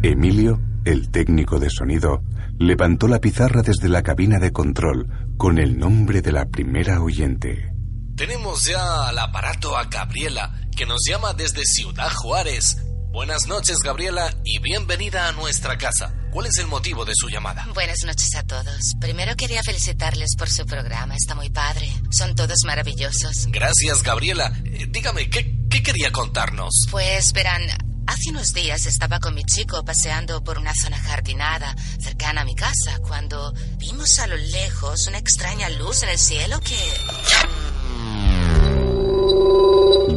Emilio, 0.01 0.61
el 0.85 1.09
técnico 1.09 1.59
de 1.59 1.69
sonido, 1.69 2.23
levantó 2.57 3.07
la 3.07 3.19
pizarra 3.19 3.61
desde 3.61 3.89
la 3.89 4.03
cabina 4.03 4.39
de 4.39 4.51
control 4.51 5.07
con 5.37 5.59
el 5.59 5.77
nombre 5.77 6.21
de 6.21 6.31
la 6.31 6.45
primera 6.45 7.01
oyente. 7.01 7.73
Tenemos 8.17 8.65
ya 8.65 9.09
al 9.09 9.19
aparato 9.19 9.77
a 9.77 9.83
Gabriela, 9.85 10.51
que 10.75 10.87
nos 10.87 11.01
llama 11.07 11.35
desde 11.35 11.63
Ciudad 11.63 12.09
Juárez. 12.15 12.77
Buenas 13.11 13.45
noches, 13.45 13.77
Gabriela, 13.83 14.35
y 14.43 14.57
bienvenida 14.57 15.27
a 15.27 15.33
nuestra 15.33 15.77
casa. 15.77 16.15
¿Cuál 16.31 16.47
es 16.47 16.57
el 16.57 16.65
motivo 16.65 17.05
de 17.05 17.13
su 17.15 17.29
llamada? 17.29 17.67
Buenas 17.75 17.99
noches 18.05 18.33
a 18.33 18.41
todos. 18.41 18.95
Primero 18.99 19.35
quería 19.35 19.61
felicitarles 19.61 20.35
por 20.35 20.49
su 20.49 20.65
programa. 20.65 21.15
Está 21.15 21.35
muy 21.35 21.51
padre. 21.51 21.93
Son 22.09 22.33
todos 22.33 22.57
maravillosos. 22.65 23.49
Gracias, 23.49 24.01
Gabriela. 24.01 24.51
Eh, 24.65 24.87
dígame, 24.89 25.29
¿qué, 25.29 25.55
¿qué 25.69 25.83
quería 25.83 26.11
contarnos? 26.11 26.87
Pues 26.89 27.33
verán, 27.33 27.61
Hace 28.07 28.29
unos 28.29 28.53
días 28.53 28.85
estaba 28.85 29.19
con 29.19 29.35
mi 29.35 29.43
chico 29.43 29.83
paseando 29.83 30.41
por 30.41 30.57
una 30.57 30.73
zona 30.73 30.97
jardinada 30.97 31.75
cercana 31.99 32.41
a 32.41 32.45
mi 32.45 32.55
casa 32.55 32.99
cuando 33.01 33.53
vimos 33.77 34.19
a 34.19 34.27
lo 34.27 34.37
lejos 34.37 35.07
una 35.07 35.17
extraña 35.17 35.67
luz 35.69 36.03
en 36.03 36.09
el 36.09 36.17
cielo 36.17 36.57
que... 36.61 36.77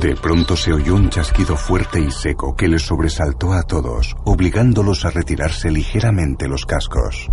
De 0.01 0.17
pronto 0.17 0.57
se 0.57 0.73
oyó 0.73 0.95
un 0.95 1.11
chasquido 1.11 1.57
fuerte 1.57 2.01
y 2.01 2.11
seco 2.11 2.57
que 2.57 2.69
les 2.69 2.83
sobresaltó 2.83 3.53
a 3.53 3.63
todos, 3.65 4.17
obligándolos 4.25 5.05
a 5.05 5.11
retirarse 5.11 5.71
ligeramente 5.71 6.49
los 6.49 6.65
cascos. 6.65 7.29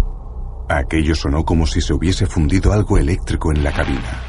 Aquello 0.67 1.15
sonó 1.15 1.45
como 1.45 1.65
si 1.65 1.79
se 1.79 1.93
hubiese 1.93 2.25
fundido 2.25 2.73
algo 2.73 2.97
eléctrico 2.97 3.53
en 3.53 3.63
la 3.63 3.71
cabina. 3.71 4.21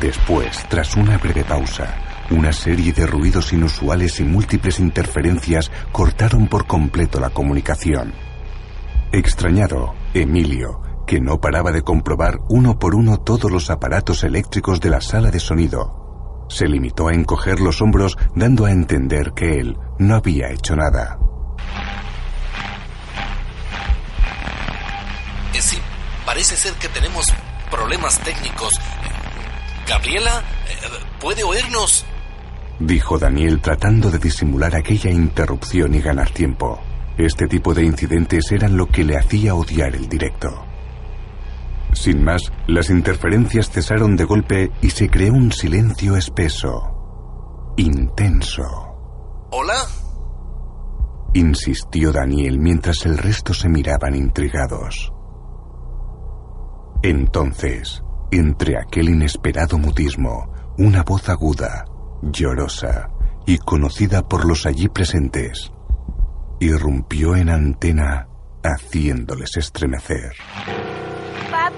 Después, 0.00 0.66
tras 0.68 0.96
una 0.96 1.18
breve 1.18 1.44
pausa, 1.44 2.24
una 2.30 2.52
serie 2.52 2.92
de 2.92 3.06
ruidos 3.06 3.52
inusuales 3.52 4.18
y 4.18 4.24
múltiples 4.24 4.80
interferencias 4.80 5.70
cortaron 5.92 6.48
por 6.48 6.66
completo 6.66 7.20
la 7.20 7.30
comunicación. 7.30 8.12
Extrañado, 9.12 9.94
Emilio, 10.14 10.80
que 11.06 11.20
no 11.20 11.40
paraba 11.40 11.72
de 11.72 11.82
comprobar 11.82 12.40
uno 12.48 12.78
por 12.78 12.94
uno 12.94 13.18
todos 13.18 13.50
los 13.50 13.70
aparatos 13.70 14.24
eléctricos 14.24 14.80
de 14.80 14.90
la 14.90 15.00
sala 15.00 15.30
de 15.30 15.40
sonido. 15.40 16.46
Se 16.48 16.68
limitó 16.68 17.08
a 17.08 17.14
encoger 17.14 17.60
los 17.60 17.80
hombros 17.80 18.16
dando 18.34 18.66
a 18.66 18.70
entender 18.70 19.32
que 19.32 19.60
él 19.60 19.76
no 19.98 20.16
había 20.16 20.50
hecho 20.50 20.76
nada. 20.76 21.18
Eh, 25.54 25.60
sí, 25.60 25.78
parece 26.26 26.56
ser 26.56 26.74
que 26.74 26.88
tenemos 26.88 27.32
problemas 27.70 28.18
técnicos. 28.20 28.78
Gabriela, 29.88 30.42
eh, 30.68 30.74
¿puede 31.20 31.44
oírnos? 31.44 32.04
Dijo 32.78 33.18
Daniel 33.18 33.60
tratando 33.60 34.10
de 34.10 34.18
disimular 34.18 34.74
aquella 34.74 35.10
interrupción 35.10 35.94
y 35.94 36.00
ganar 36.00 36.30
tiempo. 36.30 36.80
Este 37.16 37.46
tipo 37.46 37.72
de 37.72 37.84
incidentes 37.84 38.50
eran 38.50 38.76
lo 38.76 38.86
que 38.86 39.04
le 39.04 39.16
hacía 39.16 39.54
odiar 39.54 39.94
el 39.94 40.08
directo. 40.08 40.63
Sin 41.94 42.24
más, 42.24 42.52
las 42.66 42.90
interferencias 42.90 43.70
cesaron 43.70 44.16
de 44.16 44.24
golpe 44.24 44.70
y 44.82 44.90
se 44.90 45.08
creó 45.08 45.32
un 45.32 45.52
silencio 45.52 46.16
espeso, 46.16 47.74
intenso. 47.76 48.62
¿Hola? 49.52 49.76
Insistió 51.34 52.12
Daniel 52.12 52.58
mientras 52.58 53.06
el 53.06 53.16
resto 53.16 53.54
se 53.54 53.68
miraban 53.68 54.16
intrigados. 54.16 55.12
Entonces, 57.02 58.02
entre 58.32 58.78
aquel 58.78 59.10
inesperado 59.10 59.78
mutismo, 59.78 60.52
una 60.78 61.04
voz 61.04 61.28
aguda, 61.28 61.84
llorosa 62.22 63.08
y 63.46 63.58
conocida 63.58 64.22
por 64.22 64.46
los 64.46 64.66
allí 64.66 64.88
presentes, 64.88 65.70
irrumpió 66.58 67.36
en 67.36 67.50
antena 67.50 68.28
haciéndoles 68.64 69.56
estremecer. 69.56 70.32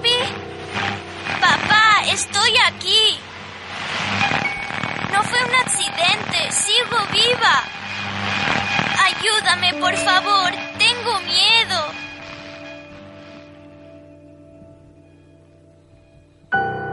¿Papi? 0.07 1.41
Papá, 1.41 2.03
estoy 2.13 2.51
aquí. 2.67 3.19
No 5.13 5.23
fue 5.23 5.39
un 5.45 5.55
accidente, 5.55 6.53
sigo 6.53 6.99
viva. 7.13 7.63
Ayúdame, 9.05 9.75
por 9.75 9.95
favor, 9.97 10.53
tengo 10.79 11.21
miedo. 11.21 11.81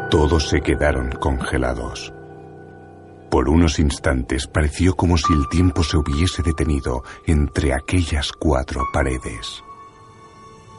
Todos 0.10 0.50
se 0.50 0.62
quedaron 0.62 1.12
congelados. 1.14 2.14
Por 3.30 3.50
unos 3.50 3.80
instantes 3.80 4.46
pareció 4.46 4.96
como 4.96 5.18
si 5.18 5.34
el 5.34 5.50
tiempo 5.50 5.84
se 5.84 5.98
hubiese 5.98 6.44
detenido 6.44 7.04
entre 7.26 7.74
aquellas 7.74 8.32
cuatro 8.32 8.84
paredes. 8.94 9.64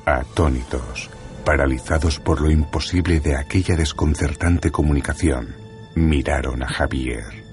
Atónitos, 0.07 1.11
paralizados 1.45 2.19
por 2.19 2.41
lo 2.41 2.51
imposible 2.51 3.21
de 3.21 3.37
aquella 3.37 3.77
desconcertante 3.77 4.71
comunicación, 4.71 5.55
miraron 5.95 6.63
a 6.63 6.69
Javier. 6.69 7.45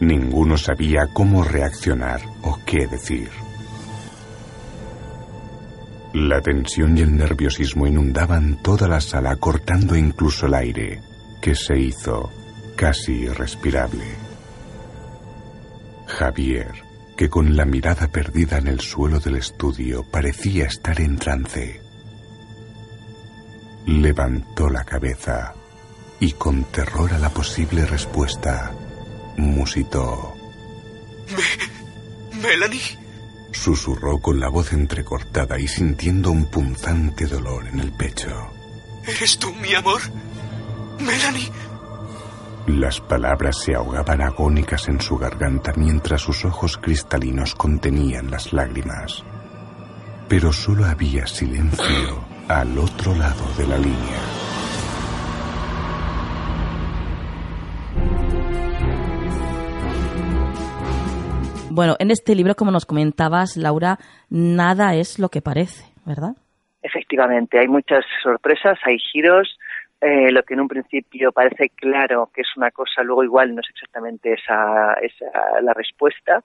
Ninguno 0.00 0.56
sabía 0.56 1.08
cómo 1.12 1.44
reaccionar 1.44 2.20
o 2.42 2.58
qué 2.64 2.86
decir. 2.86 3.30
La 6.14 6.40
tensión 6.40 6.96
y 6.96 7.00
el 7.00 7.16
nerviosismo 7.16 7.86
inundaban 7.86 8.62
toda 8.62 8.86
la 8.86 9.00
sala, 9.00 9.34
cortando 9.36 9.96
incluso 9.96 10.46
el 10.46 10.54
aire, 10.54 11.00
que 11.40 11.54
se 11.54 11.76
hizo 11.78 12.30
casi 12.76 13.12
irrespirable. 13.22 14.04
Javier, 16.06 16.84
que 17.16 17.28
con 17.28 17.56
la 17.56 17.64
mirada 17.64 18.08
perdida 18.08 18.58
en 18.58 18.68
el 18.68 18.80
suelo 18.80 19.18
del 19.20 19.36
estudio 19.36 20.04
parecía 20.04 20.66
estar 20.66 21.00
en 21.00 21.16
trance, 21.16 21.80
levantó 23.86 24.68
la 24.68 24.84
cabeza 24.84 25.54
y 26.20 26.32
con 26.32 26.64
terror 26.64 27.12
a 27.12 27.18
la 27.18 27.30
posible 27.30 27.84
respuesta, 27.86 28.72
musitó. 29.36 30.34
¿Melanie? 32.40 32.98
Susurró 33.52 34.18
con 34.20 34.40
la 34.40 34.48
voz 34.48 34.72
entrecortada 34.72 35.58
y 35.58 35.68
sintiendo 35.68 36.30
un 36.30 36.46
punzante 36.46 37.26
dolor 37.26 37.66
en 37.66 37.80
el 37.80 37.92
pecho. 37.92 38.50
¿Eres 39.06 39.38
tú, 39.38 39.52
mi 39.54 39.74
amor? 39.74 40.00
Melanie. 40.98 41.50
Las 42.66 43.00
palabras 43.00 43.58
se 43.58 43.74
ahogaban 43.74 44.22
agónicas 44.22 44.88
en 44.88 45.00
su 45.00 45.18
garganta 45.18 45.72
mientras 45.76 46.22
sus 46.22 46.44
ojos 46.46 46.78
cristalinos 46.78 47.54
contenían 47.54 48.30
las 48.30 48.52
lágrimas. 48.54 49.22
Pero 50.28 50.52
solo 50.52 50.86
había 50.86 51.26
silencio 51.26 52.23
al 52.48 52.78
otro 52.78 53.14
lado 53.14 53.44
de 53.56 53.66
la 53.66 53.78
línea. 53.78 54.20
Bueno, 61.70 61.96
en 61.98 62.12
este 62.12 62.36
libro, 62.36 62.54
como 62.54 62.70
nos 62.70 62.86
comentabas, 62.86 63.56
Laura, 63.56 63.98
nada 64.30 64.94
es 64.94 65.18
lo 65.18 65.28
que 65.28 65.42
parece, 65.42 65.84
¿verdad? 66.06 66.36
Efectivamente, 66.82 67.58
hay 67.58 67.66
muchas 67.66 68.04
sorpresas, 68.22 68.78
hay 68.84 68.98
giros, 68.98 69.58
eh, 70.00 70.30
lo 70.30 70.42
que 70.42 70.54
en 70.54 70.60
un 70.60 70.68
principio 70.68 71.32
parece 71.32 71.70
claro 71.70 72.30
que 72.32 72.42
es 72.42 72.48
una 72.56 72.70
cosa, 72.70 73.02
luego 73.02 73.24
igual 73.24 73.54
no 73.54 73.60
es 73.62 73.70
exactamente 73.70 74.34
esa, 74.34 74.94
esa 75.00 75.62
la 75.62 75.72
respuesta. 75.72 76.44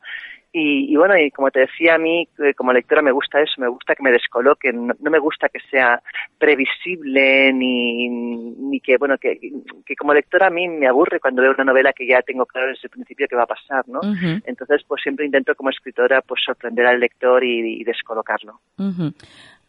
Y, 0.52 0.96
bueno, 0.96 1.16
y 1.16 1.30
como 1.30 1.52
te 1.52 1.60
decía 1.60 1.94
a 1.94 1.98
mí, 2.00 2.28
eh, 2.40 2.56
como 2.56 2.74
lectora 2.74 3.04
me 3.04 3.12
gusta 3.12 3.40
eso, 3.40 3.54
me 3.60 3.68
gusta 3.68 3.94
que 3.94 4.02
me 4.02 4.12
descoloquen, 4.12 4.88
no, 4.88 5.12
me 5.12 5.20
gusta 5.20 5.48
que 5.48 5.60
sea 5.70 6.02
previsible 6.40 7.54
ni, 7.54 8.10
ni 8.10 8.80
que, 8.80 8.98
bueno, 8.98 9.20
que, 9.20 9.40
que, 9.86 9.96
como 9.96 10.14
lectora 10.14 10.48
a 10.48 10.50
mí 10.50 10.68
me 10.68 10.88
aburre 10.88 11.20
cuando 11.20 11.44
veo 11.44 11.52
una 11.52 11.66
novela 11.66 11.94
que 11.94 12.08
ya 12.08 12.24
tengo 12.24 12.48
claro 12.48 12.70
desde 12.70 12.82
el 12.86 12.90
principio 12.90 13.28
que 13.28 13.36
va 13.36 13.44
a 13.44 13.48
pasar, 13.48 13.88
¿no? 13.88 14.00
Entonces, 14.44 14.82
pues 14.88 15.04
siempre 15.04 15.28
intento 15.28 15.54
como 15.54 15.70
escritora 15.70 16.22
pues 16.22 16.42
sorprender 16.44 16.88
al 16.88 17.00
lector 17.00 17.44
y, 17.44 17.84
descolocarlo. 17.84 18.60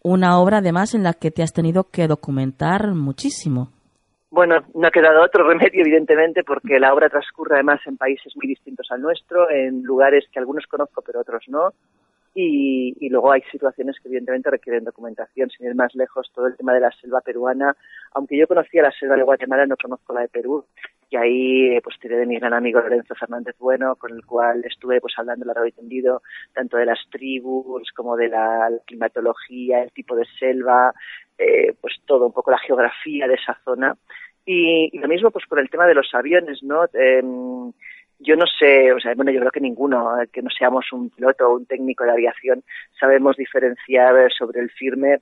Una 0.02 0.38
obra 0.38 0.58
además 0.58 0.94
en 0.94 1.02
la 1.02 1.12
que 1.12 1.30
te 1.30 1.42
has 1.42 1.52
tenido 1.52 1.90
que 1.90 2.06
documentar 2.06 2.94
muchísimo. 2.94 3.70
Bueno, 4.30 4.64
no 4.74 4.86
ha 4.86 4.90
quedado 4.90 5.22
otro 5.22 5.44
remedio, 5.48 5.82
evidentemente, 5.82 6.44
porque 6.44 6.78
la 6.78 6.94
obra 6.94 7.08
transcurre 7.08 7.54
además 7.54 7.80
en 7.86 7.96
países 7.96 8.34
muy 8.36 8.46
distintos 8.46 8.86
al 8.90 9.02
nuestro, 9.02 9.50
en 9.50 9.82
lugares 9.82 10.26
que 10.32 10.38
algunos 10.38 10.66
conozco 10.66 11.02
pero 11.02 11.20
otros 11.20 11.44
no. 11.48 11.72
Y, 12.32 12.96
y, 13.00 13.08
luego 13.08 13.32
hay 13.32 13.42
situaciones 13.50 13.96
que 13.98 14.08
evidentemente 14.08 14.50
requieren 14.50 14.84
documentación. 14.84 15.50
Sin 15.50 15.66
ir 15.66 15.74
más 15.74 15.94
lejos, 15.94 16.30
todo 16.32 16.46
el 16.46 16.56
tema 16.56 16.72
de 16.72 16.80
la 16.80 16.92
selva 16.92 17.20
peruana, 17.20 17.76
aunque 18.12 18.36
yo 18.36 18.46
conocía 18.46 18.82
la 18.82 18.92
selva 18.92 19.16
de 19.16 19.24
Guatemala, 19.24 19.66
no 19.66 19.76
conozco 19.76 20.12
la 20.12 20.20
de 20.20 20.28
Perú. 20.28 20.64
Y 21.10 21.16
ahí 21.16 21.80
pues 21.80 21.98
tiré 21.98 22.16
de 22.16 22.26
mi 22.26 22.38
gran 22.38 22.54
amigo 22.54 22.80
Lorenzo 22.80 23.16
Fernández 23.16 23.56
Bueno, 23.58 23.96
con 23.96 24.12
el 24.12 24.24
cual 24.24 24.62
estuve 24.64 25.00
pues 25.00 25.14
hablando 25.16 25.44
largo 25.44 25.66
y 25.66 25.72
tendido, 25.72 26.22
tanto 26.54 26.76
de 26.76 26.86
las 26.86 27.00
tribus 27.10 27.90
como 27.96 28.16
de 28.16 28.28
la, 28.28 28.70
climatología, 28.86 29.82
el 29.82 29.90
tipo 29.90 30.14
de 30.14 30.24
selva, 30.38 30.94
eh, 31.36 31.74
pues 31.80 31.96
todo, 32.06 32.26
un 32.26 32.32
poco 32.32 32.52
la 32.52 32.58
geografía 32.58 33.26
de 33.26 33.34
esa 33.34 33.58
zona. 33.64 33.96
Y, 34.46 34.96
lo 34.98 35.08
mismo 35.08 35.30
pues 35.30 35.46
con 35.46 35.58
el 35.58 35.68
tema 35.68 35.86
de 35.86 35.94
los 35.94 36.14
aviones, 36.14 36.62
¿no? 36.62 36.84
Em, 36.92 37.72
yo 38.20 38.36
no 38.36 38.44
sé, 38.46 38.92
o 38.92 39.00
sea, 39.00 39.14
bueno, 39.14 39.30
yo 39.32 39.40
creo 39.40 39.50
que 39.50 39.60
ninguno, 39.60 40.20
eh, 40.20 40.28
que 40.32 40.42
no 40.42 40.50
seamos 40.50 40.92
un 40.92 41.10
piloto 41.10 41.48
o 41.48 41.56
un 41.56 41.66
técnico 41.66 42.04
de 42.04 42.12
aviación, 42.12 42.62
sabemos 42.98 43.36
diferenciar 43.36 44.30
sobre 44.32 44.60
el 44.60 44.70
firme 44.70 45.20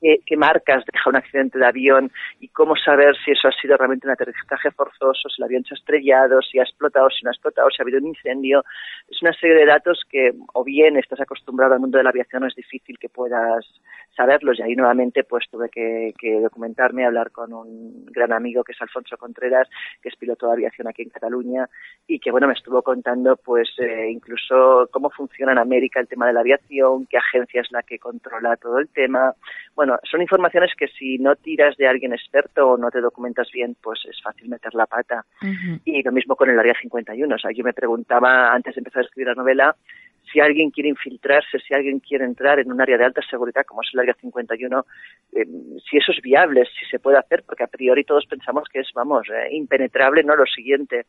qué, 0.00 0.36
marcas 0.36 0.84
deja 0.90 1.10
un 1.10 1.16
accidente 1.16 1.58
de 1.58 1.66
avión 1.66 2.10
y 2.40 2.48
cómo 2.48 2.76
saber 2.76 3.16
si 3.24 3.32
eso 3.32 3.48
ha 3.48 3.52
sido 3.52 3.76
realmente 3.76 4.06
un 4.06 4.12
aterrizaje 4.12 4.70
forzoso, 4.70 5.28
si 5.28 5.40
el 5.42 5.44
avión 5.44 5.64
se 5.64 5.74
ha 5.74 5.78
estrellado, 5.78 6.40
si 6.42 6.58
ha 6.58 6.62
explotado, 6.62 7.10
si 7.10 7.24
no 7.24 7.30
ha 7.30 7.32
explotado, 7.32 7.68
si 7.70 7.80
ha 7.80 7.84
habido 7.84 7.98
un 7.98 8.08
incendio. 8.08 8.64
Es 9.08 9.20
una 9.22 9.32
serie 9.32 9.56
de 9.56 9.66
datos 9.66 10.02
que 10.08 10.32
o 10.54 10.64
bien 10.64 10.96
estás 10.96 11.20
acostumbrado 11.20 11.74
al 11.74 11.80
mundo 11.80 11.98
de 11.98 12.04
la 12.04 12.10
aviación 12.10 12.44
es 12.44 12.54
difícil 12.54 12.98
que 12.98 13.08
puedas 13.08 13.66
saberlos 14.16 14.58
y 14.58 14.62
ahí 14.62 14.74
nuevamente 14.74 15.22
pues 15.22 15.44
tuve 15.48 15.68
que, 15.70 16.12
documentarme, 16.42 17.06
hablar 17.06 17.30
con 17.30 17.52
un 17.52 18.04
gran 18.06 18.32
amigo 18.32 18.64
que 18.64 18.72
es 18.72 18.82
Alfonso 18.82 19.16
Contreras, 19.16 19.68
que 20.02 20.08
es 20.08 20.16
piloto 20.16 20.46
de 20.46 20.54
aviación 20.54 20.88
aquí 20.88 21.02
en 21.02 21.10
Cataluña 21.10 21.68
y 22.06 22.18
que 22.18 22.32
bueno 22.32 22.48
me 22.48 22.54
estuvo 22.54 22.82
contando 22.82 23.36
pues 23.36 23.68
eh, 23.78 24.10
incluso 24.10 24.88
cómo 24.90 25.10
funciona 25.10 25.52
en 25.52 25.58
América 25.58 26.00
el 26.00 26.08
tema 26.08 26.26
de 26.26 26.32
la 26.32 26.40
aviación, 26.40 27.06
qué 27.06 27.18
agencia 27.18 27.60
es 27.60 27.70
la 27.70 27.82
que 27.82 27.98
controla 27.98 28.56
todo 28.56 28.78
el 28.78 28.88
tema. 28.88 29.34
Bueno, 29.74 29.87
bueno, 29.88 30.00
son 30.10 30.20
informaciones 30.20 30.72
que 30.76 30.88
si 30.88 31.18
no 31.18 31.34
tiras 31.36 31.76
de 31.78 31.88
alguien 31.88 32.12
experto 32.12 32.72
o 32.72 32.76
no 32.76 32.90
te 32.90 33.00
documentas 33.00 33.48
bien, 33.50 33.74
pues 33.82 34.00
es 34.04 34.20
fácil 34.22 34.48
meter 34.48 34.74
la 34.74 34.86
pata. 34.86 35.24
Y 35.84 36.02
lo 36.02 36.12
mismo 36.12 36.36
con 36.36 36.50
el 36.50 36.58
Área 36.58 36.74
51. 36.80 37.34
O 37.34 37.38
sea, 37.38 37.50
yo 37.52 37.64
me 37.64 37.72
preguntaba 37.72 38.52
antes 38.52 38.74
de 38.74 38.80
empezar 38.80 39.02
a 39.02 39.06
escribir 39.06 39.28
la 39.28 39.34
novela 39.34 39.76
si 40.30 40.40
alguien 40.40 40.70
quiere 40.70 40.90
infiltrarse, 40.90 41.58
si 41.58 41.72
alguien 41.72 42.00
quiere 42.00 42.26
entrar 42.26 42.58
en 42.58 42.70
un 42.70 42.82
área 42.82 42.98
de 42.98 43.04
alta 43.06 43.22
seguridad 43.30 43.64
como 43.64 43.80
es 43.80 43.88
el 43.94 44.00
Área 44.00 44.14
51, 44.20 44.84
eh, 45.32 45.46
si 45.88 45.96
eso 45.96 46.12
es 46.12 46.20
viable, 46.20 46.66
si 46.78 46.84
se 46.90 46.98
puede 46.98 47.16
hacer, 47.16 47.44
porque 47.46 47.64
a 47.64 47.66
priori 47.66 48.04
todos 48.04 48.26
pensamos 48.26 48.64
que 48.70 48.80
es, 48.80 48.88
vamos, 48.94 49.26
eh, 49.30 49.48
impenetrable, 49.52 50.22
no 50.22 50.36
lo 50.36 50.44
siguiente. 50.44 51.06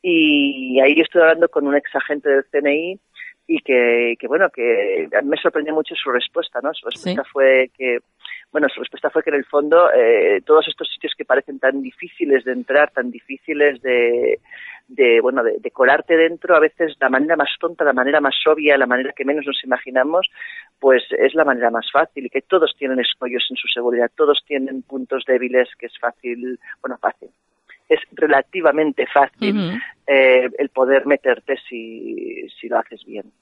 Y 0.00 0.80
ahí 0.80 0.98
estoy 0.98 1.20
hablando 1.20 1.50
con 1.50 1.66
un 1.66 1.76
ex 1.76 1.94
agente 1.94 2.30
del 2.30 2.44
CNI 2.44 2.98
y 3.46 3.60
que, 3.60 4.14
que, 4.18 4.26
bueno, 4.26 4.48
que 4.50 5.08
me 5.22 5.36
sorprendió 5.36 5.74
mucho 5.74 5.94
su 5.94 6.10
respuesta, 6.10 6.60
¿no? 6.62 6.72
Su 6.72 6.88
respuesta 6.88 7.24
fue 7.24 7.70
que, 7.76 7.98
bueno, 8.50 8.68
su 8.68 8.80
respuesta 8.80 9.10
fue 9.10 9.22
que 9.22 9.30
en 9.30 9.36
el 9.36 9.44
fondo 9.44 9.90
eh, 9.92 10.40
todos 10.46 10.66
estos 10.68 10.88
sitios 10.88 11.12
que 11.16 11.24
parecen 11.24 11.58
tan 11.58 11.82
difíciles 11.82 12.44
de 12.44 12.52
entrar, 12.52 12.90
tan 12.90 13.10
difíciles 13.10 13.82
de, 13.82 14.40
de 14.88 15.20
bueno, 15.20 15.42
de, 15.42 15.58
de, 15.58 15.70
colarte 15.70 16.16
dentro, 16.16 16.56
a 16.56 16.60
veces 16.60 16.94
la 17.00 17.10
manera 17.10 17.36
más 17.36 17.50
tonta, 17.60 17.84
la 17.84 17.92
manera 17.92 18.20
más 18.20 18.36
obvia, 18.46 18.78
la 18.78 18.86
manera 18.86 19.12
que 19.12 19.24
menos 19.26 19.44
nos 19.46 19.62
imaginamos, 19.62 20.30
pues 20.78 21.02
es 21.18 21.34
la 21.34 21.44
manera 21.44 21.70
más 21.70 21.90
fácil 21.92 22.26
y 22.26 22.30
que 22.30 22.42
todos 22.42 22.74
tienen 22.78 23.00
escollos 23.00 23.46
en 23.50 23.56
su 23.56 23.68
seguridad, 23.68 24.10
todos 24.16 24.42
tienen 24.46 24.82
puntos 24.82 25.24
débiles 25.26 25.68
que 25.78 25.86
es 25.86 25.98
fácil, 25.98 26.58
bueno, 26.80 26.96
fácil, 26.98 27.28
es 27.88 28.00
relativamente 28.12 29.06
fácil 29.06 29.80
eh, 30.06 30.48
el 30.58 30.68
poder 30.70 31.06
meterte 31.06 31.56
si, 31.68 32.46
si 32.60 32.68
lo 32.68 32.78
haces 32.78 33.04
bien. 33.04 33.32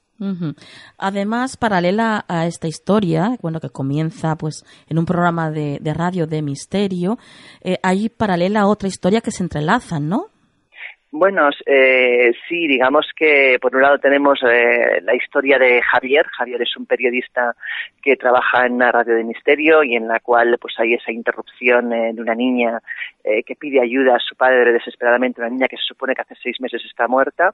Además, 0.97 1.57
paralela 1.57 2.23
a 2.29 2.45
esta 2.45 2.67
historia, 2.67 3.35
bueno, 3.41 3.59
que 3.59 3.69
comienza 3.69 4.35
pues 4.37 4.63
en 4.87 4.97
un 4.97 5.05
programa 5.05 5.51
de, 5.51 5.79
de 5.81 5.93
radio 5.93 6.27
de 6.27 6.41
misterio, 6.41 7.17
eh, 7.61 7.77
hay 7.83 8.09
paralela 8.09 8.67
otra 8.67 8.87
historia 8.87 9.21
que 9.21 9.31
se 9.31 9.43
entrelazan, 9.43 10.07
¿no? 10.07 10.27
Bueno, 11.15 11.47
eh, 11.67 12.31
sí, 12.49 12.67
digamos 12.67 13.05
que 13.15 13.59
por 13.61 13.75
un 13.75 13.83
lado 13.83 13.99
tenemos 13.99 14.39
eh, 14.41 14.99
la 15.03 15.13
historia 15.13 15.59
de 15.59 15.79
Javier. 15.83 16.25
Javier 16.35 16.63
es 16.63 16.75
un 16.75 16.87
periodista 16.87 17.55
que 18.01 18.15
trabaja 18.15 18.65
en 18.65 18.73
una 18.73 18.91
radio 18.91 19.13
de 19.13 19.23
misterio 19.23 19.83
y 19.83 19.95
en 19.95 20.07
la 20.07 20.19
cual 20.21 20.57
pues 20.59 20.73
hay 20.79 20.95
esa 20.95 21.11
interrupción 21.11 21.93
eh, 21.93 22.13
de 22.15 22.19
una 22.19 22.33
niña 22.33 22.81
eh, 23.23 23.43
que 23.43 23.55
pide 23.55 23.81
ayuda 23.81 24.15
a 24.15 24.19
su 24.19 24.35
padre 24.35 24.73
desesperadamente, 24.73 25.41
una 25.41 25.49
niña 25.49 25.67
que 25.67 25.77
se 25.77 25.83
supone 25.83 26.13
que 26.13 26.21
hace 26.21 26.35
seis 26.41 26.59
meses 26.59 26.81
está 26.85 27.07
muerta. 27.07 27.53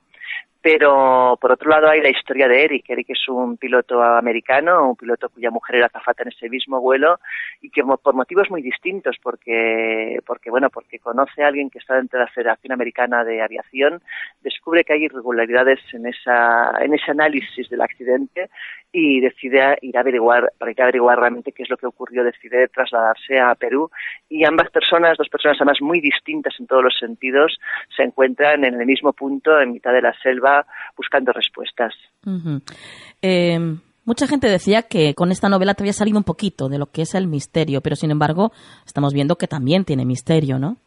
Pero 0.62 1.38
por 1.40 1.54
otro 1.54 1.70
lado 1.70 1.88
hay 1.88 2.02
la 2.02 2.10
historia 2.10 2.48
de 2.48 2.66
Eric. 2.66 2.90
Eric 2.90 3.12
es 3.12 3.30
un 3.30 3.56
piloto 3.56 4.04
americano, 4.04 4.90
un 4.90 4.96
piloto 4.96 5.30
cuya 5.30 5.52
mujer 5.52 5.78
era 5.78 5.86
azafata 5.86 6.24
en 6.24 6.30
ese 6.30 6.50
mismo 6.50 6.82
vuelo 6.82 7.20
y 7.62 7.70
que 7.70 7.82
por 7.84 8.14
motivos 8.14 8.50
muy 8.50 8.62
distintos, 8.62 9.16
porque, 9.24 10.20
porque 10.26 10.50
bueno, 10.50 10.70
porque 10.70 11.00
conoce 11.00 11.44
a 11.44 11.48
alguien 11.48 11.70
que 11.70 11.80
está 11.80 11.96
dentro 11.96 12.20
de 12.20 12.26
la 12.26 12.32
Federación 12.32 12.74
Americana 12.74 13.24
de 13.24 13.42
Aviación, 13.42 14.02
descubre 14.42 14.84
que 14.84 14.94
hay 14.94 15.06
irregularidades 15.06 15.80
en 15.94 16.08
esa, 16.08 16.74
en 16.82 16.94
ese 16.94 17.12
análisis 17.12 17.70
del 17.70 17.82
accidente 17.82 18.50
y 18.92 19.22
decide 19.22 19.78
ir 19.82 19.98
a 19.98 20.02
averiguar, 20.02 20.52
para 20.58 20.72
ir 20.72 20.82
a 20.82 20.86
averiguar 20.86 21.20
realmente 21.20 21.52
qué 21.52 21.64
es 21.64 21.70
lo 21.70 21.78
que 21.78 21.86
ocurrió, 21.86 22.24
decide 22.24 22.68
trasladarse 22.68 23.40
a 23.40 23.56
Perú 23.56 23.90
y 24.28 24.44
ambas 24.46 24.70
personas, 24.72 25.18
dos 25.18 25.30
personas 25.30 25.59
además 25.60 25.78
muy 25.82 26.02
distintas 26.02 26.54
en 26.60 26.68
todos 26.68 26.84
los 26.84 26.96
sentidos, 27.00 27.58
se 27.96 28.04
encuentran 28.04 28.64
en 28.66 28.80
el 28.80 28.86
mismo 28.86 29.14
punto, 29.14 29.60
en 29.60 29.74
mitad 29.74 29.94
de 29.94 30.02
la 30.02 30.14
selva, 30.22 30.66
buscando 30.96 31.32
respuestas. 31.32 31.94
Eh, 33.22 33.60
mucha 34.06 34.28
gente 34.28 34.48
decía 34.48 34.84
que 34.84 35.14
con 35.14 35.32
esta 35.32 35.50
novela 35.50 35.74
te 35.74 35.84
había 35.84 35.94
salido 35.94 36.18
un 36.18 36.24
poquito 36.24 36.70
de 36.70 36.80
lo 36.80 36.88
que 36.88 37.04
es 37.04 37.16
el 37.16 37.28
misterio, 37.28 37.82
pero 37.82 37.96
sin 37.96 38.12
embargo 38.12 38.52
estamos 38.86 39.14
viendo 39.14 39.36
que 39.38 39.48
también 39.48 39.86
tiene 39.86 40.06
misterio, 40.06 40.60
¿no? 40.60 40.78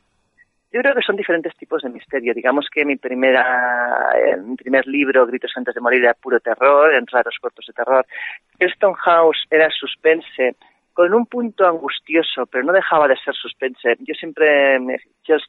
Yo 0.73 0.81
creo 0.81 0.95
que 0.95 1.03
son 1.03 1.17
diferentes 1.17 1.55
tipos 1.59 1.83
de 1.83 1.91
misterio. 1.91 2.33
Digamos 2.33 2.67
que 2.73 2.87
mi 2.87 2.97
primera, 2.97 4.09
eh, 4.17 4.39
mi 4.39 4.57
primer 4.57 4.87
libro, 4.87 5.27
Gritos 5.27 5.53
antes 5.55 5.75
de 5.75 5.83
morir, 5.83 6.03
era 6.03 6.15
puro 6.15 6.41
terror, 6.41 6.95
en 6.95 7.07
raros 7.07 7.37
cortos 7.43 7.67
de 7.67 7.75
terror. 7.75 8.07
Stone 8.59 8.97
House 9.05 9.45
era 9.51 9.69
suspense, 9.69 10.57
con 10.93 11.13
un 11.15 11.27
punto 11.27 11.67
angustioso, 11.67 12.47
pero 12.47 12.65
no 12.65 12.73
dejaba 12.73 13.09
de 13.09 13.17
ser 13.17 13.35
suspense. 13.35 13.97
Yo 14.01 14.15
siempre, 14.15 14.79
me, 14.79 14.97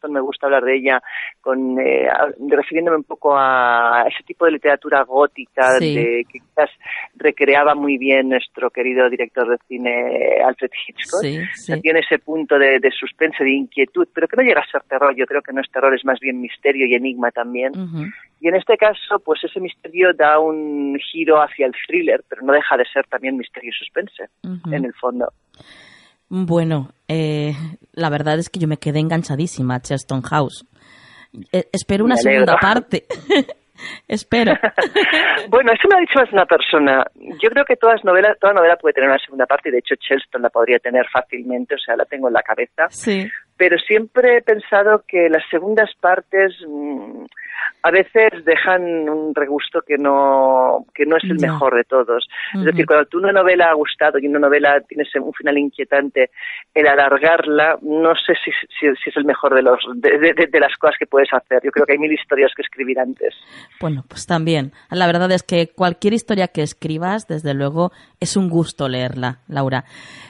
me 0.09 0.19
gusta 0.21 0.47
hablar 0.47 0.63
de 0.63 0.77
ella, 0.77 1.01
con, 1.41 1.79
eh, 1.79 2.07
refiriéndome 2.47 2.97
un 2.97 3.03
poco 3.03 3.35
a 3.37 4.05
ese 4.07 4.23
tipo 4.23 4.45
de 4.45 4.51
literatura 4.51 5.03
gótica 5.03 5.73
de, 5.79 6.25
que 6.31 6.39
quizás 6.39 6.69
recreaba 7.15 7.75
muy 7.75 7.97
bien 7.97 8.29
nuestro 8.29 8.69
querido 8.69 9.09
director 9.09 9.49
de 9.49 9.57
cine 9.67 10.41
Alfred 10.45 10.71
Hitchcock. 10.87 11.21
tiene 11.81 11.99
ese 11.99 12.19
punto 12.19 12.57
de, 12.57 12.79
de, 12.79 12.91
suspense, 12.91 13.43
de 13.43 13.51
inquietud, 13.51 14.07
pero 14.13 14.27
que 14.27 14.37
no 14.37 14.43
llega 14.43 14.61
a 14.61 14.71
ser 14.71 14.83
terror. 14.83 15.13
Yo 15.15 15.25
creo 15.25 15.41
que 15.41 15.53
no 15.53 15.61
es 15.61 15.71
terror, 15.71 15.93
es 15.93 16.05
más 16.05 16.19
bien 16.19 16.39
misterio 16.39 16.85
y 16.85 16.95
enigma 16.95 17.31
también. 17.31 17.73
Y 18.39 18.47
en 18.49 18.55
este 18.55 18.77
caso, 18.77 19.19
pues 19.23 19.43
ese 19.43 19.59
misterio 19.59 20.13
da 20.13 20.39
un 20.39 20.97
giro 21.11 21.41
hacia 21.41 21.65
el 21.65 21.73
thriller, 21.87 22.23
pero 22.27 22.41
no 22.41 22.53
deja 22.53 22.75
de 22.75 22.85
ser 22.85 23.05
también 23.07 23.37
misterio 23.37 23.69
y 23.69 23.73
suspense, 23.73 24.25
en 24.43 24.85
el 24.85 24.93
fondo. 24.93 25.32
Bueno, 26.29 26.89
eh, 27.07 27.53
la 27.93 28.09
verdad 28.09 28.39
es 28.39 28.49
que 28.49 28.59
yo 28.59 28.67
me 28.67 28.77
quedé 28.77 28.99
enganchadísima 28.99 29.75
a 29.75 29.81
Cheston 29.81 30.21
House. 30.21 30.65
Eh, 31.51 31.65
espero 31.71 32.05
una 32.05 32.15
segunda 32.15 32.57
parte. 32.57 33.05
espero. 34.07 34.53
bueno, 35.49 35.71
eso 35.73 35.87
me 35.89 35.97
ha 35.97 35.99
dicho 35.99 36.19
más 36.19 36.33
una 36.33 36.45
persona. 36.45 37.05
Yo 37.41 37.49
creo 37.49 37.65
que 37.65 37.75
todas 37.75 38.03
novelas, 38.03 38.37
toda 38.39 38.53
novela 38.53 38.77
puede 38.77 38.93
tener 38.93 39.09
una 39.09 39.19
segunda 39.19 39.45
parte 39.45 39.69
y 39.69 39.73
de 39.73 39.79
hecho 39.79 39.95
Chelston 39.95 40.41
la 40.41 40.49
podría 40.49 40.79
tener 40.79 41.05
fácilmente, 41.11 41.75
o 41.75 41.79
sea, 41.79 41.95
la 41.95 42.05
tengo 42.05 42.27
en 42.27 42.33
la 42.33 42.41
cabeza. 42.41 42.87
Sí 42.89 43.29
pero 43.63 43.79
siempre 43.79 44.39
he 44.39 44.41
pensado 44.41 45.05
que 45.07 45.29
las 45.29 45.41
segundas 45.49 45.89
partes 46.01 46.53
mm, 46.67 47.23
a 47.83 47.91
veces 47.91 48.43
dejan 48.43 49.09
un 49.09 49.33
regusto 49.33 49.81
que 49.87 49.97
no, 49.97 50.85
que 50.93 51.05
no 51.05 51.15
es 51.15 51.23
el 51.23 51.39
mejor 51.39 51.75
de 51.75 51.85
todos. 51.85 52.27
Es 52.53 52.63
decir, 52.63 52.85
cuando 52.85 53.05
tú 53.05 53.19
una 53.19 53.31
novela 53.31 53.69
ha 53.69 53.73
gustado 53.73 54.19
y 54.19 54.27
una 54.27 54.39
novela 54.39 54.81
tiene 54.81 55.03
un 55.21 55.33
final 55.33 55.57
inquietante, 55.57 56.29
el 56.73 56.87
alargarla, 56.87 57.77
no 57.81 58.13
sé 58.15 58.33
si, 58.43 58.51
si, 58.79 58.87
es 58.87 59.17
el 59.17 59.25
mejor 59.25 59.53
de, 59.53 59.61
los, 59.61 59.79
de, 59.95 60.59
las 60.59 60.75
cosas 60.77 60.95
que 60.97 61.05
puedes 61.05 61.27
hacer. 61.33 61.61
Yo 61.63 61.71
creo 61.71 61.85
que 61.85 61.93
hay 61.93 61.99
mil 61.99 62.11
historias 62.11 62.51
que 62.55 62.61
escribir 62.63 62.99
antes. 62.99 63.33
Bueno, 63.79 64.03
pues 64.07 64.25
también. 64.25 64.71
La 64.89 65.07
verdad 65.07 65.31
es 65.31 65.43
que 65.43 65.67
cualquier 65.67 66.13
historia 66.13 66.47
que 66.47 66.61
escribas, 66.63 67.27
desde 67.27 67.53
luego, 67.53 67.91
es 68.19 68.37
un 68.37 68.49
gusto 68.49 68.87
leerla, 68.87 69.39
Laura. 69.47 69.83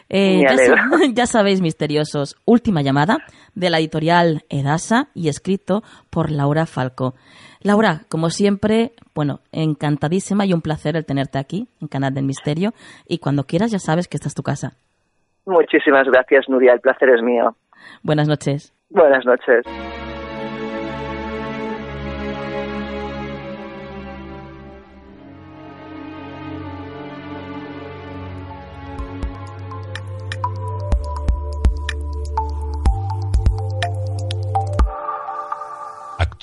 Eh, 0.09 0.41
ya, 0.41 0.55
ya, 1.13 1.25
sabéis, 1.27 1.61
misteriosos, 1.61 2.35
última 2.45 2.81
llamada 2.81 3.17
de 3.55 3.69
la 3.69 3.79
editorial 3.79 4.43
Edasa 4.49 5.09
y 5.13 5.29
escrito 5.29 5.83
por 6.09 6.31
Laura 6.31 6.65
Falco. 6.65 7.13
Laura, 7.61 8.01
como 8.09 8.29
siempre, 8.29 8.91
bueno, 9.15 9.39
encantadísima 9.51 10.45
y 10.45 10.53
un 10.53 10.61
placer 10.61 10.95
el 10.95 11.05
tenerte 11.05 11.39
aquí 11.39 11.67
en 11.81 11.87
Canal 11.87 12.13
del 12.13 12.25
Misterio. 12.25 12.71
Y 13.07 13.19
cuando 13.19 13.43
quieras, 13.43 13.71
ya 13.71 13.79
sabes 13.79 14.07
que 14.07 14.17
esta 14.17 14.27
es 14.27 14.35
tu 14.35 14.43
casa. 14.43 14.73
Muchísimas 15.45 16.07
gracias, 16.07 16.49
Nuria. 16.49 16.73
El 16.73 16.81
placer 16.81 17.09
es 17.09 17.21
mío. 17.21 17.55
Buenas 18.01 18.27
noches. 18.27 18.73
Buenas 18.89 19.25
noches. 19.25 20.02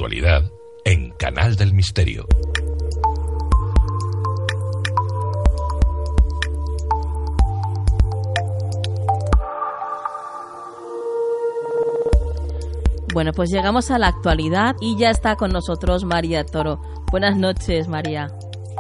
Actualidad 0.00 0.50
en 0.86 1.10
Canal 1.10 1.56
del 1.56 1.74
Misterio. 1.74 2.24
Bueno, 13.12 13.32
pues 13.34 13.50
llegamos 13.50 13.90
a 13.90 13.98
la 13.98 14.06
actualidad 14.06 14.74
y 14.80 14.96
ya 14.96 15.10
está 15.10 15.36
con 15.36 15.52
nosotros 15.52 16.04
María 16.04 16.46
Toro. 16.46 16.80
Buenas 17.10 17.36
noches, 17.36 17.86
María. 17.86 18.32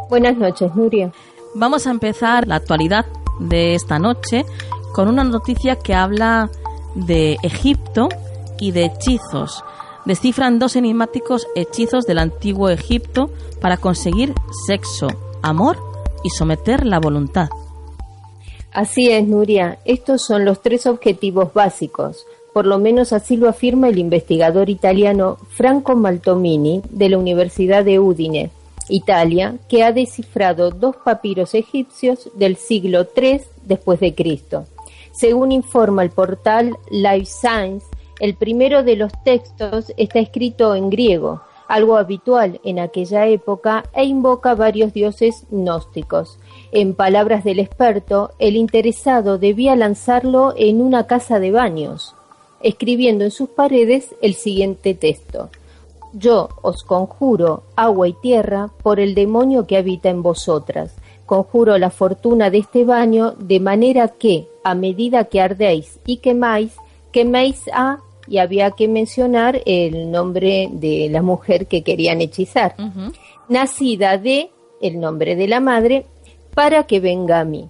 Buenas 0.08 0.38
noches, 0.38 0.74
Nuria. 0.74 1.12
Vamos 1.54 1.86
a 1.86 1.90
empezar 1.90 2.48
la 2.48 2.54
actualidad 2.54 3.04
de 3.40 3.74
esta 3.74 3.98
noche 3.98 4.46
con 4.94 5.06
una 5.06 5.24
noticia 5.24 5.76
que 5.76 5.92
habla 5.92 6.48
de 6.94 7.36
Egipto 7.42 8.08
y 8.58 8.72
de 8.72 8.86
hechizos 8.86 9.62
descifran 10.10 10.58
dos 10.58 10.74
enigmáticos 10.74 11.46
hechizos 11.54 12.04
del 12.04 12.18
antiguo 12.18 12.68
Egipto 12.68 13.30
para 13.60 13.76
conseguir 13.76 14.34
sexo, 14.66 15.06
amor 15.40 15.78
y 16.24 16.30
someter 16.30 16.84
la 16.84 16.98
voluntad. 16.98 17.48
Así 18.72 19.08
es, 19.08 19.24
Nuria. 19.28 19.78
Estos 19.84 20.22
son 20.22 20.44
los 20.44 20.62
tres 20.62 20.86
objetivos 20.86 21.54
básicos. 21.54 22.26
Por 22.52 22.66
lo 22.66 22.80
menos 22.80 23.12
así 23.12 23.36
lo 23.36 23.48
afirma 23.48 23.88
el 23.88 23.98
investigador 23.98 24.68
italiano 24.68 25.38
Franco 25.50 25.94
Maltomini 25.94 26.82
de 26.90 27.08
la 27.08 27.18
Universidad 27.18 27.84
de 27.84 28.00
Udine, 28.00 28.50
Italia, 28.88 29.58
que 29.68 29.84
ha 29.84 29.92
descifrado 29.92 30.70
dos 30.70 30.96
papiros 30.96 31.54
egipcios 31.54 32.28
del 32.34 32.56
siglo 32.56 33.06
III 33.16 33.42
después 33.64 34.00
de 34.00 34.12
Cristo. 34.16 34.64
Según 35.12 35.52
informa 35.52 36.02
el 36.02 36.10
portal 36.10 36.76
Life 36.90 37.26
Science, 37.26 37.86
el 38.20 38.34
primero 38.34 38.84
de 38.84 38.96
los 38.96 39.12
textos 39.24 39.92
está 39.96 40.20
escrito 40.20 40.74
en 40.74 40.90
griego, 40.90 41.40
algo 41.68 41.96
habitual 41.96 42.60
en 42.64 42.78
aquella 42.78 43.26
época, 43.26 43.84
e 43.94 44.04
invoca 44.04 44.54
varios 44.54 44.92
dioses 44.92 45.46
gnósticos. 45.50 46.38
En 46.70 46.94
palabras 46.94 47.44
del 47.44 47.60
experto, 47.60 48.32
el 48.38 48.56
interesado 48.56 49.38
debía 49.38 49.74
lanzarlo 49.74 50.52
en 50.56 50.82
una 50.82 51.06
casa 51.06 51.40
de 51.40 51.50
baños, 51.50 52.14
escribiendo 52.60 53.24
en 53.24 53.30
sus 53.30 53.48
paredes 53.48 54.14
el 54.20 54.34
siguiente 54.34 54.94
texto. 54.94 55.48
Yo 56.12 56.48
os 56.60 56.82
conjuro 56.82 57.62
agua 57.76 58.08
y 58.08 58.12
tierra 58.14 58.70
por 58.82 58.98
el 59.00 59.14
demonio 59.14 59.66
que 59.66 59.76
habita 59.76 60.10
en 60.10 60.22
vosotras. 60.22 60.96
Conjuro 61.24 61.78
la 61.78 61.90
fortuna 61.90 62.50
de 62.50 62.58
este 62.58 62.84
baño 62.84 63.34
de 63.38 63.60
manera 63.60 64.08
que, 64.08 64.48
a 64.64 64.74
medida 64.74 65.24
que 65.24 65.40
ardéis 65.40 66.00
y 66.04 66.16
quemáis, 66.16 66.72
queméis 67.12 67.62
a 67.72 68.00
y 68.30 68.38
había 68.38 68.70
que 68.70 68.86
mencionar 68.86 69.60
el 69.66 70.10
nombre 70.12 70.68
de 70.72 71.08
la 71.10 71.20
mujer 71.20 71.66
que 71.66 71.82
querían 71.82 72.20
hechizar. 72.20 72.76
Nacida 73.48 74.16
de 74.18 74.50
el 74.80 75.00
nombre 75.00 75.34
de 75.34 75.48
la 75.48 75.58
madre 75.58 76.06
para 76.54 76.84
que 76.84 77.00
venga 77.00 77.40
a 77.40 77.44
mí. 77.44 77.68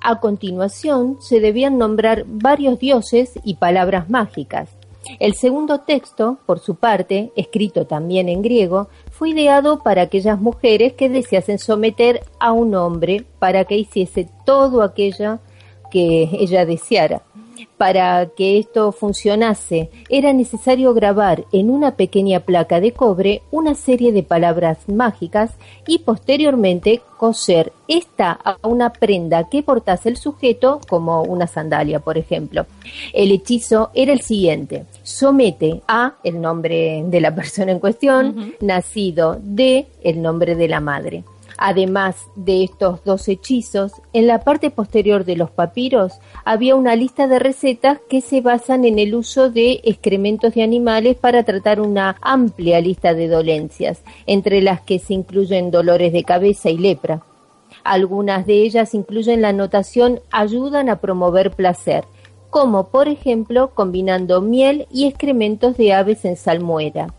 A 0.00 0.20
continuación 0.20 1.18
se 1.20 1.40
debían 1.40 1.76
nombrar 1.76 2.24
varios 2.28 2.78
dioses 2.78 3.32
y 3.44 3.54
palabras 3.54 4.08
mágicas. 4.08 4.70
El 5.18 5.34
segundo 5.34 5.80
texto, 5.80 6.38
por 6.46 6.60
su 6.60 6.76
parte, 6.76 7.32
escrito 7.34 7.86
también 7.86 8.28
en 8.28 8.42
griego, 8.42 8.88
fue 9.10 9.30
ideado 9.30 9.82
para 9.82 10.02
aquellas 10.02 10.40
mujeres 10.40 10.92
que 10.92 11.08
deseasen 11.08 11.58
someter 11.58 12.22
a 12.38 12.52
un 12.52 12.76
hombre 12.76 13.24
para 13.40 13.64
que 13.64 13.76
hiciese 13.76 14.28
todo 14.44 14.82
aquello 14.82 15.40
que 15.90 16.28
ella 16.32 16.64
deseara. 16.64 17.22
Para 17.76 18.26
que 18.36 18.58
esto 18.58 18.92
funcionase, 18.92 19.90
era 20.08 20.32
necesario 20.32 20.94
grabar 20.94 21.44
en 21.52 21.70
una 21.70 21.96
pequeña 21.96 22.40
placa 22.40 22.80
de 22.80 22.92
cobre 22.92 23.42
una 23.50 23.74
serie 23.74 24.12
de 24.12 24.22
palabras 24.22 24.88
mágicas 24.88 25.52
y 25.86 25.98
posteriormente 25.98 27.02
coser 27.16 27.72
esta 27.88 28.32
a 28.32 28.58
una 28.66 28.92
prenda 28.92 29.48
que 29.48 29.62
portase 29.62 30.08
el 30.08 30.16
sujeto, 30.16 30.80
como 30.88 31.22
una 31.22 31.46
sandalia, 31.46 32.00
por 32.00 32.18
ejemplo. 32.18 32.66
El 33.12 33.32
hechizo 33.32 33.90
era 33.94 34.12
el 34.12 34.20
siguiente: 34.20 34.84
somete 35.02 35.82
a 35.88 36.14
el 36.24 36.40
nombre 36.40 37.04
de 37.06 37.20
la 37.20 37.34
persona 37.34 37.72
en 37.72 37.78
cuestión, 37.78 38.54
nacido 38.60 39.38
de 39.40 39.86
el 40.02 40.20
nombre 40.20 40.54
de 40.56 40.68
la 40.68 40.80
madre. 40.80 41.24
Además 41.58 42.28
de 42.34 42.64
estos 42.64 43.02
dos 43.04 43.28
hechizos, 43.28 43.92
en 44.12 44.26
la 44.26 44.40
parte 44.40 44.70
posterior 44.70 45.24
de 45.24 45.36
los 45.36 45.50
papiros 45.50 46.12
había 46.44 46.76
una 46.76 46.96
lista 46.96 47.26
de 47.28 47.38
recetas 47.38 47.98
que 48.10 48.20
se 48.20 48.42
basan 48.42 48.84
en 48.84 48.98
el 48.98 49.14
uso 49.14 49.50
de 49.50 49.80
excrementos 49.84 50.54
de 50.54 50.62
animales 50.62 51.16
para 51.16 51.44
tratar 51.44 51.80
una 51.80 52.16
amplia 52.20 52.80
lista 52.80 53.14
de 53.14 53.28
dolencias, 53.28 54.02
entre 54.26 54.60
las 54.60 54.82
que 54.82 54.98
se 54.98 55.14
incluyen 55.14 55.70
dolores 55.70 56.12
de 56.12 56.24
cabeza 56.24 56.68
y 56.68 56.76
lepra. 56.76 57.22
Algunas 57.84 58.46
de 58.46 58.62
ellas 58.62 58.94
incluyen 58.94 59.40
la 59.40 59.48
anotación 59.48 60.20
ayudan 60.30 60.90
a 60.90 61.00
promover 61.00 61.52
placer, 61.52 62.04
como 62.50 62.88
por 62.88 63.08
ejemplo 63.08 63.70
combinando 63.74 64.42
miel 64.42 64.86
y 64.90 65.06
excrementos 65.06 65.76
de 65.76 65.94
aves 65.94 66.24
en 66.24 66.36
salmuera. 66.36 67.14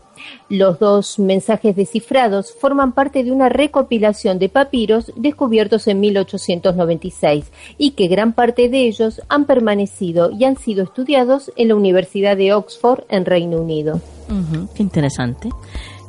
Los 0.48 0.78
dos 0.78 1.18
mensajes 1.18 1.76
descifrados 1.76 2.52
forman 2.52 2.92
parte 2.92 3.24
de 3.24 3.32
una 3.32 3.48
recopilación 3.48 4.38
de 4.38 4.48
papiros 4.48 5.12
descubiertos 5.16 5.86
en 5.88 6.00
1896 6.00 7.52
y 7.76 7.90
que 7.92 8.08
gran 8.08 8.32
parte 8.32 8.68
de 8.68 8.86
ellos 8.86 9.22
han 9.28 9.44
permanecido 9.44 10.30
y 10.30 10.44
han 10.44 10.56
sido 10.56 10.84
estudiados 10.84 11.52
en 11.56 11.68
la 11.68 11.74
Universidad 11.74 12.36
de 12.36 12.54
Oxford 12.54 13.04
en 13.08 13.24
Reino 13.24 13.58
Unido. 13.58 14.00
qué 14.74 14.82
interesante. 14.82 15.50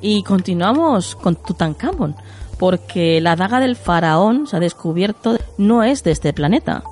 Y 0.02 0.24
continuamos 0.24 1.16
con 1.16 1.36
Tutankamón, 1.36 2.16
porque 2.58 3.20
la 3.22 3.36
daga 3.36 3.60
del 3.60 3.76
faraón 3.76 4.48
se 4.48 4.56
ha 4.56 4.60
descubierto 4.60 5.38
no 5.58 5.84
es 5.84 6.04
de 6.04 6.12
este 6.12 6.34
planeta. 6.34 6.84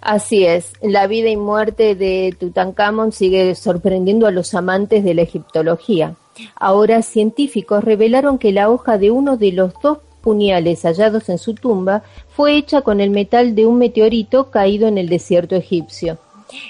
Así 0.00 0.44
es, 0.44 0.72
la 0.82 1.06
vida 1.06 1.30
y 1.30 1.36
muerte 1.36 1.94
de 1.94 2.36
Tutankamón 2.38 3.10
sigue 3.10 3.54
sorprendiendo 3.54 4.26
a 4.26 4.30
los 4.30 4.54
amantes 4.54 5.02
de 5.02 5.14
la 5.14 5.22
egiptología. 5.22 6.14
Ahora 6.56 7.02
científicos 7.02 7.84
revelaron 7.84 8.38
que 8.38 8.52
la 8.52 8.70
hoja 8.70 8.98
de 8.98 9.10
uno 9.10 9.36
de 9.36 9.52
los 9.52 9.74
dos 9.82 9.98
puñales 10.20 10.82
hallados 10.82 11.28
en 11.28 11.38
su 11.38 11.54
tumba 11.54 12.02
fue 12.28 12.56
hecha 12.56 12.80
con 12.80 13.00
el 13.00 13.10
metal 13.10 13.54
de 13.54 13.66
un 13.66 13.78
meteorito 13.78 14.50
caído 14.50 14.88
en 14.88 14.98
el 14.98 15.08
desierto 15.08 15.54
egipcio. 15.54 16.18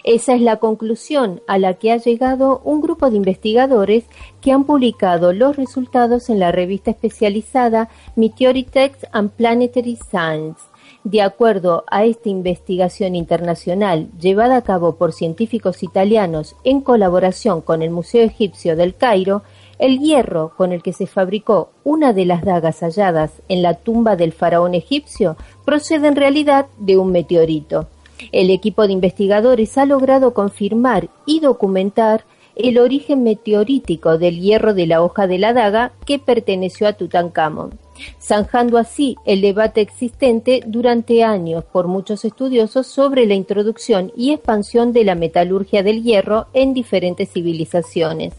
Esa 0.02 0.34
es 0.34 0.40
la 0.40 0.56
conclusión 0.56 1.40
a 1.46 1.58
la 1.58 1.74
que 1.74 1.92
ha 1.92 1.96
llegado 1.96 2.60
un 2.64 2.80
grupo 2.80 3.10
de 3.10 3.16
investigadores 3.16 4.04
que 4.40 4.52
han 4.52 4.64
publicado 4.64 5.32
los 5.32 5.56
resultados 5.56 6.30
en 6.30 6.38
la 6.38 6.52
revista 6.52 6.90
especializada 6.90 7.88
Meteoritex 8.16 9.06
and 9.12 9.30
Planetary 9.30 9.96
Science. 9.96 10.60
De 11.02 11.20
acuerdo 11.20 11.84
a 11.90 12.04
esta 12.04 12.30
investigación 12.30 13.14
internacional 13.14 14.08
llevada 14.18 14.56
a 14.56 14.62
cabo 14.62 14.96
por 14.96 15.12
científicos 15.12 15.82
italianos 15.82 16.56
en 16.64 16.80
colaboración 16.80 17.60
con 17.60 17.82
el 17.82 17.90
Museo 17.90 18.24
Egipcio 18.24 18.74
del 18.74 18.94
Cairo, 18.94 19.42
el 19.78 19.98
hierro 19.98 20.52
con 20.56 20.72
el 20.72 20.82
que 20.82 20.92
se 20.92 21.06
fabricó 21.06 21.70
una 21.82 22.12
de 22.12 22.24
las 22.24 22.44
dagas 22.44 22.80
halladas 22.80 23.32
en 23.48 23.62
la 23.62 23.74
tumba 23.74 24.16
del 24.16 24.32
faraón 24.32 24.74
egipcio 24.74 25.36
procede 25.64 26.08
en 26.08 26.16
realidad 26.16 26.66
de 26.78 26.96
un 26.96 27.12
meteorito. 27.12 27.88
El 28.32 28.50
equipo 28.50 28.86
de 28.86 28.92
investigadores 28.92 29.76
ha 29.76 29.86
logrado 29.86 30.34
confirmar 30.34 31.08
y 31.26 31.40
documentar 31.40 32.24
el 32.56 32.78
origen 32.78 33.24
meteorítico 33.24 34.16
del 34.18 34.40
hierro 34.40 34.74
de 34.74 34.86
la 34.86 35.02
hoja 35.02 35.26
de 35.26 35.38
la 35.38 35.52
daga 35.52 35.92
que 36.06 36.20
perteneció 36.20 36.86
a 36.86 36.92
Tutankamón, 36.92 37.78
zanjando 38.20 38.78
así 38.78 39.16
el 39.24 39.40
debate 39.40 39.80
existente 39.80 40.60
durante 40.64 41.24
años 41.24 41.64
por 41.64 41.88
muchos 41.88 42.24
estudiosos 42.24 42.86
sobre 42.86 43.26
la 43.26 43.34
introducción 43.34 44.12
y 44.16 44.32
expansión 44.32 44.92
de 44.92 45.04
la 45.04 45.16
metalurgia 45.16 45.82
del 45.82 46.04
hierro 46.04 46.46
en 46.52 46.74
diferentes 46.74 47.32
civilizaciones. 47.32 48.34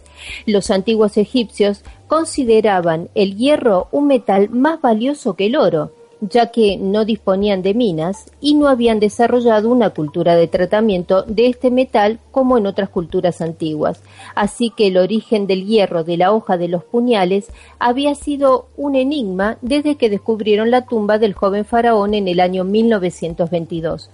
Los 0.45 0.72
antiguos 0.72 1.18
egipcios 1.18 1.84
consideraban 2.07 3.09
el 3.16 3.36
hierro 3.36 3.88
un 3.91 4.07
metal 4.07 4.49
más 4.49 4.82
valioso 4.82 5.36
que 5.36 5.47
el 5.47 5.55
oro, 5.55 5.91
ya 6.22 6.47
que 6.47 6.78
no 6.78 7.05
disponían 7.05 7.61
de 7.61 7.74
minas 7.74 8.32
y 8.39 8.53
no 8.53 8.68
habían 8.68 8.99
desarrollado 8.99 9.70
una 9.70 9.91
cultura 9.91 10.36
de 10.36 10.47
tratamiento 10.47 11.24
de 11.24 11.47
este 11.47 11.72
metal 11.72 12.20
como 12.32 12.57
en 12.57 12.68
otras 12.68 12.89
culturas 12.89 13.41
antiguas. 13.41 14.01
Así 14.34 14.72
que 14.76 14.88
el 14.88 14.97
origen 14.97 15.47
del 15.47 15.66
hierro 15.66 16.03
de 16.03 16.18
la 16.18 16.32
hoja 16.32 16.57
de 16.57 16.68
los 16.68 16.84
puñales 16.84 17.47
había 17.80 18.16
sido 18.16 18.68
un 18.78 18.95
enigma 18.95 19.57
desde 19.61 19.95
que 19.95 20.09
descubrieron 20.09 20.72
la 20.72 20.86
tumba 20.86 21.18
del 21.18 21.34
joven 21.34 21.66
faraón 21.66 22.13
en 22.13 22.28
el 22.28 22.39
año 22.39 22.63
1922. 22.63 24.09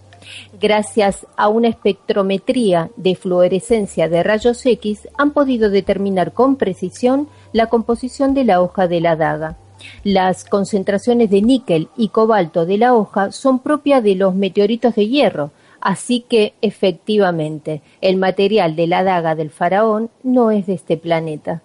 Gracias 0.60 1.26
a 1.36 1.50
una 1.50 1.68
espectrometría 1.68 2.92
de 2.96 3.16
fluorescencia 3.16 4.10
de 4.10 4.24
rayos 4.24 4.66
X 4.66 5.08
han 5.18 5.32
podido 5.32 5.70
determinar 5.70 6.34
con 6.34 6.56
precisión 6.56 7.28
la 7.54 7.68
composición 7.68 8.34
de 8.34 8.46
la 8.46 8.62
hoja 8.62 8.88
de 8.88 9.02
la 9.02 9.16
daga. 9.16 9.58
Las 10.04 10.46
concentraciones 10.46 11.30
de 11.30 11.42
níquel 11.42 11.90
y 11.98 12.10
cobalto 12.10 12.66
de 12.66 12.78
la 12.78 12.94
hoja 12.94 13.32
son 13.32 13.60
propias 13.60 14.04
de 14.04 14.16
los 14.16 14.36
meteoritos 14.36 14.96
de 14.96 15.08
hierro, 15.08 15.52
así 15.80 16.24
que 16.28 16.54
efectivamente 16.62 17.82
el 18.02 18.18
material 18.18 18.76
de 18.76 18.88
la 18.88 19.04
daga 19.04 19.36
del 19.36 19.50
faraón 19.50 20.10
no 20.24 20.52
es 20.52 20.68
de 20.68 20.74
este 20.74 20.98
planeta. 20.98 21.62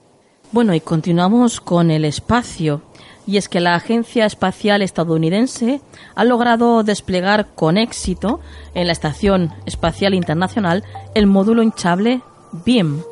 Bueno, 0.53 0.75
y 0.75 0.81
continuamos 0.81 1.61
con 1.61 1.91
el 1.91 2.05
espacio. 2.05 2.83
Y 3.27 3.39
es 3.39 3.49
que 3.49 3.61
la 3.61 3.75
Agencia 3.75 4.25
Espacial 4.25 4.83
Estadounidense 4.83 5.81
ha 6.15 6.25
logrado 6.25 6.85
desplegar 6.85 7.49
con 7.55 7.77
éxito 7.77 8.41
en 8.75 8.87
la 8.87 8.93
Estación 8.93 9.53
Espacial 9.67 10.15
Internacional 10.15 10.85
el 11.15 11.27
módulo 11.27 11.63
hinchable 11.63 12.23
BEAM 12.65 13.03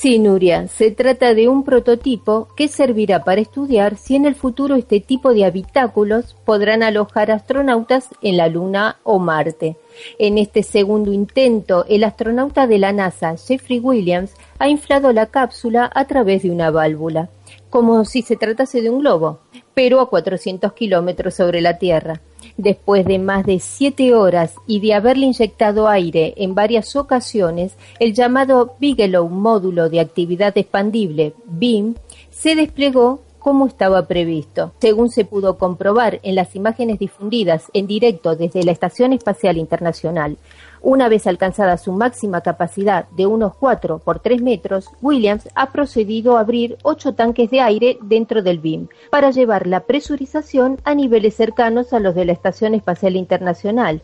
Sí, 0.00 0.18
Nuria, 0.18 0.66
se 0.66 0.90
trata 0.92 1.34
de 1.34 1.46
un 1.46 1.62
prototipo 1.62 2.48
que 2.56 2.68
servirá 2.68 3.22
para 3.22 3.42
estudiar 3.42 3.98
si 3.98 4.16
en 4.16 4.24
el 4.24 4.34
futuro 4.34 4.76
este 4.76 4.98
tipo 4.98 5.34
de 5.34 5.44
habitáculos 5.44 6.34
podrán 6.46 6.82
alojar 6.82 7.30
astronautas 7.30 8.08
en 8.22 8.38
la 8.38 8.48
Luna 8.48 8.96
o 9.02 9.18
Marte. 9.18 9.76
En 10.18 10.38
este 10.38 10.62
segundo 10.62 11.12
intento, 11.12 11.84
el 11.86 12.04
astronauta 12.04 12.66
de 12.66 12.78
la 12.78 12.94
NASA, 12.94 13.36
Jeffrey 13.36 13.78
Williams, 13.78 14.32
ha 14.58 14.70
inflado 14.70 15.12
la 15.12 15.26
cápsula 15.26 15.90
a 15.94 16.06
través 16.06 16.44
de 16.44 16.50
una 16.50 16.70
válvula, 16.70 17.28
como 17.68 18.06
si 18.06 18.22
se 18.22 18.36
tratase 18.36 18.80
de 18.80 18.88
un 18.88 19.00
globo, 19.00 19.40
pero 19.74 20.00
a 20.00 20.08
400 20.08 20.72
kilómetros 20.72 21.34
sobre 21.34 21.60
la 21.60 21.76
Tierra 21.76 22.22
después 22.56 23.04
de 23.04 23.18
más 23.18 23.46
de 23.46 23.58
siete 23.60 24.14
horas 24.14 24.54
y 24.66 24.80
de 24.80 24.94
haberle 24.94 25.26
inyectado 25.26 25.88
aire 25.88 26.34
en 26.36 26.54
varias 26.54 26.96
ocasiones, 26.96 27.74
el 27.98 28.14
llamado 28.14 28.74
Bigelow 28.78 29.28
Módulo 29.28 29.88
de 29.88 30.00
Actividad 30.00 30.56
Expandible, 30.56 31.34
BIM, 31.46 31.94
se 32.30 32.54
desplegó 32.54 33.20
como 33.40 33.66
estaba 33.66 34.06
previsto. 34.06 34.72
Según 34.80 35.10
se 35.10 35.24
pudo 35.24 35.58
comprobar 35.58 36.20
en 36.22 36.36
las 36.36 36.54
imágenes 36.54 36.98
difundidas 37.00 37.64
en 37.72 37.88
directo 37.88 38.36
desde 38.36 38.62
la 38.62 38.70
Estación 38.70 39.12
Espacial 39.12 39.56
Internacional, 39.56 40.36
una 40.82 41.08
vez 41.08 41.26
alcanzada 41.26 41.76
su 41.76 41.92
máxima 41.92 42.40
capacidad 42.40 43.08
de 43.10 43.26
unos 43.26 43.54
4 43.56 43.98
por 43.98 44.20
3 44.20 44.42
metros, 44.42 44.88
Williams 45.02 45.48
ha 45.54 45.72
procedido 45.72 46.36
a 46.36 46.40
abrir 46.40 46.78
8 46.82 47.14
tanques 47.14 47.50
de 47.50 47.60
aire 47.60 47.98
dentro 48.02 48.42
del 48.42 48.58
BIM 48.58 48.88
para 49.10 49.30
llevar 49.30 49.66
la 49.66 49.80
presurización 49.80 50.78
a 50.84 50.94
niveles 50.94 51.34
cercanos 51.34 51.92
a 51.92 52.00
los 52.00 52.14
de 52.14 52.24
la 52.24 52.32
Estación 52.32 52.74
Espacial 52.74 53.16
Internacional. 53.16 54.02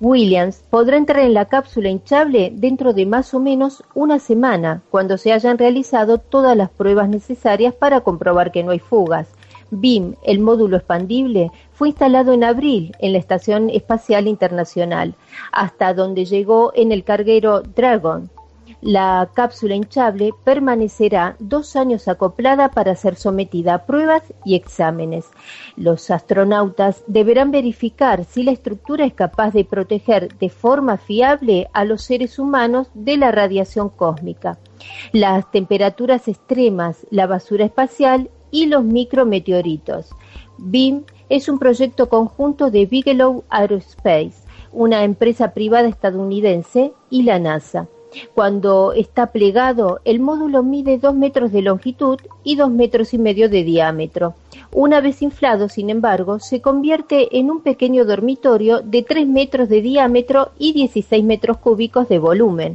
Williams 0.00 0.62
podrá 0.70 0.96
entrar 0.96 1.24
en 1.24 1.34
la 1.34 1.46
cápsula 1.46 1.88
hinchable 1.88 2.52
dentro 2.54 2.92
de 2.92 3.04
más 3.04 3.34
o 3.34 3.40
menos 3.40 3.82
una 3.94 4.18
semana, 4.18 4.82
cuando 4.90 5.18
se 5.18 5.32
hayan 5.32 5.58
realizado 5.58 6.18
todas 6.18 6.56
las 6.56 6.70
pruebas 6.70 7.08
necesarias 7.08 7.74
para 7.74 8.00
comprobar 8.02 8.52
que 8.52 8.62
no 8.62 8.70
hay 8.70 8.78
fugas. 8.78 9.28
BIM, 9.70 10.14
el 10.24 10.40
módulo 10.40 10.76
expandible, 10.76 11.50
fue 11.72 11.88
instalado 11.88 12.32
en 12.32 12.44
abril 12.44 12.96
en 12.98 13.12
la 13.12 13.18
Estación 13.18 13.70
Espacial 13.70 14.26
Internacional, 14.26 15.14
hasta 15.52 15.94
donde 15.94 16.24
llegó 16.24 16.72
en 16.74 16.92
el 16.92 17.04
carguero 17.04 17.62
Dragon. 17.62 18.30
La 18.80 19.28
cápsula 19.34 19.74
hinchable 19.74 20.32
permanecerá 20.44 21.34
dos 21.40 21.74
años 21.74 22.06
acoplada 22.06 22.70
para 22.70 22.94
ser 22.94 23.16
sometida 23.16 23.74
a 23.74 23.86
pruebas 23.86 24.22
y 24.44 24.54
exámenes. 24.54 25.26
Los 25.76 26.10
astronautas 26.12 27.02
deberán 27.08 27.50
verificar 27.50 28.24
si 28.24 28.44
la 28.44 28.52
estructura 28.52 29.04
es 29.04 29.14
capaz 29.14 29.50
de 29.50 29.64
proteger 29.64 30.36
de 30.38 30.48
forma 30.48 30.96
fiable 30.96 31.68
a 31.72 31.84
los 31.84 32.02
seres 32.02 32.38
humanos 32.38 32.88
de 32.94 33.16
la 33.16 33.32
radiación 33.32 33.88
cósmica. 33.88 34.58
Las 35.12 35.50
temperaturas 35.50 36.28
extremas, 36.28 37.04
la 37.10 37.26
basura 37.26 37.64
espacial 37.64 38.30
y 38.50 38.66
los 38.66 38.84
micrometeoritos. 38.84 40.10
BIM 40.58 41.04
es 41.28 41.48
un 41.48 41.58
proyecto 41.58 42.08
conjunto 42.08 42.70
de 42.70 42.86
Bigelow 42.86 43.44
Aerospace, 43.48 44.34
una 44.72 45.04
empresa 45.04 45.52
privada 45.52 45.88
estadounidense, 45.88 46.92
y 47.10 47.22
la 47.22 47.38
NASA. 47.38 47.88
Cuando 48.34 48.92
está 48.92 49.32
plegado, 49.32 50.00
el 50.04 50.20
módulo 50.20 50.62
mide 50.62 50.98
dos 50.98 51.14
metros 51.14 51.52
de 51.52 51.62
longitud 51.62 52.18
y 52.42 52.56
dos 52.56 52.70
metros 52.70 53.12
y 53.12 53.18
medio 53.18 53.48
de 53.48 53.64
diámetro. 53.64 54.34
Una 54.72 55.00
vez 55.00 55.22
inflado, 55.22 55.68
sin 55.68 55.90
embargo, 55.90 56.38
se 56.40 56.60
convierte 56.60 57.38
en 57.38 57.50
un 57.50 57.60
pequeño 57.60 58.04
dormitorio 58.04 58.80
de 58.80 59.02
tres 59.02 59.26
metros 59.26 59.68
de 59.68 59.82
diámetro 59.82 60.50
y 60.58 60.72
16 60.72 61.22
metros 61.24 61.58
cúbicos 61.58 62.08
de 62.08 62.18
volumen. 62.18 62.74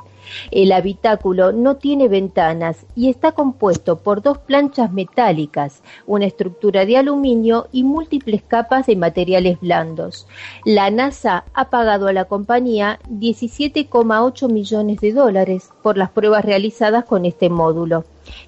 El 0.51 0.71
habitáculo 0.71 1.51
no 1.51 1.75
tiene 1.75 2.07
ventanas 2.07 2.85
y 2.95 3.09
está 3.09 3.31
compuesto 3.31 3.97
por 3.99 4.21
dos 4.21 4.37
planchas 4.37 4.91
metálicas, 4.91 5.81
una 6.05 6.25
estructura 6.25 6.85
de 6.85 6.97
aluminio 6.97 7.67
y 7.71 7.83
múltiples 7.83 8.43
capas 8.43 8.87
de 8.87 8.95
materiales 8.95 9.59
blandos. 9.59 10.27
La 10.65 10.89
NASA 10.89 11.45
ha 11.53 11.69
pagado 11.69 12.07
a 12.07 12.13
la 12.13 12.25
compañía 12.25 12.99
17,8 13.09 14.51
millones 14.51 14.99
de 15.01 15.13
dólares 15.13 15.69
por 15.81 15.97
las 15.97 16.09
pruebas 16.11 16.45
realizadas 16.45 17.05
con 17.05 17.25
este 17.25 17.49
módulo 17.49 18.05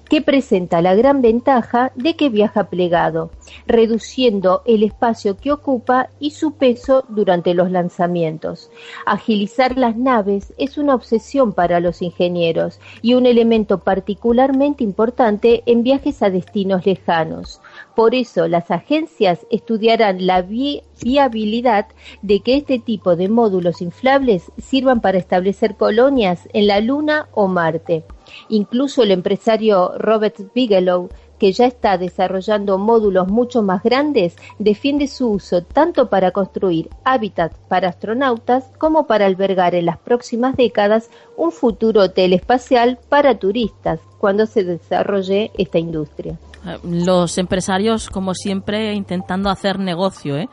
que 0.08 0.22
presenta 0.22 0.80
la 0.82 0.94
gran 0.94 1.22
ventaja 1.22 1.92
de 1.94 2.14
que 2.16 2.28
viaja 2.28 2.64
plegado, 2.64 3.30
reduciendo 3.66 4.62
el 4.64 4.82
espacio 4.82 5.36
que 5.36 5.52
ocupa 5.52 6.10
y 6.20 6.30
su 6.30 6.52
peso 6.52 7.04
durante 7.08 7.54
los 7.54 7.70
lanzamientos. 7.70 8.70
Agilizar 9.04 9.76
las 9.76 9.96
naves 9.96 10.52
es 10.58 10.78
una 10.78 10.94
obsesión 10.94 11.52
para 11.52 11.80
los 11.80 12.02
ingenieros 12.02 12.80
y 13.02 13.14
un 13.14 13.26
elemento 13.26 13.78
particularmente 13.78 14.84
importante 14.84 15.62
en 15.66 15.82
viajes 15.82 16.22
a 16.22 16.30
destinos 16.30 16.86
lejanos. 16.86 17.60
Por 17.94 18.14
eso 18.14 18.48
las 18.48 18.70
agencias 18.70 19.46
estudiarán 19.50 20.26
la 20.26 20.42
viabilidad 20.42 21.86
de 22.22 22.40
que 22.40 22.56
este 22.56 22.78
tipo 22.78 23.16
de 23.16 23.28
módulos 23.28 23.82
inflables 23.82 24.52
sirvan 24.58 25.00
para 25.00 25.18
establecer 25.18 25.76
colonias 25.76 26.48
en 26.52 26.66
la 26.66 26.80
Luna 26.80 27.28
o 27.32 27.48
Marte. 27.48 28.04
Incluso 28.48 29.02
el 29.02 29.10
empresario 29.10 29.92
Robert 29.98 30.36
Bigelow, 30.54 31.08
que 31.38 31.52
ya 31.52 31.66
está 31.66 31.98
desarrollando 31.98 32.78
módulos 32.78 33.28
mucho 33.28 33.62
más 33.62 33.82
grandes, 33.82 34.36
defiende 34.58 35.06
su 35.06 35.30
uso 35.30 35.62
tanto 35.62 36.08
para 36.08 36.30
construir 36.30 36.88
hábitats 37.04 37.56
para 37.68 37.88
astronautas 37.88 38.64
como 38.78 39.06
para 39.06 39.26
albergar 39.26 39.74
en 39.74 39.86
las 39.86 39.98
próximas 39.98 40.56
décadas 40.56 41.10
un 41.36 41.52
futuro 41.52 42.02
hotel 42.02 42.32
espacial 42.32 42.98
para 43.08 43.38
turistas 43.38 44.00
cuando 44.18 44.46
se 44.46 44.64
desarrolle 44.64 45.50
esta 45.58 45.78
industria. 45.78 46.38
Los 46.82 47.38
empresarios, 47.38 48.08
como 48.08 48.34
siempre, 48.34 48.92
intentando 48.94 49.50
hacer 49.50 49.78
negocio, 49.78 50.36
¿eh? 50.36 50.48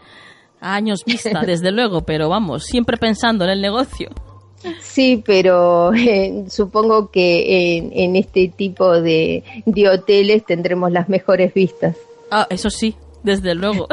A 0.62 0.76
años 0.76 1.04
vista, 1.06 1.42
desde 1.46 1.72
luego, 1.72 2.02
pero 2.02 2.30
vamos, 2.30 2.66
siempre 2.66 2.98
pensando 2.98 3.44
en 3.46 3.52
el 3.52 3.62
negocio. 3.62 4.10
Sí, 4.82 5.22
pero 5.26 5.94
eh, 5.96 6.46
supongo 6.50 7.12
que 7.12 7.78
en, 7.92 8.16
este 8.16 8.50
tipo 8.50 9.02
de, 9.02 9.44
hoteles 9.92 10.46
tendremos 10.46 10.92
las 10.92 11.10
mejores 11.10 11.54
vistas. 11.54 11.96
Ah, 12.32 12.48
eso 12.50 12.70
sí, 12.70 12.96
desde 13.24 13.56
luego. 13.56 13.88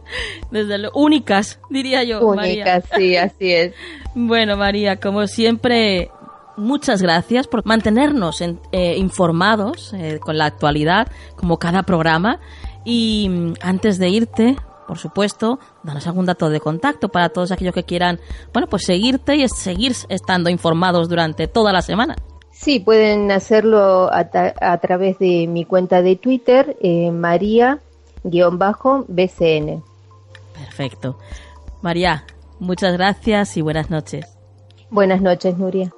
desde 0.50 0.78
luego. 0.78 0.98
Únicas, 0.98 1.58
diría 1.70 2.04
yo. 2.04 2.26
Únicas, 2.26 2.84
sí, 2.96 3.16
así 3.16 3.52
es. 3.52 3.74
Bueno, 4.14 4.56
María, 4.56 4.96
como 4.96 5.26
siempre, 5.26 6.10
muchas 6.56 7.02
gracias 7.02 7.46
por 7.46 7.64
mantenernos 7.66 8.40
eh, 8.40 8.96
informados 8.96 9.92
eh, 9.94 10.18
con 10.20 10.38
la 10.38 10.46
actualidad, 10.46 11.08
como 11.36 11.58
cada 11.58 11.82
programa. 11.82 12.40
Y 12.84 13.28
mm, 13.28 13.54
antes 13.62 13.98
de 13.98 14.08
irte, 14.08 14.56
por 14.86 14.98
supuesto, 14.98 15.58
danos 15.82 16.06
algún 16.06 16.26
dato 16.26 16.50
de 16.50 16.60
contacto 16.60 17.08
para 17.08 17.30
todos 17.30 17.52
aquellos 17.52 17.74
que 17.74 17.84
quieran, 17.84 18.20
bueno, 18.52 18.68
pues 18.68 18.84
seguirte 18.84 19.36
y 19.36 19.48
seguir 19.48 19.92
estando 20.08 20.50
informados 20.50 21.08
durante 21.08 21.48
toda 21.48 21.72
la 21.72 21.82
semana. 21.82 22.16
Sí, 22.50 22.80
pueden 22.80 23.30
hacerlo 23.32 24.10
a, 24.12 24.28
través 24.78 25.18
de 25.18 25.46
mi 25.48 25.64
cuenta 25.64 26.02
de 26.02 26.16
Twitter, 26.16 26.76
eh, 26.80 27.10
María-BCN. 27.10 27.82
Perfecto. 30.54 31.18
María, 31.80 32.24
muchas 32.60 32.92
gracias 32.92 33.56
y 33.56 33.62
buenas 33.62 33.90
noches. 33.90 34.26
Buenas 34.90 35.22
noches, 35.22 35.56
Nuria. 35.58 35.92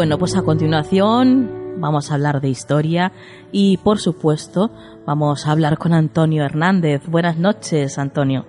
Bueno, 0.00 0.16
pues 0.16 0.34
a 0.34 0.40
continuación 0.40 1.76
vamos 1.76 2.10
a 2.10 2.14
hablar 2.14 2.40
de 2.40 2.48
historia 2.48 3.12
y, 3.52 3.76
por 3.76 3.98
supuesto, 3.98 4.70
vamos 5.04 5.46
a 5.46 5.50
hablar 5.50 5.76
con 5.76 5.92
Antonio 5.92 6.42
Hernández. 6.42 7.02
Buenas 7.06 7.36
noches, 7.36 7.98
Antonio. 7.98 8.46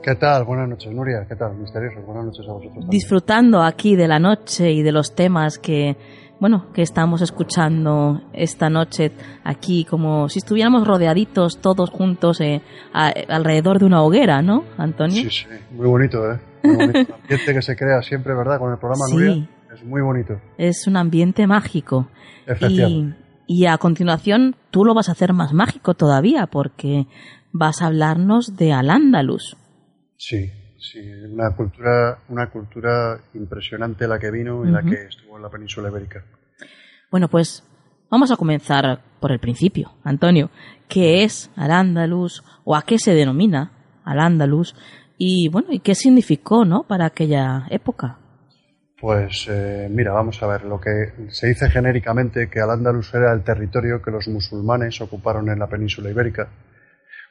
¿Qué 0.00 0.14
tal? 0.14 0.44
Buenas 0.44 0.68
noches, 0.68 0.92
Nuria. 0.92 1.26
¿Qué 1.28 1.34
tal? 1.34 1.56
Misterioso. 1.56 2.02
Buenas 2.06 2.26
noches 2.26 2.46
a 2.48 2.52
vosotros. 2.52 2.88
Disfrutando 2.88 3.62
aquí 3.62 3.96
de 3.96 4.06
la 4.06 4.20
noche 4.20 4.70
y 4.70 4.82
de 4.82 4.92
los 4.92 5.16
temas 5.16 5.58
que, 5.58 5.96
bueno, 6.38 6.66
que 6.72 6.82
estamos 6.82 7.20
escuchando 7.20 8.20
esta 8.32 8.70
noche 8.70 9.10
aquí, 9.42 9.84
como 9.84 10.28
si 10.28 10.38
estuviéramos 10.38 10.86
rodeaditos 10.86 11.58
todos 11.60 11.90
juntos 11.90 12.40
eh, 12.40 12.62
alrededor 12.92 13.80
de 13.80 13.86
una 13.86 14.04
hoguera, 14.04 14.40
¿no, 14.40 14.62
Antonio? 14.78 15.22
Sí, 15.22 15.30
sí. 15.30 15.46
Muy 15.72 15.88
bonito, 15.88 16.30
¿eh? 16.30 16.38
Muy 16.62 16.76
bonito. 16.76 16.98
El 17.00 17.14
ambiente 17.22 17.54
que 17.54 17.62
se 17.62 17.74
crea 17.74 18.00
siempre, 18.02 18.36
¿verdad? 18.36 18.60
Con 18.60 18.70
el 18.70 18.78
programa, 18.78 19.06
sí. 19.06 19.14
Nuria 19.16 19.48
es 19.72 19.84
muy 19.84 20.02
bonito. 20.02 20.40
Es 20.58 20.86
un 20.86 20.96
ambiente 20.96 21.46
mágico. 21.46 22.08
Y, 22.60 23.14
y 23.46 23.66
a 23.66 23.78
continuación 23.78 24.56
tú 24.70 24.84
lo 24.84 24.94
vas 24.94 25.08
a 25.08 25.12
hacer 25.12 25.32
más 25.32 25.52
mágico 25.52 25.94
todavía 25.94 26.46
porque 26.46 27.06
vas 27.52 27.82
a 27.82 27.86
hablarnos 27.86 28.56
de 28.56 28.72
Al-Ándalus. 28.72 29.56
Sí, 30.16 30.50
sí, 30.78 31.00
una 31.30 31.54
cultura, 31.54 32.18
una 32.28 32.50
cultura 32.50 33.20
impresionante 33.34 34.06
la 34.06 34.18
que 34.18 34.30
vino 34.30 34.64
y 34.66 34.70
la 34.70 34.82
que 34.82 35.06
estuvo 35.06 35.36
en 35.36 35.42
la 35.42 35.50
península 35.50 35.88
ibérica. 35.88 36.24
Bueno, 37.10 37.28
pues 37.28 37.64
vamos 38.10 38.30
a 38.30 38.36
comenzar 38.36 39.02
por 39.20 39.32
el 39.32 39.38
principio. 39.38 39.92
Antonio, 40.04 40.50
¿qué 40.88 41.24
es 41.24 41.50
Al-Ándalus 41.56 42.42
o 42.64 42.76
a 42.76 42.82
qué 42.82 42.98
se 42.98 43.14
denomina 43.14 43.72
Al-Ándalus? 44.04 44.74
Y 45.18 45.48
bueno, 45.48 45.68
¿y 45.70 45.80
qué 45.80 45.94
significó, 45.94 46.64
no, 46.64 46.84
para 46.84 47.06
aquella 47.06 47.66
época? 47.70 48.18
Pues 49.02 49.48
eh, 49.50 49.88
mira, 49.90 50.12
vamos 50.12 50.40
a 50.44 50.46
ver, 50.46 50.62
lo 50.62 50.80
que 50.80 51.12
se 51.30 51.48
dice 51.48 51.68
genéricamente 51.68 52.48
que 52.48 52.60
Al-Ándalus 52.60 53.12
era 53.14 53.32
el 53.32 53.42
territorio 53.42 54.00
que 54.00 54.12
los 54.12 54.28
musulmanes 54.28 55.00
ocuparon 55.00 55.50
en 55.50 55.58
la 55.58 55.66
península 55.66 56.08
ibérica 56.08 56.48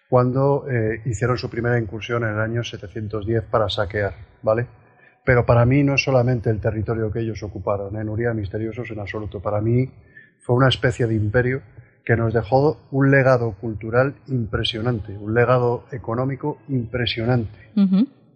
cuando 0.09 0.65
eh, 0.69 1.01
hicieron 1.05 1.37
su 1.37 1.49
primera 1.49 1.79
incursión 1.79 2.25
en 2.25 2.31
el 2.31 2.41
año 2.41 2.61
710 2.61 3.43
para 3.45 3.69
saquear, 3.69 4.15
¿vale? 4.41 4.67
Pero 5.23 5.45
para 5.45 5.65
mí 5.65 5.81
no 5.81 5.95
es 5.95 6.03
solamente 6.03 6.49
el 6.49 6.59
territorio 6.59 7.09
que 7.09 7.21
ellos 7.21 7.41
ocuparon, 7.41 7.95
en. 7.95 8.09
Uría 8.09 8.33
misteriosos 8.33 8.91
en 8.91 8.99
absoluto. 8.99 9.39
Para 9.39 9.61
mí 9.61 9.89
fue 10.41 10.57
una 10.57 10.67
especie 10.67 11.07
de 11.07 11.15
imperio 11.15 11.61
que 12.03 12.17
nos 12.17 12.33
dejó 12.33 12.81
un 12.91 13.11
legado 13.11 13.53
cultural 13.53 14.15
impresionante, 14.27 15.17
un 15.17 15.33
legado 15.33 15.85
económico 15.93 16.57
impresionante. 16.67 17.71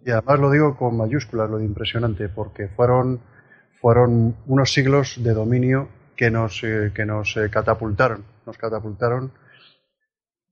Y 0.06 0.12
además 0.12 0.38
lo 0.38 0.52
digo 0.52 0.76
con 0.76 0.96
mayúsculas, 0.96 1.50
lo 1.50 1.58
de 1.58 1.64
impresionante, 1.64 2.28
porque 2.28 2.68
fueron, 2.68 3.18
fueron 3.80 4.36
unos 4.46 4.72
siglos 4.72 5.20
de 5.20 5.34
dominio 5.34 5.88
que 6.14 6.30
nos, 6.30 6.62
eh, 6.62 6.92
que 6.94 7.04
nos 7.04 7.36
eh, 7.36 7.50
catapultaron, 7.50 8.24
nos 8.46 8.56
catapultaron 8.56 9.32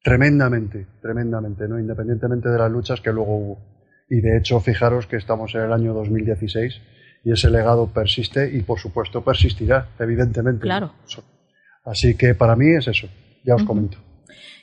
tremendamente, 0.03 0.89
tremendamente, 1.01 1.69
¿no? 1.69 1.79
independientemente 1.79 2.49
de 2.49 2.59
las 2.59 2.69
luchas 2.69 3.01
que 3.01 3.13
luego 3.13 3.37
hubo. 3.37 3.59
Y 4.11 4.21
de 4.21 4.39
hecho, 4.39 4.59
fijaros 4.59 5.07
que 5.07 5.19
estamos 5.19 5.55
en 5.55 5.61
el 5.61 5.73
año 5.73 5.95
2016 5.95 6.81
y 7.23 7.31
ese 7.31 7.49
legado 7.49 7.87
persiste 7.87 8.51
y 8.53 8.63
por 8.63 8.81
supuesto 8.81 9.23
persistirá, 9.23 9.91
evidentemente. 10.01 10.63
Claro. 10.63 10.95
Así 11.85 12.17
que 12.17 12.35
para 12.35 12.57
mí 12.57 12.75
es 12.75 12.89
eso, 12.89 13.07
ya 13.45 13.55
os 13.55 13.63
comento. 13.63 13.99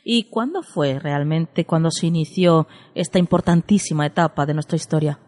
¿Y 0.03 0.29
cuándo 0.29 0.63
fue 0.63 0.99
realmente 0.99 1.65
cuando 1.65 1.91
se 1.91 2.07
inició 2.07 2.67
esta 2.95 3.19
importantísima 3.19 4.05
etapa 4.05 4.45
de 4.45 4.53
nuestra 4.53 4.75
historia? 4.75 5.19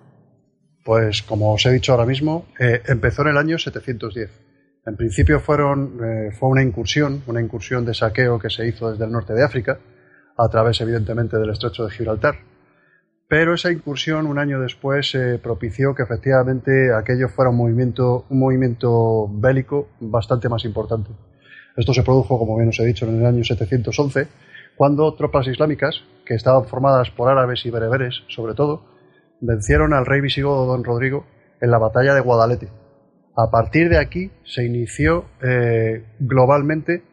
Pues 0.83 1.21
como 1.21 1.53
os 1.53 1.65
he 1.65 1.71
dicho 1.71 1.93
ahora 1.93 2.05
mismo, 2.05 2.45
eh, 2.59 2.81
empezó 2.87 3.21
en 3.21 3.29
el 3.29 3.37
año 3.37 3.57
710. 3.57 4.31
En 4.85 4.97
principio 4.97 5.39
fueron, 5.39 5.99
eh, 6.03 6.31
fue 6.37 6.49
una 6.49 6.61
incursión, 6.61 7.23
una 7.27 7.41
incursión 7.41 7.85
de 7.85 7.93
saqueo 7.93 8.37
que 8.37 8.49
se 8.49 8.67
hizo 8.67 8.91
desde 8.91 9.05
el 9.05 9.11
norte 9.11 9.33
de 9.33 9.43
África, 9.43 9.79
a 10.37 10.49
través 10.49 10.81
evidentemente 10.81 11.37
del 11.37 11.51
estrecho 11.51 11.85
de 11.85 11.91
Gibraltar. 11.91 12.35
Pero 13.29 13.53
esa 13.53 13.71
incursión 13.71 14.27
un 14.27 14.37
año 14.37 14.59
después 14.59 15.15
eh, 15.15 15.39
propició 15.41 15.95
que 15.95 16.03
efectivamente 16.03 16.93
aquello 16.93 17.29
fuera 17.29 17.49
un 17.49 17.57
movimiento, 17.57 18.25
un 18.29 18.39
movimiento 18.39 19.27
bélico 19.29 19.89
bastante 20.01 20.49
más 20.49 20.65
importante. 20.65 21.11
Esto 21.75 21.93
se 21.93 22.03
produjo, 22.03 22.37
como 22.37 22.55
bien 22.55 22.69
os 22.69 22.79
he 22.79 22.85
dicho, 22.85 23.07
en 23.07 23.19
el 23.19 23.25
año 23.25 23.43
711 23.43 24.27
cuando 24.75 25.13
tropas 25.13 25.47
islámicas, 25.47 26.03
que 26.25 26.33
estaban 26.33 26.65
formadas 26.65 27.11
por 27.11 27.29
árabes 27.29 27.65
y 27.65 27.69
bereberes 27.69 28.23
sobre 28.27 28.55
todo, 28.55 28.85
vencieron 29.41 29.93
al 29.93 30.05
rey 30.05 30.21
visigodo 30.21 30.65
don 30.65 30.83
Rodrigo 30.83 31.25
en 31.61 31.69
la 31.69 31.77
batalla 31.77 32.13
de 32.13 32.21
Guadalete. 32.21 32.69
A 33.35 33.49
partir 33.51 33.89
de 33.89 33.99
aquí 33.99 34.31
se 34.43 34.65
inició 34.65 35.25
eh, 35.41 36.05
globalmente 36.19 37.03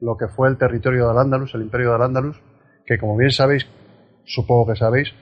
lo 0.00 0.16
que 0.16 0.28
fue 0.28 0.48
el 0.48 0.56
territorio 0.56 1.06
de 1.06 1.10
Al-Ándalus, 1.10 1.54
el 1.54 1.62
imperio 1.62 1.90
de 1.90 1.96
Al-Ándalus, 1.96 2.40
que 2.86 2.98
como 2.98 3.16
bien 3.16 3.30
sabéis, 3.30 3.66
supongo 4.24 4.68
que 4.68 4.76
sabéis, 4.76 5.12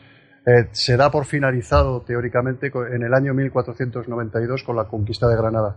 eh, 0.46 0.68
se 0.70 0.96
da 0.96 1.10
por 1.10 1.26
finalizado 1.26 2.02
teóricamente 2.02 2.70
en 2.94 3.02
el 3.02 3.12
año 3.12 3.34
1492 3.34 4.62
con 4.62 4.76
la 4.76 4.84
conquista 4.84 5.28
de 5.28 5.36
Granada. 5.36 5.76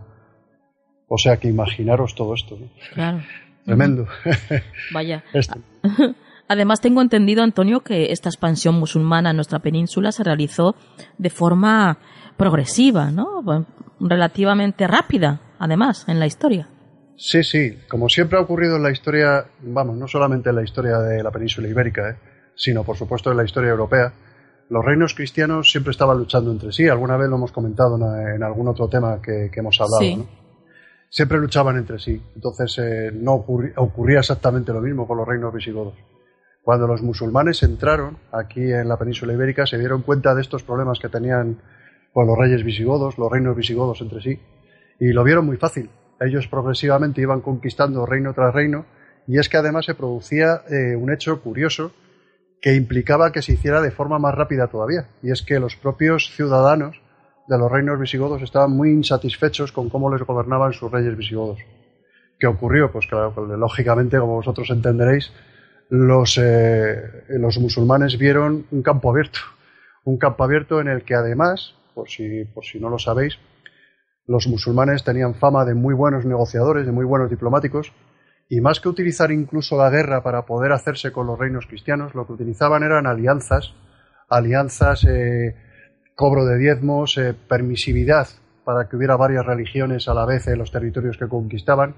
O 1.14 1.18
sea 1.18 1.36
que 1.36 1.46
imaginaros 1.46 2.14
todo 2.14 2.32
esto. 2.32 2.58
Claro. 2.94 3.20
Tremendo. 3.66 4.06
Vaya. 4.94 5.22
Además, 6.48 6.80
tengo 6.80 7.02
entendido, 7.02 7.42
Antonio, 7.42 7.80
que 7.80 8.12
esta 8.12 8.30
expansión 8.30 8.76
musulmana 8.76 9.28
en 9.28 9.36
nuestra 9.36 9.58
península 9.58 10.10
se 10.10 10.24
realizó 10.24 10.74
de 11.18 11.28
forma 11.28 11.98
progresiva, 12.38 13.10
¿no? 13.10 13.44
Relativamente 14.00 14.86
rápida, 14.86 15.42
además, 15.58 16.06
en 16.08 16.18
la 16.18 16.24
historia. 16.24 16.70
Sí, 17.16 17.44
sí. 17.44 17.76
Como 17.90 18.08
siempre 18.08 18.38
ha 18.38 18.40
ocurrido 18.40 18.76
en 18.76 18.82
la 18.82 18.90
historia, 18.90 19.44
vamos, 19.60 19.98
no 19.98 20.08
solamente 20.08 20.48
en 20.48 20.56
la 20.56 20.62
historia 20.62 20.96
de 20.96 21.22
la 21.22 21.30
península 21.30 21.68
ibérica, 21.68 22.08
¿eh? 22.08 22.16
sino 22.54 22.84
por 22.84 22.96
supuesto 22.96 23.30
en 23.30 23.36
la 23.36 23.44
historia 23.44 23.70
europea, 23.70 24.14
los 24.70 24.82
reinos 24.82 25.12
cristianos 25.12 25.70
siempre 25.70 25.90
estaban 25.90 26.16
luchando 26.16 26.50
entre 26.50 26.72
sí. 26.72 26.88
Alguna 26.88 27.18
vez 27.18 27.28
lo 27.28 27.36
hemos 27.36 27.52
comentado 27.52 27.98
en, 28.18 28.42
algún 28.42 28.68
otro 28.68 28.88
tema 28.88 29.20
que, 29.20 29.50
hemos 29.54 29.78
hablado. 29.78 30.16
¿no? 30.16 30.41
Siempre 31.12 31.38
luchaban 31.38 31.76
entre 31.76 31.98
sí. 31.98 32.20
Entonces 32.34 32.76
eh, 32.78 33.12
no 33.12 33.34
ocurría, 33.34 34.18
exactamente 34.18 34.72
lo 34.72 34.80
mismo 34.80 35.06
con 35.06 35.18
los 35.18 35.28
reinos 35.28 35.52
visigodos. 35.52 35.94
Cuando 36.62 36.86
los 36.86 37.02
musulmanes 37.02 37.62
entraron 37.62 38.16
aquí 38.32 38.72
en 38.72 38.88
la 38.88 38.98
península 38.98 39.34
ibérica 39.34 39.66
se 39.66 39.78
dieron 39.78 40.02
cuenta 40.02 40.34
de 40.34 40.40
estos 40.40 40.62
problemas 40.62 40.98
que 40.98 41.08
tenían 41.08 41.60
con 42.12 42.26
los 42.26 42.38
reyes 42.38 42.64
visigodos, 42.64 43.18
los 43.18 43.30
reinos 43.30 43.54
visigodos 43.54 44.00
entre 44.00 44.22
sí, 44.22 44.40
y 44.98 45.12
lo 45.12 45.22
vieron 45.22 45.44
muy 45.44 45.58
fácil. 45.58 45.90
Ellos 46.18 46.46
progresivamente 46.48 47.20
iban 47.20 47.40
conquistando 47.40 48.06
reino 48.06 48.32
tras 48.32 48.54
reino, 48.54 48.86
y 49.26 49.38
es 49.38 49.48
que 49.48 49.56
además 49.56 49.86
se 49.86 49.94
producía 49.94 50.62
eh, 50.68 50.96
un 50.96 51.12
hecho 51.12 51.42
curioso 51.42 51.92
que 52.60 52.74
implicaba 52.74 53.32
que 53.32 53.42
se 53.42 53.54
hiciera 53.54 53.80
de 53.80 53.90
forma 53.90 54.18
más 54.18 54.34
rápida 54.34 54.68
todavía, 54.68 55.08
y 55.22 55.30
es 55.30 55.42
que 55.42 55.58
los 55.58 55.76
propios 55.76 56.30
ciudadanos 56.34 57.00
de 57.48 57.58
los 57.58 57.70
reinos 57.70 57.98
visigodos 57.98 58.42
estaban 58.42 58.70
muy 58.70 58.90
insatisfechos 58.90 59.72
con 59.72 59.88
cómo 59.88 60.10
les 60.12 60.22
gobernaban 60.22 60.72
sus 60.72 60.90
reyes 60.90 61.16
visigodos. 61.16 61.58
¿Qué 62.38 62.46
ocurrió? 62.46 62.90
Pues 62.90 63.06
claro, 63.06 63.34
lógicamente, 63.56 64.18
como 64.18 64.34
vosotros 64.36 64.70
entenderéis, 64.70 65.32
los, 65.88 66.38
eh, 66.38 67.24
los 67.28 67.58
musulmanes 67.58 68.18
vieron 68.18 68.66
un 68.70 68.82
campo 68.82 69.10
abierto. 69.10 69.40
Un 70.04 70.18
campo 70.18 70.42
abierto 70.42 70.80
en 70.80 70.88
el 70.88 71.04
que 71.04 71.14
además, 71.14 71.74
por 71.94 72.08
si, 72.08 72.44
por 72.46 72.64
si 72.64 72.80
no 72.80 72.88
lo 72.88 72.98
sabéis, 72.98 73.38
Los 74.26 74.46
musulmanes 74.46 75.02
tenían 75.02 75.34
fama 75.34 75.64
de 75.64 75.74
muy 75.74 75.94
buenos 75.94 76.24
negociadores, 76.24 76.86
de 76.86 76.92
muy 76.92 77.04
buenos 77.04 77.28
diplomáticos, 77.28 77.92
y 78.48 78.60
más 78.60 78.80
que 78.80 78.88
utilizar 78.88 79.32
incluso 79.32 79.76
la 79.76 79.90
guerra 79.90 80.22
para 80.22 80.46
poder 80.46 80.72
hacerse 80.72 81.10
con 81.10 81.26
los 81.26 81.38
reinos 81.38 81.66
cristianos, 81.66 82.14
lo 82.14 82.26
que 82.26 82.34
utilizaban 82.34 82.82
eran 82.82 83.06
alianzas, 83.06 83.74
alianzas, 84.28 85.04
eh, 85.04 85.56
cobro 86.14 86.44
de 86.44 86.58
diezmos, 86.58 87.16
eh, 87.18 87.34
permisividad 87.48 88.28
para 88.64 88.88
que 88.88 88.96
hubiera 88.96 89.16
varias 89.16 89.44
religiones 89.44 90.08
a 90.08 90.14
la 90.14 90.26
vez 90.26 90.46
en 90.46 90.58
los 90.58 90.70
territorios 90.70 91.16
que 91.16 91.28
conquistaban, 91.28 91.94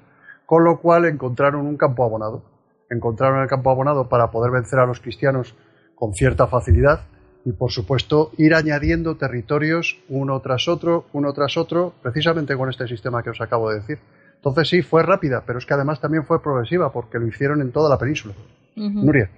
con 0.46 0.64
lo 0.64 0.80
cual 0.80 1.04
encontraron 1.04 1.66
un 1.66 1.76
campo 1.76 2.04
abonado. 2.04 2.42
Encontraron 2.90 3.42
el 3.42 3.48
campo 3.48 3.70
abonado 3.70 4.08
para 4.08 4.30
poder 4.30 4.50
vencer 4.50 4.78
a 4.78 4.86
los 4.86 5.00
cristianos 5.00 5.54
con 5.94 6.14
cierta 6.14 6.46
facilidad 6.46 7.00
y, 7.44 7.52
por 7.52 7.70
supuesto, 7.70 8.30
ir 8.38 8.54
añadiendo 8.54 9.16
territorios 9.16 10.02
uno 10.08 10.40
tras 10.40 10.68
otro, 10.68 11.06
uno 11.12 11.32
tras 11.32 11.56
otro, 11.56 11.94
precisamente 12.02 12.56
con 12.56 12.70
este 12.70 12.88
sistema 12.88 13.22
que 13.22 13.30
os 13.30 13.40
acabo 13.40 13.70
de 13.70 13.80
decir. 13.80 13.98
Entonces 14.36 14.68
sí, 14.68 14.82
fue 14.82 15.02
rápida, 15.02 15.42
pero 15.46 15.58
es 15.58 15.66
que 15.66 15.74
además 15.74 16.00
también 16.00 16.24
fue 16.24 16.42
progresiva 16.42 16.92
porque 16.92 17.18
lo 17.18 17.26
hicieron 17.26 17.60
en 17.60 17.72
toda 17.72 17.88
la 17.88 17.98
península. 17.98 18.34
Nuria. 18.76 19.30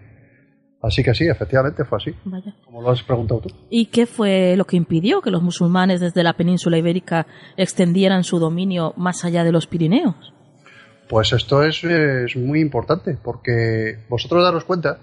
Así 0.86 1.02
que 1.02 1.14
sí, 1.14 1.26
efectivamente 1.26 1.84
fue 1.84 1.98
así, 1.98 2.12
como 2.64 2.80
lo 2.80 2.90
has 2.90 3.02
preguntado 3.02 3.40
tú. 3.40 3.48
¿Y 3.68 3.86
qué 3.86 4.06
fue 4.06 4.54
lo 4.56 4.66
que 4.66 4.76
impidió 4.76 5.20
que 5.20 5.32
los 5.32 5.42
musulmanes 5.42 6.00
desde 6.00 6.22
la 6.22 6.34
península 6.34 6.78
ibérica 6.78 7.26
extendieran 7.56 8.22
su 8.22 8.38
dominio 8.38 8.94
más 8.96 9.24
allá 9.24 9.42
de 9.42 9.50
los 9.50 9.66
Pirineos? 9.66 10.32
Pues 11.08 11.32
esto 11.32 11.64
es, 11.64 11.82
muy 12.36 12.60
importante, 12.60 13.18
porque 13.20 13.98
vosotros 14.08 14.44
daros 14.44 14.64
cuenta 14.64 14.98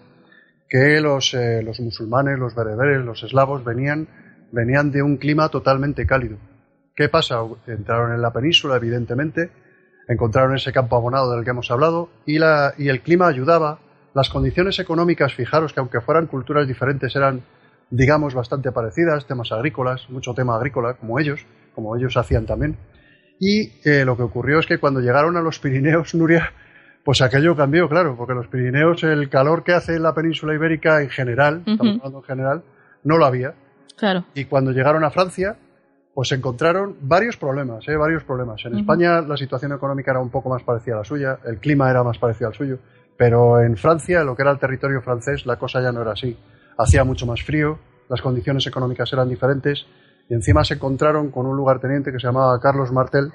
que 0.70 1.02
los, 1.02 1.34
eh, 1.34 1.62
los 1.62 1.82
musulmanes, 1.82 2.40
los 2.40 2.56
bereberes, 2.56 3.04
los 3.04 3.22
eslavos 3.24 3.66
venían, 3.66 4.08
venían 4.54 4.90
de 4.90 5.04
un 5.04 5.18
clima 5.18 5.50
totalmente 5.50 6.06
cálido. 6.06 6.38
¿Qué 6.96 7.10
pasa? 7.10 7.42
Entraron 7.68 8.14
en 8.14 8.22
la 8.22 8.32
península, 8.32 8.78
evidentemente, 8.78 9.52
encontraron 10.08 10.56
ese 10.56 10.72
campo 10.72 10.96
abonado 10.96 11.36
del 11.36 11.44
que 11.44 11.50
hemos 11.50 11.70
hablado, 11.72 12.10
y, 12.26 12.40
la, 12.40 12.74
y 12.78 12.88
el 12.88 13.02
clima 13.02 13.28
ayudaba 13.28 13.80
las 14.14 14.30
condiciones 14.30 14.80
económicas, 14.80 15.34
fijaros 15.34 15.74
que 15.74 15.80
aunque 15.80 16.02
fueran 16.02 16.28
culturas 16.28 16.68
diferentes, 16.68 17.16
eran, 17.16 17.42
digamos, 17.90 18.34
bastante 18.34 18.72
parecidas, 18.72 19.26
temas 19.26 19.52
agrícolas, 19.52 20.10
mucho 20.10 20.34
tema 20.34 20.56
agrícola, 20.56 20.96
como 20.96 21.20
ellos, 21.20 21.46
como 21.74 21.96
ellos 21.96 22.16
hacían 22.18 22.46
también. 22.46 22.78
Y 23.40 23.72
eh, 23.84 24.06
lo 24.06 24.16
que 24.16 24.24
ocurrió 24.24 24.60
es 24.60 24.68
que 24.68 24.78
cuando 24.78 25.02
llegaron 25.02 25.36
a 25.38 25.42
los 25.42 25.60
Pirineos, 25.60 26.14
Nuria, 26.16 26.54
pues 27.04 27.22
aquello 27.22 27.56
cambió, 27.56 27.90
claro, 27.90 28.16
porque 28.16 28.34
los 28.34 28.48
Pirineos, 28.48 29.04
el 29.04 29.30
calor 29.30 29.64
que 29.64 29.74
hace 29.74 29.96
en 29.96 30.04
la 30.04 30.14
península 30.14 30.54
ibérica 30.54 31.02
en 31.02 31.10
general, 31.10 31.64
estamos 31.66 31.98
hablando 31.98 32.20
en 32.20 32.24
general, 32.24 32.64
no 33.04 33.18
lo 33.18 33.26
había. 33.26 33.56
Claro. 33.98 34.26
Y 34.34 34.46
cuando 34.46 34.72
llegaron 34.72 35.04
a 35.04 35.12
Francia, 35.12 35.58
pues 36.14 36.32
encontraron 36.32 36.96
varios 37.02 37.38
problemas, 37.38 37.88
¿eh? 37.88 37.98
varios 37.98 38.24
problemas. 38.24 38.64
En 38.66 38.78
España 38.78 39.22
la 39.22 39.36
situación 39.36 39.74
económica 39.74 40.12
era 40.12 40.20
un 40.20 40.30
poco 40.30 40.50
más 40.50 40.64
parecida 40.64 40.96
a 40.96 40.98
la 41.00 41.04
suya, 41.04 41.40
el 41.46 41.58
clima 41.58 41.90
era 41.90 42.04
más 42.04 42.18
parecido 42.20 42.48
al 42.48 42.54
suyo. 42.54 42.80
Pero 43.18 43.62
en 43.62 43.78
Francia, 43.78 44.24
lo 44.24 44.36
que 44.36 44.42
era 44.42 44.52
el 44.52 44.60
territorio 44.60 45.02
francés, 45.02 45.46
la 45.46 45.58
cosa 45.58 45.82
ya 45.82 45.92
no 45.92 46.02
era 46.02 46.14
así. 46.14 46.38
Hacía 46.78 47.04
mucho 47.04 47.26
más 47.26 47.44
frío, 47.44 47.80
las 48.10 48.22
condiciones 48.22 48.66
económicas 48.68 49.12
eran 49.14 49.30
diferentes 49.30 49.86
y 50.30 50.34
encima 50.34 50.64
se 50.64 50.76
encontraron 50.76 51.32
con 51.32 51.46
un 51.46 51.56
lugarteniente 51.56 52.12
que 52.12 52.20
se 52.20 52.28
llamaba 52.28 52.60
Carlos 52.60 52.92
Martel, 52.92 53.32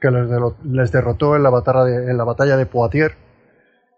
que 0.00 0.10
les, 0.10 0.90
derrotó 0.90 1.36
en 1.36 1.42
la, 1.42 1.50
batalla 1.50 1.84
de, 1.84 2.10
en 2.10 2.16
la 2.16 2.24
batalla 2.24 2.56
de 2.56 2.66
Poitiers. 2.66 3.14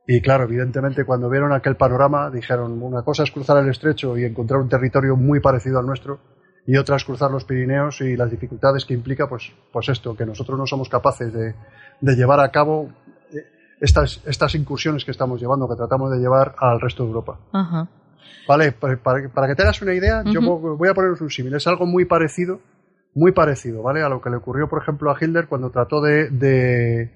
Y 0.07 0.21
claro, 0.21 0.45
evidentemente 0.45 1.05
cuando 1.05 1.31
vieron 1.31 1.53
aquel 1.53 1.77
panorama 1.77 2.31
dijeron, 2.31 2.83
una 2.83 3.03
cosa 3.03 3.23
es 3.23 3.31
cruzar 3.31 3.63
el 3.63 3.71
estrecho 3.71 4.19
y 4.19 4.25
encontrar 4.25 4.61
un 4.61 4.69
territorio 4.69 5.17
muy 5.17 5.41
parecido 5.41 5.79
al 5.79 5.87
nuestro 5.87 6.19
y 6.67 6.77
otra 6.77 6.97
es 6.97 7.05
cruzar 7.05 7.31
los 7.31 7.45
Pirineos 7.45 8.01
y 8.01 8.17
las 8.17 8.31
dificultades 8.31 8.85
que 8.85 8.95
implica 8.95 9.29
pues, 9.29 9.53
pues 9.73 9.89
esto, 9.89 10.17
que 10.17 10.27
nosotros 10.27 10.59
no 10.59 10.67
somos 10.67 10.89
capaces 10.89 11.33
de, 11.33 11.55
de 12.01 12.17
llevar 12.17 12.41
a 12.41 12.51
cabo 12.51 12.91
estas, 13.83 14.23
estas 14.27 14.55
incursiones 14.55 15.05
que 15.05 15.11
estamos 15.11 15.41
llevando, 15.41 15.69
que 15.69 15.75
tratamos 15.75 16.13
de 16.13 16.19
llevar 16.19 16.55
al 16.59 16.81
resto 16.81 17.03
de 17.03 17.09
Europa. 17.09 17.41
Vale, 18.47 18.71
para, 18.73 18.97
para, 18.97 19.49
que 19.49 19.55
te 19.57 19.63
hagas 19.63 19.83
una 19.83 19.93
idea, 19.93 20.23
yo 20.25 20.41
voy 20.41 20.89
a 20.89 20.95
poneros 20.95 21.21
un 21.21 21.31
símil. 21.31 21.55
Es 21.55 21.67
algo 21.67 21.85
muy 21.85 22.05
parecido, 22.05 22.61
muy 23.15 23.33
parecido, 23.33 23.83
¿vale? 23.83 24.03
A 24.03 24.09
lo 24.09 24.21
que 24.21 24.31
le 24.31 24.37
ocurrió, 24.37 24.69
por 24.69 24.81
ejemplo, 24.81 25.11
a 25.11 25.17
Hitler 25.21 25.49
cuando 25.49 25.71
trató 25.71 26.01
de, 26.01 26.31
de, 26.31 27.11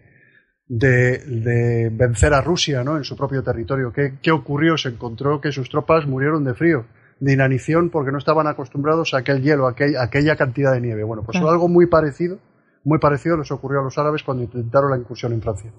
de, 0.66 1.90
vencer 1.92 2.34
a 2.34 2.40
Rusia, 2.40 2.82
¿no? 2.82 2.96
En 2.96 3.04
su 3.04 3.16
propio 3.16 3.44
territorio. 3.44 3.92
¿Qué, 3.92 4.18
¿Qué 4.20 4.32
ocurrió? 4.32 4.76
Se 4.76 4.88
encontró 4.88 5.40
que 5.40 5.52
sus 5.52 5.70
tropas 5.70 6.04
murieron 6.08 6.42
de 6.42 6.54
frío 6.54 6.84
de 7.20 7.32
inanición 7.32 7.90
porque 7.90 8.10
no 8.10 8.18
estaban 8.18 8.48
acostumbrados 8.48 9.14
a 9.14 9.18
aquel 9.18 9.40
hielo, 9.40 9.68
a, 9.68 9.74
aquella 10.00 10.34
cantidad 10.34 10.72
de 10.72 10.80
nieve. 10.80 11.04
Bueno, 11.04 11.22
pues 11.22 11.38
algo 11.38 11.68
muy 11.68 11.86
parecido, 11.86 12.38
muy 12.82 12.98
parecido 12.98 13.36
les 13.36 13.52
ocurrió 13.52 13.80
a 13.80 13.84
los 13.84 13.96
árabes 13.98 14.24
cuando 14.24 14.42
intentaron 14.42 14.90
la 14.90 14.98
incursión 14.98 15.32
en 15.32 15.40
Francia 15.40 15.72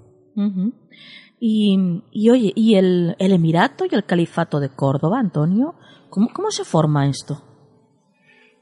y, 1.39 2.01
y, 2.11 2.29
oye, 2.29 2.51
¿y 2.55 2.75
el, 2.75 3.15
el, 3.19 3.31
Emirato 3.31 3.85
y 3.85 3.95
el 3.95 4.05
Califato 4.05 4.59
de 4.59 4.69
Córdoba, 4.69 5.19
Antonio? 5.19 5.75
¿Cómo, 6.09 6.29
cómo 6.33 6.51
se 6.51 6.63
forma 6.63 7.07
esto? 7.07 7.43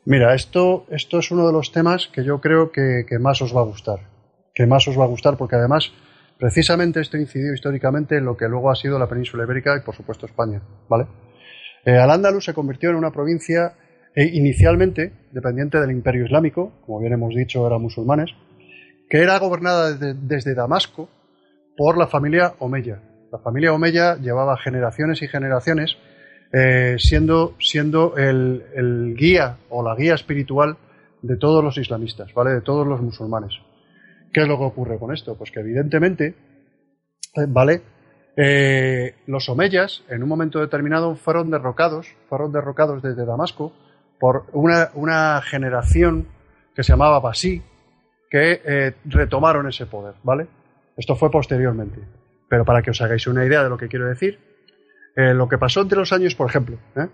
Mira, 0.06 0.36
esto, 0.36 0.86
esto 0.90 1.20
es 1.20 1.32
uno 1.32 1.48
de 1.48 1.54
los 1.54 1.72
temas 1.72 2.08
que 2.08 2.24
yo 2.24 2.40
creo 2.40 2.72
que, 2.72 3.06
que, 3.08 3.18
más 3.18 3.42
os 3.42 3.56
va 3.56 3.62
a 3.62 3.66
gustar. 3.66 4.00
Que 4.54 4.68
más 4.68 4.88
os 4.88 4.98
va 4.98 5.04
a 5.04 5.08
gustar 5.08 5.36
porque 5.38 5.56
además, 5.56 5.92
precisamente 6.38 7.02
esto 7.02 7.18
incidió 7.18 7.54
históricamente 7.54 8.18
en 8.18 8.26
lo 8.26 8.38
que 8.38 8.48
luego 8.48 8.70
ha 8.70 8.76
sido 8.76 9.00
la 9.00 9.10
península 9.10 9.44
ibérica 9.44 9.76
y 9.76 9.84
por 9.84 9.96
supuesto 9.96 10.26
España. 10.26 10.62
¿vale? 10.88 11.08
Eh, 11.86 11.98
Al-Ándalus 11.98 12.46
se 12.46 12.54
convirtió 12.54 12.90
en 12.90 12.96
una 12.96 13.12
provincia 13.12 13.74
eh, 14.16 14.30
inicialmente 14.32 15.12
dependiente 15.32 15.80
del 15.80 15.92
imperio 15.92 16.26
islámico, 16.26 16.72
como 16.86 17.00
bien 17.00 17.14
hemos 17.14 17.34
dicho, 17.36 17.66
eran 17.66 17.82
musulmanes, 17.82 18.32
que 19.10 19.22
era 19.22 19.40
gobernada 19.40 19.92
desde, 19.92 20.14
desde 20.14 20.56
Damasco, 20.56 21.10
por 21.78 21.98
la 21.98 22.08
familia 22.08 22.54
Omeya. 22.60 23.02
La 23.32 23.40
familia 23.40 23.74
Omeya 23.74 24.16
llevaba 24.16 24.58
generaciones 24.58 25.22
y 25.22 25.28
generaciones 25.28 25.98
eh, 26.54 26.96
siendo, 27.00 27.56
siendo 27.60 28.16
el, 28.16 29.14
guía 29.18 29.58
o 29.70 29.84
la 29.84 29.96
guía 29.96 30.14
espiritual 30.14 30.78
de 31.22 31.38
todos 31.38 31.64
los 31.64 31.78
islamistas, 31.78 32.34
¿vale? 32.34 32.52
De 32.52 32.62
todos 32.62 32.88
los 32.88 33.02
musulmanes. 33.02 33.54
¿Qué 34.32 34.42
es 34.42 34.48
lo 34.48 34.58
que 34.58 34.64
ocurre 34.64 35.00
con 35.00 35.14
esto? 35.14 35.36
Pues 35.38 35.52
que 35.52 35.60
evidentemente, 35.60 36.36
eh, 37.36 37.46
¿vale? 37.48 37.82
Eh, 38.38 39.16
los 39.28 39.50
omeyas 39.50 40.04
en 40.10 40.24
un 40.24 40.30
momento 40.30 40.60
determinado 40.60 41.16
fueron 41.16 41.52
derrocados, 41.52 42.08
fueron 42.30 42.52
derrocados 42.52 43.02
desde 43.02 43.26
Damasco 43.26 43.74
por 44.20 44.46
una, 44.54 44.92
una 44.94 45.42
generación 45.42 46.28
que 46.74 46.84
se 46.84 46.94
llamaba 46.94 47.20
Basí, 47.20 47.62
que 48.30 48.94
retomaron 49.06 49.68
ese 49.68 49.86
poder, 49.86 50.16
¿vale? 50.24 50.48
Esto 50.98 51.16
fue 51.16 51.30
posteriormente. 51.30 52.02
Pero 52.50 52.66
para 52.66 52.82
que 52.82 52.92
os 52.92 53.02
hagáis 53.02 53.28
una 53.28 53.46
idea 53.46 53.64
de 53.64 53.70
lo 53.70 53.78
que 53.78 53.88
quiero 53.88 54.08
decir, 54.08 54.40
eh, 55.16 55.34
lo 55.34 55.48
que 55.48 55.58
pasó 55.58 55.82
entre 55.82 55.98
los 55.98 56.12
años, 56.12 56.36
por 56.36 56.50
ejemplo, 56.50 56.78
¿eh? 56.96 57.08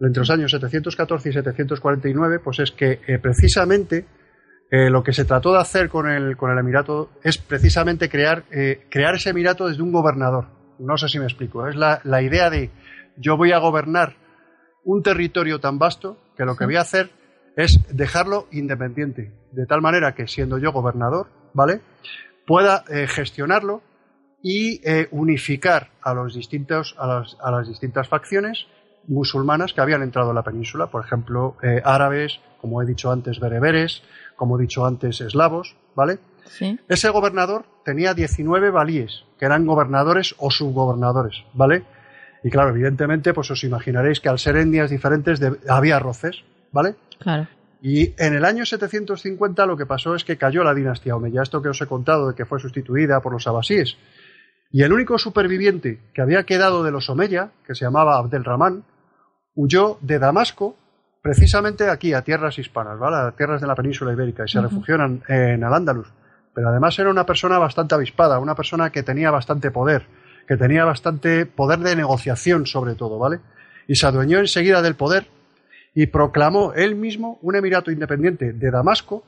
entre 0.00 0.20
los 0.20 0.30
años 0.30 0.50
714 0.52 1.28
y 1.28 1.32
749, 1.32 2.38
pues 2.38 2.60
es 2.60 2.70
que 2.70 3.00
eh, 3.06 3.18
precisamente 3.18 4.06
lo 4.72 5.02
que 5.02 5.12
se 5.12 5.24
trató 5.24 5.52
de 5.52 5.58
hacer 5.58 5.88
con 5.88 6.08
el, 6.08 6.36
con 6.36 6.52
el 6.52 6.58
Emirato 6.58 7.10
es 7.24 7.38
precisamente 7.38 8.08
crear, 8.08 8.44
crear 8.88 9.16
ese 9.16 9.30
Emirato 9.30 9.66
desde 9.66 9.82
un 9.82 9.90
gobernador. 9.90 10.46
No 10.78 10.96
sé 10.96 11.08
si 11.08 11.18
me 11.18 11.24
explico. 11.24 11.66
Es 11.66 11.74
la, 11.74 12.00
la 12.04 12.22
idea 12.22 12.50
de 12.50 12.70
yo 13.16 13.36
voy 13.36 13.50
a 13.50 13.58
gobernar 13.58 14.14
un 14.84 15.02
territorio 15.02 15.58
tan 15.58 15.80
vasto 15.80 16.18
que 16.36 16.44
lo 16.44 16.54
que 16.54 16.66
voy 16.66 16.76
a 16.76 16.82
hacer 16.82 17.10
es 17.56 17.80
dejarlo 17.90 18.46
independiente, 18.52 19.32
de 19.50 19.66
tal 19.66 19.80
manera 19.82 20.14
que 20.14 20.28
siendo 20.28 20.56
yo 20.58 20.70
gobernador, 20.70 21.26
¿vale? 21.52 21.80
Pueda 22.50 22.82
eh, 22.88 23.06
gestionarlo 23.06 23.80
y 24.42 24.80
eh, 24.82 25.06
unificar 25.12 25.90
a, 26.02 26.14
los 26.14 26.34
distintos, 26.34 26.96
a 26.98 27.06
las, 27.06 27.36
a, 27.40 27.52
las, 27.52 27.68
distintas 27.68 28.08
facciones 28.08 28.66
musulmanas 29.06 29.72
que 29.72 29.80
habían 29.80 30.02
entrado 30.02 30.30
en 30.30 30.34
la 30.34 30.42
península, 30.42 30.88
por 30.88 31.04
ejemplo, 31.04 31.56
eh, 31.62 31.80
árabes, 31.84 32.40
como 32.60 32.82
he 32.82 32.86
dicho 32.86 33.12
antes, 33.12 33.38
bereberes, 33.38 34.02
como 34.34 34.58
he 34.58 34.62
dicho 34.62 34.84
antes, 34.84 35.20
eslavos, 35.20 35.76
¿vale? 35.94 36.18
Ese 36.88 37.08
gobernador 37.10 37.66
tenía 37.84 38.14
19 38.14 38.70
valíes, 38.70 39.22
que 39.38 39.44
eran 39.44 39.64
gobernadores 39.64 40.34
o 40.38 40.50
subgobernadores, 40.50 41.44
¿vale? 41.54 41.84
Y 42.42 42.50
claro, 42.50 42.70
evidentemente, 42.70 43.32
pues 43.32 43.48
os 43.52 43.62
imaginaréis 43.62 44.18
que 44.18 44.28
al 44.28 44.40
ser 44.40 44.56
etnias 44.56 44.90
diferentes 44.90 45.40
había 45.68 46.00
roces, 46.00 46.42
¿vale? 46.72 46.96
Claro. 47.20 47.46
Y 47.82 48.14
en 48.18 48.34
el 48.34 48.44
año 48.44 48.66
750 48.66 49.66
lo 49.66 49.76
que 49.76 49.86
pasó 49.86 50.14
es 50.14 50.24
que 50.24 50.36
cayó 50.36 50.62
la 50.62 50.74
dinastía 50.74 51.16
Omeya, 51.16 51.42
esto 51.42 51.62
que 51.62 51.70
os 51.70 51.80
he 51.80 51.86
contado 51.86 52.28
de 52.28 52.34
que 52.34 52.44
fue 52.44 52.60
sustituida 52.60 53.20
por 53.20 53.32
los 53.32 53.46
abasíes. 53.46 53.96
Y 54.70 54.82
el 54.82 54.92
único 54.92 55.18
superviviente 55.18 55.98
que 56.12 56.22
había 56.22 56.44
quedado 56.44 56.84
de 56.84 56.90
los 56.90 57.08
Omeya, 57.08 57.50
que 57.66 57.74
se 57.74 57.84
llamaba 57.84 58.18
Abdelrahman, 58.18 58.84
huyó 59.54 59.98
de 60.00 60.18
Damasco 60.18 60.76
precisamente 61.22 61.88
aquí, 61.88 62.14
a 62.14 62.22
tierras 62.22 62.58
hispanas, 62.58 62.98
¿vale? 62.98 63.16
a 63.16 63.30
tierras 63.32 63.60
de 63.60 63.66
la 63.66 63.74
península 63.74 64.12
ibérica, 64.12 64.44
y 64.44 64.48
se 64.48 64.60
refugió 64.60 64.94
en, 64.96 65.22
en 65.28 65.64
Al-Ándalus. 65.64 66.08
Pero 66.54 66.68
además 66.68 66.98
era 66.98 67.10
una 67.10 67.26
persona 67.26 67.58
bastante 67.58 67.94
avispada, 67.94 68.38
una 68.38 68.54
persona 68.54 68.90
que 68.90 69.02
tenía 69.02 69.30
bastante 69.30 69.70
poder, 69.70 70.06
que 70.48 70.56
tenía 70.56 70.84
bastante 70.84 71.46
poder 71.46 71.80
de 71.80 71.96
negociación 71.96 72.66
sobre 72.66 72.94
todo, 72.94 73.18
¿vale? 73.18 73.40
Y 73.86 73.96
se 73.96 74.06
adueñó 74.06 74.38
enseguida 74.38 74.82
del 74.82 74.94
poder 74.94 75.26
y 75.94 76.06
proclamó 76.06 76.72
él 76.74 76.94
mismo 76.94 77.38
un 77.42 77.56
emirato 77.56 77.90
independiente 77.90 78.52
de 78.52 78.70
Damasco 78.70 79.24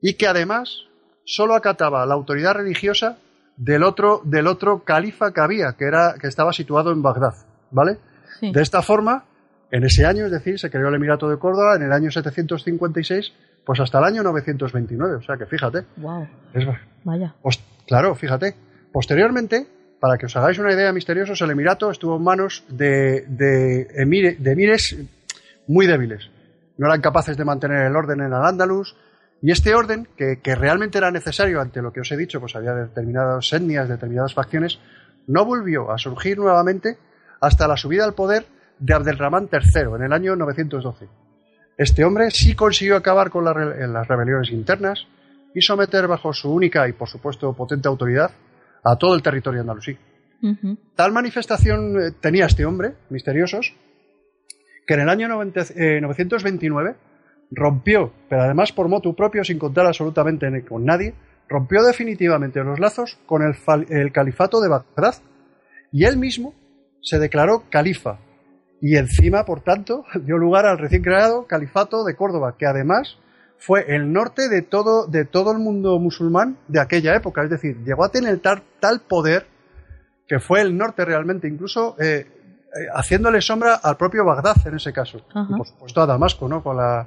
y 0.00 0.14
que 0.14 0.26
además 0.26 0.86
solo 1.24 1.54
acataba 1.54 2.06
la 2.06 2.14
autoridad 2.14 2.54
religiosa 2.54 3.18
del 3.56 3.82
otro, 3.82 4.22
del 4.24 4.46
otro 4.46 4.84
califa 4.84 5.32
que 5.32 5.40
había, 5.40 5.74
que, 5.76 5.84
era, 5.84 6.14
que 6.20 6.28
estaba 6.28 6.52
situado 6.52 6.92
en 6.92 7.02
Bagdad. 7.02 7.34
¿Vale? 7.70 7.98
De 8.40 8.62
esta 8.62 8.82
forma, 8.82 9.24
en 9.70 9.84
ese 9.84 10.06
año, 10.06 10.24
es 10.24 10.32
decir, 10.32 10.58
se 10.58 10.70
creó 10.70 10.88
el 10.88 10.94
Emirato 10.94 11.28
de 11.28 11.38
Córdoba 11.38 11.76
en 11.76 11.82
el 11.82 11.92
año 11.92 12.10
756, 12.10 13.32
pues 13.64 13.80
hasta 13.80 13.98
el 13.98 14.04
año 14.04 14.22
929. 14.22 15.16
O 15.16 15.22
sea 15.22 15.36
que 15.36 15.46
fíjate. 15.46 15.84
Wow. 15.96 16.26
Vaya. 17.04 17.34
claro, 17.86 18.14
fíjate. 18.14 18.54
Posteriormente, 18.92 19.66
para 20.00 20.16
que 20.16 20.26
os 20.26 20.36
hagáis 20.36 20.58
una 20.58 20.72
idea, 20.72 20.92
misteriosos, 20.92 21.40
el 21.42 21.50
Emirato 21.50 21.90
estuvo 21.90 22.16
en 22.16 22.24
manos 22.24 22.64
de, 22.68 23.26
de, 23.28 23.84
de 24.38 24.52
emires 24.52 24.96
muy 25.70 25.86
débiles. 25.86 26.30
No 26.78 26.86
eran 26.86 27.00
capaces 27.00 27.36
de 27.36 27.44
mantener 27.44 27.86
el 27.86 27.96
orden 27.96 28.20
en 28.20 28.32
Al-Ándalus, 28.32 28.96
y 29.42 29.52
este 29.52 29.74
orden, 29.74 30.08
que, 30.16 30.54
realmente 30.54 30.98
era 30.98 31.10
necesario 31.10 31.60
ante 31.60 31.80
lo 31.80 31.92
que 31.92 32.00
os 32.00 32.12
he 32.12 32.16
dicho, 32.16 32.40
pues 32.40 32.56
había 32.56 32.74
determinadas 32.74 33.50
etnias, 33.52 33.88
determinadas 33.88 34.34
facciones, 34.34 34.78
no 35.26 35.44
volvió 35.44 35.90
a 35.90 35.98
surgir 35.98 36.38
nuevamente 36.38 36.98
hasta 37.40 37.68
la 37.68 37.76
subida 37.76 38.04
al 38.04 38.14
poder 38.14 38.44
de 38.78 38.92
Abdelrahman 38.92 39.48
III 39.50 39.94
en 39.96 40.02
el 40.02 40.12
año 40.12 40.36
912. 40.36 41.08
Este 41.78 42.04
hombre 42.04 42.30
sí 42.30 42.54
consiguió 42.54 42.96
acabar 42.96 43.30
con 43.30 43.44
las 43.44 44.08
rebeliones 44.08 44.50
internas 44.50 45.06
y 45.54 45.62
someter 45.62 46.06
bajo 46.06 46.34
su 46.34 46.52
única 46.52 46.86
y, 46.88 46.92
por 46.92 47.08
supuesto, 47.08 47.54
potente 47.54 47.88
autoridad 47.88 48.30
a 48.84 48.96
todo 48.96 49.14
el 49.14 49.22
territorio 49.22 49.60
andalusí. 49.62 49.96
Tal 50.96 51.12
manifestación 51.12 52.00
eh, 52.00 52.10
tenía 52.18 52.46
este 52.46 52.64
hombre, 52.64 52.94
misteriosos, 53.10 53.74
que 54.90 54.94
en 54.94 55.02
el 55.02 55.08
año 55.08 55.28
929 55.28 56.96
rompió, 57.52 58.12
pero 58.28 58.42
además 58.42 58.72
por 58.72 58.88
motu 58.88 59.14
propio, 59.14 59.44
sin 59.44 59.56
contar 59.56 59.86
absolutamente 59.86 60.64
con 60.64 60.84
nadie, 60.84 61.14
rompió 61.48 61.84
definitivamente 61.84 62.58
los 62.64 62.80
lazos 62.80 63.16
con 63.24 63.40
el, 63.44 64.10
califato 64.10 64.60
de 64.60 64.68
Bagdad 64.68 65.14
y 65.92 66.06
él 66.06 66.16
mismo 66.16 66.56
se 67.02 67.20
declaró 67.20 67.70
califa. 67.70 68.18
Y 68.80 68.96
encima, 68.96 69.44
por 69.44 69.60
tanto, 69.60 70.06
dio 70.24 70.36
lugar 70.38 70.66
al 70.66 70.78
recién 70.78 71.02
creado 71.02 71.46
califato 71.46 72.02
de 72.02 72.16
Córdoba, 72.16 72.56
que 72.58 72.66
además 72.66 73.16
fue 73.58 73.94
el 73.94 74.12
norte 74.12 74.48
de 74.48 74.62
todo, 74.62 75.06
de 75.06 75.24
todo 75.24 75.52
el 75.52 75.60
mundo 75.60 76.00
musulmán 76.00 76.56
de 76.66 76.80
aquella 76.80 77.14
época, 77.14 77.44
es 77.44 77.50
decir, 77.50 77.76
llegó 77.84 78.02
a 78.02 78.10
tener 78.10 78.40
tal, 78.40 79.02
poder 79.08 79.46
que 80.26 80.40
fue 80.40 80.62
el 80.62 80.76
norte 80.76 81.04
realmente, 81.04 81.46
incluso 81.46 81.94
eh, 82.00 82.26
eh, 82.26 82.39
haciéndole 82.94 83.40
sombra 83.40 83.76
al 83.76 83.96
propio 83.96 84.24
Bagdad 84.24 84.56
en 84.66 84.76
ese 84.76 84.92
caso, 84.92 85.18
y 85.18 85.56
por 85.56 85.66
supuesto 85.66 86.02
a 86.02 86.06
Damasco, 86.06 86.48
¿no? 86.48 86.62
Con 86.62 86.76
la, 86.76 87.06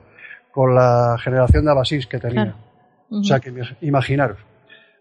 con 0.51 0.75
la 0.75 1.17
generación 1.23 1.65
de 1.65 1.71
Abasís 1.71 2.07
que 2.07 2.19
tenía. 2.19 2.55
O 3.09 3.23
sea, 3.23 3.39
que 3.39 3.53
imaginaros. 3.81 4.39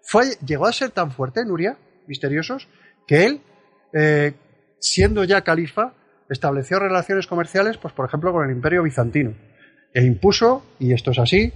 Fue, 0.03 0.25
llegó 0.45 0.67
a 0.67 0.73
ser 0.73 0.91
tan 0.91 1.13
fuerte, 1.13 1.45
Nuria, 1.45 1.77
misteriosos, 2.07 2.69
que 3.07 3.25
él, 3.25 3.41
eh, 3.93 4.35
siendo 4.81 5.25
ya 5.25 5.43
califa, 5.43 5.93
estableció 6.29 6.79
relaciones 6.79 7.27
comerciales, 7.27 7.79
pues 7.79 7.95
por 7.95 8.07
ejemplo, 8.07 8.33
con 8.33 8.45
el 8.45 8.55
imperio 8.55 8.83
bizantino. 8.83 9.35
E 9.95 10.03
impuso, 10.05 10.65
y 10.79 10.93
esto 10.93 11.11
es 11.11 11.19
así, 11.19 11.53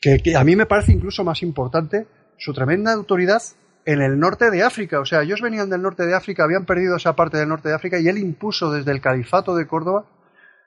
que, 0.00 0.36
a 0.36 0.44
mí 0.44 0.56
me 0.56 0.66
parece 0.66 0.92
incluso 0.92 1.24
más 1.24 1.42
importante, 1.42 2.06
su 2.36 2.52
tremenda 2.52 2.92
autoridad 2.92 3.42
en 3.88 4.02
el 4.02 4.18
norte 4.18 4.50
de 4.50 4.62
África. 4.62 5.00
O 5.00 5.06
sea, 5.06 5.22
ellos 5.22 5.40
venían 5.40 5.70
del 5.70 5.80
norte 5.80 6.04
de 6.04 6.14
África, 6.14 6.44
habían 6.44 6.66
perdido 6.66 6.96
esa 6.96 7.16
parte 7.16 7.38
del 7.38 7.48
norte 7.48 7.70
de 7.70 7.74
África, 7.74 7.98
y 7.98 8.06
él 8.06 8.18
impuso 8.18 8.70
desde 8.70 8.92
el 8.92 9.00
califato 9.00 9.56
de 9.56 9.66
Córdoba 9.66 10.04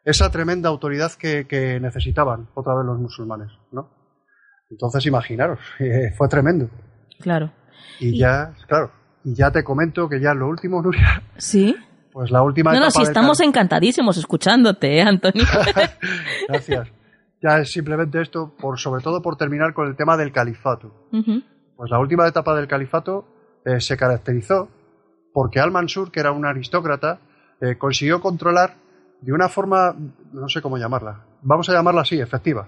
esa 0.04 0.32
tremenda 0.32 0.70
autoridad 0.70 1.12
que, 1.12 1.80
necesitaban 1.80 2.50
otra 2.56 2.74
vez 2.74 2.84
los 2.84 3.00
musulmanes, 3.00 3.52
¿no? 3.72 3.92
Entonces, 4.72 5.06
imaginaros, 5.06 5.60
eh, 5.80 6.12
fue 6.18 6.28
tremendo. 6.30 6.68
Claro. 7.20 7.52
Y, 8.00 8.18
ya, 8.18 8.56
claro, 8.68 8.92
y 9.24 9.36
ya 9.36 9.52
te 9.52 9.64
comento 9.64 10.10
que 10.10 10.20
ya 10.20 10.34
lo 10.34 10.48
último, 10.48 10.82
Nuria. 10.84 11.22
Sí. 11.38 11.76
Pues 12.12 12.32
la 12.32 12.42
última. 12.42 12.74
No, 12.74 12.80
no, 12.80 12.90
sí, 12.90 13.04
estamos 13.04 13.40
encantadísimos 13.40 14.18
escuchándote, 14.18 14.98
¿eh, 14.98 15.04
Antonio. 15.04 15.46
Gracias. 16.50 16.90
Ya 17.42 17.60
es 17.60 17.72
simplemente 17.72 18.20
esto, 18.20 18.56
por, 18.60 18.80
sobre 18.80 19.04
todo 19.04 19.22
por 19.22 19.38
terminar 19.38 19.74
con 19.74 19.88
el 19.88 19.96
tema 19.96 20.18
del 20.18 20.32
califato. 20.32 21.08
Pues 21.82 21.90
la 21.90 21.98
última 21.98 22.28
etapa 22.28 22.56
del 22.56 22.68
califato 22.68 23.26
eh, 23.66 23.82
se 23.82 23.98
caracterizó 23.98 24.70
porque 25.34 25.60
Al-Mansur, 25.60 26.12
que 26.12 26.20
era 26.20 26.32
un 26.32 26.46
aristócrata, 26.46 27.20
eh, 27.60 27.76
consiguió 27.76 28.22
controlar 28.22 28.76
de 29.20 29.34
una 29.34 29.50
forma, 29.50 29.96
no 30.32 30.48
sé 30.48 30.62
cómo 30.62 30.78
llamarla, 30.78 31.26
vamos 31.42 31.68
a 31.70 31.74
llamarla 31.74 32.02
así, 32.02 32.20
efectiva. 32.20 32.68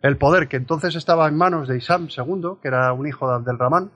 El 0.00 0.16
poder 0.16 0.46
que 0.46 0.58
entonces 0.58 0.94
estaba 0.94 1.26
en 1.26 1.36
manos 1.36 1.66
de 1.66 1.76
Isam 1.76 2.06
II, 2.06 2.60
que 2.62 2.68
era 2.68 2.92
un 2.92 3.08
hijo 3.08 3.28
de 3.28 3.34
Abdelrahman, 3.34 3.90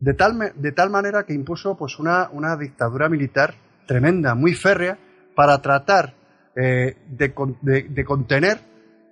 de 0.00 0.14
tal, 0.14 0.54
de 0.54 0.72
tal 0.72 0.88
manera 0.88 1.24
que 1.26 1.34
impuso 1.34 1.76
pues 1.76 1.98
una, 1.98 2.30
una 2.32 2.56
dictadura 2.56 3.10
militar 3.10 3.56
tremenda, 3.86 4.34
muy 4.34 4.54
férrea, 4.54 4.96
para 5.34 5.60
tratar 5.60 6.14
eh, 6.56 6.96
de, 7.10 7.34
contener 8.06 8.58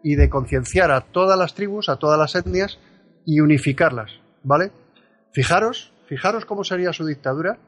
y 0.02 0.14
de 0.14 0.30
concienciar 0.30 0.90
a 0.90 1.02
todas 1.02 1.38
las 1.38 1.54
tribus, 1.54 1.90
a 1.90 1.96
todas 1.96 2.18
las 2.18 2.34
etnias 2.34 2.78
y 3.26 3.40
unificarlas, 3.40 4.23
¿vale? 4.44 4.70
Fijaros, 5.32 5.92
fijaros 6.06 6.44
cómo 6.44 6.62
sería 6.62 6.92
su 6.92 7.04
dictadura 7.04 7.58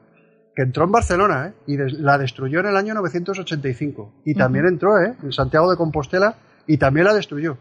que 0.55 0.63
entró 0.63 0.85
en 0.85 0.91
Barcelona 0.91 1.47
¿eh? 1.47 1.53
y 1.67 1.77
la 2.01 2.17
destruyó 2.17 2.61
en 2.61 2.67
el 2.67 2.77
año 2.77 2.93
985. 2.95 4.21
Y 4.25 4.33
también 4.33 4.65
entró 4.65 4.99
¿eh? 4.99 5.13
en 5.21 5.31
Santiago 5.31 5.69
de 5.69 5.77
Compostela 5.77 6.35
y 6.65 6.77
también 6.77 7.05
la 7.05 7.13
destruyó 7.13 7.57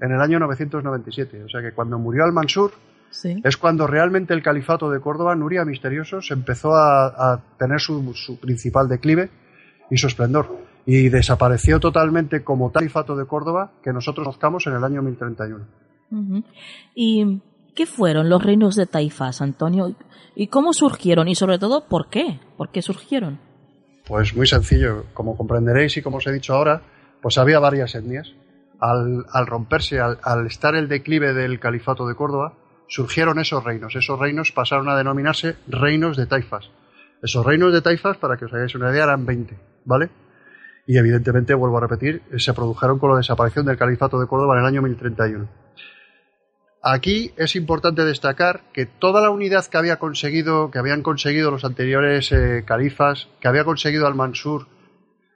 en 0.00 0.10
el 0.10 0.20
año 0.20 0.40
997. 0.40 1.44
O 1.44 1.48
sea 1.48 1.60
que 1.60 1.72
cuando 1.72 1.98
murió 1.98 2.24
Al-Mansur 2.24 2.72
es 3.22 3.56
cuando 3.56 3.86
realmente 3.86 4.34
el 4.34 4.42
califato 4.42 4.90
de 4.90 5.00
Córdoba, 5.00 5.34
Nuria 5.34 5.64
Misterioso, 5.64 6.22
se 6.22 6.34
empezó 6.34 6.74
a, 6.74 7.42
tener 7.58 7.80
su, 7.80 8.38
principal 8.40 8.88
declive 8.88 9.30
y 9.90 9.96
su 9.96 10.06
esplendor. 10.06 10.48
Y 10.86 11.08
desapareció 11.08 11.78
totalmente 11.78 12.42
como 12.42 12.72
califato 12.72 13.14
de 13.14 13.26
Córdoba 13.26 13.72
que 13.82 13.92
nosotros 13.92 14.24
conozcamos 14.24 14.66
en 14.66 14.74
el 14.74 14.84
año 14.84 15.02
1031. 15.02 15.66
¿Y 16.94 17.40
qué 17.70 17.86
fueron 17.86 18.28
los 18.28 18.42
reinos 18.42 18.76
de 18.76 18.86
Taifas, 18.86 19.40
Antonio? 19.40 19.94
¿Y 20.34 20.48
cómo 20.48 20.72
surgieron? 20.72 21.28
Y 21.28 21.34
sobre 21.34 21.58
todo, 21.58 21.86
¿por 21.86 22.08
qué? 22.08 22.40
¿Por 22.56 22.70
qué 22.70 22.82
surgieron? 22.82 23.40
Pues 24.06 24.34
muy 24.34 24.46
sencillo. 24.46 25.04
Como 25.14 25.36
comprenderéis 25.36 25.96
y 25.96 26.02
como 26.02 26.18
os 26.18 26.26
he 26.26 26.32
dicho 26.32 26.54
ahora, 26.54 26.82
pues 27.22 27.38
había 27.38 27.58
varias 27.58 27.94
etnias. 27.94 28.32
Al, 28.80 29.46
romperse, 29.46 30.00
al, 30.00 30.46
estar 30.46 30.74
el 30.74 30.88
declive 30.88 31.34
del 31.34 31.60
califato 31.60 32.06
de 32.06 32.14
Córdoba, 32.14 32.54
surgieron 32.88 33.38
esos 33.38 33.62
reinos. 33.62 33.94
Esos 33.94 34.18
reinos 34.18 34.52
pasaron 34.52 34.88
a 34.88 34.96
denominarse 34.96 35.56
reinos 35.68 36.16
de 36.16 36.26
taifas. 36.26 36.70
Esos 37.22 37.44
reinos 37.44 37.72
de 37.72 37.82
taifas, 37.82 38.16
para 38.16 38.36
que 38.38 38.46
os 38.46 38.52
hagáis 38.54 38.74
una 38.74 38.90
idea, 38.90 39.04
eran 39.04 39.26
20, 39.26 39.58
¿vale? 39.84 40.08
Y 40.86 40.96
evidentemente, 40.96 41.52
vuelvo 41.54 41.76
a 41.76 41.82
repetir, 41.82 42.22
se 42.38 42.54
produjeron 42.54 42.98
con 42.98 43.10
la 43.10 43.18
desaparición 43.18 43.66
del 43.66 43.76
califato 43.76 44.18
de 44.18 44.26
Córdoba 44.26 44.54
en 44.54 44.60
el 44.60 44.66
año 44.66 44.82
1031. 44.82 45.46
Aquí 46.82 47.32
es 47.36 47.56
importante 47.56 48.04
destacar 48.04 48.62
que 48.72 48.86
toda 48.86 49.20
la 49.20 49.30
unidad 49.30 49.66
que 49.66 49.76
había 49.76 49.98
conseguido, 49.98 50.70
que 50.70 50.78
habían 50.78 51.02
conseguido 51.02 51.50
los 51.50 51.64
anteriores 51.64 52.32
eh, 52.32 52.64
califas, 52.66 53.28
que 53.38 53.48
había 53.48 53.64
conseguido 53.64 54.06
Al-Mansur, 54.06 54.66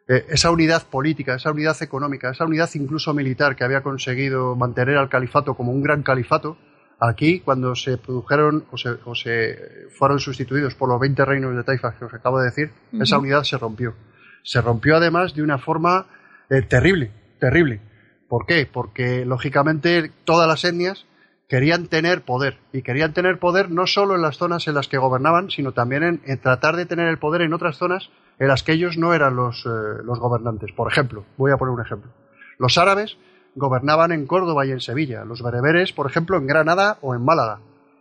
eh, 0.08 0.24
esa 0.30 0.50
unidad 0.50 0.86
política, 0.86 1.34
esa 1.34 1.50
unidad 1.50 1.76
económica, 1.82 2.30
esa 2.30 2.46
unidad 2.46 2.70
incluso 2.74 3.12
militar 3.12 3.56
que 3.56 3.64
había 3.64 3.82
conseguido 3.82 4.56
mantener 4.56 4.96
al 4.96 5.10
califato 5.10 5.54
como 5.54 5.72
un 5.72 5.82
gran 5.82 6.02
califato, 6.02 6.56
aquí 6.98 7.40
cuando 7.40 7.74
se 7.74 7.98
produjeron 7.98 8.64
o 8.70 9.14
se, 9.14 9.88
fueron 9.90 10.20
sustituidos 10.20 10.74
por 10.74 10.88
los 10.88 10.98
20 10.98 11.26
reinos 11.26 11.54
de 11.54 11.62
Taifas 11.62 11.96
que 11.96 12.06
os 12.06 12.14
acabo 12.14 12.38
de 12.38 12.46
decir, 12.46 12.70
esa 12.98 13.18
unidad 13.18 13.42
se 13.42 13.58
rompió. 13.58 13.94
Se 14.42 14.62
rompió 14.62 14.96
además 14.96 15.34
de 15.34 15.42
una 15.42 15.58
forma 15.58 16.06
eh, 16.48 16.62
terrible, 16.62 17.10
terrible. 17.38 17.80
¿Por 18.28 18.46
qué? 18.46 18.66
Porque 18.70 19.26
lógicamente 19.26 20.10
todas 20.24 20.48
las 20.48 20.64
etnias 20.64 21.06
querían 21.48 21.86
tener 21.86 22.22
poder. 22.22 22.58
Y 22.72 22.82
querían 22.82 23.12
tener 23.12 23.38
poder 23.38 23.70
no 23.70 23.86
solo 23.86 24.14
en 24.14 24.22
las 24.22 24.36
zonas 24.36 24.66
en 24.68 24.74
las 24.74 24.88
que 24.88 24.98
gobernaban, 24.98 25.50
sino 25.50 25.72
también 25.72 26.20
en, 26.24 26.40
tratar 26.40 26.76
de 26.76 26.86
tener 26.86 27.08
el 27.08 27.18
poder 27.18 27.42
en 27.42 27.54
otras 27.54 27.76
zonas 27.76 28.10
en 28.38 28.48
las 28.48 28.62
que 28.62 28.72
ellos 28.72 28.96
no 28.98 29.14
eran 29.14 29.36
los, 29.36 29.64
eh, 29.66 30.02
los 30.04 30.18
gobernantes. 30.18 30.72
Por 30.72 30.90
ejemplo, 30.90 31.24
voy 31.36 31.52
a 31.52 31.56
poner 31.56 31.74
un 31.74 31.80
ejemplo. 31.80 32.10
Los 32.58 32.78
árabes 32.78 33.16
gobernaban 33.54 34.12
en 34.12 34.26
Córdoba 34.26 34.66
y 34.66 34.72
en 34.72 34.80
Sevilla, 34.80 35.24
los 35.24 35.42
bereberes, 35.42 35.92
por 35.92 36.06
ejemplo, 36.06 36.36
en 36.36 36.46
Granada 36.46 36.98
o 37.02 37.14
en 37.14 37.24
Málaga, 37.24 37.60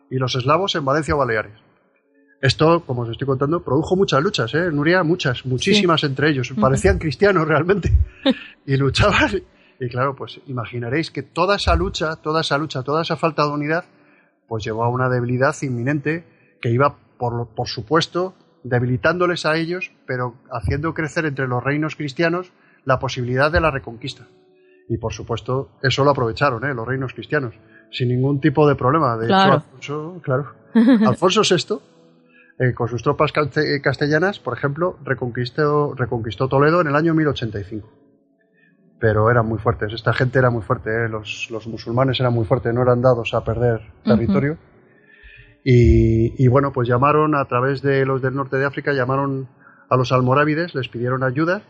y 0.09 0.17
los 0.17 0.35
eslavos 0.35 0.75
en 0.75 0.85
Valencia 0.85 1.15
o 1.15 1.19
Baleares. 1.19 1.53
Esto, 2.41 2.83
como 2.85 3.03
os 3.03 3.09
estoy 3.09 3.25
contando, 3.25 3.63
produjo 3.63 3.95
muchas 3.95 4.21
luchas, 4.21 4.53
¿eh? 4.53 4.69
Nuria, 4.69 5.03
muchas, 5.03 5.45
muchísimas 5.45 6.03
entre 6.03 6.29
ellos. 6.29 6.53
Parecían 6.59 6.97
cristianos 6.97 7.47
realmente. 7.47 7.89
y 8.65 8.75
luchaban 8.75 9.43
y 9.79 9.89
claro, 9.89 10.15
pues 10.15 10.39
imaginaréis 10.47 11.11
que 11.11 11.23
toda 11.23 11.55
esa 11.55 11.75
lucha, 11.75 12.15
toda 12.17 12.41
esa 12.41 12.57
lucha, 12.57 12.83
toda 12.83 13.01
esa 13.01 13.17
falta 13.17 13.43
de 13.43 13.51
unidad, 13.51 13.85
pues 14.47 14.63
llevó 14.63 14.83
a 14.83 14.89
una 14.89 15.09
debilidad 15.09 15.55
inminente 15.61 16.25
que 16.61 16.69
iba, 16.69 16.95
por, 17.17 17.49
por 17.55 17.67
supuesto, 17.67 18.35
debilitándoles 18.63 19.45
a 19.45 19.57
ellos, 19.57 19.91
pero 20.05 20.35
haciendo 20.51 20.93
crecer 20.93 21.25
entre 21.25 21.47
los 21.47 21.63
reinos 21.63 21.95
cristianos 21.95 22.51
la 22.85 22.99
posibilidad 22.99 23.51
de 23.51 23.61
la 23.61 23.71
reconquista. 23.71 24.27
Y 24.89 24.97
por 24.97 25.13
supuesto, 25.13 25.71
eso 25.81 26.03
lo 26.03 26.11
aprovecharon 26.11 26.63
¿eh? 26.65 26.73
los 26.73 26.87
reinos 26.87 27.13
cristianos. 27.13 27.55
sin 27.91 28.09
ningún 28.09 28.41
tipo 28.41 28.67
de 28.67 28.75
problema. 28.75 29.17
De 29.17 29.27
claro. 29.27 29.63
hecho, 29.77 30.11
Alfonso, 30.13 30.21
claro, 30.21 30.53
Alfonso 31.07 31.41
VI, 31.41 31.79
eh, 32.59 32.73
con 32.73 32.87
sus 32.87 33.01
tropas 33.01 33.31
castellanas, 33.31 34.39
por 34.39 34.57
ejemplo, 34.57 34.97
reconquistó, 35.03 35.93
reconquistó 35.95 36.47
Toledo 36.47 36.81
en 36.81 36.87
el 36.87 36.95
año 36.95 37.13
1085. 37.13 38.02
Pero 38.99 39.29
eran 39.29 39.47
muy 39.47 39.59
fuertes, 39.59 39.91
esta 39.93 40.13
gente 40.13 40.39
era 40.39 40.49
muy 40.49 40.61
fuerte, 40.61 40.89
eh, 40.89 41.09
los, 41.09 41.49
los, 41.51 41.67
musulmanes 41.67 42.19
eran 42.19 42.33
muy 42.33 42.45
fuertes, 42.45 42.73
no 42.73 42.81
eran 42.81 43.01
dados 43.01 43.33
a 43.33 43.43
perder 43.43 43.81
territorio. 44.03 44.57
y, 45.63 46.43
y, 46.43 46.47
bueno, 46.47 46.71
pues 46.71 46.87
llamaron 46.87 47.35
a 47.35 47.45
través 47.45 47.81
de 47.81 48.05
los 48.05 48.21
del 48.21 48.35
norte 48.35 48.57
de 48.57 48.65
África, 48.65 48.93
llamaron 48.93 49.49
a 49.89 49.97
los 49.97 50.11
almorávides, 50.11 50.73
les 50.73 50.87
pidieron 50.87 51.23
ayuda 51.23 51.63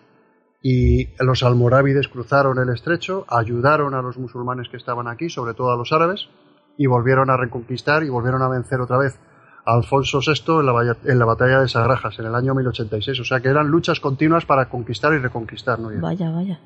y 0.62 1.10
los 1.20 1.44
almorávides 1.44 2.08
cruzaron 2.08 2.58
el 2.58 2.70
estrecho, 2.70 3.26
ayudaron 3.28 3.94
a 3.94 4.02
los 4.02 4.18
musulmanes 4.18 4.70
que 4.70 4.78
estaban 4.78 5.10
aquí, 5.10 5.30
sobre 5.30 5.54
todo 5.54 5.72
a 5.72 5.76
los 5.76 5.92
árabes, 5.92 6.30
y 6.78 6.88
volvieron 6.88 7.30
a 7.30 7.36
reconquistar 7.36 8.04
y 8.04 8.10
volvieron 8.10 8.42
a 8.42 8.48
vencer 8.48 8.80
otra 8.80 8.98
vez 8.98 9.20
a 9.66 9.74
Alfonso 9.74 10.20
VI 10.20 10.60
en 10.60 10.66
la, 10.66 10.98
en 11.06 11.20
la 11.20 11.26
batalla 11.26 11.62
de 11.62 11.68
Sagrajas 11.68 12.20
en 12.20 12.26
el 12.26 12.36
año 12.36 12.54
1086. 12.54 13.20
O 13.20 13.24
sea 13.24 13.40
que 13.40 13.50
eran 13.50 13.68
luchas 13.68 14.00
continuas 14.00 14.46
para 14.46 14.70
conquistar 14.70 15.14
y 15.14 15.20
reconquistar. 15.20 15.80
¿no? 15.80 15.90
Vaya, 16.02 16.32
vaya. 16.32 16.60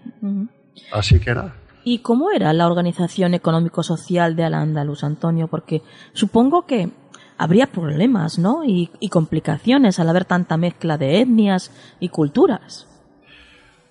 Así 0.92 1.20
que 1.20 1.34
nada. 1.34 1.54
¿Y 1.84 2.00
cómo 2.00 2.32
era 2.32 2.52
la 2.54 2.68
organización 2.68 3.34
económico-social 3.34 4.36
de 4.36 4.44
Al-Ándalus, 4.44 5.04
Antonio? 5.04 5.48
Porque 5.48 5.84
supongo 6.12 6.66
que 6.66 6.90
habría 7.38 7.68
problemas, 7.68 8.40
¿no? 8.40 8.66
Y, 8.66 8.90
y, 9.00 9.10
complicaciones 9.10 10.00
al 10.00 10.10
haber 10.10 10.26
tanta 10.26 10.58
mezcla 10.58 10.98
de 10.98 11.22
etnias 11.22 11.72
y 12.00 12.10
culturas. 12.10 12.88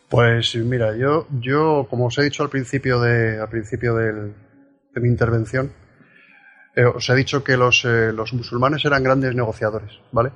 Pues 0.08 0.54
mira, 0.56 0.96
yo, 0.96 1.26
yo 1.40 1.86
como 1.88 2.06
os 2.06 2.18
he 2.18 2.22
dicho 2.22 2.42
al 2.42 2.50
principio 2.50 3.00
de, 3.00 3.40
al 3.40 3.48
principio 3.48 3.94
del, 3.94 4.34
de 4.94 5.00
mi 5.00 5.08
intervención, 5.08 5.72
eh, 6.76 6.84
os 6.84 7.08
he 7.08 7.14
dicho 7.14 7.42
que 7.42 7.56
los, 7.56 7.84
eh, 7.84 8.12
los, 8.12 8.32
musulmanes 8.34 8.84
eran 8.84 9.02
grandes 9.02 9.34
negociadores, 9.34 9.90
¿vale? 10.12 10.30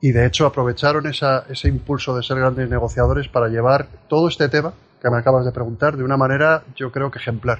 Y 0.00 0.12
de 0.12 0.26
hecho 0.26 0.46
aprovecharon 0.46 1.06
esa, 1.06 1.44
ese 1.48 1.68
impulso 1.68 2.16
de 2.16 2.22
ser 2.22 2.38
grandes 2.38 2.68
negociadores 2.68 3.28
para 3.28 3.48
llevar 3.48 3.86
todo 4.08 4.28
este 4.28 4.48
tema 4.48 4.72
que 5.00 5.10
me 5.10 5.18
acabas 5.18 5.44
de 5.44 5.52
preguntar 5.52 5.96
de 5.96 6.02
una 6.02 6.16
manera, 6.16 6.64
yo 6.74 6.90
creo 6.90 7.10
que 7.10 7.18
ejemplar, 7.18 7.58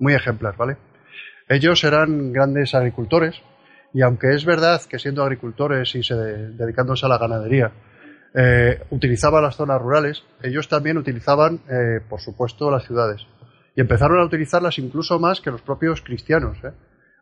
muy 0.00 0.14
ejemplar, 0.14 0.56
¿vale? 0.56 0.76
Ellos 1.48 1.84
eran 1.84 2.32
grandes 2.32 2.74
agricultores 2.74 3.40
y 3.94 4.02
aunque 4.02 4.34
es 4.34 4.44
verdad 4.44 4.80
que 4.88 4.98
siendo 4.98 5.22
agricultores 5.22 5.94
y 5.94 6.02
se 6.02 6.14
de, 6.14 6.50
dedicándose 6.52 7.06
a 7.06 7.08
la 7.08 7.18
ganadería, 7.18 7.72
eh, 8.34 8.82
utilizaban 8.90 9.42
las 9.42 9.56
zonas 9.56 9.80
rurales, 9.80 10.24
ellos 10.42 10.68
también 10.68 10.96
utilizaban, 10.96 11.60
eh, 11.68 12.00
por 12.08 12.20
supuesto, 12.20 12.70
las 12.70 12.84
ciudades. 12.84 13.26
Y 13.76 13.80
empezaron 13.80 14.20
a 14.20 14.24
utilizarlas 14.24 14.78
incluso 14.78 15.18
más 15.18 15.40
que 15.40 15.50
los 15.50 15.62
propios 15.62 16.00
cristianos. 16.02 16.56
¿eh? 16.64 16.72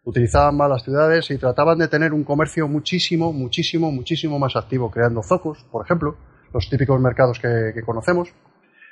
Utilizaban 0.04 0.56
más 0.56 0.70
las 0.70 0.82
ciudades 0.82 1.30
y 1.30 1.38
trataban 1.38 1.78
de 1.78 1.88
tener 1.88 2.12
un 2.12 2.24
comercio 2.24 2.66
muchísimo, 2.68 3.32
muchísimo, 3.32 3.92
muchísimo 3.92 4.38
más 4.38 4.56
activo, 4.56 4.90
creando 4.90 5.22
zocos, 5.22 5.64
por 5.70 5.84
ejemplo, 5.84 6.16
los 6.52 6.68
típicos 6.68 7.00
mercados 7.00 7.38
que, 7.38 7.82
conocemos. 7.84 8.32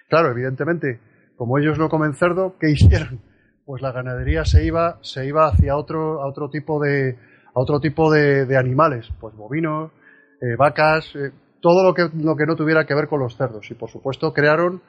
Claro, 0.08 0.30
evidentemente, 0.30 1.00
como 1.36 1.58
ellos 1.58 1.78
no 1.78 1.88
comen 1.88 2.14
cerdo, 2.14 2.56
¿qué 2.60 2.70
hicieron? 2.72 3.20
Pues 3.64 3.82
la 3.82 3.92
ganadería 3.92 4.44
se 4.44 4.64
iba, 4.64 4.98
se 5.02 5.26
iba 5.26 5.46
hacia 5.48 5.76
otro, 5.76 6.22
a 6.22 6.28
otro 6.28 6.50
tipo 6.50 6.80
de, 6.80 7.18
a 7.54 7.60
otro 7.60 7.80
tipo 7.80 8.12
de, 8.12 8.46
de 8.46 8.56
animales, 8.56 9.08
pues 9.20 9.34
bovinos, 9.34 9.92
eh, 10.40 10.56
vacas, 10.56 11.14
eh, 11.16 11.32
todo 11.60 11.82
lo 11.82 11.94
que, 11.94 12.08
lo 12.14 12.36
que 12.36 12.46
no 12.46 12.54
tuviera 12.54 12.86
que 12.86 12.94
ver 12.94 13.08
con 13.08 13.20
los 13.20 13.36
cerdos. 13.36 13.70
Y 13.70 13.74
por 13.74 13.90
supuesto 13.90 14.32
crearon, 14.32 14.82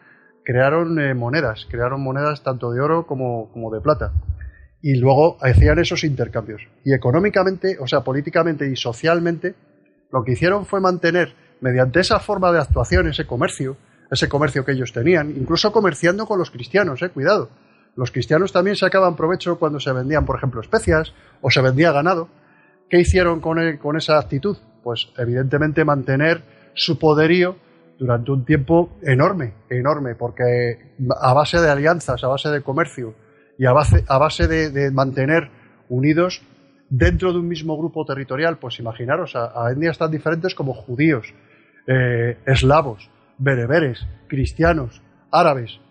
crearon 0.43 0.99
eh, 0.99 1.13
monedas, 1.13 1.65
crearon 1.69 2.03
monedas 2.03 2.43
tanto 2.43 2.71
de 2.71 2.81
oro 2.81 3.05
como, 3.07 3.51
como 3.51 3.71
de 3.71 3.81
plata. 3.81 4.13
Y 4.81 4.95
luego 4.95 5.37
hacían 5.41 5.79
esos 5.79 6.03
intercambios. 6.03 6.61
Y 6.85 6.93
económicamente, 6.93 7.77
o 7.79 7.87
sea, 7.87 8.01
políticamente 8.01 8.69
y 8.69 8.75
socialmente, 8.75 9.55
lo 10.11 10.23
que 10.23 10.33
hicieron 10.33 10.65
fue 10.65 10.79
mantener, 10.79 11.35
mediante 11.61 11.99
esa 11.99 12.19
forma 12.19 12.51
de 12.51 12.59
actuación, 12.59 13.07
ese 13.07 13.27
comercio, 13.27 13.77
ese 14.09 14.29
comercio 14.29 14.65
que 14.65 14.71
ellos 14.71 14.93
tenían, 14.93 15.31
incluso 15.31 15.71
comerciando 15.71 16.25
con 16.25 16.39
los 16.39 16.51
cristianos, 16.51 17.01
eh, 17.01 17.09
cuidado. 17.09 17.49
Los 17.95 18.11
cristianos 18.11 18.53
también 18.53 18.75
sacaban 18.75 19.15
provecho 19.15 19.59
cuando 19.59 19.79
se 19.79 19.91
vendían, 19.91 20.25
por 20.25 20.37
ejemplo, 20.37 20.61
especias 20.61 21.13
o 21.41 21.51
se 21.51 21.61
vendía 21.61 21.91
ganado. 21.91 22.29
¿Qué 22.89 22.99
hicieron 22.99 23.39
con, 23.41 23.59
el, 23.59 23.77
con 23.77 23.97
esa 23.97 24.17
actitud? 24.17 24.57
Pues 24.83 25.09
evidentemente 25.17 25.83
mantener 25.83 26.43
su 26.73 26.97
poderío 26.97 27.57
durante 27.99 28.31
un 28.31 28.45
tiempo 28.45 28.97
enorme, 29.03 29.53
enorme, 29.69 30.15
porque 30.15 30.95
a 31.19 31.33
base 31.33 31.59
de 31.59 31.69
alianzas, 31.69 32.23
a 32.23 32.27
base 32.27 32.49
de 32.49 32.61
comercio 32.61 33.13
y 33.59 33.65
a 33.65 33.73
base, 33.73 34.05
a 34.07 34.17
base 34.17 34.47
de, 34.47 34.89
mantener 34.89 35.51
unidos 35.89 36.41
dentro 36.89 37.33
de 37.33 37.39
un 37.39 37.47
mismo 37.47 37.77
grupo 37.77 38.05
territorial, 38.05 38.57
pues 38.57 38.79
imaginaros 38.79 39.35
a, 39.35 39.51
a 39.53 39.71
etnias 39.71 39.97
tan 39.97 40.09
diferentes 40.09 40.55
como 40.55 40.73
judíos, 40.73 41.33
eh, 41.85 42.37
eslavos, 42.45 43.11
bereberes, 43.37 44.07
cristianos, 44.27 45.01
árabes. 45.29 45.81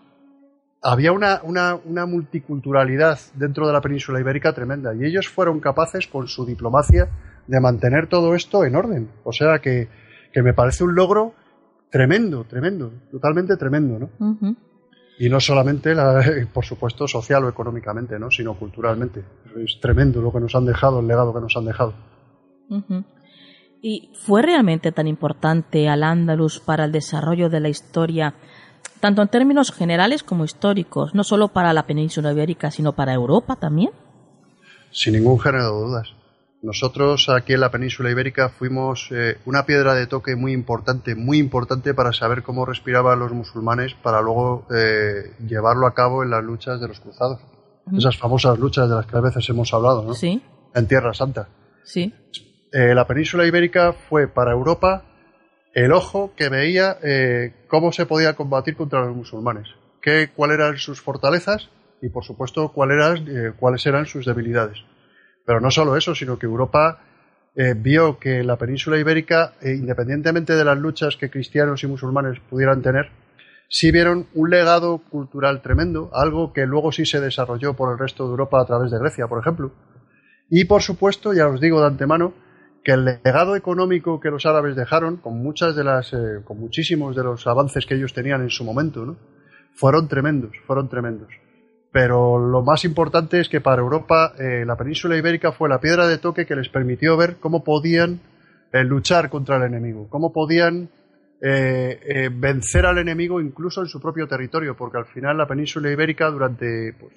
Había 0.81 1.11
una, 1.11 1.41
una, 1.43 1.75
una, 1.75 2.07
multiculturalidad 2.07 3.19
dentro 3.35 3.67
de 3.67 3.73
la 3.73 3.81
península 3.81 4.19
ibérica 4.19 4.51
tremenda 4.53 4.95
y 4.95 5.05
ellos 5.05 5.27
fueron 5.29 5.59
capaces 5.59 6.07
con 6.07 6.27
su 6.27 6.45
diplomacia 6.45 7.09
de 7.45 7.59
mantener 7.59 8.07
todo 8.07 8.33
esto 8.33 8.65
en 8.65 8.75
orden. 8.75 9.11
O 9.23 9.31
sea 9.31 9.59
que, 9.59 9.89
que 10.33 10.41
me 10.41 10.53
parece 10.53 10.83
un 10.83 10.95
logro 10.95 11.35
tremendo, 11.91 12.45
tremendo, 12.45 12.91
totalmente 13.11 13.57
tremendo, 13.57 13.99
¿no? 13.99 14.55
Y 15.19 15.29
no 15.29 15.41
solamente, 15.41 15.93
la, 15.93 16.23
por 16.53 16.65
supuesto, 16.65 17.05
social 17.07 17.43
o 17.43 17.49
económicamente, 17.49 18.17
¿no? 18.17 18.31
Sino 18.31 18.53
culturalmente. 18.57 19.23
Es 19.63 19.79
tremendo 19.81 20.21
lo 20.21 20.31
que 20.31 20.39
nos 20.39 20.55
han 20.55 20.65
dejado, 20.65 21.01
el 21.01 21.07
legado 21.07 21.33
que 21.33 21.41
nos 21.41 21.55
han 21.57 21.65
dejado. 21.65 21.93
Uh 22.69 22.81
-huh. 22.81 23.03
¿Y 23.81 24.11
fue 24.13 24.41
realmente 24.41 24.91
tan 24.93 25.07
importante 25.07 25.89
al 25.89 26.03
Andalus 26.03 26.59
para 26.59 26.85
el 26.85 26.93
desarrollo 26.93 27.49
de 27.49 27.59
la 27.59 27.69
historia, 27.69 28.35
tanto 29.01 29.21
en 29.21 29.27
términos 29.27 29.71
generales 29.71 30.23
como 30.23 30.45
históricos, 30.45 31.13
no 31.13 31.23
solo 31.23 31.49
para 31.49 31.73
la 31.73 31.85
península 31.85 32.31
ibérica, 32.31 32.71
sino 32.71 32.93
para 32.93 33.13
Europa 33.13 33.57
también? 33.57 33.91
Sin 34.91 35.13
ningún 35.13 35.39
género 35.39 35.63
de 35.65 35.85
dudas. 35.85 36.13
Nosotros 36.61 37.29
aquí 37.29 37.53
en 37.53 37.61
la 37.61 37.71
península 37.71 38.11
ibérica 38.11 38.49
fuimos 38.49 39.07
eh, 39.11 39.37
una 39.45 39.65
piedra 39.65 39.95
de 39.95 40.07
toque 40.07 40.35
muy 40.35 40.51
importante, 40.51 41.15
muy 41.15 41.37
importante 41.37 41.93
para 41.93 42.11
saber 42.11 42.43
cómo 42.43 42.65
respiraban 42.65 43.17
los 43.19 43.31
musulmanes 43.31 43.93
para 43.93 44.21
luego 44.21 44.67
eh, 44.69 45.35
llevarlo 45.47 45.87
a 45.87 45.93
cabo 45.93 46.21
en 46.21 46.31
las 46.31 46.43
luchas 46.43 46.81
de 46.81 46.89
los 46.89 46.99
cruzados. 46.99 47.39
Uh 47.85 47.91
-huh. 47.91 47.97
Esas 47.97 48.17
famosas 48.17 48.59
luchas 48.59 48.89
de 48.89 48.95
las 48.95 49.05
que 49.05 49.15
a 49.15 49.21
veces 49.21 49.47
hemos 49.49 49.73
hablado, 49.73 50.03
¿no? 50.03 50.13
Sí. 50.13 50.43
En 50.75 50.85
Tierra 50.85 51.13
Santa. 51.13 51.47
Sí. 51.83 52.13
Eh, 52.73 52.93
la 52.93 53.07
península 53.07 53.45
ibérica 53.45 53.93
fue 53.93 54.27
para 54.27 54.51
Europa 54.51 55.03
el 55.73 55.93
ojo 55.93 56.33
que 56.35 56.49
veía 56.49 56.97
eh, 57.01 57.53
cómo 57.69 57.93
se 57.93 58.05
podía 58.05 58.35
combatir 58.35 58.75
contra 58.75 58.99
los 59.05 59.15
musulmanes, 59.15 59.69
qué, 60.01 60.29
cuáles 60.35 60.55
eran 60.59 60.77
sus 60.77 60.99
fortalezas 61.01 61.69
y, 62.01 62.09
por 62.09 62.25
supuesto, 62.25 62.73
cuál 62.73 62.91
eran, 62.91 63.55
cuáles 63.59 63.85
eran 63.85 64.05
sus 64.05 64.25
debilidades. 64.25 64.79
Pero 65.49 65.61
no 65.61 65.71
solo 65.71 65.97
eso, 65.97 66.13
sino 66.13 66.37
que 66.37 66.45
Europa 66.45 66.99
eh, 67.55 67.73
vio 67.75 68.19
que 68.19 68.43
la 68.43 68.55
península 68.55 68.99
ibérica, 68.99 69.53
eh, 69.59 69.73
independientemente 69.73 70.53
de 70.53 70.63
las 70.63 70.77
luchas 70.77 71.17
que 71.17 71.31
cristianos 71.31 71.83
y 71.83 71.87
musulmanes 71.87 72.39
pudieran 72.39 72.83
tener, 72.83 73.09
sí 73.67 73.91
vieron 73.91 74.27
un 74.35 74.51
legado 74.51 74.99
cultural 75.09 75.63
tremendo, 75.63 76.11
algo 76.13 76.53
que 76.53 76.67
luego 76.67 76.91
sí 76.91 77.03
se 77.07 77.19
desarrolló 77.19 77.73
por 77.73 77.91
el 77.91 77.97
resto 77.97 78.25
de 78.25 78.29
Europa 78.29 78.61
a 78.61 78.65
través 78.67 78.91
de 78.91 78.99
Grecia, 78.99 79.27
por 79.27 79.39
ejemplo. 79.39 79.71
Y 80.51 80.65
por 80.65 80.83
supuesto, 80.83 81.33
ya 81.33 81.47
os 81.47 81.59
digo 81.59 81.81
de 81.81 81.87
antemano, 81.87 82.35
que 82.83 82.91
el 82.91 83.05
legado 83.05 83.55
económico 83.55 84.19
que 84.19 84.29
los 84.29 84.45
árabes 84.45 84.75
dejaron, 84.75 85.17
con 85.17 85.41
muchas 85.41 85.75
de 85.75 85.83
las, 85.83 86.13
eh, 86.13 86.43
con 86.43 86.59
muchísimos 86.59 87.15
de 87.15 87.23
los 87.23 87.47
avances 87.47 87.87
que 87.87 87.95
ellos 87.95 88.13
tenían 88.13 88.43
en 88.43 88.51
su 88.51 88.63
momento, 88.63 89.17
fueron 89.73 90.07
tremendos, 90.07 90.51
fueron 90.67 90.89
tremendos 90.89 91.29
pero 91.91 92.37
lo 92.37 92.61
más 92.61 92.85
importante 92.85 93.39
es 93.39 93.49
que 93.49 93.61
para 93.61 93.81
Europa 93.81 94.33
eh, 94.37 94.63
la 94.65 94.75
península 94.75 95.17
ibérica 95.17 95.51
fue 95.51 95.69
la 95.69 95.79
piedra 95.79 96.07
de 96.07 96.19
toque 96.19 96.45
que 96.45 96.55
les 96.55 96.69
permitió 96.69 97.17
ver 97.17 97.37
cómo 97.39 97.63
podían 97.63 98.19
eh, 98.71 98.83
luchar 98.83 99.29
contra 99.29 99.57
el 99.57 99.63
enemigo, 99.63 100.07
cómo 100.09 100.31
podían 100.31 100.89
eh, 101.41 102.29
vencer 102.31 102.85
al 102.85 102.99
enemigo 102.99 103.41
incluso 103.41 103.81
en 103.81 103.87
su 103.87 103.99
propio 103.99 104.27
territorio, 104.27 104.75
porque 104.75 104.97
al 104.97 105.05
final 105.05 105.37
la 105.37 105.47
península 105.47 105.89
ibérica 105.89 106.29
durante 106.29 106.93
pues, 106.99 107.13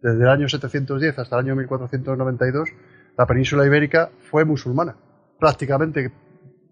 desde 0.00 0.22
el 0.22 0.28
año 0.28 0.48
710 0.48 1.18
hasta 1.18 1.36
el 1.36 1.46
año 1.46 1.56
1492 1.56 2.68
la 3.16 3.26
península 3.26 3.66
ibérica 3.66 4.10
fue 4.30 4.44
musulmana, 4.44 4.94
prácticamente 5.40 6.12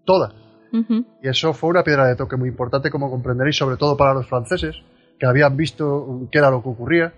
toda. 0.05 0.33
Uh 0.71 0.77
-huh. 0.77 1.05
Y 1.21 1.27
eso 1.27 1.53
fue 1.53 1.69
una 1.69 1.83
piedra 1.83 2.07
de 2.07 2.15
toque 2.15 2.35
muy 2.35 2.49
importante, 2.49 2.89
como 2.89 3.09
comprenderéis, 3.09 3.57
sobre 3.57 3.77
todo 3.77 3.95
para 3.95 4.13
los 4.13 4.27
franceses, 4.27 4.75
que 5.19 5.25
habían 5.25 5.55
visto 5.55 6.27
qué 6.31 6.39
era 6.39 6.49
lo 6.49 6.61
que 6.61 6.69
ocurría 6.69 7.13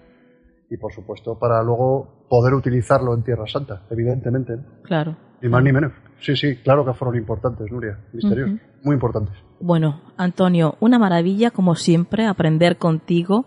y 0.70 0.78
por 0.78 0.92
supuesto 0.94 1.38
para 1.38 1.62
luego 1.64 2.26
poder 2.30 2.54
utilizarlo 2.54 3.14
en 3.14 3.24
Tierra 3.24 3.46
Santa, 3.48 3.84
evidentemente. 3.90 4.58
Claro. 4.84 5.16
Ni 5.42 5.50
más 5.50 5.64
ni 5.64 5.72
menos. 5.72 5.92
Sí, 6.20 6.36
sí, 6.36 6.56
claro 6.58 6.86
que 6.86 6.94
fueron 6.94 7.18
importantes, 7.18 7.72
Nuria, 7.72 8.00
misterios, 8.14 8.50
uh 8.50 8.54
-huh. 8.54 8.60
muy 8.84 8.94
importantes. 8.96 9.36
Bueno, 9.60 10.02
Antonio, 10.18 10.76
una 10.80 10.98
maravilla 10.98 11.52
como 11.52 11.76
siempre 11.76 12.26
aprender 12.26 12.78
contigo, 12.78 13.46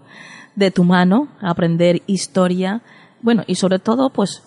de 0.54 0.70
tu 0.70 0.84
mano, 0.84 1.28
aprender 1.40 2.02
historia 2.06 2.82
Bueno, 3.20 3.42
y 3.46 3.56
sobre 3.56 3.78
todo, 3.78 4.10
pues, 4.10 4.42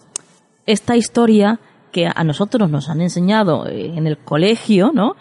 esta 0.66 0.96
historia 0.96 1.60
que 1.92 2.08
a 2.08 2.24
nosotros 2.24 2.70
nos 2.70 2.90
han 2.90 3.02
enseñado 3.02 3.68
eh, 3.68 3.98
en 3.98 4.08
el 4.08 4.18
colegio, 4.18 4.92
¿no? 4.94 5.16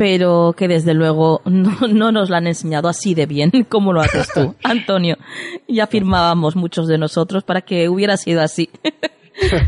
Pero 0.00 0.54
que 0.56 0.66
desde 0.66 0.94
luego 0.94 1.42
no, 1.44 2.10
nos 2.10 2.30
la 2.30 2.38
han 2.38 2.46
enseñado 2.46 2.88
así 2.88 3.14
de 3.14 3.26
bien 3.26 3.50
como 3.68 3.92
lo 3.92 4.00
haces 4.00 4.30
tú, 4.32 4.54
Antonio. 4.64 5.18
Ya 5.68 5.86
firmábamos 5.86 6.56
muchos 6.56 6.88
de 6.88 6.96
nosotros 6.96 7.44
para 7.44 7.60
que 7.60 7.90
hubiera 7.90 8.16
sido 8.16 8.40
así. 8.40 8.70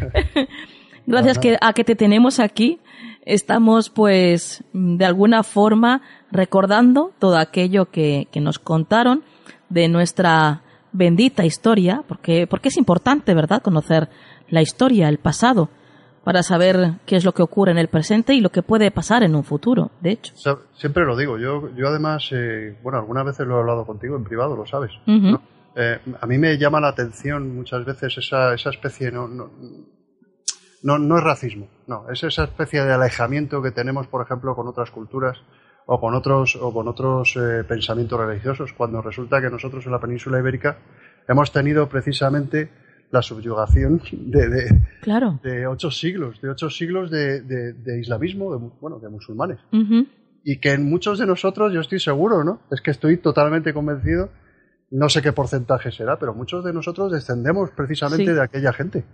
Gracias 1.06 1.38
que, 1.38 1.58
a 1.60 1.74
que 1.74 1.84
te 1.84 1.96
tenemos 1.96 2.40
aquí, 2.40 2.80
estamos 3.26 3.90
pues 3.90 4.64
de 4.72 5.04
alguna 5.04 5.42
forma 5.42 6.00
recordando 6.30 7.12
todo 7.18 7.36
aquello 7.36 7.90
que, 7.90 8.26
que 8.32 8.40
nos 8.40 8.58
contaron 8.58 9.24
de 9.68 9.88
nuestra 9.88 10.62
bendita 10.92 11.44
historia, 11.44 12.04
porque, 12.08 12.46
porque 12.46 12.70
es 12.70 12.78
importante, 12.78 13.34
¿verdad?, 13.34 13.60
conocer 13.60 14.08
la 14.48 14.62
historia, 14.62 15.10
el 15.10 15.18
pasado, 15.18 15.68
para 16.24 16.42
saber 16.42 17.00
qué 17.04 17.16
es 17.16 17.24
lo 17.24 17.32
que 17.32 17.42
ocurre 17.42 17.72
en 17.72 17.78
el 17.78 17.88
presente 17.88 18.34
y 18.34 18.40
lo 18.40 18.50
que 18.50 18.62
puede 18.62 18.90
pasar 18.90 19.22
en 19.22 19.34
un 19.34 19.44
futuro, 19.44 19.90
de 20.00 20.12
hecho. 20.12 20.34
siempre 20.74 21.04
lo 21.04 21.16
digo, 21.16 21.38
yo, 21.38 21.74
yo 21.74 21.88
además, 21.88 22.28
eh, 22.32 22.78
bueno, 22.82 22.98
algunas 22.98 23.24
veces 23.24 23.46
lo 23.46 23.56
he 23.56 23.60
hablado 23.60 23.84
contigo 23.84 24.16
en 24.16 24.24
privado, 24.24 24.56
lo 24.56 24.66
sabes. 24.66 24.92
Eh, 25.74 25.98
a 26.20 26.26
mí 26.26 26.38
me 26.38 26.58
llama 26.58 26.80
la 26.80 26.88
atención 26.88 27.56
muchas 27.56 27.84
veces 27.84 28.18
esa, 28.18 28.54
esa 28.54 28.70
especie, 28.70 29.10
no, 29.10 29.26
no, 29.26 29.50
no, 30.82 31.18
es 31.18 31.24
racismo, 31.24 31.68
no, 31.86 32.08
es 32.10 32.22
esa 32.22 32.44
especie 32.44 32.84
de 32.84 32.92
alejamiento 32.92 33.62
que 33.62 33.70
tenemos, 33.70 34.06
por 34.06 34.22
ejemplo, 34.22 34.54
con 34.54 34.68
otras 34.68 34.90
culturas 34.90 35.38
o 35.86 35.98
con 35.98 36.14
otros, 36.14 36.56
o 36.60 36.72
con 36.72 36.86
otros 36.88 37.36
eh, 37.36 37.64
pensamientos 37.64 38.20
religiosos, 38.20 38.72
cuando 38.74 39.02
resulta 39.02 39.40
que 39.40 39.50
nosotros 39.50 39.84
en 39.86 39.92
la 39.92 40.00
península 40.00 40.38
ibérica 40.38 40.78
hemos 41.26 41.50
tenido 41.50 41.88
precisamente 41.88 42.70
la 43.12 43.20
subyugación 43.20 44.00
de, 44.10 44.48
de, 44.48 44.82
claro. 45.02 45.38
de 45.44 45.66
ocho 45.66 45.90
siglos, 45.90 46.40
de 46.40 46.48
ocho 46.48 46.70
siglos 46.70 47.10
de, 47.10 47.42
de 47.42 48.00
islamismo, 48.00 48.56
de, 48.56 48.70
bueno, 48.80 48.98
de 48.98 49.10
musulmanes. 49.10 49.58
Y 50.42 50.58
que 50.58 50.72
en 50.72 50.88
muchos 50.88 51.18
de 51.18 51.26
nosotros, 51.26 51.72
yo 51.72 51.80
estoy 51.80 52.00
seguro, 52.00 52.42
¿no? 52.42 52.62
Es 52.70 52.80
que 52.80 52.90
estoy 52.90 53.18
totalmente 53.18 53.74
convencido, 53.74 54.30
no 54.90 55.10
sé 55.10 55.20
qué 55.20 55.32
porcentaje 55.32 55.92
será, 55.92 56.18
pero 56.18 56.34
muchos 56.34 56.64
de 56.64 56.72
nosotros 56.72 57.12
descendemos 57.12 57.70
precisamente 57.76 58.32
de 58.32 58.42
aquella 58.42 58.72
gente. 58.72 59.04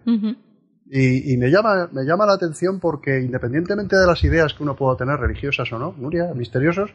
Y, 0.90 1.36
me, 1.36 1.50
llama, 1.50 1.90
me 1.92 2.04
llama 2.04 2.24
la 2.24 2.34
atención 2.34 2.78
porque 2.78 3.20
independientemente 3.20 3.96
de 3.96 4.06
las 4.06 4.22
ideas 4.22 4.54
que 4.54 4.62
uno 4.62 4.76
pueda 4.76 4.96
tener, 4.96 5.18
religiosas 5.18 5.70
o 5.72 5.78
no, 5.78 5.94
Nuria, 5.98 6.32
misteriosos, 6.34 6.90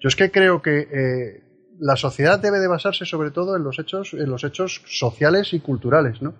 yo 0.00 0.08
es 0.08 0.16
que 0.16 0.30
creo 0.30 0.60
que 0.60 0.80
eh, 0.80 1.51
la 1.82 1.96
sociedad 1.96 2.38
debe 2.38 2.60
de 2.60 2.68
basarse 2.68 3.04
sobre 3.04 3.32
todo 3.32 3.56
en 3.56 3.64
los 3.64 3.76
hechos, 3.80 4.14
en 4.14 4.30
los 4.30 4.44
hechos 4.44 4.82
sociales 4.86 5.52
y 5.52 5.58
culturales, 5.58 6.22
¿no? 6.22 6.32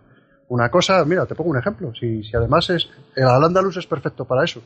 Una 0.49 0.71
cosa, 0.71 1.05
mira, 1.05 1.27
te 1.27 1.35
pongo 1.35 1.51
un 1.51 1.59
ejemplo, 1.59 1.93
si, 1.95 2.23
si 2.23 2.37
además 2.37 2.71
es, 2.71 2.89
el 3.17 3.27
al 3.27 3.43
es 3.77 3.87
perfecto 3.87 4.25
para 4.25 4.45
eso. 4.45 4.63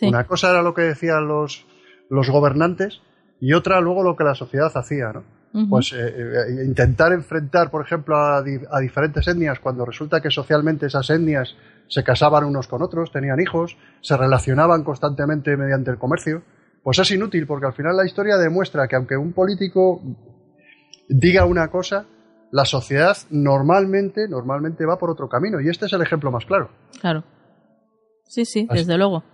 Una 0.00 0.24
cosa 0.24 0.50
era 0.50 0.62
lo 0.62 0.72
que 0.72 0.82
decían 0.82 1.28
los, 1.28 1.66
los 2.08 2.30
gobernantes 2.30 3.00
y 3.38 3.52
otra 3.52 3.80
luego 3.82 4.02
lo 4.02 4.16
que 4.16 4.24
la 4.24 4.34
sociedad 4.34 4.72
hacía, 4.74 5.12
¿no? 5.12 5.24
Pues 5.68 5.92
eh, 5.92 5.98
eh, 5.98 6.64
intentar 6.66 7.12
enfrentar, 7.12 7.70
por 7.70 7.84
ejemplo, 7.84 8.16
a, 8.16 8.38
a, 8.38 8.80
diferentes 8.80 9.28
etnias 9.28 9.60
cuando 9.60 9.84
resulta 9.84 10.20
que 10.20 10.28
socialmente 10.28 10.86
esas 10.86 11.08
etnias 11.10 11.54
se 11.86 12.02
casaban 12.02 12.44
unos 12.44 12.66
con 12.66 12.82
otros, 12.82 13.12
tenían 13.12 13.38
hijos, 13.40 13.76
se 14.00 14.16
relacionaban 14.16 14.82
constantemente 14.82 15.56
mediante 15.56 15.92
el 15.92 15.98
comercio, 15.98 16.42
pues 16.84 16.98
es 17.00 17.10
inútil 17.10 17.46
porque 17.46 17.66
al 17.66 17.72
final 17.72 17.96
la 17.96 18.06
historia 18.06 18.36
demuestra 18.36 18.86
que 18.86 18.94
aunque 18.94 19.16
un 19.16 19.32
político 19.32 20.00
diga 21.08 21.44
una 21.46 21.68
cosa, 21.68 22.06
la 22.52 22.64
sociedad 22.64 23.16
normalmente, 23.30 24.28
normalmente 24.28 24.86
va 24.86 24.96
por 24.96 25.10
otro 25.10 25.28
camino 25.28 25.60
y 25.60 25.68
este 25.68 25.86
es 25.86 25.92
el 25.92 26.02
ejemplo 26.02 26.30
más 26.30 26.44
claro. 26.44 26.70
Claro. 27.00 27.24
Sí, 28.26 28.44
sí, 28.44 28.68
desde 28.70 28.96
luego. 28.96 29.24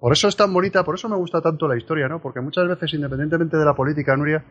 Por 0.00 0.12
eso 0.12 0.28
es 0.28 0.36
tan 0.36 0.52
bonita, 0.52 0.84
por 0.84 0.96
eso 0.96 1.08
me 1.08 1.16
gusta 1.16 1.40
tanto 1.40 1.66
la 1.66 1.76
historia, 1.76 2.06
¿no? 2.06 2.20
Porque 2.20 2.40
muchas 2.40 2.68
veces, 2.68 2.92
independientemente 2.92 3.56
de 3.56 3.64
la 3.64 3.74
política, 3.74 4.14
Nuria, 4.14 4.44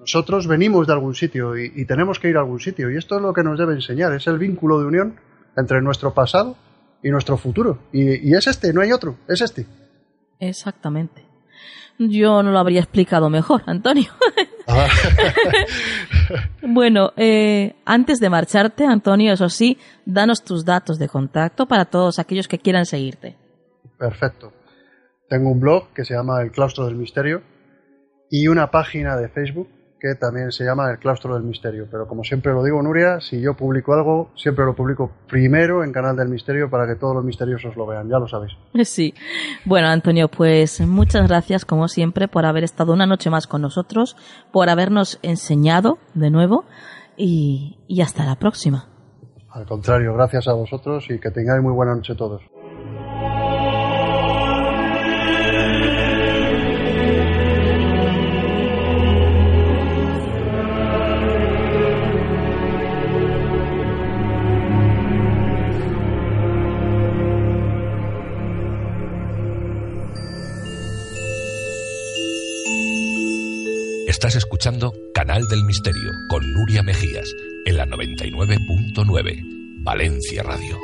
nosotros 0.00 0.48
venimos 0.48 0.88
de 0.88 0.92
algún 0.92 1.14
sitio 1.14 1.56
y, 1.56 1.72
y, 1.76 1.84
tenemos 1.86 2.18
que 2.18 2.28
ir 2.28 2.36
a 2.36 2.40
algún 2.40 2.58
sitio. 2.58 2.90
Y 2.90 2.96
esto 2.96 3.16
es 3.16 3.22
lo 3.22 3.32
que 3.32 3.44
nos 3.44 3.58
debe 3.58 3.74
enseñar, 3.74 4.12
es 4.12 4.26
el 4.26 4.38
vínculo 4.38 4.80
de 4.80 4.86
unión 4.86 5.14
entre 5.56 5.80
nuestro 5.80 6.12
pasado 6.12 6.56
y 7.02 7.10
nuestro 7.10 7.36
futuro. 7.36 7.78
Y, 7.92 8.34
es 8.34 8.46
este, 8.46 8.72
no 8.72 8.80
hay 8.80 8.92
otro, 8.92 9.16
es 9.28 9.40
este. 9.40 9.66
Exactamente. 10.40 11.27
Yo 11.98 12.42
no 12.42 12.52
lo 12.52 12.58
habría 12.58 12.80
explicado 12.80 13.28
mejor, 13.28 13.62
Antonio. 13.66 14.10
Ah. 14.68 14.86
bueno, 16.62 17.12
eh, 17.16 17.74
antes 17.84 18.20
de 18.20 18.30
marcharte, 18.30 18.84
Antonio, 18.84 19.32
eso 19.32 19.48
sí, 19.48 19.78
danos 20.04 20.44
tus 20.44 20.64
datos 20.64 20.98
de 20.98 21.08
contacto 21.08 21.66
para 21.66 21.86
todos 21.86 22.18
aquellos 22.18 22.46
que 22.46 22.58
quieran 22.58 22.86
seguirte. 22.86 23.36
Perfecto. 23.98 24.52
Tengo 25.28 25.50
un 25.50 25.60
blog 25.60 25.92
que 25.92 26.04
se 26.04 26.14
llama 26.14 26.40
El 26.40 26.52
Claustro 26.52 26.86
del 26.86 26.94
Misterio 26.94 27.42
y 28.30 28.46
una 28.48 28.70
página 28.70 29.16
de 29.16 29.28
Facebook 29.28 29.68
que 30.00 30.14
también 30.14 30.52
se 30.52 30.64
llama 30.64 30.90
El 30.90 30.98
Claustro 30.98 31.34
del 31.34 31.42
Misterio. 31.42 31.86
Pero 31.90 32.06
como 32.06 32.22
siempre 32.24 32.52
lo 32.52 32.62
digo, 32.62 32.82
Nuria, 32.82 33.20
si 33.20 33.40
yo 33.40 33.54
publico 33.54 33.94
algo, 33.94 34.30
siempre 34.36 34.64
lo 34.64 34.74
publico 34.74 35.10
primero 35.28 35.82
en 35.84 35.92
Canal 35.92 36.16
del 36.16 36.28
Misterio 36.28 36.70
para 36.70 36.86
que 36.86 36.94
todos 36.94 37.16
los 37.16 37.24
misteriosos 37.24 37.76
lo 37.76 37.86
vean, 37.86 38.08
ya 38.08 38.18
lo 38.18 38.28
sabéis. 38.28 38.52
Sí. 38.88 39.12
Bueno, 39.64 39.88
Antonio, 39.88 40.28
pues 40.28 40.80
muchas 40.80 41.28
gracias 41.28 41.64
como 41.64 41.88
siempre 41.88 42.26
por 42.26 42.46
haber 42.46 42.64
estado 42.64 42.92
una 42.92 43.06
noche 43.06 43.28
más 43.28 43.46
con 43.46 43.60
nosotros, 43.60 44.16
por 44.50 44.70
habernos 44.70 45.18
enseñado 45.22 45.98
de 46.14 46.30
nuevo 46.30 46.64
y, 47.16 47.78
y 47.86 48.00
hasta 48.00 48.24
la 48.24 48.36
próxima. 48.36 48.88
Al 49.50 49.66
contrario, 49.66 50.14
gracias 50.14 50.48
a 50.48 50.54
vosotros 50.54 51.04
y 51.10 51.18
que 51.18 51.30
tengáis 51.30 51.62
muy 51.62 51.72
buena 51.72 51.94
noche 51.94 52.14
todos. 52.14 52.42
Estás 74.18 74.34
escuchando 74.34 74.92
Canal 75.14 75.46
del 75.46 75.62
Misterio 75.62 76.10
con 76.28 76.52
Nuria 76.52 76.82
Mejías 76.82 77.32
en 77.64 77.76
la 77.76 77.86
99.9 77.86 79.84
Valencia 79.84 80.42
Radio. 80.42 80.76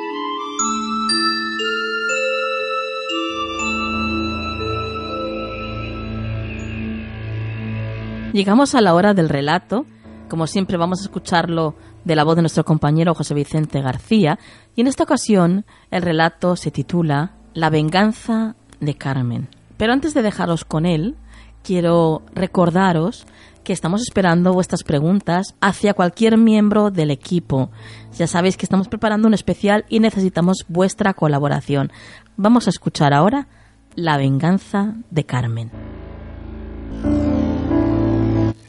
Llegamos 8.31 8.73
a 8.73 8.79
la 8.79 8.93
hora 8.93 9.13
del 9.13 9.27
relato. 9.27 9.85
Como 10.29 10.47
siempre 10.47 10.77
vamos 10.77 11.01
a 11.01 11.03
escucharlo 11.03 11.75
de 12.05 12.15
la 12.15 12.23
voz 12.23 12.37
de 12.37 12.43
nuestro 12.43 12.63
compañero 12.63 13.15
José 13.15 13.33
Vicente 13.33 13.81
García 13.81 14.39
y 14.77 14.79
en 14.79 14.87
esta 14.87 15.03
ocasión 15.03 15.65
el 15.91 16.03
relato 16.03 16.55
se 16.55 16.71
titula 16.71 17.33
La 17.53 17.69
venganza 17.69 18.55
de 18.79 18.95
Carmen. 18.95 19.49
Pero 19.75 19.91
antes 19.91 20.13
de 20.13 20.21
dejaros 20.21 20.63
con 20.63 20.85
él, 20.85 21.17
quiero 21.65 22.21
recordaros 22.33 23.25
que 23.63 23.73
estamos 23.73 24.01
esperando 24.01 24.53
vuestras 24.53 24.83
preguntas 24.83 25.55
hacia 25.59 25.95
cualquier 25.95 26.37
miembro 26.37 26.91
del 26.91 27.09
equipo. 27.09 27.71
Ya 28.17 28.27
sabéis 28.27 28.55
que 28.55 28.65
estamos 28.65 28.87
preparando 28.87 29.27
un 29.27 29.33
especial 29.33 29.83
y 29.89 29.99
necesitamos 29.99 30.65
vuestra 30.67 31.15
colaboración. 31.15 31.91
Vamos 32.37 32.67
a 32.67 32.69
escuchar 32.69 33.13
ahora 33.13 33.47
La 33.95 34.17
venganza 34.17 34.93
de 35.09 35.23
Carmen. 35.23 35.71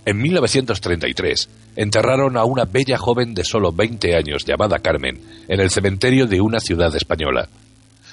En 0.07 0.17
1933 0.23 1.51
enterraron 1.77 2.39
a 2.39 2.45
una 2.45 2.65
bella 2.65 2.97
joven 2.97 3.35
de 3.35 3.45
solo 3.45 3.73
20 3.73 4.17
años 4.17 4.45
llamada 4.47 4.79
Carmen 4.79 5.21
en 5.49 5.61
el 5.61 5.69
cementerio 5.69 6.27
de 6.27 6.41
una 6.41 6.61
ciudad 6.61 6.95
española. 6.97 7.49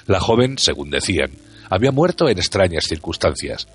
La 0.06 0.20
joven, 0.20 0.58
según 0.58 0.90
decían, 0.90 1.30
había 1.70 1.92
muerto 1.92 2.28
en 2.28 2.36
extrañas 2.36 2.84
circunstancias. 2.84 3.66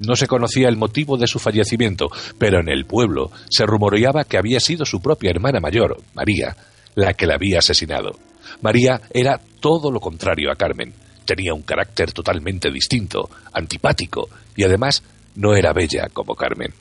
No 0.00 0.16
se 0.16 0.26
conocía 0.26 0.68
el 0.68 0.78
motivo 0.78 1.18
de 1.18 1.26
su 1.26 1.38
fallecimiento, 1.38 2.08
pero 2.38 2.60
en 2.60 2.70
el 2.70 2.86
pueblo 2.86 3.30
se 3.50 3.66
rumoreaba 3.66 4.24
que 4.24 4.38
había 4.38 4.58
sido 4.58 4.86
su 4.86 5.02
propia 5.02 5.30
hermana 5.30 5.60
mayor, 5.60 5.98
María, 6.14 6.56
la 6.94 7.12
que 7.12 7.26
la 7.26 7.34
había 7.34 7.58
asesinado. 7.58 8.18
María 8.62 9.02
era 9.12 9.38
todo 9.60 9.90
lo 9.90 10.00
contrario 10.00 10.50
a 10.50 10.56
Carmen. 10.56 10.94
Tenía 11.26 11.52
un 11.52 11.60
carácter 11.60 12.12
totalmente 12.12 12.70
distinto, 12.70 13.28
antipático, 13.52 14.30
y 14.56 14.64
además 14.64 15.02
no 15.36 15.54
era 15.54 15.74
bella 15.74 16.08
como 16.10 16.34
Carmen. 16.34 16.72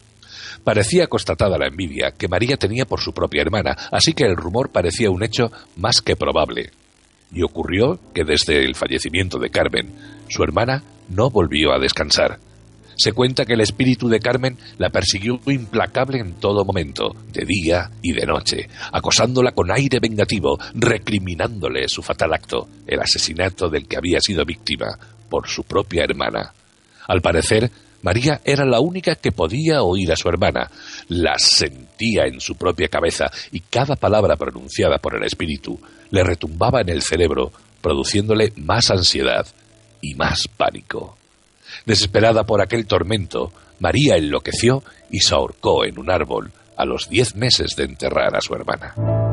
Parecía 0.64 1.08
constatada 1.08 1.58
la 1.58 1.68
envidia 1.68 2.12
que 2.18 2.30
María 2.30 2.56
tenía 2.56 2.86
por 2.86 3.02
su 3.02 3.14
propia 3.14 3.42
hermana, 3.42 3.76
así 3.92 4.14
que 4.14 4.24
el 4.24 4.38
rumor 4.38 4.72
parecía 4.72 5.12
un 5.12 5.24
hecho 5.24 5.52
más 5.76 6.02
que 6.02 6.16
probable. 6.16 6.72
Y 7.34 7.44
ocurrió 7.44 8.00
que 8.14 8.24
desde 8.24 8.64
el 8.64 8.76
fallecimiento 8.76 9.40
de 9.40 9.50
Carmen, 9.50 9.94
su 10.30 10.42
hermana 10.42 10.84
no 11.10 11.30
volvió 11.30 11.74
a 11.74 11.80
descansar 11.80 12.40
Se 13.00 13.14
cuenta 13.14 13.46
que 13.46 13.54
el 13.54 13.62
espíritu 13.62 14.10
de 14.10 14.20
Carmen 14.20 14.58
la 14.78 14.90
persiguió 14.90 15.40
implacable 15.48 16.20
en 16.20 16.34
todo 16.34 16.66
momento, 16.66 17.16
de 17.32 17.46
día 17.46 17.90
y 18.02 18.12
de 18.12 18.26
noche, 18.26 18.68
acosándola 18.92 19.54
con 19.54 19.72
aire 19.72 20.00
vengativo, 20.02 20.60
recriminándole 20.74 21.88
su 21.88 22.02
fatal 22.02 22.34
acto, 22.34 22.68
el 22.86 23.00
asesinato 23.00 23.70
del 23.70 23.88
que 23.88 23.96
había 23.96 24.20
sido 24.20 24.44
víctima 24.44 24.88
por 25.30 25.48
su 25.48 25.64
propia 25.64 26.04
hermana. 26.04 26.54
Al 27.08 27.22
parecer, 27.22 27.72
María 28.02 28.42
era 28.44 28.66
la 28.66 28.82
única 28.82 29.16
que 29.16 29.32
podía 29.32 29.82
oír 29.82 30.12
a 30.12 30.18
su 30.18 30.28
hermana, 30.28 30.70
la 31.08 31.36
sentía 31.38 32.26
en 32.26 32.42
su 32.42 32.58
propia 32.58 32.90
cabeza 32.90 33.32
y 33.54 33.62
cada 33.62 33.96
palabra 33.96 34.36
pronunciada 34.36 34.98
por 34.98 35.16
el 35.16 35.24
espíritu 35.24 35.80
le 36.12 36.22
retumbaba 36.26 36.82
en 36.82 36.90
el 36.90 37.02
cerebro, 37.02 37.54
produciéndole 37.80 38.52
más 38.58 38.92
ansiedad 38.92 39.48
y 40.02 40.16
más 40.16 40.50
pánico. 40.50 41.19
Desesperada 41.90 42.44
por 42.44 42.62
aquel 42.62 42.86
tormento, 42.86 43.52
María 43.80 44.16
enloqueció 44.16 44.84
y 45.10 45.22
se 45.22 45.34
ahorcó 45.34 45.86
en 45.86 45.98
un 45.98 46.12
árbol 46.12 46.52
a 46.78 46.86
los 46.86 47.10
diez 47.10 47.36
meses 47.36 47.76
de 47.76 47.86
enterrar 47.86 48.36
a 48.36 48.42
su 48.42 48.54
hermana. 48.54 49.29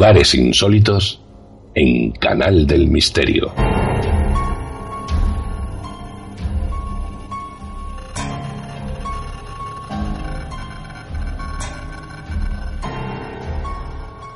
Lugares 0.00 0.34
insólitos 0.34 1.20
en 1.74 2.12
Canal 2.12 2.66
del 2.66 2.88
Misterio. 2.88 3.52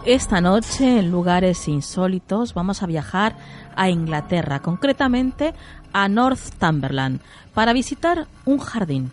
Esta 0.04 0.42
noche, 0.42 0.98
en 0.98 1.10
lugares 1.10 1.66
insólitos, 1.66 2.52
vamos 2.52 2.82
a 2.82 2.86
viajar 2.86 3.34
a 3.74 3.88
Inglaterra, 3.88 4.60
concretamente 4.60 5.54
a 5.94 6.08
Northumberland, 6.08 7.20
para 7.54 7.72
visitar 7.72 8.26
un 8.44 8.58
jardín, 8.58 9.12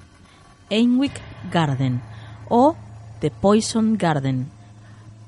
Einwick 0.69 1.17
Garden 1.49 2.01
o 2.49 2.75
The 3.21 3.31
Poison 3.31 3.97
Garden, 3.97 4.49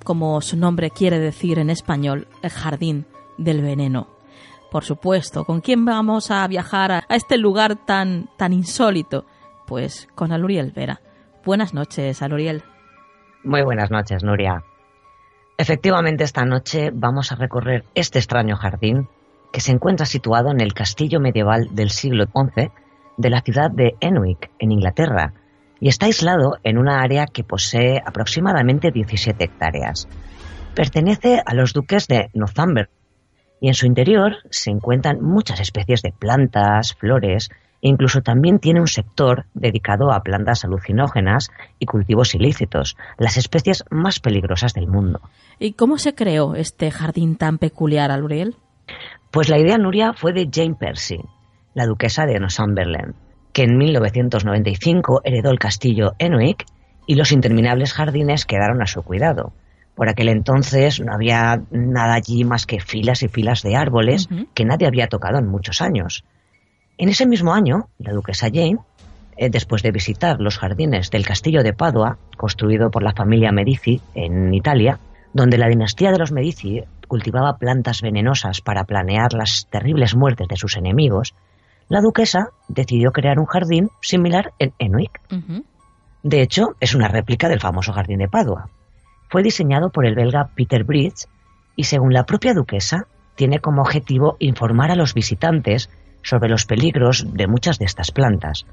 como 0.03 0.39
su 0.41 0.57
nombre 0.57 0.91
quiere 0.91 1.19
decir 1.19 1.59
en 1.59 1.69
español, 1.69 2.27
el 2.41 2.49
jardín 2.49 3.05
del 3.37 3.61
veneno. 3.61 4.07
Por 4.71 4.83
supuesto, 4.83 5.45
¿con 5.45 5.61
quién 5.61 5.85
vamos 5.85 6.31
a 6.31 6.47
viajar 6.47 6.91
a, 6.91 7.05
este 7.09 7.37
lugar 7.37 7.75
tan, 7.75 8.29
tan 8.37 8.53
insólito? 8.53 9.25
Pues 9.67 10.07
con 10.15 10.31
Aluriel 10.31 10.71
Vera. 10.71 11.01
Buenas 11.45 11.73
noches, 11.73 12.21
Aluriel. 12.21 12.63
Muy 13.43 13.61
buenas 13.61 13.91
noches, 13.91 14.23
Nuria. 14.23 14.63
Efectivamente, 15.57 16.23
esta 16.23 16.45
noche 16.45 16.91
vamos 16.93 17.31
a 17.31 17.35
recorrer 17.35 17.85
este 17.93 18.19
extraño 18.19 18.55
jardín 18.55 19.07
que 19.51 19.61
se 19.61 19.71
encuentra 19.71 20.05
situado 20.05 20.49
en 20.49 20.61
el 20.61 20.73
castillo 20.73 21.19
medieval 21.19 21.69
del 21.71 21.91
siglo 21.91 22.25
XI 22.25 22.71
de 23.17 23.29
la 23.29 23.41
ciudad 23.41 23.69
de 23.69 23.95
Enwick, 23.99 24.49
en 24.57 24.71
Inglaterra, 24.71 25.33
y 25.83 25.89
está 25.89 26.05
aislado 26.05 26.59
en 26.63 26.77
una 26.77 27.01
área 27.01 27.25
que 27.25 27.43
posee 27.43 28.01
aproximadamente 28.05 28.89
17 28.89 29.43
hectáreas. 29.43 30.07
Pertenece 30.73 31.41
a 31.45 31.53
los 31.53 31.73
duques 31.73 32.07
de 32.07 32.29
Northumberland 32.33 32.87
y 33.59 33.67
en 33.67 33.73
su 33.73 33.85
interior 33.85 34.37
se 34.49 34.71
encuentran 34.71 35.21
muchas 35.21 35.59
especies 35.59 36.01
de 36.01 36.13
plantas, 36.17 36.93
flores 36.93 37.49
e 37.81 37.89
incluso 37.89 38.21
también 38.21 38.59
tiene 38.59 38.79
un 38.79 38.87
sector 38.87 39.43
dedicado 39.53 40.13
a 40.13 40.21
plantas 40.21 40.63
alucinógenas 40.63 41.49
y 41.79 41.85
cultivos 41.85 42.33
ilícitos, 42.33 42.95
las 43.17 43.35
especies 43.35 43.83
más 43.91 44.21
peligrosas 44.21 44.73
del 44.73 44.87
mundo. 44.87 45.19
¿Y 45.59 45.73
cómo 45.73 45.97
se 45.97 46.15
creó 46.15 46.55
este 46.55 46.91
jardín 46.91 47.35
tan 47.35 47.57
peculiar, 47.57 48.09
Aluriel? 48.09 48.55
Pues 49.31 49.49
la 49.49 49.59
idea, 49.59 49.77
Nuria, 49.77 50.13
fue 50.13 50.31
de 50.31 50.47
Jane 50.49 50.75
Percy, 50.79 51.19
la 51.73 51.85
duquesa 51.85 52.25
de 52.25 52.39
Northumberland 52.39 53.15
que 53.53 53.63
en 53.63 53.77
1995 53.77 55.21
heredó 55.23 55.51
el 55.51 55.59
castillo 55.59 56.13
Enwick 56.19 56.65
y 57.05 57.15
los 57.15 57.31
interminables 57.31 57.93
jardines 57.93 58.45
quedaron 58.45 58.81
a 58.81 58.87
su 58.87 59.03
cuidado. 59.03 59.53
Por 59.95 60.09
aquel 60.09 60.29
entonces 60.29 60.99
no 60.99 61.13
había 61.13 61.61
nada 61.69 62.15
allí 62.15 62.43
más 62.43 62.65
que 62.65 62.79
filas 62.79 63.21
y 63.21 63.27
filas 63.27 63.61
de 63.61 63.75
árboles 63.75 64.27
que 64.55 64.65
nadie 64.65 64.87
había 64.87 65.07
tocado 65.07 65.37
en 65.37 65.47
muchos 65.47 65.81
años. 65.81 66.23
En 66.97 67.09
ese 67.09 67.27
mismo 67.27 67.53
año, 67.53 67.89
la 67.99 68.11
duquesa 68.11 68.47
Jane, 68.47 68.79
eh, 69.37 69.49
después 69.49 69.83
de 69.83 69.91
visitar 69.91 70.39
los 70.39 70.57
jardines 70.57 71.11
del 71.11 71.25
castillo 71.25 71.63
de 71.63 71.73
Padua, 71.73 72.17
construido 72.37 72.89
por 72.89 73.03
la 73.03 73.13
familia 73.13 73.51
Medici 73.51 74.01
en 74.15 74.53
Italia, 74.53 74.99
donde 75.33 75.57
la 75.57 75.67
dinastía 75.67 76.11
de 76.11 76.19
los 76.19 76.31
Medici 76.31 76.83
cultivaba 77.07 77.57
plantas 77.57 78.01
venenosas 78.01 78.61
para 78.61 78.85
planear 78.85 79.33
las 79.33 79.67
terribles 79.69 80.15
muertes 80.15 80.47
de 80.47 80.57
sus 80.57 80.77
enemigos, 80.77 81.35
la 81.89 82.01
duquesa 82.01 82.49
decidió 82.67 83.11
crear 83.11 83.39
un 83.39 83.45
jardín 83.45 83.89
similar 84.01 84.53
en 84.59 84.73
Enwick. 84.79 85.21
De 86.23 86.41
hecho, 86.41 86.75
es 86.79 86.95
una 86.95 87.07
réplica 87.07 87.49
del 87.49 87.59
famoso 87.59 87.91
jardín 87.93 88.19
de 88.19 88.29
Padua. 88.29 88.69
Fue 89.29 89.43
diseñado 89.43 89.89
por 89.89 90.05
el 90.05 90.15
belga 90.15 90.49
Peter 90.55 90.83
Bridge 90.83 91.27
y, 91.75 91.83
según 91.83 92.13
la 92.13 92.25
propia 92.25 92.53
duquesa, 92.53 93.07
tiene 93.35 93.59
como 93.59 93.81
objetivo 93.81 94.37
informar 94.39 94.91
a 94.91 94.95
los 94.95 95.13
visitantes 95.13 95.89
sobre 96.21 96.49
los 96.49 96.65
peligros 96.65 97.25
de 97.33 97.47
muchas 97.47 97.79
de 97.79 97.85
estas 97.85 98.11
plantas. 98.11 98.65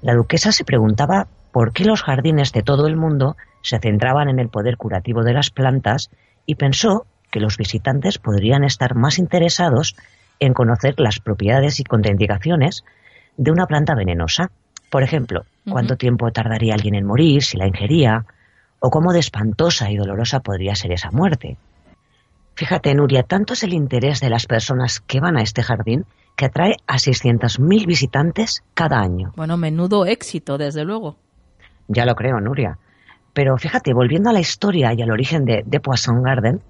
La 0.00 0.14
duquesa 0.14 0.52
se 0.52 0.64
preguntaba 0.64 1.26
por 1.52 1.72
qué 1.72 1.84
los 1.84 2.02
jardines 2.02 2.52
de 2.52 2.62
todo 2.62 2.86
el 2.86 2.96
mundo 2.96 3.36
se 3.62 3.78
centraban 3.78 4.28
en 4.28 4.38
el 4.38 4.48
poder 4.48 4.76
curativo 4.76 5.22
de 5.22 5.34
las 5.34 5.50
plantas 5.50 6.10
y 6.46 6.56
pensó 6.56 7.06
que 7.30 7.40
los 7.40 7.56
visitantes 7.56 8.18
podrían 8.18 8.64
estar 8.64 8.94
más 8.94 9.18
interesados 9.18 9.96
en 10.40 10.52
conocer 10.52 10.94
las 10.98 11.20
propiedades 11.20 11.80
y 11.80 11.84
contraindicaciones 11.84 12.84
de 13.36 13.50
una 13.50 13.66
planta 13.66 13.94
venenosa. 13.94 14.50
Por 14.90 15.02
ejemplo, 15.02 15.44
cuánto 15.68 15.96
tiempo 15.96 16.30
tardaría 16.30 16.74
alguien 16.74 16.94
en 16.94 17.06
morir 17.06 17.42
si 17.42 17.56
la 17.56 17.66
ingería, 17.66 18.26
o 18.80 18.90
cómo 18.90 19.12
de 19.12 19.20
espantosa 19.20 19.90
y 19.90 19.96
dolorosa 19.96 20.40
podría 20.40 20.74
ser 20.74 20.92
esa 20.92 21.10
muerte. 21.10 21.56
Fíjate, 22.54 22.94
Nuria, 22.94 23.22
tanto 23.22 23.54
es 23.54 23.62
el 23.64 23.72
interés 23.72 24.20
de 24.20 24.30
las 24.30 24.46
personas 24.46 25.00
que 25.00 25.20
van 25.20 25.36
a 25.36 25.42
este 25.42 25.62
jardín 25.62 26.04
que 26.36 26.46
atrae 26.46 26.76
a 26.86 26.96
600.000 26.96 27.86
visitantes 27.86 28.62
cada 28.74 29.00
año. 29.00 29.32
Bueno, 29.36 29.56
menudo 29.56 30.04
éxito, 30.04 30.58
desde 30.58 30.84
luego. 30.84 31.16
Ya 31.88 32.04
lo 32.04 32.14
creo, 32.14 32.40
Nuria. 32.40 32.78
Pero 33.32 33.56
fíjate, 33.56 33.92
volviendo 33.92 34.30
a 34.30 34.32
la 34.32 34.40
historia 34.40 34.92
y 34.92 35.02
al 35.02 35.10
origen 35.10 35.44
de, 35.44 35.62
de 35.64 35.80
Poisson 35.80 36.22
Garden, 36.22 36.60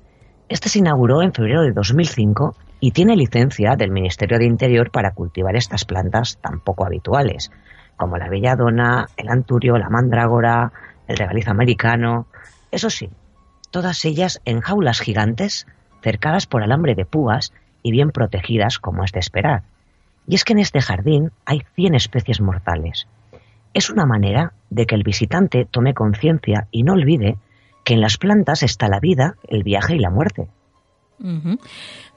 este 0.48 0.68
se 0.68 0.78
inauguró 0.78 1.22
en 1.22 1.32
febrero 1.32 1.62
de 1.62 1.72
2005 1.72 2.56
y 2.84 2.90
tiene 2.90 3.16
licencia 3.16 3.76
del 3.76 3.90
Ministerio 3.90 4.38
de 4.38 4.44
Interior 4.44 4.90
para 4.90 5.12
cultivar 5.12 5.56
estas 5.56 5.86
plantas 5.86 6.36
tan 6.42 6.60
poco 6.60 6.84
habituales, 6.84 7.50
como 7.96 8.18
la 8.18 8.28
belladona, 8.28 9.06
el 9.16 9.30
anturio, 9.30 9.78
la 9.78 9.88
mandrágora, 9.88 10.70
el 11.08 11.16
regaliz 11.16 11.48
americano. 11.48 12.26
Eso 12.70 12.90
sí, 12.90 13.08
todas 13.70 14.04
ellas 14.04 14.42
en 14.44 14.60
jaulas 14.60 15.00
gigantes, 15.00 15.66
cercadas 16.02 16.46
por 16.46 16.62
alambre 16.62 16.94
de 16.94 17.06
púas 17.06 17.54
y 17.82 17.90
bien 17.90 18.10
protegidas 18.10 18.78
como 18.78 19.02
es 19.02 19.12
de 19.12 19.20
esperar. 19.20 19.62
Y 20.26 20.34
es 20.34 20.44
que 20.44 20.52
en 20.52 20.58
este 20.58 20.82
jardín 20.82 21.30
hay 21.46 21.62
100 21.76 21.94
especies 21.94 22.42
mortales. 22.42 23.06
Es 23.72 23.88
una 23.88 24.04
manera 24.04 24.52
de 24.68 24.84
que 24.84 24.94
el 24.94 25.04
visitante 25.04 25.64
tome 25.64 25.94
conciencia 25.94 26.68
y 26.70 26.82
no 26.82 26.92
olvide 26.92 27.38
que 27.82 27.94
en 27.94 28.02
las 28.02 28.18
plantas 28.18 28.62
está 28.62 28.88
la 28.88 29.00
vida, 29.00 29.36
el 29.48 29.62
viaje 29.62 29.96
y 29.96 30.00
la 30.00 30.10
muerte. 30.10 30.50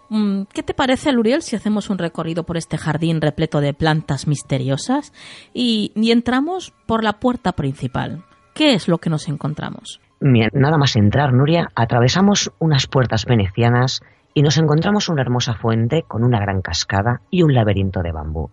¿Qué 0.09 0.63
te 0.63 0.73
parece, 0.73 1.11
Luriel, 1.11 1.41
si 1.41 1.55
hacemos 1.55 1.89
un 1.89 1.97
recorrido 1.97 2.43
por 2.43 2.57
este 2.57 2.77
jardín 2.77 3.21
repleto 3.21 3.59
de 3.59 3.73
plantas 3.73 4.27
misteriosas 4.27 5.11
y, 5.53 5.91
entramos 5.95 6.73
por 6.85 7.03
la 7.03 7.13
puerta 7.13 7.51
principal? 7.53 8.23
¿Qué 8.53 8.73
es 8.73 8.88
lo 8.88 8.99
que 8.99 9.09
nos 9.09 9.27
encontramos? 9.27 9.99
nada 10.19 10.77
más 10.77 10.95
entrar, 10.95 11.31
Nuria, 11.31 11.69
atravesamos 11.75 12.51
unas 12.57 12.88
puertas 12.88 13.25
venecianas 13.25 14.01
y 14.34 14.41
nos 14.41 14.57
encontramos 14.57 15.09
una 15.09 15.21
hermosa 15.21 15.53
fuente 15.53 16.03
con 16.07 16.23
una 16.23 16.39
gran 16.39 16.61
cascada 16.61 17.21
y 17.29 17.43
un 17.43 17.53
laberinto 17.53 18.01
de 18.01 18.11
bambú. 18.11 18.49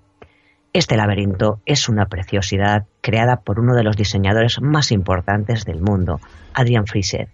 Este 0.75 0.97
laberinto 0.97 1.61
es 1.67 1.89
una 1.89 2.07
preciosidad 2.07 2.87
creada 3.01 3.37
por 3.37 3.61
uno 3.61 3.75
de 3.75 3.85
los 3.85 3.97
diseñadores 3.97 4.61
más 4.61 4.91
importantes 4.91 5.65
del 5.65 5.81
mundo, 5.81 6.21
Adrian 6.53 6.87
Fischer. 6.87 7.29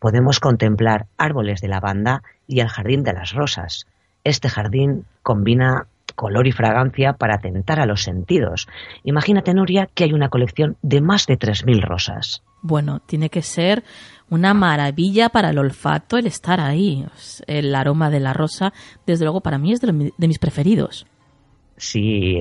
Podemos 0.00 0.40
contemplar 0.40 1.06
árboles 1.16 1.60
de 1.60 1.68
lavanda 1.68 2.24
y 2.48 2.58
el 2.60 2.68
jardín 2.68 3.04
de 3.04 3.12
las 3.12 3.32
rosas. 3.32 3.86
Este 4.24 4.48
jardín 4.48 5.04
combina 5.22 5.86
color 6.16 6.46
y 6.46 6.52
fragancia 6.52 7.14
para 7.14 7.36
atentar 7.36 7.80
a 7.80 7.86
los 7.86 8.02
sentidos. 8.02 8.68
Imagínate, 9.04 9.54
Nuria, 9.54 9.88
que 9.94 10.04
hay 10.04 10.12
una 10.12 10.28
colección 10.28 10.76
de 10.82 11.00
más 11.00 11.26
de 11.26 11.38
3.000 11.38 11.82
rosas. 11.82 12.42
Bueno, 12.62 13.00
tiene 13.00 13.30
que 13.30 13.42
ser 13.42 13.84
una 14.28 14.52
maravilla 14.52 15.30
para 15.30 15.50
el 15.50 15.58
olfato 15.58 16.18
el 16.18 16.26
estar 16.26 16.60
ahí. 16.60 17.06
El 17.46 17.74
aroma 17.74 18.10
de 18.10 18.20
la 18.20 18.32
rosa, 18.32 18.72
desde 19.06 19.24
luego, 19.24 19.40
para 19.40 19.58
mí 19.58 19.72
es 19.72 19.80
de, 19.80 19.92
mis 19.92 20.38
preferidos. 20.38 21.06
Sí, 21.80 22.34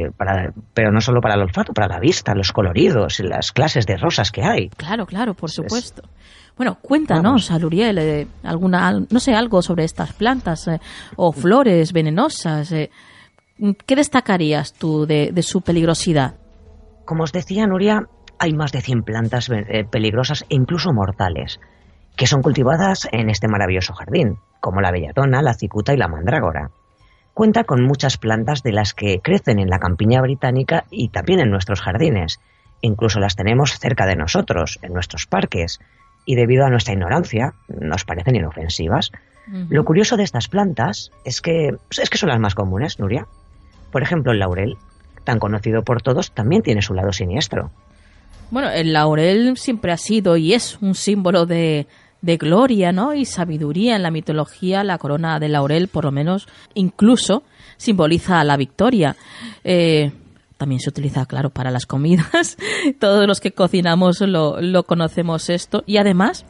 pero 0.74 0.92
no 0.92 1.00
solo 1.00 1.22
para 1.22 1.36
el 1.36 1.42
olfato, 1.42 1.72
para 1.72 1.88
la 1.88 1.98
vista, 1.98 2.36
los 2.36 2.52
coloridos, 2.52 3.22
las 3.22 3.54
clases 3.54 3.86
de 3.86 3.96
rosas 3.96 4.34
que 4.34 4.44
hay. 4.44 4.68
Claro, 4.70 5.06
claro, 5.06 5.34
por 5.34 5.50
supuesto. 5.50 6.04
Bueno, 6.58 6.78
cuéntanos, 6.82 7.50
Aluriel, 7.50 7.98
eh, 8.00 8.28
alguna, 8.44 9.00
no 9.10 9.20
sé, 9.22 9.34
algo 9.34 9.62
sobre 9.62 9.86
estas 9.86 10.12
plantas 10.12 10.68
eh, 10.68 10.82
o 11.16 11.32
flores 11.32 11.94
venenosas. 11.94 12.74
Eh, 12.74 12.92
¿Qué 13.86 13.96
destacarías 13.96 14.74
tú 14.74 15.06
de, 15.06 15.32
de, 15.32 15.42
su 15.42 15.62
peligrosidad? 15.62 16.34
Como 17.06 17.24
os 17.24 17.32
decía, 17.32 17.66
Nuria, 17.66 18.02
hay 18.40 18.52
más 18.52 18.74
de 18.74 18.82
100 18.82 19.04
plantas 19.04 19.50
peligrosas 19.90 20.44
e 20.50 20.56
incluso 20.56 20.92
mortales 20.92 21.62
que 22.18 22.28
son 22.28 22.42
cultivadas 22.42 23.08
en 23.14 23.30
este 23.30 23.48
maravilloso 23.48 23.94
jardín, 23.94 24.36
como 24.60 24.82
la 24.82 24.92
belladona, 24.92 25.42
la 25.42 25.54
cicuta 25.54 25.94
y 25.94 25.98
la 25.98 26.10
mandrágora. 26.10 26.70
Cuenta 27.40 27.64
con 27.64 27.86
muchas 27.86 28.18
plantas 28.18 28.64
de 28.64 28.74
las 28.74 28.94
que 28.94 29.22
crecen 29.22 29.60
en 29.60 29.70
la 29.70 29.80
campiña 29.80 30.20
británica 30.20 30.84
y 30.92 31.08
también 31.08 31.40
en 31.40 31.50
nuestros 31.50 31.80
jardines. 31.80 32.42
Incluso 32.82 33.22
las 33.22 33.38
tenemos 33.38 33.80
cerca 33.80 34.06
de 34.06 34.18
nosotros, 34.18 34.78
en 34.82 34.92
nuestros 34.92 35.26
parques, 35.26 35.80
y 36.26 36.36
debido 36.36 36.66
a 36.66 36.70
nuestra 36.70 36.96
ignorancia 36.96 37.54
nos 37.70 38.04
parecen 38.04 38.36
inofensivas. 38.36 39.14
Lo 39.70 39.86
curioso 39.86 40.18
de 40.18 40.24
estas 40.24 40.50
plantas 40.50 41.12
es 41.24 41.40
que, 41.40 41.70
es 41.92 42.10
que 42.10 42.18
son 42.18 42.28
las 42.28 42.42
más 42.42 42.56
comunes, 42.56 43.00
Nuria. 43.00 43.26
Por 43.90 44.04
ejemplo, 44.04 44.34
el 44.34 44.40
laurel, 44.40 44.76
tan 45.24 45.40
conocido 45.40 45.84
por 45.84 46.02
todos, 46.02 46.34
también 46.34 46.62
tiene 46.62 46.82
su 46.82 46.94
lado 46.94 47.14
siniestro. 47.14 47.72
Bueno, 48.52 48.70
el 48.70 48.92
laurel 48.92 49.56
siempre 49.56 49.94
ha 49.94 49.98
sido 49.98 50.36
y 50.36 50.56
es 50.56 50.78
un 50.82 50.94
símbolo 50.94 51.46
de, 51.46 51.88
de 52.22 52.38
gloria 52.38 52.92
¿no? 52.92 53.14
y 53.14 53.26
sabiduría 53.26 53.96
en 53.96 54.04
la 54.04 54.12
mitología, 54.12 54.84
la 54.84 54.98
corona 54.98 55.40
de 55.40 55.50
laurel, 55.50 55.88
por 55.88 56.06
lo 56.06 56.12
menos, 56.12 56.48
incluso 56.74 57.44
simboliza 57.78 58.44
la 58.44 58.58
victoria. 58.58 59.16
Eh, 59.64 60.12
también 60.58 60.82
se 60.82 60.90
utiliza, 60.90 61.26
claro, 61.26 61.50
para 61.50 61.72
las 61.72 61.86
comidas. 61.86 62.58
Todos 63.00 63.26
los 63.26 63.40
que 63.40 63.52
cocinamos 63.52 64.20
lo, 64.20 64.62
lo, 64.62 64.84
conocemos 64.84 65.50
esto. 65.50 65.84
Y 65.86 65.98
además 65.98 66.46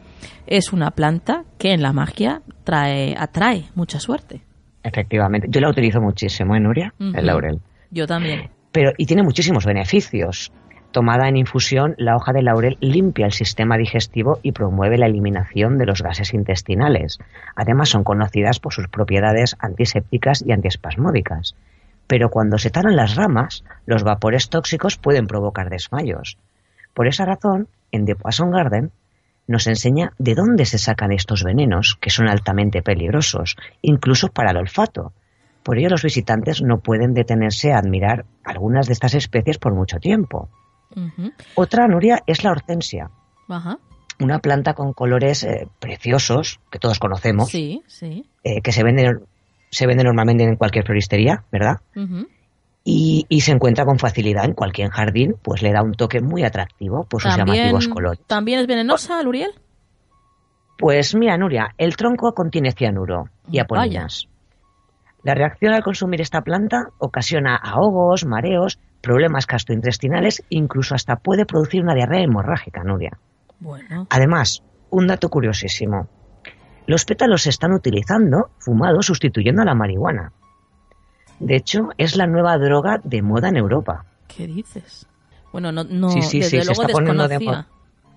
es 0.47 0.73
una 0.73 0.91
planta 0.91 1.45
que 1.59 1.73
en 1.73 1.83
la 1.83 1.93
magia 1.93 2.41
trae, 2.63 3.15
atrae 3.15 3.65
mucha 3.75 3.99
suerte. 3.99 4.41
Efectivamente. 4.81 5.47
Yo 5.51 5.61
la 5.61 5.69
utilizo 5.69 6.01
muchísimo, 6.01 6.55
¿eh, 6.55 6.59
Nuria? 6.59 6.93
El 6.99 7.25
laurel. 7.25 7.59
Yo 7.91 8.07
también. 8.07 8.49
Pero, 8.71 8.91
y 8.97 9.05
tiene 9.05 9.23
muchísimos 9.23 9.65
beneficios. 9.65 10.51
Tomada 10.91 11.27
en 11.27 11.37
infusión, 11.37 11.93
la 11.97 12.15
hoja 12.15 12.33
de 12.33 12.41
laurel 12.41 12.77
limpia 12.79 13.27
el 13.27 13.31
sistema 13.31 13.77
digestivo 13.77 14.39
y 14.41 14.53
promueve 14.53 14.97
la 14.97 15.05
eliminación 15.05 15.77
de 15.77 15.85
los 15.85 16.01
gases 16.01 16.33
intestinales. 16.33 17.19
Además, 17.55 17.89
son 17.89 18.03
conocidas 18.03 18.59
por 18.59 18.73
sus 18.73 18.87
propiedades 18.87 19.55
antisépticas 19.59 20.43
y 20.43 20.51
antiespasmódicas. 20.51 21.55
Pero 22.07 22.29
cuando 22.29 22.57
se 22.57 22.71
talan 22.71 22.95
las 22.95 23.15
ramas, 23.15 23.63
los 23.85 24.03
vapores 24.03 24.49
tóxicos 24.49 24.97
pueden 24.97 25.27
provocar 25.27 25.69
desmayos. 25.69 26.39
Por 26.95 27.07
esa 27.07 27.23
razón, 27.23 27.67
en 27.91 28.05
The 28.05 28.15
Poison 28.15 28.49
Garden 28.49 28.91
nos 29.45 29.67
enseña 29.67 30.13
de 30.17 30.33
dónde 30.33 30.65
se 30.65 30.79
sacan 30.79 31.11
estos 31.11 31.43
venenos, 31.43 31.99
que 32.01 32.09
son 32.09 32.27
altamente 32.27 32.81
peligrosos, 32.81 33.57
incluso 33.83 34.29
para 34.29 34.51
el 34.51 34.57
olfato. 34.57 35.13
Por 35.61 35.77
ello, 35.77 35.89
los 35.89 36.03
visitantes 36.03 36.63
no 36.63 36.79
pueden 36.79 37.13
detenerse 37.13 37.73
a 37.73 37.77
admirar 37.77 38.25
algunas 38.43 38.87
de 38.87 38.93
estas 38.93 39.13
especies 39.13 39.59
por 39.59 39.75
mucho 39.75 39.99
tiempo. 39.99 40.49
Otra, 41.55 41.87
Nuria, 41.87 42.23
es 42.25 42.43
la 42.43 42.51
hortensia. 42.51 43.09
Una 44.19 44.39
planta 44.39 44.73
con 44.73 44.93
colores 44.93 45.43
eh, 45.43 45.67
preciosos, 45.79 46.59
que 46.69 46.79
todos 46.79 46.99
conocemos, 46.99 47.49
sí, 47.49 47.81
sí. 47.87 48.25
Eh, 48.43 48.61
que 48.61 48.71
se 48.71 48.83
vende, 48.83 49.19
se 49.71 49.87
vende 49.87 50.03
normalmente 50.03 50.43
en 50.43 50.55
cualquier 50.55 50.85
floristería, 50.85 51.43
¿verdad? 51.51 51.77
y, 52.83 53.41
se 53.41 53.51
encuentra 53.51 53.85
con 53.85 53.99
facilidad 53.99 54.45
en 54.45 54.53
cualquier 54.53 54.89
jardín, 54.89 55.35
pues 55.41 55.61
le 55.61 55.71
da 55.71 55.83
un 55.83 55.93
toque 55.93 56.21
muy 56.21 56.43
atractivo 56.43 57.05
por 57.05 57.21
sus 57.21 57.35
llamativos 57.35 57.87
colores. 57.87 58.19
¿También 58.25 58.59
es 58.59 58.67
venenosa, 58.67 59.21
Luriel? 59.21 59.51
Pues 60.77 61.13
mira, 61.13 61.37
Nuria, 61.37 61.73
el 61.77 61.95
tronco 61.97 62.33
contiene 62.33 62.71
cianuro 62.71 63.25
y 63.51 63.59
aponinas. 63.59 64.27
La 65.23 65.35
reacción 65.35 65.73
al 65.73 65.83
consumir 65.83 66.21
esta 66.21 66.41
planta 66.41 66.87
ocasiona 66.97 67.57
ahogos, 67.57 68.25
mareos 68.25 68.79
problemas 69.01 69.47
gastrointestinales, 69.47 70.43
incluso 70.49 70.95
hasta 70.95 71.17
puede 71.17 71.45
producir 71.45 71.81
una 71.81 71.95
diarrea 71.95 72.23
hemorrágica, 72.23 72.83
Nuria. 72.83 73.17
Bueno. 73.59 74.07
Además, 74.09 74.63
un 74.89 75.07
dato 75.07 75.29
curiosísimo. 75.29 76.07
Los 76.87 77.05
pétalos 77.05 77.43
se 77.43 77.49
están 77.49 77.73
utilizando, 77.73 78.49
fumados, 78.59 79.05
sustituyendo 79.05 79.61
a 79.61 79.65
la 79.65 79.75
marihuana. 79.75 80.33
De 81.39 81.55
hecho, 81.55 81.89
es 81.97 82.17
la 82.17 82.27
nueva 82.27 82.57
droga 82.57 82.99
de 83.03 83.21
moda 83.21 83.49
en 83.49 83.57
Europa. 83.57 84.05
¿Qué 84.27 84.47
dices? 84.47 85.07
Bueno, 85.51 85.71
no, 85.71 85.83
no 85.83 86.09
sí, 86.09 86.21
sí, 86.21 86.39
desde 86.39 86.61
sí, 86.61 86.67
luego 86.67 86.83
desconocía. 86.85 87.67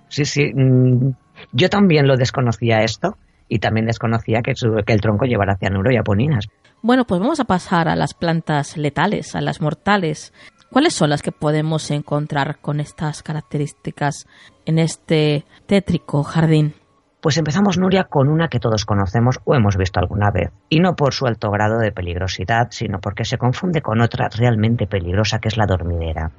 Sí, 0.08 0.24
sí, 0.24 0.52
mm, 0.54 1.12
yo 1.52 1.70
también 1.70 2.06
lo 2.06 2.16
desconocía 2.16 2.82
esto 2.82 3.16
y 3.48 3.58
también 3.58 3.86
desconocía 3.86 4.40
que, 4.42 4.52
que 4.86 4.92
el 4.92 5.00
tronco 5.00 5.24
llevara 5.24 5.56
cianuro 5.56 5.92
y 5.92 5.96
aponinas. 5.96 6.46
Bueno, 6.82 7.04
pues 7.04 7.20
vamos 7.20 7.38
a 7.38 7.44
pasar 7.44 7.88
a 7.88 7.94
las 7.94 8.12
plantas 8.12 8.76
letales, 8.76 9.36
a 9.36 9.40
las 9.40 9.60
mortales. 9.60 10.32
¿Cuáles 10.72 10.94
son 10.94 11.10
las 11.10 11.20
que 11.20 11.32
podemos 11.32 11.90
encontrar 11.90 12.56
con 12.60 12.80
estas 12.80 13.22
características 13.22 14.26
en 14.64 14.78
este 14.78 15.44
tétrico 15.66 16.22
jardín? 16.22 16.72
Pues 17.20 17.36
empezamos, 17.36 17.76
Nuria, 17.76 18.04
con 18.04 18.30
una 18.30 18.48
que 18.48 18.58
todos 18.58 18.86
conocemos 18.86 19.38
o 19.44 19.54
hemos 19.54 19.76
visto 19.76 20.00
alguna 20.00 20.30
vez, 20.30 20.50
y 20.70 20.80
no 20.80 20.96
por 20.96 21.12
su 21.12 21.26
alto 21.26 21.50
grado 21.50 21.78
de 21.78 21.92
peligrosidad, 21.92 22.68
sino 22.70 23.00
porque 23.00 23.26
se 23.26 23.36
confunde 23.36 23.82
con 23.82 24.00
otra 24.00 24.30
realmente 24.34 24.86
peligrosa 24.86 25.40
que 25.40 25.48
es 25.48 25.58
la 25.58 25.66
dormidera. 25.66 26.30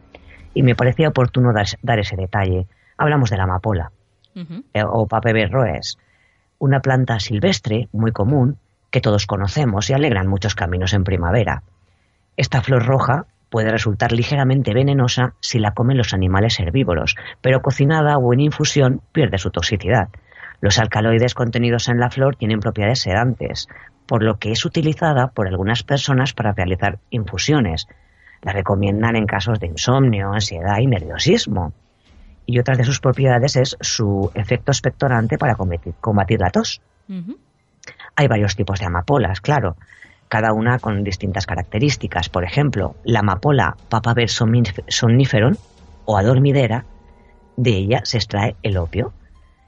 Y 0.55 0.63
me 0.63 0.75
parecía 0.75 1.09
oportuno 1.09 1.51
dar, 1.53 1.99
ese 1.99 2.15
detalle. 2.15 2.65
Hablamos 2.97 3.29
de 3.29 3.37
la 3.37 3.43
amapola, 3.43 3.91
eh, 4.35 4.83
o 4.83 5.05
pape 5.05 5.45
roes, 5.45 5.99
una 6.57 6.79
planta 6.79 7.19
silvestre 7.19 7.87
muy 7.91 8.11
común 8.11 8.57
que 8.89 8.99
todos 8.99 9.27
conocemos 9.27 9.91
y 9.91 9.93
alegran 9.93 10.25
muchos 10.25 10.55
caminos 10.55 10.93
en 10.93 11.03
primavera. 11.03 11.61
Esta 12.35 12.63
flor 12.63 12.83
roja 12.83 13.27
puede 13.53 13.69
resultar 13.69 14.13
ligeramente 14.13 14.73
venenosa 14.73 15.35
si 15.39 15.59
la 15.59 15.75
comen 15.75 15.95
los 15.95 16.15
animales 16.15 16.59
herbívoros, 16.59 17.15
pero 17.39 17.61
cocinada 17.61 18.17
o 18.17 18.33
en 18.33 18.39
infusión 18.39 19.01
pierde 19.11 19.37
su 19.37 19.51
toxicidad. 19.51 20.09
Los 20.59 20.79
alcaloides 20.79 21.35
contenidos 21.35 21.87
en 21.87 21.99
la 21.99 22.09
flor 22.09 22.35
tienen 22.35 22.61
propiedades 22.61 23.01
sedantes, 23.01 23.67
por 24.07 24.23
lo 24.23 24.39
que 24.39 24.53
es 24.53 24.65
utilizada 24.65 25.27
por 25.27 25.47
algunas 25.47 25.83
personas 25.83 26.33
para 26.33 26.53
realizar 26.53 26.97
infusiones. 27.11 27.87
La 28.41 28.53
recomiendan 28.53 29.15
en 29.15 29.27
casos 29.27 29.59
de 29.59 29.67
insomnio, 29.67 30.33
ansiedad 30.33 30.79
y 30.79 30.87
nerviosismo. 30.87 31.73
Y 32.47 32.57
otra 32.57 32.75
de 32.75 32.85
sus 32.85 32.99
propiedades 32.99 33.55
es 33.55 33.77
su 33.81 34.31
efecto 34.33 34.71
expectorante 34.71 35.37
para 35.37 35.55
combatir, 35.55 36.39
la 36.39 36.49
tos. 36.49 36.81
Hay 38.15 38.27
varios 38.27 38.55
tipos 38.55 38.79
de 38.79 38.87
amapolas, 38.87 39.41
claro 39.41 39.75
cada 40.33 40.51
una 40.51 40.79
con 40.79 41.03
distintas 41.03 41.45
características. 41.45 42.27
Por 42.27 42.43
ejemplo, 42.43 42.95
la 43.03 43.19
amapola 43.19 43.77
papaver 43.87 44.29
somniferum 44.31 45.53
o 46.05 46.17
adormidera, 46.17 46.85
de 47.55 47.69
ella 47.77 48.01
se 48.03 48.17
extrae 48.17 48.55
el 48.63 48.77
opio, 48.77 49.13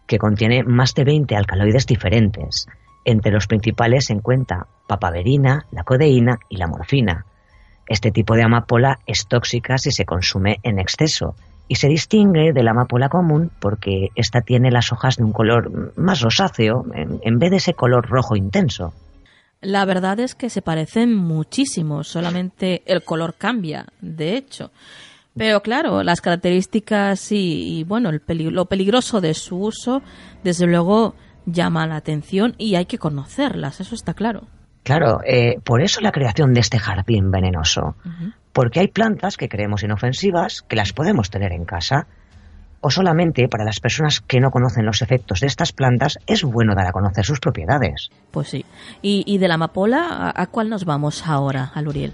que 0.08 0.18
contiene 0.18 0.64
más 0.64 0.96
de 0.96 1.04
20 1.04 1.36
alcaloides 1.36 1.86
diferentes. 1.86 2.66
Entre 3.04 3.32
los 3.32 3.46
principales 3.46 4.06
se 4.06 4.14
encuentra 4.14 4.66
papaverina, 4.88 5.68
la 5.70 5.84
codeína 5.84 6.40
y 6.50 6.58
la 6.58 6.66
morfina. 6.66 7.28
Este 7.88 8.10
tipo 8.10 8.34
de 8.34 8.42
amapola 8.42 8.98
es 9.06 9.28
tóxica 9.28 9.78
si 9.78 9.92
se 9.92 10.06
consume 10.06 10.58
en 10.64 10.80
exceso 10.80 11.36
y 11.68 11.76
se 11.76 11.90
distingue 11.90 12.54
de 12.54 12.64
la 12.64 12.72
amapola 12.72 13.10
común 13.10 13.52
porque 13.60 14.10
ésta 14.16 14.42
tiene 14.42 14.72
las 14.72 14.92
hojas 14.92 15.18
de 15.18 15.26
un 15.26 15.32
color 15.32 15.94
más 15.96 16.22
rosáceo 16.22 16.86
en 16.96 17.38
vez 17.38 17.52
de 17.52 17.58
ese 17.58 17.76
color 17.76 18.10
rojo 18.10 18.36
intenso. 18.36 18.96
La 19.66 19.84
verdad 19.86 20.20
es 20.20 20.36
que 20.36 20.50
se 20.50 20.62
parecen 20.62 21.16
muchísimo, 21.16 22.04
solamente 22.04 22.84
el 22.86 23.04
color 23.04 23.36
cambia, 23.36 23.88
de 24.00 24.38
hecho. 24.38 24.72
Pero 25.36 25.62
claro, 25.62 26.04
las 26.04 26.22
características 26.22 27.32
y, 27.32 27.84
bueno, 27.86 28.10
el 28.10 28.22
lo 28.52 28.66
peligroso 28.66 29.22
de 29.22 29.34
su 29.34 29.58
uso, 29.58 30.02
desde 30.44 30.68
luego 30.68 31.16
llama 31.46 31.88
la 31.88 31.98
atención 31.98 32.56
y 32.58 32.76
hay 32.76 32.86
que 32.86 32.98
conocerlas, 32.98 33.82
eso 33.82 33.96
está 33.96 34.14
claro. 34.14 34.48
Claro, 34.84 35.22
eh, 35.26 35.60
por 35.64 35.82
eso 35.82 36.00
la 36.00 36.12
creación 36.12 36.54
de 36.54 36.60
este 36.60 36.78
jardín 36.78 37.32
venenoso. 37.32 37.96
Porque 38.54 38.80
hay 38.80 38.88
plantas 38.88 39.36
que 39.36 39.50
creemos 39.50 39.84
inofensivas 39.84 40.62
que 40.62 40.76
las 40.76 40.94
podemos 40.94 41.32
tener 41.32 41.52
en 41.52 41.66
casa, 41.66 42.08
o 42.86 42.92
solamente 42.92 43.48
para 43.48 43.66
las 43.66 43.80
personas 43.80 44.22
que 44.22 44.40
no 44.40 44.52
conocen 44.52 44.86
los 44.86 45.02
efectos 45.02 45.40
de 45.40 45.48
estas 45.48 45.72
plantas 45.72 46.20
es 46.28 46.44
bueno 46.44 46.76
dar 46.76 46.86
a 46.86 46.92
conocer 46.92 47.26
sus 47.26 47.40
propiedades. 47.40 48.12
Pues 48.30 48.50
sí. 48.50 48.64
¿Y, 49.02 49.40
de 49.40 49.48
la 49.48 49.56
amapola 49.56 50.32
a, 50.36 50.46
cuál 50.46 50.70
nos 50.70 50.86
vamos 50.86 51.26
ahora, 51.26 51.72
Aluriel? 51.74 52.14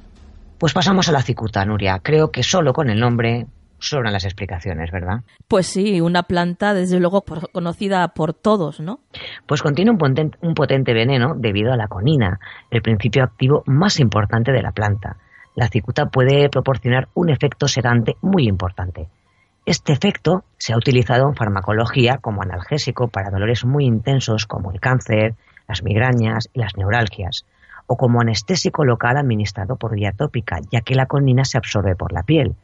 Pues 0.58 0.72
pasamos 0.72 1.10
a 1.10 1.12
la 1.12 1.24
cicuta, 1.24 1.66
Nuria. 1.66 2.00
Creo 2.02 2.32
que 2.32 2.42
solo 2.42 2.72
con 2.72 2.90
el 2.90 3.02
nombre 3.02 3.48
sobran 3.80 4.14
las 4.14 4.24
explicaciones, 4.24 4.92
¿verdad? 4.92 5.24
Pues 5.50 5.68
sí, 5.68 6.00
una 6.00 6.24
planta 6.24 6.74
desde 6.74 7.02
luego 7.02 7.26
conocida 7.52 8.08
por 8.08 8.34
todos, 8.34 8.80
¿no? 8.80 9.02
Pues 9.48 9.62
contiene 9.62 9.92
un 9.92 9.98
potente, 9.98 10.38
un 10.42 10.54
potente 10.54 10.94
veneno 10.94 11.34
debido 11.36 11.74
a 11.74 11.76
la 11.76 11.90
conina, 11.90 12.40
el 12.70 12.82
principio 12.82 13.26
activo 13.26 13.64
más 13.66 14.00
importante 14.00 14.54
de 14.54 14.62
la 14.62 14.72
planta. 14.72 15.18
La 15.54 15.68
cicuta 15.68 16.06
puede 16.06 16.48
proporcionar 16.48 17.10
un 17.14 17.30
efecto 17.30 17.68
sedante 17.68 18.16
muy 18.22 18.48
importante. 18.48 19.10
Este 19.72 19.94
efecto 19.94 20.44
se 20.58 20.74
ha 20.74 20.78
utilizado 20.78 21.30
en 21.30 21.34
farmacología 21.34 22.18
como 22.18 22.42
analgésico 22.42 23.08
para 23.08 23.30
dolores 23.30 23.64
muy 23.64 23.86
intensos 23.86 24.46
como 24.46 24.70
el 24.70 24.82
cáncer, 24.82 25.36
las 25.66 25.82
migrañas 25.82 26.50
y 26.52 26.60
las 26.60 26.76
neuralgias, 26.76 27.46
o 27.88 27.96
como 27.96 28.20
anestésico 28.20 28.84
local 28.84 29.16
administrado 29.16 29.78
por 29.78 29.96
vía 29.96 30.12
tópica, 30.12 30.60
ya 30.70 30.82
que 30.82 30.94
la 30.94 31.06
conina 31.06 31.46
se 31.46 31.58
absorbe 31.58 31.96
por 31.96 32.12
la 32.12 32.24
piel. 32.24 32.56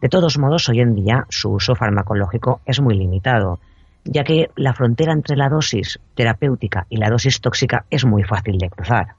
De 0.00 0.08
todos 0.08 0.38
modos, 0.38 0.68
hoy 0.68 0.78
en 0.78 0.94
día 0.94 1.26
su 1.30 1.50
uso 1.50 1.74
farmacológico 1.74 2.60
es 2.64 2.80
muy 2.80 2.94
limitado, 2.94 3.58
ya 4.04 4.22
que 4.22 4.48
la 4.54 4.72
frontera 4.72 5.12
entre 5.12 5.34
la 5.34 5.48
dosis 5.48 5.98
terapéutica 6.14 6.86
y 6.88 6.98
la 6.98 7.10
dosis 7.10 7.40
tóxica 7.40 7.86
es 7.90 8.04
muy 8.04 8.22
fácil 8.22 8.58
de 8.58 8.70
cruzar. 8.70 9.16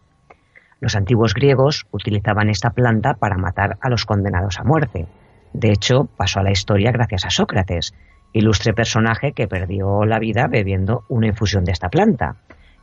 Los 0.79 0.95
antiguos 0.95 1.33
griegos 1.33 1.87
utilizaban 1.91 2.47
esta 2.47 2.69
planta 2.69 3.15
para 3.15 3.35
matar 3.35 3.77
a 3.81 3.89
los 3.89 4.05
condenados 4.05 4.61
a 4.61 4.63
muerte. 4.63 5.07
De 5.53 5.71
hecho, 5.71 6.09
pasó 6.17 6.39
a 6.39 6.43
la 6.43 6.51
historia 6.51 6.91
gracias 6.91 7.25
a 7.25 7.29
Sócrates, 7.29 7.93
ilustre 8.33 8.73
personaje 8.73 9.33
que 9.33 9.47
perdió 9.47 10.03
la 10.05 10.19
vida 10.19 10.47
bebiendo 10.47 11.03
una 11.07 11.27
infusión 11.27 11.63
de 11.63 11.71
esta 11.71 11.89
planta. 11.89 12.37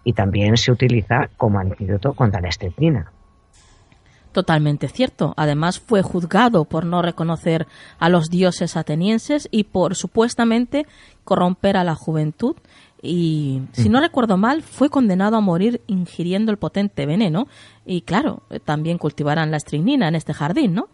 Y 0.05 0.15
también 0.15 0.57
se 0.57 0.73
utiliza 0.73 1.29
como 1.37 1.59
antídoto 1.59 2.15
contra 2.15 2.41
la 2.41 2.49
estricnina. 2.49 3.13
Totalmente 4.33 4.89
cierto. 4.89 5.35
Además, 5.37 5.81
fue 5.81 6.03
juzgado 6.03 6.65
por 6.65 6.87
no 6.87 7.03
reconocer 7.03 7.67
a 7.99 8.09
los 8.09 8.31
dioses 8.31 8.77
atenienses 8.77 9.49
y 9.51 9.65
por 9.65 9.97
supuestamente 9.97 10.87
corromper 11.25 11.77
a 11.77 11.85
la 11.85 11.97
juventud. 11.97 12.55
Y, 13.03 13.63
si 13.73 13.89
no 13.89 14.01
recuerdo 14.01 14.37
mal, 14.37 14.63
fue 14.63 14.89
condenado 14.89 15.37
a 15.37 15.41
morir 15.41 15.83
ingiriendo 15.89 16.53
el 16.53 16.59
potente 16.59 17.07
veneno. 17.07 17.49
Y 17.85 18.03
claro, 18.03 18.43
también 18.65 18.99
cultivarán 18.99 19.51
la 19.51 19.57
estricnina 19.57 20.07
en 20.07 20.15
este 20.15 20.33
jardín, 20.33 20.75
¿no? 20.75 20.89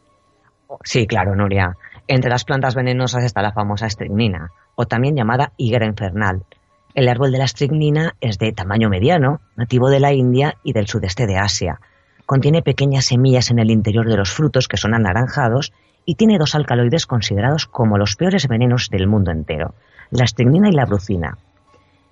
Sí, 0.85 1.07
claro, 1.07 1.35
Nuria. 1.35 1.77
Entre 2.09 2.31
las 2.31 2.45
plantas 2.45 2.75
venenosas 2.75 3.25
está 3.25 3.43
la 3.43 3.53
famosa 3.53 3.87
estricnina, 3.87 4.51
o 4.75 4.87
también 4.87 5.17
llamada 5.17 5.53
higuera 5.57 5.87
infernal. 5.87 6.45
El 6.95 7.09
árbol 7.09 7.33
de 7.33 7.39
la 7.39 7.45
estricnina 7.45 8.15
es 8.21 8.39
de 8.39 8.53
tamaño 8.53 8.89
mediano, 8.89 9.41
nativo 9.57 9.91
de 9.91 10.01
la 10.01 10.13
India 10.13 10.57
y 10.63 10.73
del 10.73 10.87
sudeste 10.87 11.27
de 11.27 11.37
Asia 11.37 11.81
Contiene 12.27 12.61
pequeñas 12.61 13.07
semillas 13.07 13.53
en 13.53 13.61
el 13.61 13.71
interior 13.71 14.09
de 14.09 14.17
los 14.17 14.33
frutos 14.33 14.67
que 14.67 14.77
son 14.77 14.95
anaranjados 14.95 15.73
y 16.05 16.17
tiene 16.17 16.39
dos 16.39 16.57
alcaloides 16.57 17.07
considerados 17.07 17.67
como 17.67 17.99
los 17.99 18.17
peores 18.17 18.49
venenos 18.49 18.91
del 18.91 19.07
mundo 19.07 19.31
entero, 19.31 19.75
la 20.11 20.25
estricnina 20.25 20.69
y 20.69 20.73
la 20.73 20.87
brucina. 20.87 21.39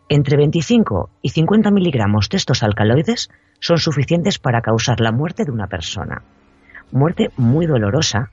Entre 0.08 0.36
25 0.36 1.10
y 1.20 1.30
50 1.30 1.72
miligramos 1.72 2.28
de 2.28 2.36
estos 2.36 2.62
alcaloides 2.62 3.28
son 3.58 3.78
suficientes 3.78 4.38
para 4.38 4.60
causar 4.60 5.00
la 5.00 5.10
muerte 5.10 5.44
de 5.44 5.50
una 5.50 5.66
persona. 5.66 6.22
Muerte 6.92 7.30
muy 7.36 7.66
dolorosa 7.66 8.30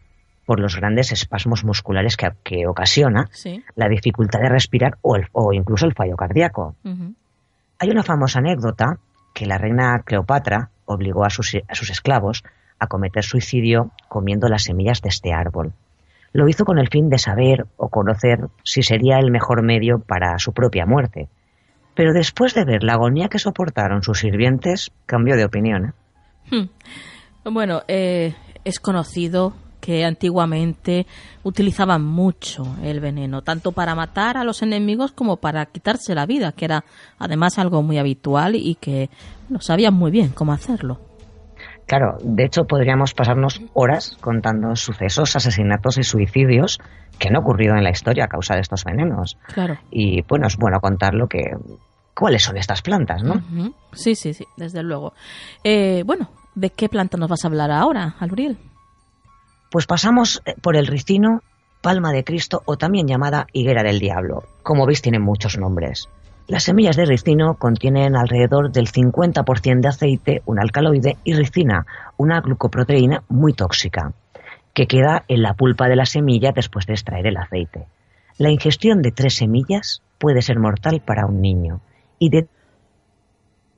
por 0.51 0.59
los 0.59 0.75
grandes 0.75 1.13
espasmos 1.13 1.63
musculares 1.63 2.17
que, 2.17 2.67
ocasiona, 2.67 3.29
la 3.77 3.87
dificultad 3.87 4.41
de 4.41 4.49
respirar 4.49 4.97
o, 5.01 5.53
incluso 5.53 5.85
el 5.85 5.93
fallo 5.93 6.17
cardíaco. 6.17 6.75
Hay 7.79 7.89
una 7.89 8.03
famosa 8.03 8.39
anécdota 8.39 8.97
que 9.33 9.45
la 9.45 9.57
reina 9.57 10.01
Cleopatra 10.03 10.71
obligó 10.83 11.23
a 11.23 11.29
sus, 11.29 11.53
esclavos 11.89 12.43
a 12.79 12.87
cometer 12.87 13.23
suicidio 13.23 13.91
comiendo 14.09 14.49
las 14.49 14.63
semillas 14.63 15.01
de 15.01 15.07
este 15.07 15.31
árbol. 15.31 15.71
Lo 16.33 16.49
hizo 16.49 16.65
con 16.65 16.79
el 16.79 16.89
fin 16.89 17.07
de 17.07 17.17
saber 17.17 17.65
o 17.77 17.87
conocer 17.87 18.49
si 18.65 18.83
sería 18.83 19.19
el 19.19 19.31
mejor 19.31 19.63
medio 19.63 19.99
para 19.99 20.37
su 20.37 20.51
propia 20.51 20.85
muerte. 20.85 21.29
Pero 21.95 22.11
después 22.11 22.53
de 22.55 22.65
ver 22.65 22.83
la 22.83 22.95
agonía 22.95 23.29
que 23.29 23.39
soportaron 23.39 24.03
sus 24.03 24.19
sirvientes, 24.19 24.91
cambió 25.05 25.37
de 25.37 25.45
opinión. 25.45 25.93
¿eh? 26.51 26.67
Hmm. 27.45 27.53
Bueno, 27.53 27.83
eh, 27.87 28.35
es 28.65 28.81
conocido 28.81 29.53
que 29.81 30.05
antiguamente 30.05 31.07
utilizaban 31.43 32.03
mucho 32.03 32.63
el 32.83 32.99
veneno, 32.99 33.41
tanto 33.41 33.71
para 33.71 33.95
matar 33.95 34.37
a 34.37 34.43
los 34.43 34.61
enemigos 34.61 35.11
como 35.11 35.37
para 35.37 35.65
quitarse 35.65 36.15
la 36.15 36.25
vida, 36.25 36.53
que 36.53 36.65
era 36.65 36.85
además 37.19 37.57
algo 37.57 37.81
muy 37.81 37.97
habitual 37.97 38.55
y 38.55 38.75
que 38.75 39.09
no 39.49 39.59
sabían 39.59 39.95
muy 39.95 40.11
bien 40.11 40.29
cómo 40.29 40.53
hacerlo. 40.53 40.99
Claro, 41.87 42.17
de 42.23 42.45
hecho 42.45 42.63
podríamos 42.63 43.13
pasarnos 43.13 43.61
horas 43.73 44.17
contando 44.21 44.75
sucesos, 44.75 45.35
asesinatos 45.35 45.97
y 45.97 46.03
suicidios 46.03 46.79
que 47.19 47.27
han 47.27 47.35
ocurrido 47.35 47.75
en 47.75 47.83
la 47.83 47.89
historia 47.89 48.25
a 48.25 48.27
causa 48.27 48.55
de 48.55 48.61
estos 48.61 48.85
venenos. 48.85 49.37
Claro. 49.53 49.77
Y 49.91 50.21
bueno, 50.21 50.47
es 50.47 50.55
bueno 50.55 50.79
contar 50.79 51.13
lo 51.13 51.27
que 51.27 51.41
cuáles 52.15 52.43
son 52.43 52.57
estas 52.57 52.81
plantas, 52.81 53.23
¿no? 53.23 53.41
Sí, 53.93 54.15
sí, 54.15 54.33
sí, 54.33 54.45
desde 54.55 54.83
luego. 54.83 55.13
Eh, 55.63 56.03
bueno, 56.05 56.29
¿de 56.55 56.69
qué 56.69 56.87
planta 56.87 57.17
nos 57.17 57.29
vas 57.29 57.43
a 57.43 57.47
hablar 57.47 57.71
ahora, 57.71 58.15
Albriel? 58.19 58.57
Pues 59.71 59.87
pasamos 59.87 60.41
eh, 60.45 60.53
por 60.61 60.75
el 60.75 60.85
ricino, 60.85 61.41
palma 61.81 62.11
de 62.11 62.25
Cristo 62.25 62.61
o 62.65 62.75
también 62.75 63.07
llamada 63.07 63.47
higuera 63.53 63.83
del 63.83 63.99
diablo. 63.99 64.43
Como 64.63 64.85
veis 64.85 65.01
tienen 65.01 65.21
muchos 65.21 65.57
nombres. 65.57 66.09
Las 66.47 66.63
semillas 66.63 66.97
de 66.97 67.05
ricino 67.05 67.55
contienen 67.55 68.17
alrededor 68.17 68.73
del 68.73 68.91
50% 68.91 69.79
de 69.79 69.87
aceite, 69.87 70.41
un 70.45 70.59
alcaloide, 70.59 71.15
y 71.23 71.35
ricina, 71.35 71.85
una 72.17 72.41
glucoproteína 72.41 73.23
muy 73.29 73.53
tóxica, 73.53 74.11
que 74.73 74.87
queda 74.87 75.23
en 75.29 75.41
la 75.41 75.53
pulpa 75.53 75.87
de 75.87 75.95
la 75.95 76.05
semilla 76.05 76.51
después 76.51 76.85
de 76.85 76.93
extraer 76.93 77.27
el 77.27 77.37
aceite. 77.37 77.87
La 78.37 78.49
ingestión 78.49 79.01
de 79.01 79.13
tres 79.13 79.37
semillas 79.37 80.03
puede 80.17 80.41
ser 80.41 80.59
mortal 80.59 80.99
para 80.99 81.25
un 81.25 81.41
niño 81.41 81.79
y 82.19 82.29
de 82.29 82.49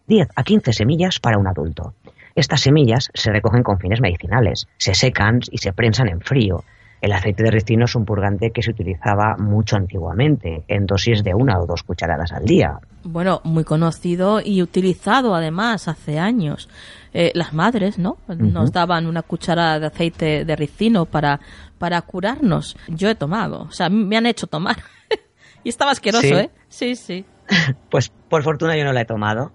10 0.08 0.30
a 0.36 0.44
15 0.44 0.74
semillas 0.74 1.20
para 1.20 1.38
un 1.38 1.48
adulto. 1.48 1.94
Estas 2.36 2.62
semillas 2.62 3.10
se 3.14 3.32
recogen 3.32 3.64
con 3.64 3.80
fines 3.80 4.02
medicinales, 4.02 4.68
se 4.78 4.96
secan 4.96 5.40
y 5.52 5.60
se 5.60 5.74
prensan 5.74 6.10
en 6.10 6.22
frío. 6.22 6.64
El 7.00 7.12
aceite 7.12 7.44
de 7.44 7.52
ricino 7.52 7.86
es 7.86 7.96
un 7.96 8.06
purgante 8.06 8.52
que 8.52 8.62
se 8.62 8.72
utilizaba 8.72 9.36
mucho 9.38 9.76
antiguamente, 9.76 10.64
en 10.70 10.86
dosis 10.86 11.22
de 11.22 11.34
una 11.34 11.60
o 11.60 11.68
dos 11.68 11.84
cucharadas 11.84 12.32
al 12.32 12.46
día. 12.46 12.80
Bueno, 13.04 13.42
muy 13.44 13.66
conocido 13.66 14.40
y 14.44 14.62
utilizado 14.62 15.36
además 15.36 15.90
hace 15.90 16.18
años. 16.18 16.70
Eh, 17.14 17.32
las 17.36 17.54
madres, 17.54 18.00
¿no? 18.00 18.18
Nos 18.28 18.72
daban 18.72 19.06
una 19.06 19.22
cucharada 19.22 19.80
de 19.80 19.88
aceite 19.88 20.46
de 20.46 20.56
ricino 20.56 21.06
para, 21.06 21.42
para 21.78 22.02
curarnos. 22.02 22.78
Yo 22.88 23.10
he 23.10 23.16
tomado, 23.16 23.64
o 23.64 23.72
sea, 23.72 23.90
me 23.90 24.16
han 24.16 24.26
hecho 24.26 24.48
tomar. 24.48 24.78
y 25.64 25.70
estaba 25.70 25.92
asqueroso, 25.92 26.40
¿eh? 26.40 26.50
Sí, 26.70 26.96
sí. 26.96 27.26
pues 27.92 28.14
por 28.30 28.44
fortuna 28.44 28.78
yo 28.78 28.86
no 28.86 28.94
la 28.94 29.02
he 29.02 29.06
tomado. 29.06 29.52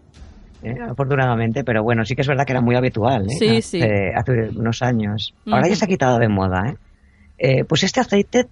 ¿Eh? 0.62 0.74
afortunadamente, 0.90 1.64
pero 1.64 1.82
bueno, 1.82 2.05
sí 2.05 2.14
que 2.14 2.22
es 2.22 2.28
verdad 2.28 2.44
que 2.44 2.52
era 2.52 2.60
muy 2.60 2.76
habitual 2.76 3.26
¿eh? 3.28 4.12
hace, 4.14 4.51
unos 4.56 4.82
años. 4.82 5.35
Ahora 5.47 5.68
ya 5.68 5.76
se 5.76 5.85
ha 5.85 5.89
quitado 5.89 6.18
de 6.18 6.28
moda. 6.28 6.74
¿eh? 7.39 7.64
pues 7.64 7.85
este 7.85 8.01
aceite 8.01 8.47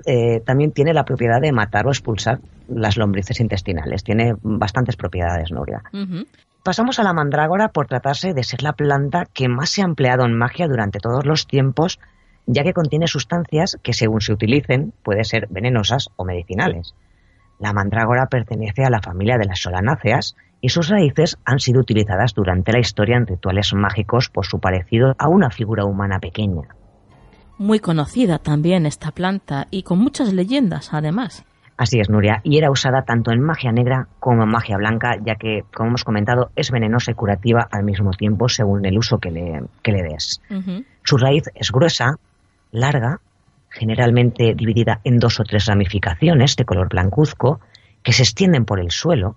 también 0.45 0.73
tiene 0.73 0.95
la 0.95 1.05
propiedad 1.05 1.41
de 1.41 1.53
matar 1.53 1.87
o 1.87 1.91
expulsar 1.91 2.39
las 2.69 2.97
lombrices 2.97 3.41
intestinales. 3.41 4.05
Tiene 4.05 4.35
bastantes 4.43 4.97
propiedades, 4.97 5.51
Nuria. 5.51 5.83
Pasamos 6.63 6.99
a 6.99 7.05
la 7.05 7.13
mandrágora 7.13 7.69
por 7.69 7.87
tratarse 7.87 8.35
de 8.35 8.43
ser 8.43 8.63
la 8.63 8.73
planta 8.73 9.25
que 9.33 9.49
más 9.49 9.71
se 9.71 9.83
ha 9.83 9.85
empleado 9.85 10.25
en 10.25 10.37
magia 10.37 10.67
durante 10.67 10.99
todos 10.99 11.25
los 11.25 11.47
tiempos, 11.47 12.01
ya 12.47 12.65
que 12.65 12.73
contiene 12.73 13.07
sustancias 13.07 13.79
que 13.83 13.93
según 13.93 14.21
se 14.21 14.33
utilicen 14.33 14.93
pueden 15.03 15.25
ser 15.25 15.47
venenosas 15.49 16.09
o 16.17 16.25
medicinales. 16.25 16.95
La 17.59 17.73
mandrágora 17.73 18.27
pertenece 18.27 18.85
a 18.85 18.91
la 18.91 19.01
familia 19.01 19.39
de 19.39 19.47
las 19.47 19.61
solanáceas 19.61 20.37
y 20.61 20.71
sus 20.71 20.89
raíces 20.89 21.37
han 21.45 21.59
sido 21.59 21.81
utilizadas 21.81 22.35
durante 22.35 22.73
la 22.73 22.81
historia 22.81 23.17
en 23.17 23.27
rituales 23.27 23.73
mágicos 23.75 24.29
por 24.29 24.47
su 24.47 24.59
parecido 24.59 25.15
a 25.19 25.29
una 25.29 25.51
figura 25.51 25.85
humana 25.85 26.19
pequeña. 26.19 26.69
Muy 27.59 27.79
conocida 27.79 28.39
también 28.39 28.87
esta 28.87 29.13
planta 29.13 29.67
y 29.71 29.83
con 29.83 29.99
muchas 29.99 30.33
leyendas 30.33 30.93
además. 30.93 31.45
Así 31.79 32.01
es, 32.01 32.09
Nuria, 32.09 32.41
y 32.43 32.57
era 32.57 32.71
usada 32.71 33.03
tanto 33.03 33.33
en 33.33 33.43
magia 33.43 33.71
negra 33.71 34.09
como 34.19 34.45
en 34.45 34.49
magia 34.49 34.79
blanca, 34.79 35.17
ya 35.23 35.35
que, 35.35 35.61
como 35.75 35.91
hemos 35.91 36.05
comentado, 36.05 36.51
es 36.57 36.71
venenosa 36.71 37.11
y 37.11 37.15
curativa 37.15 37.69
al 37.71 37.85
mismo 37.85 38.13
tiempo 38.13 38.49
según 38.49 38.87
el 38.87 38.97
uso 38.97 39.19
que 39.19 39.31
le, 39.31 39.61
le 39.85 40.03
des. 40.03 40.41
Su 41.03 41.19
raíz 41.19 41.45
es 41.55 41.71
gruesa, 41.71 42.17
larga, 42.73 43.21
generalmente 43.69 44.55
dividida 44.55 45.01
en 45.05 45.19
dos 45.19 45.39
o 45.39 45.45
tres 45.45 45.67
ramificaciones 45.67 46.57
de 46.57 46.65
color 46.65 46.89
blancuzco, 46.89 47.61
que 48.03 48.13
se 48.13 48.23
extienden 48.23 48.65
por 48.65 48.81
el 48.81 48.91
suelo 48.91 49.37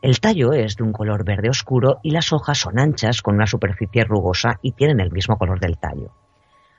el 0.00 0.20
tallo 0.20 0.52
es 0.52 0.76
de 0.76 0.84
un 0.84 0.92
color 0.92 1.24
verde 1.24 1.48
oscuro 1.48 1.98
y 2.02 2.12
las 2.12 2.32
hojas 2.32 2.58
son 2.58 2.78
anchas 2.78 3.20
con 3.20 3.34
una 3.34 3.46
superficie 3.46 4.04
rugosa 4.04 4.58
y 4.62 4.72
tienen 4.72 5.00
el 5.00 5.10
mismo 5.10 5.36
color 5.36 5.58
del 5.58 5.76
tallo. 5.76 6.12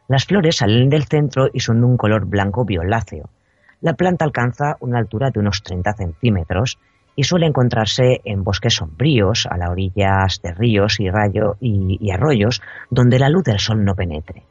Las 0.08 0.26
flores 0.26 0.58
salen 0.58 0.90
del 0.90 1.04
centro 1.04 1.50
y 1.52 1.60
son 1.60 1.82
de 1.82 1.86
un 1.86 1.98
color 1.98 2.26
blanco 2.26 2.64
violáceo. 2.64 3.30
La 3.82 3.94
planta 3.94 4.24
alcanza 4.24 4.78
una 4.80 5.00
altura 5.00 5.32
de 5.32 5.40
unos 5.40 5.62
30 5.64 5.94
centímetros 5.94 6.80
y 7.16 7.24
suele 7.24 7.46
encontrarse 7.46 8.22
en 8.24 8.46
bosques 8.46 8.76
sombríos, 8.76 9.46
a 9.46 9.58
las 9.58 9.70
orillas 9.70 10.42
de 10.42 10.54
ríos 10.54 11.00
y, 11.02 11.10
y 11.60 12.12
arroyos 12.12 12.62
donde 12.90 13.20
la 13.20 13.30
luz 13.30 13.44
del 13.44 13.60
sol 13.60 13.84
no 13.84 13.96
penetre. 13.96 14.44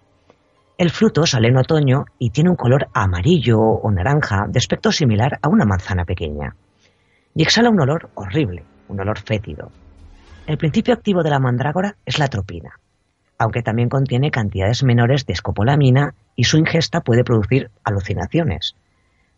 El 0.77 0.91
fruto 0.91 1.25
sale 1.25 1.49
en 1.49 1.57
otoño 1.57 2.05
y 2.19 2.31
tiene 2.31 2.51
un 2.51 2.57
color 2.57 2.89
amarillo 2.93 3.59
o 3.59 3.91
naranja 3.91 4.45
de 4.47 4.59
aspecto 4.59 4.93
similar 4.93 5.39
a 5.41 5.49
una 5.49 5.65
manzana 5.65 6.05
pequeña. 6.05 6.55
Y 7.39 7.43
exhala 7.43 7.71
un 7.71 7.81
olor 7.81 8.11
horrible, 8.17 8.65
un 8.89 8.99
olor 8.99 9.21
fétido. 9.21 9.71
El 10.49 10.59
principio 10.59 10.93
activo 10.93 11.23
de 11.23 11.31
la 11.31 11.39
mandrágora 11.39 11.95
es 12.05 12.19
la 12.19 12.27
tropina, 12.27 12.81
aunque 13.39 13.63
también 13.63 13.89
contiene 13.89 14.33
cantidades 14.33 14.83
menores 14.83 15.25
de 15.25 15.35
escopolamina 15.35 16.15
y 16.35 16.43
su 16.43 16.59
ingesta 16.59 17.01
puede 17.01 17.23
producir 17.23 17.71
alucinaciones. 17.85 18.75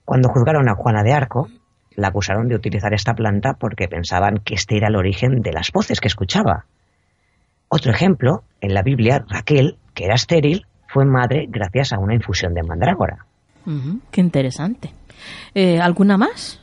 Cuando 0.06 0.30
juzgaron 0.30 0.70
a 0.70 0.76
Juana 0.76 1.02
de 1.02 1.12
Arco, 1.12 1.50
la 1.94 2.08
acusaron 2.08 2.48
de 2.48 2.54
utilizar 2.54 2.94
esta 2.94 3.12
planta 3.12 3.52
porque 3.52 3.86
pensaban 3.86 4.38
que 4.46 4.54
este 4.54 4.78
era 4.78 4.88
el 4.88 4.96
origen 4.96 5.42
de 5.42 5.52
las 5.52 5.70
voces 5.70 6.00
que 6.00 6.08
escuchaba. 6.08 6.64
Otro 7.68 7.92
ejemplo, 7.92 8.44
en 8.62 8.72
la 8.72 8.80
Biblia, 8.80 9.26
Raquel, 9.28 9.76
que 9.92 10.06
era 10.06 10.14
estéril, 10.14 10.64
fue 10.88 11.04
madre 11.04 11.48
gracias 11.50 11.92
a 11.92 11.98
una 11.98 12.14
infusión 12.14 12.54
de 12.54 12.62
mandrágora. 12.62 13.26
qué 14.10 14.22
interesante. 14.22 14.94
Eh, 15.54 15.78
¿Alguna 15.78 16.16
más? 16.16 16.62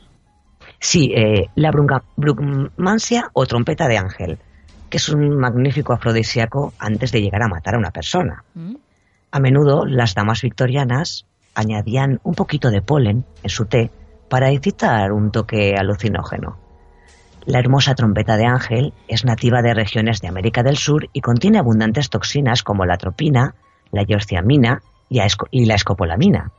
Sí, 0.80 1.12
eh, 1.14 1.48
la 1.54 1.70
brugmancia 1.70 3.30
o 3.32 3.46
trompeta 3.46 3.88
de 3.88 3.98
ángel, 3.98 4.38
que 4.88 4.98
es 4.98 5.08
un 5.08 5.36
magnífico 5.36 5.92
afrodisíaco 5.92 6.72
antes 6.78 7.12
de 7.12 7.20
llegar 7.20 7.42
a 7.42 7.48
matar 7.48 7.74
a 7.74 7.78
una 7.78 7.90
persona. 7.90 8.44
Mm. 8.54 8.76
A 9.30 9.40
menudo 9.40 9.84
las 9.84 10.14
damas 10.14 10.42
victorianas 10.42 11.26
añadían 11.54 12.20
un 12.22 12.34
poquito 12.34 12.70
de 12.70 12.82
polen 12.82 13.24
en 13.42 13.50
su 13.50 13.66
té 13.66 13.90
para 14.28 14.52
incitar 14.52 15.12
un 15.12 15.32
toque 15.32 15.74
alucinógeno. 15.76 16.58
La 17.44 17.58
hermosa 17.58 17.94
trompeta 17.94 18.36
de 18.36 18.46
ángel 18.46 18.92
es 19.08 19.24
nativa 19.24 19.62
de 19.62 19.74
regiones 19.74 20.20
de 20.20 20.28
América 20.28 20.62
del 20.62 20.76
Sur 20.76 21.08
y 21.12 21.20
contiene 21.20 21.58
abundantes 21.58 22.10
toxinas 22.10 22.62
como 22.62 22.84
la 22.84 22.98
tropina, 22.98 23.54
la 23.90 24.02
yorciamina 24.02 24.82
y 25.08 25.64
la 25.64 25.74
escopolamina. 25.74 26.52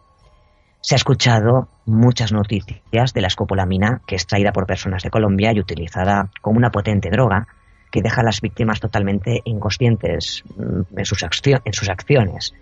Se 0.82 0.96
ha 0.96 0.98
escuchado 0.98 1.68
muchas 1.86 2.32
noticias 2.32 3.14
de 3.14 3.22
la 3.22 3.28
escopolamina 3.28 4.02
que 4.08 4.16
es 4.16 4.26
traída 4.26 4.52
por 4.52 4.66
personas 4.66 5.04
de 5.04 5.10
Colombia 5.10 5.52
y 5.54 5.60
utilizada 5.60 6.30
como 6.42 6.58
una 6.58 6.72
potente 6.72 7.10
droga 7.10 7.48
que 7.92 8.02
deja 8.02 8.22
a 8.22 8.24
las 8.24 8.42
víctimas 8.42 8.80
totalmente 8.80 9.42
inconscientes 9.46 10.44
mm, 10.56 10.98
en 10.98 11.06
sus, 11.06 11.24
en 11.24 11.74
sus 11.74 11.90
acciones, 11.90 12.54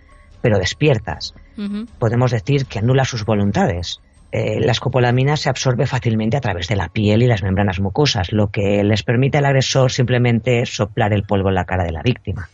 pero 0.42 0.58
despiertas. 0.58 1.34
Podemos 2.00 2.32
decir 2.32 2.66
que 2.66 2.80
anula 2.80 3.04
sus 3.04 3.26
voluntades. 3.26 4.00
Eh, 4.32 4.60
la 4.60 4.72
escopolamina 4.72 5.36
se 5.36 5.50
absorbe 5.50 5.88
fácilmente 5.88 6.38
a 6.38 6.42
través 6.42 6.68
de 6.68 6.76
la 6.76 6.90
piel 6.90 7.24
y 7.24 7.28
las 7.28 7.44
membranas 7.44 7.80
mucosas, 7.80 8.32
lo 8.32 8.48
que 8.48 8.84
les 8.84 9.04
permite 9.04 9.38
al 9.40 9.46
agresor 9.46 9.92
simplemente 9.92 10.66
soplar 10.66 11.14
el 11.14 11.24
polvo 11.24 11.50
en 11.50 11.56
la 11.56 11.66
cara 11.66 11.84
de 11.84 11.92
la 11.92 12.04
víctima. 12.04 12.50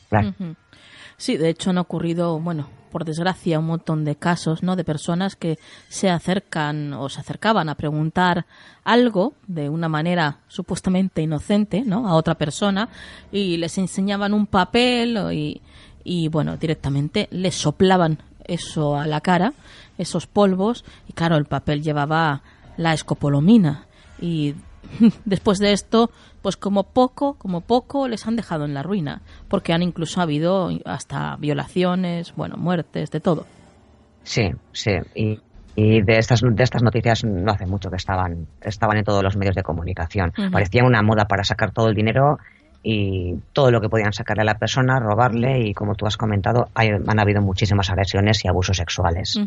Sí, 1.17 1.37
de 1.37 1.49
hecho 1.49 1.71
han 1.71 1.77
ocurrido, 1.77 2.39
bueno, 2.39 2.69
por 2.93 3.05
desgracia, 3.05 3.57
un 3.57 3.65
montón 3.65 4.05
de 4.05 4.15
casos, 4.15 4.61
¿no? 4.61 4.75
De 4.75 4.83
personas 4.83 5.35
que 5.35 5.57
se 5.89 6.11
acercan 6.11 6.93
o 6.93 7.09
se 7.09 7.19
acercaban 7.19 7.67
a 7.67 7.75
preguntar 7.75 8.45
algo 8.83 9.33
de 9.47 9.67
una 9.67 9.89
manera 9.89 10.37
supuestamente 10.47 11.23
inocente, 11.23 11.81
¿no? 11.81 12.07
A 12.07 12.13
otra 12.13 12.35
persona 12.35 12.89
y 13.31 13.57
les 13.57 13.79
enseñaban 13.79 14.31
un 14.31 14.45
papel 14.45 15.17
y, 15.33 15.61
y 16.03 16.27
bueno, 16.27 16.55
directamente 16.55 17.27
les 17.31 17.55
soplaban 17.55 18.19
eso 18.43 18.95
a 18.95 19.07
la 19.07 19.21
cara, 19.21 19.53
esos 19.97 20.27
polvos 20.27 20.85
y 21.09 21.13
claro, 21.13 21.37
el 21.37 21.45
papel 21.45 21.81
llevaba 21.81 22.43
la 22.77 22.93
escopolomina 22.93 23.87
y 24.21 24.53
después 25.25 25.59
de 25.59 25.71
esto, 25.71 26.09
pues 26.41 26.57
como 26.57 26.83
poco, 26.83 27.35
como 27.35 27.61
poco 27.61 28.07
les 28.07 28.27
han 28.27 28.35
dejado 28.35 28.65
en 28.65 28.73
la 28.73 28.83
ruina, 28.83 29.21
porque 29.47 29.73
han 29.73 29.81
incluso 29.81 30.21
habido 30.21 30.69
hasta 30.85 31.35
violaciones, 31.37 32.33
bueno, 32.35 32.55
muertes, 32.57 33.11
de 33.11 33.19
todo. 33.19 33.45
Sí, 34.23 34.51
sí, 34.71 34.91
y, 35.15 35.39
y 35.75 36.01
de 36.01 36.17
estas 36.17 36.41
de 36.41 36.63
estas 36.63 36.83
noticias 36.83 37.23
no 37.23 37.51
hace 37.51 37.65
mucho 37.65 37.89
que 37.89 37.97
estaban 37.97 38.47
estaban 38.61 38.97
en 38.97 39.03
todos 39.03 39.23
los 39.23 39.35
medios 39.35 39.55
de 39.55 39.63
comunicación. 39.63 40.31
Parecía 40.51 40.83
una 40.83 41.01
moda 41.01 41.25
para 41.25 41.43
sacar 41.43 41.71
todo 41.71 41.89
el 41.89 41.95
dinero 41.95 42.37
y 42.83 43.35
todo 43.53 43.71
lo 43.71 43.79
que 43.81 43.89
podían 43.89 44.13
sacarle 44.13 44.41
a 44.41 44.45
la 44.45 44.55
persona, 44.55 44.99
robarle 44.99 45.67
y 45.67 45.73
como 45.73 45.95
tú 45.95 46.05
has 46.05 46.17
comentado, 46.17 46.67
han 46.75 47.19
habido 47.19 47.41
muchísimas 47.41 47.89
agresiones 47.89 48.43
y 48.43 48.49
abusos 48.49 48.77
sexuales 48.77 49.39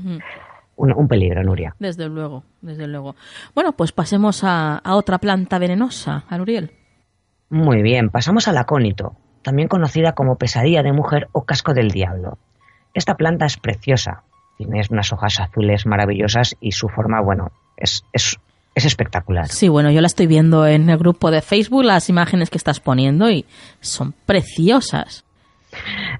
un, 0.77 1.09
peligro, 1.09 1.43
Nuria. 1.43 1.75
Desde 1.79 2.09
luego, 2.09 2.45
desde 2.61 2.87
luego. 2.87 3.17
Bueno, 3.55 3.73
pues 3.73 3.93
pasemos 3.93 4.43
a, 4.45 4.83
otra 4.85 5.19
planta 5.19 5.59
venenosa, 5.59 6.25
a 6.29 6.39
Nuriel. 6.39 6.71
Muy 7.49 7.83
bien, 7.83 8.11
pasamos 8.11 8.49
al 8.49 8.59
acónito, 8.59 9.17
también 9.43 9.69
conocida 9.69 10.13
como 10.13 10.37
pesadilla 10.37 10.83
de 10.83 10.93
mujer 10.93 11.29
o 11.33 11.45
casco 11.45 11.75
del 11.75 11.91
diablo. 11.91 12.39
Esta 12.95 13.15
planta 13.15 13.47
es 13.47 13.57
preciosa, 13.57 14.23
tiene 14.59 14.83
unas 14.91 15.13
hojas 15.13 15.41
azules 15.41 15.87
maravillosas 15.87 16.57
y 16.61 16.73
su 16.73 16.89
forma, 16.89 17.21
bueno, 17.21 17.53
es, 17.77 18.05
es, 18.13 18.39
es 18.75 18.85
espectacular. 18.85 19.49
Sí, 19.49 19.69
bueno, 19.69 19.91
yo 19.91 20.01
la 20.01 20.07
estoy 20.07 20.27
viendo 20.27 20.67
en 20.67 20.91
el 20.91 20.99
grupo 20.99 21.31
de 21.31 21.41
Facebook, 21.41 21.85
las 21.85 22.09
imágenes 22.09 22.51
que 22.51 22.59
estás 22.59 22.81
poniendo 22.81 23.31
y 23.31 23.45
son 23.81 24.13
preciosas. 24.25 25.25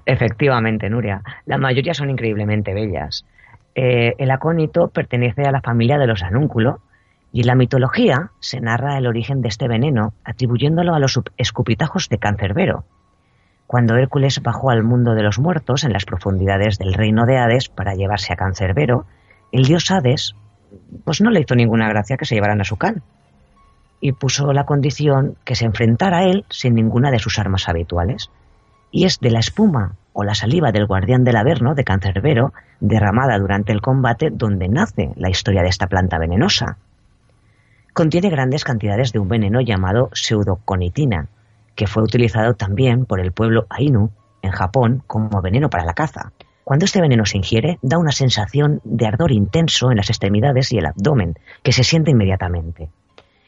Efectivamente, 0.05 0.89
Nuria, 0.89 1.21
la 1.45 1.57
mayoría 1.57 1.93
son 1.93 2.09
increíblemente 2.09 2.73
bellas. 2.73 3.25
Eh, 3.79 4.15
el 4.17 4.31
acónito 4.31 4.87
pertenece 4.87 5.43
a 5.43 5.51
la 5.51 5.61
familia 5.61 5.99
de 5.99 6.07
los 6.07 6.23
anúnculos 6.23 6.77
y 7.31 7.41
en 7.41 7.47
la 7.47 7.53
mitología 7.53 8.31
se 8.39 8.59
narra 8.59 8.97
el 8.97 9.05
origen 9.05 9.43
de 9.43 9.49
este 9.49 9.67
veneno 9.67 10.13
atribuyéndolo 10.23 10.95
a 10.95 10.99
los 10.99 11.21
escupitajos 11.37 12.09
de 12.09 12.17
Cancerbero. 12.17 12.85
Cuando 13.67 13.95
Hércules 13.95 14.41
bajó 14.41 14.71
al 14.71 14.83
mundo 14.83 15.13
de 15.13 15.21
los 15.21 15.37
muertos 15.37 15.83
en 15.83 15.93
las 15.93 16.05
profundidades 16.05 16.79
del 16.79 16.95
reino 16.95 17.27
de 17.27 17.37
Hades 17.37 17.69
para 17.69 17.93
llevarse 17.93 18.33
a 18.33 18.35
Cancerbero, 18.35 19.05
el 19.51 19.65
dios 19.65 19.91
Hades 19.91 20.33
pues 21.05 21.21
no 21.21 21.29
le 21.29 21.41
hizo 21.41 21.53
ninguna 21.53 21.87
gracia 21.87 22.17
que 22.17 22.25
se 22.25 22.33
llevaran 22.33 22.61
a 22.61 22.65
su 22.65 22.77
can 22.77 23.03
y 24.01 24.13
puso 24.13 24.53
la 24.53 24.65
condición 24.65 25.37
que 25.45 25.53
se 25.53 25.65
enfrentara 25.65 26.19
a 26.19 26.23
él 26.23 26.45
sin 26.49 26.73
ninguna 26.73 27.11
de 27.11 27.19
sus 27.19 27.37
armas 27.37 27.69
habituales. 27.69 28.31
Y 28.89 29.05
es 29.05 29.19
de 29.19 29.29
la 29.29 29.39
espuma 29.39 29.97
o 30.19 30.23
la 30.23 30.33
saliva 30.33 30.71
del 30.71 30.87
guardián 30.87 31.23
del 31.23 31.35
Averno 31.35 31.75
de 31.75 31.83
Cancerbero, 31.83 32.51
derramada 32.79 33.37
durante 33.37 33.71
el 33.71 33.81
combate, 33.81 34.31
donde 34.31 34.67
nace 34.67 35.11
la 35.15 35.29
historia 35.29 35.61
de 35.61 35.69
esta 35.69 35.85
planta 35.85 36.17
venenosa. 36.17 36.77
Contiene 37.93 38.31
grandes 38.31 38.63
cantidades 38.63 39.13
de 39.13 39.19
un 39.19 39.27
veneno 39.29 39.61
llamado 39.61 40.09
pseudoconitina, 40.13 41.27
que 41.75 41.85
fue 41.85 42.01
utilizado 42.01 42.55
también 42.55 43.05
por 43.05 43.19
el 43.19 43.31
pueblo 43.31 43.67
Ainu 43.69 44.09
en 44.41 44.49
Japón 44.49 45.03
como 45.05 45.39
veneno 45.43 45.69
para 45.69 45.85
la 45.85 45.93
caza. 45.93 46.31
Cuando 46.63 46.85
este 46.85 46.99
veneno 46.99 47.23
se 47.27 47.37
ingiere, 47.37 47.77
da 47.83 47.99
una 47.99 48.11
sensación 48.11 48.81
de 48.83 49.05
ardor 49.05 49.31
intenso 49.31 49.91
en 49.91 49.97
las 49.97 50.09
extremidades 50.09 50.71
y 50.71 50.79
el 50.79 50.87
abdomen, 50.87 51.35
que 51.61 51.73
se 51.73 51.83
siente 51.83 52.09
inmediatamente. 52.09 52.89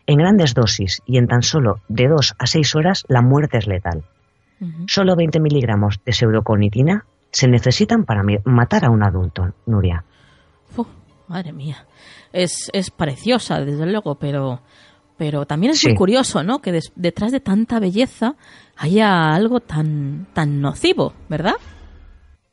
En 0.05 0.19
grandes 0.19 0.53
dosis 0.53 1.01
y 1.07 1.17
en 1.17 1.27
tan 1.27 1.41
solo 1.41 1.79
de 1.87 2.07
dos 2.09 2.35
a 2.37 2.45
seis 2.45 2.75
horas, 2.75 3.05
la 3.07 3.23
muerte 3.23 3.57
es 3.57 3.65
letal. 3.65 4.03
Solo 4.87 5.15
20 5.15 5.39
miligramos 5.39 5.99
de 6.05 6.11
pseudoconitina 6.11 7.05
se 7.31 7.47
necesitan 7.47 8.05
para 8.05 8.23
matar 8.45 8.85
a 8.85 8.89
un 8.89 9.03
adulto, 9.03 9.53
Nuria. 9.65 10.03
madre 11.27 11.53
mía. 11.53 11.85
Es, 12.33 12.69
es 12.73 12.91
preciosa, 12.91 13.59
desde 13.63 13.85
luego, 13.85 14.15
pero, 14.15 14.61
pero 15.17 15.45
también 15.45 15.71
es 15.73 15.85
muy 15.85 15.95
curioso, 15.95 16.43
¿no? 16.43 16.59
Que 16.59 16.79
detrás 16.95 17.31
de 17.31 17.39
tanta 17.39 17.79
belleza 17.79 18.35
haya 18.77 19.29
algo 19.29 19.59
tan, 19.59 20.27
tan 20.33 20.59
nocivo, 20.61 21.13
¿verdad? 21.29 21.55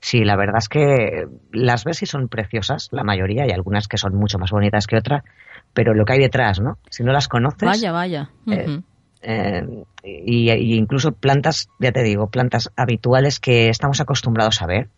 Sí, 0.01 0.24
la 0.24 0.37
verdad 0.37 0.59
es 0.59 0.69
que 0.69 1.27
las 1.53 1.85
ves 1.85 2.03
y 2.03 2.07
son 2.07 2.28
preciosas, 2.28 2.89
la 2.93 3.03
mayoría, 3.03 3.47
y 3.47 3.51
algunas 3.51 3.89
que 3.89 3.97
son 3.97 4.15
mucho 4.15 4.39
más 4.39 4.51
bonitas 4.51 4.87
que 4.87 4.97
otras, 4.97 5.24
pero 5.73 5.95
lo 5.95 6.05
que 6.05 6.12
hay 6.12 6.20
detrás, 6.20 6.61
¿no? 6.61 6.78
Si 6.91 7.03
no 7.03 7.12
las 7.12 7.28
conoces. 7.28 7.66
Vaya, 7.66 7.93
vaya. 7.93 8.31
Eh, 8.47 8.83
eh, 9.28 9.85
y, 10.05 10.74
incluso 10.77 11.11
plantas, 11.11 11.69
ya 11.81 11.90
te 11.90 12.05
digo, 12.05 12.28
plantas 12.28 12.70
habituales 12.77 13.40
que 13.40 13.69
estamos 13.69 14.01
acostumbrados 14.01 14.62
a 14.62 14.66
ver 14.66 14.89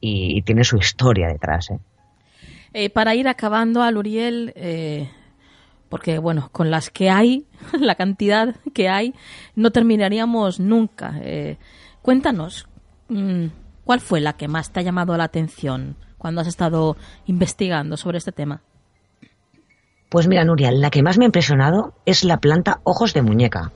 y, 0.00 0.42
tiene 0.42 0.64
su 0.64 0.78
historia 0.78 1.28
detrás. 1.28 1.70
¿eh? 1.70 1.78
Eh, 2.72 2.90
para 2.90 3.14
ir 3.14 3.28
acabando, 3.28 3.82
al 3.82 3.96
Uriel, 3.96 4.52
porque 5.88 6.18
bueno, 6.18 6.48
con 6.50 6.72
las 6.72 6.90
que 6.90 7.08
hay, 7.08 7.46
la 7.78 7.94
cantidad 7.94 8.56
que 8.74 8.88
hay, 8.88 9.14
no 9.54 9.70
terminaríamos 9.70 10.58
nunca. 10.58 11.14
cuéntanos, 12.02 12.66
mm, 13.08 13.46
¿cuál 13.84 14.00
fue 14.00 14.20
la 14.20 14.32
que 14.32 14.48
más 14.48 14.72
te 14.72 14.80
ha 14.80 14.82
llamado 14.82 15.16
la 15.16 15.24
atención 15.24 15.94
cuando 16.18 16.40
has 16.40 16.48
estado 16.48 16.96
investigando 17.26 17.96
sobre 17.96 18.18
este 18.18 18.32
tema? 18.32 18.62
Pues 20.12 20.28
mira, 20.28 20.44
Nuria, 20.44 20.70
la 20.72 20.90
que 20.90 21.02
más 21.02 21.16
me 21.16 21.24
ha 21.24 21.32
impresionado 21.32 21.94
es 22.04 22.22
la 22.22 22.36
planta 22.36 22.80
ojos 22.84 23.14
de 23.14 23.22
muñeca. 23.22 23.72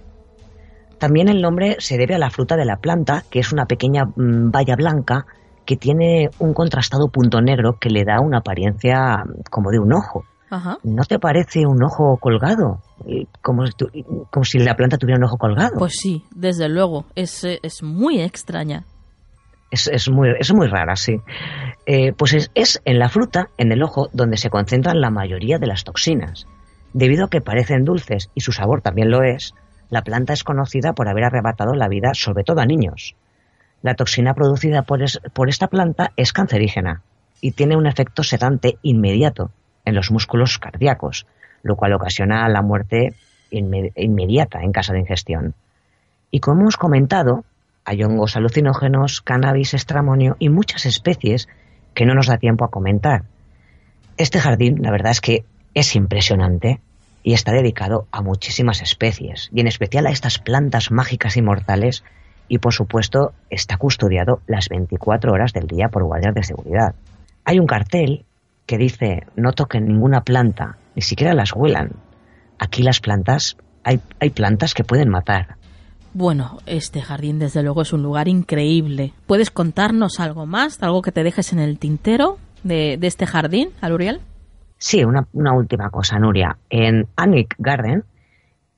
También 0.98 1.28
el 1.28 1.40
nombre 1.40 1.76
se 1.78 1.96
debe 1.96 2.14
a 2.14 2.18
la 2.18 2.28
fruta 2.28 2.56
de 2.56 2.66
la 2.66 2.76
planta, 2.76 3.24
que 3.30 3.38
es 3.38 3.54
una 3.54 3.64
pequeña 3.64 4.04
mm, 4.04 4.50
valla 4.50 4.76
blanca 4.76 5.24
que 5.64 5.78
tiene 5.78 6.28
un 6.38 6.52
contrastado 6.52 7.08
punto 7.08 7.40
negro 7.40 7.78
que 7.80 7.88
le 7.88 8.04
da 8.04 8.20
una 8.20 8.38
apariencia 8.40 9.24
mm, 9.24 9.44
como 9.50 9.70
de 9.70 9.78
un 9.78 9.94
ojo. 9.94 10.24
¿No 10.84 11.04
te 11.04 11.18
parece 11.18 11.66
un 11.66 11.82
ojo 11.82 12.18
colgado? 12.18 12.80
Como, 13.42 13.64
como, 14.30 14.44
si 14.44 14.58
la 14.58 14.76
planta 14.76 14.98
tuviera 14.98 15.18
un 15.18 15.24
ojo 15.24 15.38
colgado. 15.38 15.78
Pues 15.78 15.94
sí, 16.00 16.24
desde 16.34 16.68
luego. 16.68 17.06
Es, 17.14 17.44
es 17.44 17.82
muy 17.82 18.20
extraña. 18.20 18.84
Es, 19.86 20.08
muy, 20.08 20.30
es 20.38 20.52
muy 20.52 20.66
rara, 20.66 20.96
sí. 20.96 21.20
Eh, 21.84 22.12
pues 22.12 22.32
es, 22.32 22.50
es 22.54 22.80
en 22.84 22.98
la 22.98 23.08
fruta, 23.08 23.50
en 23.58 23.72
el 23.72 23.82
ojo, 23.82 24.08
donde 24.12 24.36
se 24.36 24.50
concentran 24.50 25.00
la 25.00 25.10
mayoría 25.10 25.58
de 25.58 25.66
las 25.66 25.84
toxinas. 25.84 26.46
Debido 26.92 27.26
a 27.26 27.30
que 27.30 27.40
parecen 27.40 27.84
dulces 27.84 28.30
y 28.34 28.40
su 28.40 28.52
sabor 28.52 28.80
también 28.80 29.10
lo 29.10 29.22
es, 29.22 29.54
la 29.90 30.02
planta 30.02 30.32
es 30.32 30.44
conocida 30.44 30.92
por 30.94 31.08
haber 31.08 31.24
arrebatado 31.24 31.74
la 31.74 31.88
vida 31.88 32.14
sobre 32.14 32.42
todo 32.42 32.60
a 32.60 32.66
niños. 32.66 33.14
La 33.82 33.94
toxina 33.94 34.34
producida 34.34 34.82
por, 34.82 35.00
por 35.32 35.48
esta 35.48 35.68
planta 35.68 36.12
es 36.16 36.32
cancerígena 36.32 37.02
y 37.40 37.52
tiene 37.52 37.76
un 37.76 37.86
efecto 37.86 38.22
sedante 38.22 38.78
inmediato 38.82 39.50
en 39.84 39.94
los 39.94 40.10
músculos 40.10 40.58
cardíacos, 40.58 41.26
lo 41.62 41.76
cual 41.76 41.92
ocasiona 41.92 42.48
la 42.48 42.62
muerte 42.62 43.14
inmediata 43.50 44.62
en 44.62 44.72
caso 44.72 44.92
de 44.92 45.00
ingestión. 45.00 45.54
Y 46.30 46.40
como 46.40 46.62
hemos 46.62 46.76
comentado, 46.76 47.44
hay 47.86 48.02
hongos 48.02 48.36
alucinógenos, 48.36 49.20
cannabis, 49.20 49.72
estramonio 49.72 50.36
y 50.40 50.48
muchas 50.48 50.86
especies 50.86 51.48
que 51.94 52.04
no 52.04 52.14
nos 52.14 52.26
da 52.26 52.36
tiempo 52.36 52.64
a 52.64 52.70
comentar. 52.70 53.22
Este 54.16 54.40
jardín, 54.40 54.82
la 54.82 54.90
verdad 54.90 55.12
es 55.12 55.20
que 55.20 55.44
es 55.72 55.94
impresionante 55.94 56.80
y 57.22 57.32
está 57.32 57.52
dedicado 57.52 58.06
a 58.10 58.22
muchísimas 58.22 58.82
especies, 58.82 59.50
y 59.52 59.60
en 59.60 59.68
especial 59.68 60.06
a 60.06 60.10
estas 60.10 60.38
plantas 60.38 60.90
mágicas 60.90 61.36
inmortales, 61.36 62.02
y 62.48 62.58
por 62.58 62.72
supuesto 62.72 63.32
está 63.50 63.76
custodiado 63.76 64.40
las 64.46 64.68
24 64.68 65.32
horas 65.32 65.52
del 65.52 65.68
día 65.68 65.88
por 65.88 66.04
guardias 66.04 66.34
de 66.34 66.42
seguridad. 66.42 66.94
Hay 67.44 67.60
un 67.60 67.66
cartel 67.66 68.24
que 68.66 68.78
dice 68.78 69.26
no 69.36 69.52
toquen 69.52 69.86
ninguna 69.86 70.22
planta, 70.22 70.76
ni 70.96 71.02
siquiera 71.02 71.34
las 71.34 71.54
huelan. 71.54 71.92
Aquí 72.58 72.82
las 72.82 73.00
plantas, 73.00 73.56
hay, 73.84 74.00
hay 74.18 74.30
plantas 74.30 74.74
que 74.74 74.82
pueden 74.82 75.08
matar. 75.08 75.56
Bueno, 76.18 76.60
este 76.64 77.02
jardín 77.02 77.38
desde 77.38 77.62
luego 77.62 77.82
es 77.82 77.92
un 77.92 78.02
lugar 78.02 78.26
increíble. 78.26 79.12
¿Puedes 79.26 79.50
contarnos 79.50 80.18
algo 80.18 80.46
más, 80.46 80.82
algo 80.82 81.02
que 81.02 81.12
te 81.12 81.22
dejes 81.22 81.52
en 81.52 81.58
el 81.58 81.78
tintero 81.78 82.38
de, 82.62 82.98
este 83.02 83.26
jardín, 83.26 83.68
Aluriel? 83.82 84.22
Sí, 84.78 85.04
una, 85.04 85.26
última 85.52 85.90
cosa, 85.90 86.18
Nuria. 86.18 86.56
En 86.70 87.06
Anic 87.16 87.54
Garden 87.58 88.04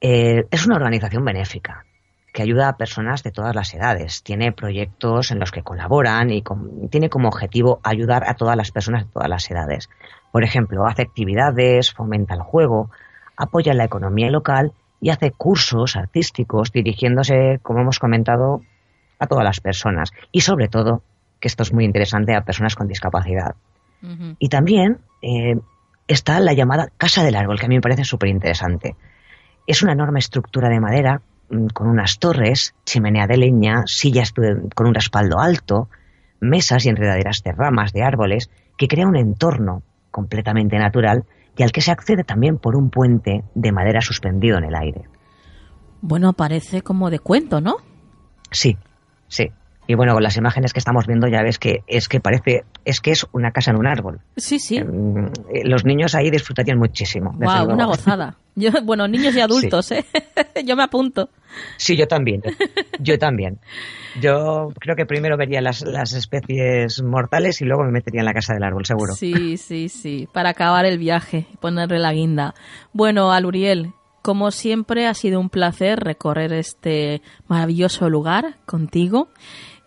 eh, 0.01 0.47
es 0.51 0.67
una 0.67 0.75
organización 0.75 1.25
benéfica 1.25 1.85
que 2.33 2.43
ayuda 2.43 2.71
a 2.71 2.77
personas 2.77 3.23
de 3.23 3.31
todas 3.31 3.55
las 3.55 3.73
edades. 3.73 4.25
Tiene 4.25 4.51
proyectos 4.51 5.31
en 5.31 5.39
los 5.39 5.53
que 5.53 5.63
colaboran 5.63 6.33
y 6.33 6.43
tiene 6.91 7.09
como 7.09 7.29
objetivo 7.29 7.79
ayudar 7.85 8.29
a 8.29 8.35
todas 8.35 8.57
las 8.57 8.73
personas 8.73 9.05
de 9.05 9.13
todas 9.13 9.29
las 9.29 9.49
edades. 9.49 9.89
Por 10.33 10.43
ejemplo, 10.43 10.87
hace 10.89 11.03
actividades, 11.03 11.93
fomenta 11.93 12.35
el 12.35 12.43
juego, 12.43 12.91
apoya 13.37 13.75
la 13.75 13.85
economía 13.85 14.29
local 14.29 14.73
y 15.01 15.11
hace 15.11 15.31
cursos 15.31 15.97
artísticos 15.97 16.73
dirigiéndose, 16.73 17.61
como 17.63 17.81
hemos 17.81 17.99
comentado, 17.99 18.63
a 19.19 19.27
todas 19.27 19.45
las 19.45 19.61
personas. 19.61 20.13
Y 20.33 20.41
sobre 20.41 20.69
todo, 20.69 21.03
que 21.41 21.49
esto 21.49 21.63
es 21.63 21.73
muy 21.73 21.85
interesante, 21.85 22.35
a 22.35 22.43
personas 22.43 22.75
con 22.75 22.89
discapacidad. 22.89 23.55
Y 24.39 24.49
también 24.49 24.99
eh, 25.23 25.57
está 26.07 26.39
la 26.39 26.53
llamada 26.53 26.89
Casa 26.97 27.25
del 27.25 27.35
Árbol, 27.35 27.59
que 27.59 27.67
a 27.67 27.69
mí 27.69 27.75
me 27.75 27.81
parece 27.81 28.05
súper 28.05 28.29
interesante. 28.29 28.95
Es 29.67 29.83
una 29.83 29.93
enorme 29.93 30.21
estructura 30.21 30.69
de 30.69 30.81
madera 30.81 31.21
mm, 31.51 31.67
con 31.69 31.89
unas 31.89 32.19
torres, 32.19 32.75
chimenea 32.85 33.27
de 33.27 33.37
leña, 33.37 33.83
sillas 33.87 34.33
con 34.33 34.87
un 34.87 34.95
respaldo 34.95 35.41
alto, 35.41 35.89
mesas 36.41 36.87
y 36.87 36.91
enredaderas 36.91 37.43
de 37.43 37.53
ramas 37.53 37.93
de 37.93 38.05
árboles, 38.05 38.51
que 38.77 38.87
crea 38.87 39.09
un 39.09 39.17
entorno 39.17 39.83
completamente 40.13 40.79
natural 40.79 41.25
y 41.59 41.65
al 41.65 41.73
que 41.73 41.83
se 41.83 41.91
accede 41.91 42.25
también 42.25 42.57
por 42.57 42.77
un 42.77 42.89
puente 42.89 43.45
de 43.55 43.73
madera 43.73 44.01
suspendido 44.01 44.57
en 44.57 44.65
el 44.65 44.75
aire. 44.75 45.03
Bueno, 46.01 46.33
parece 46.33 46.83
como 46.83 47.11
de 47.11 47.19
cuento, 47.19 47.61
¿no? 47.61 47.77
Sí, 48.53 48.79
sí. 49.27 49.51
Y 49.89 49.95
bueno, 49.95 50.13
con 50.13 50.23
las 50.23 50.37
imágenes 50.37 50.75
que 50.75 50.81
estamos 50.81 51.07
viendo 51.07 51.29
ya 51.29 51.43
ves 51.43 51.59
que 51.59 51.83
es 51.87 52.09
que 52.09 52.21
parece, 52.21 52.65
es 52.85 53.01
que 53.01 53.11
es 53.11 53.27
una 53.33 53.53
casa 53.53 53.71
en 53.71 53.79
un 53.79 53.87
árbol. 53.87 54.21
Sí, 54.37 54.59
sí. 54.59 54.85
Mm, 54.85 55.29
eh, 55.51 55.63
los 55.65 55.87
niños 55.87 56.15
ahí 56.15 56.31
disfrutarían 56.31 56.79
muchísimo. 56.79 57.33
Wow, 57.33 57.73
una 57.73 57.87
gozada. 57.87 58.37
Yo, 58.55 58.71
bueno, 58.83 59.09
niños 59.09 59.35
y 59.35 59.41
adultos, 59.41 59.93
¿eh? 59.93 60.05
yo 60.67 60.75
me 60.75 60.83
apunto. 60.83 61.31
Sí, 61.77 61.97
yo 61.97 62.09
también. 62.09 62.43
Yo 62.99 63.17
también. 63.17 63.61
Yo 64.21 64.73
creo 64.81 64.97
que 64.97 65.07
primero 65.07 65.37
vería 65.37 65.61
las, 65.61 65.83
las 65.83 66.13
especies 66.13 67.01
mortales 67.01 67.61
y 67.61 67.65
luego 67.65 67.85
me 67.85 67.93
metería 67.93 68.23
en 68.23 68.25
la 68.25 68.35
casa 68.35 68.55
del 68.55 68.65
árbol, 68.65 68.85
seguro. 68.85 69.15
Sí, 69.15 69.57
sí, 69.57 69.89
sí. 69.89 70.29
Para 70.33 70.51
acabar 70.51 70.87
el 70.87 70.99
viaje 70.99 71.47
y 71.55 71.57
ponerle 71.59 72.01
la 72.01 72.13
guinda. 72.13 72.55
Bueno, 72.93 73.31
Aluriel, 73.31 73.93
como 74.23 74.51
siempre 74.51 75.07
ha 75.07 75.15
sido 75.15 75.39
un 75.41 75.49
placer 75.49 76.01
recorrer 76.01 76.53
este 76.53 77.23
maravilloso 77.47 78.11
lugar 78.11 78.57
contigo. 78.67 79.29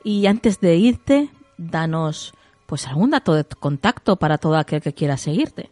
Y 0.03 0.26
antes 0.28 0.60
de 0.60 0.76
irte, 0.76 1.30
danos 1.57 2.34
pues 2.65 2.88
algún 2.88 3.11
dato 3.11 3.34
de 3.36 3.44
contacto 3.44 4.15
para 4.15 4.38
todo 4.38 4.56
aquel 4.56 4.82
que 4.82 4.94
quiera 4.94 5.18
seguirte. 5.18 5.69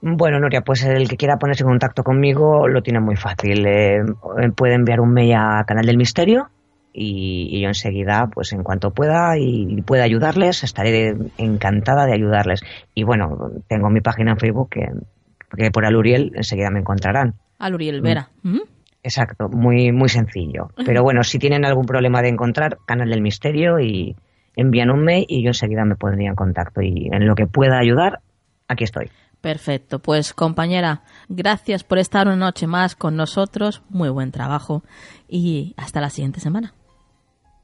Bueno, 0.00 0.38
Nuria, 0.40 0.60
pues 0.60 0.84
el 0.84 1.08
que 1.08 1.16
quiera 1.16 1.38
ponerse 1.38 1.62
en 1.62 1.68
contacto 1.68 2.02
conmigo 2.02 2.68
lo 2.68 2.82
tiene 2.82 3.00
muy 3.00 3.16
fácil. 3.16 3.64
Eh, 3.66 4.02
puede 4.54 4.74
enviar 4.74 5.00
un 5.00 5.12
mail 5.14 5.34
a 5.34 5.64
Canal 5.66 5.86
del 5.86 5.96
Misterio 5.96 6.50
y, 6.92 7.60
yo 7.60 7.68
enseguida, 7.68 8.28
pues 8.32 8.52
en 8.52 8.62
cuanto 8.62 8.90
pueda 8.90 9.38
y 9.38 9.82
pueda 9.82 10.04
ayudarles, 10.04 10.62
estaré 10.62 11.16
encantada 11.38 12.06
de 12.06 12.12
ayudarles. 12.12 12.60
Y 12.94 13.04
bueno, 13.04 13.52
tengo 13.68 13.88
mi 13.88 14.00
página 14.00 14.32
en 14.32 14.38
Facebook 14.38 14.70
que, 14.70 14.88
que 15.56 15.70
por 15.70 15.86
Aluriel 15.86 16.32
enseguida 16.34 16.70
me 16.70 16.80
encontrarán. 16.80 17.34
Aluriel 17.58 18.00
Vera. 18.00 18.30
¿Mm? 18.42 18.60
Exacto, 19.04 19.50
muy, 19.50 19.92
muy 19.92 20.08
sencillo. 20.08 20.70
Pero 20.86 21.02
bueno, 21.02 21.22
si 21.22 21.38
tienen 21.38 21.66
algún 21.66 21.84
problema 21.84 22.22
de 22.22 22.30
encontrar, 22.30 22.78
Canal 22.86 23.10
del 23.10 23.20
Misterio 23.20 23.78
y 23.78 24.16
envían 24.56 24.90
un 24.90 25.04
mail 25.04 25.26
y 25.28 25.42
yo 25.42 25.48
enseguida 25.48 25.84
me 25.84 25.94
pondría 25.94 26.30
en 26.30 26.34
contacto. 26.34 26.80
Y 26.80 27.10
en 27.12 27.26
lo 27.26 27.34
que 27.34 27.46
pueda 27.46 27.78
ayudar, 27.78 28.20
aquí 28.66 28.84
estoy. 28.84 29.10
Perfecto, 29.42 29.98
pues 29.98 30.32
compañera, 30.32 31.02
gracias 31.28 31.84
por 31.84 31.98
estar 31.98 32.28
una 32.28 32.36
noche 32.36 32.66
más 32.66 32.96
con 32.96 33.14
nosotros, 33.14 33.82
muy 33.90 34.08
buen 34.08 34.32
trabajo 34.32 34.82
y 35.28 35.74
hasta 35.76 36.00
la 36.00 36.08
siguiente 36.08 36.40
semana. 36.40 36.72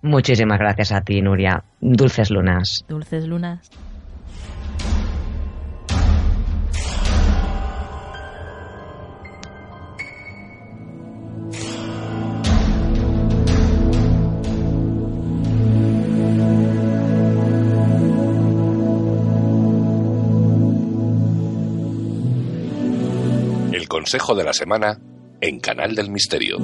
Muchísimas 0.02 0.58
gracias 0.58 0.92
a 0.92 1.00
ti, 1.00 1.22
Nuria. 1.22 1.64
Dulces 1.80 2.30
lunas. 2.30 2.84
Dulces 2.86 3.26
lunas. 3.26 3.70
Consejo 24.10 24.34
de 24.34 24.42
la 24.42 24.52
semana 24.52 24.98
en 25.40 25.60
Canal 25.60 25.94
del 25.94 26.10
Misterio. 26.10 26.58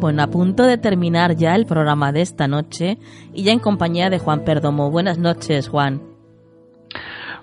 Bueno, 0.00 0.22
a 0.24 0.26
punto 0.26 0.64
de 0.64 0.76
terminar 0.76 1.36
ya 1.36 1.54
el 1.54 1.64
programa 1.64 2.10
de 2.10 2.22
esta 2.22 2.48
noche 2.48 2.98
y 3.32 3.44
ya 3.44 3.52
en 3.52 3.60
compañía 3.60 4.10
de 4.10 4.18
Juan 4.18 4.40
Perdomo. 4.40 4.90
Buenas 4.90 5.18
noches, 5.18 5.68
Juan. 5.68 6.02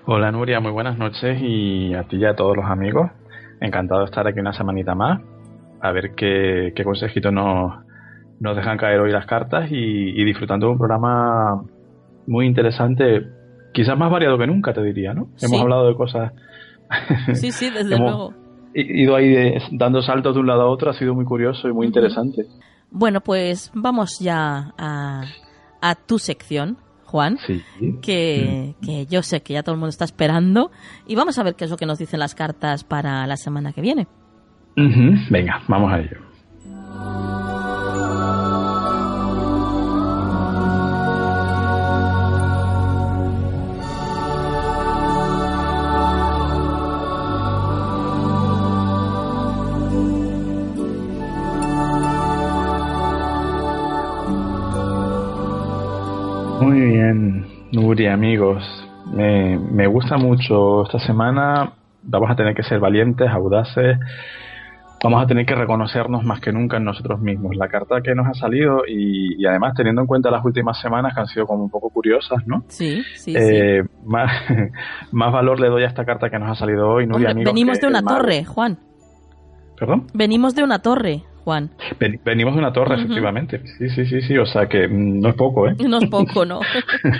Hola 0.04 0.30
Nuria, 0.30 0.60
muy 0.60 0.72
buenas 0.72 0.98
noches 0.98 1.40
y 1.40 1.94
a 1.94 2.02
ti 2.02 2.18
y 2.18 2.26
a 2.26 2.36
todos 2.36 2.54
los 2.54 2.66
amigos. 2.66 3.10
Encantado 3.58 4.00
de 4.00 4.06
estar 4.06 4.28
aquí 4.28 4.38
una 4.38 4.52
semanita 4.52 4.94
más 4.94 5.31
a 5.82 5.90
ver 5.90 6.14
qué, 6.14 6.72
qué 6.74 6.84
consejitos 6.84 7.32
nos, 7.32 7.72
nos 8.38 8.56
dejan 8.56 8.78
caer 8.78 9.00
hoy 9.00 9.10
las 9.10 9.26
cartas 9.26 9.68
y, 9.70 10.24
disfrutando 10.24 10.66
de 10.66 10.72
un 10.72 10.78
programa 10.78 11.62
muy 12.26 12.46
interesante, 12.46 13.26
quizás 13.72 13.98
más 13.98 14.10
variado 14.10 14.38
que 14.38 14.46
nunca, 14.46 14.72
te 14.72 14.82
diría, 14.82 15.12
¿no? 15.12 15.28
Hemos 15.40 15.60
hablado 15.60 15.88
de 15.88 15.94
cosas. 15.94 16.32
Sí, 17.32 17.52
sí, 17.52 17.70
desde 17.70 17.98
luego. 17.98 18.34
Ido 18.74 19.16
ahí 19.16 19.54
dando 19.70 20.02
saltos 20.02 20.34
de 20.34 20.40
un 20.40 20.46
lado 20.46 20.60
a 20.60 20.66
otro, 20.66 20.90
ha 20.90 20.92
sido 20.92 21.14
muy 21.14 21.24
curioso 21.24 21.66
y 21.66 21.72
muy 21.72 21.86
interesante. 21.86 22.44
Bueno, 22.90 23.22
pues 23.22 23.70
vamos 23.72 24.18
ya 24.20 24.74
a, 24.76 25.22
a 25.80 25.94
tu 25.94 26.18
sección, 26.18 26.76
Juan, 27.06 27.38
sí. 27.46 27.62
que, 28.02 28.74
que, 28.82 29.06
yo 29.06 29.22
sé 29.22 29.40
que 29.40 29.54
ya 29.54 29.62
todo 29.62 29.74
el 29.74 29.78
mundo 29.78 29.88
está 29.88 30.04
esperando. 30.04 30.70
Y 31.06 31.14
vamos 31.14 31.38
a 31.38 31.42
ver 31.44 31.54
qué 31.54 31.64
es 31.64 31.70
lo 31.70 31.78
que 31.78 31.86
nos 31.86 31.98
dicen 31.98 32.20
las 32.20 32.34
cartas 32.34 32.84
para 32.84 33.26
la 33.26 33.38
semana 33.38 33.72
que 33.72 33.80
viene. 33.80 34.06
Venga, 34.74 35.60
vamos 35.68 35.92
a 35.92 36.00
ello. 36.00 36.18
Muy 56.60 56.80
bien, 56.80 57.46
Nuria, 57.72 58.14
amigos. 58.14 58.64
Me, 59.12 59.58
me 59.58 59.86
gusta 59.86 60.16
mucho 60.16 60.84
esta 60.84 60.98
semana. 61.00 61.72
Vamos 62.04 62.30
a 62.30 62.36
tener 62.36 62.54
que 62.54 62.62
ser 62.62 62.80
valientes, 62.80 63.28
audaces. 63.28 63.98
Vamos 65.02 65.22
a 65.22 65.26
tener 65.26 65.44
que 65.44 65.54
reconocernos 65.56 66.24
más 66.24 66.40
que 66.40 66.52
nunca 66.52 66.76
en 66.76 66.84
nosotros 66.84 67.20
mismos. 67.20 67.56
La 67.56 67.68
carta 67.68 68.00
que 68.02 68.14
nos 68.14 68.26
ha 68.28 68.34
salido 68.34 68.82
y, 68.86 69.44
además 69.44 69.74
teniendo 69.74 70.00
en 70.00 70.06
cuenta 70.06 70.30
las 70.30 70.44
últimas 70.44 70.80
semanas 70.80 71.12
que 71.14 71.20
han 71.20 71.26
sido 71.26 71.46
como 71.46 71.64
un 71.64 71.70
poco 71.70 71.90
curiosas, 71.90 72.46
¿no? 72.46 72.64
Sí, 72.68 73.02
sí, 73.16 73.34
eh, 73.36 73.82
Más, 74.04 74.30
más 75.12 75.32
valor 75.32 75.58
le 75.58 75.68
doy 75.68 75.82
a 75.82 75.88
esta 75.88 76.04
carta 76.04 76.30
que 76.30 76.38
nos 76.38 76.50
ha 76.50 76.54
salido 76.54 76.88
hoy, 76.88 77.06
Nuria. 77.06 77.34
venimos 77.34 77.80
de 77.80 77.88
una 77.88 78.02
torre, 78.02 78.44
Juan. 78.44 78.78
¿Perdón? 79.76 80.06
Venimos 80.14 80.54
de 80.54 80.62
una 80.62 80.78
torre. 80.78 81.24
Juan. 81.44 81.70
venimos 82.24 82.54
de 82.54 82.60
una 82.60 82.72
torre, 82.72 82.94
efectivamente. 82.94 83.60
Sí, 83.78 83.88
sí, 83.90 84.06
sí, 84.06 84.22
sí. 84.22 84.38
O 84.38 84.46
sea 84.46 84.66
que 84.68 84.86
mm, 84.86 85.20
no 85.20 85.28
es 85.30 85.34
poco, 85.34 85.68
¿eh? 85.68 85.74
No 85.88 85.98
es 85.98 86.08
poco, 86.08 86.44
no. 86.44 86.60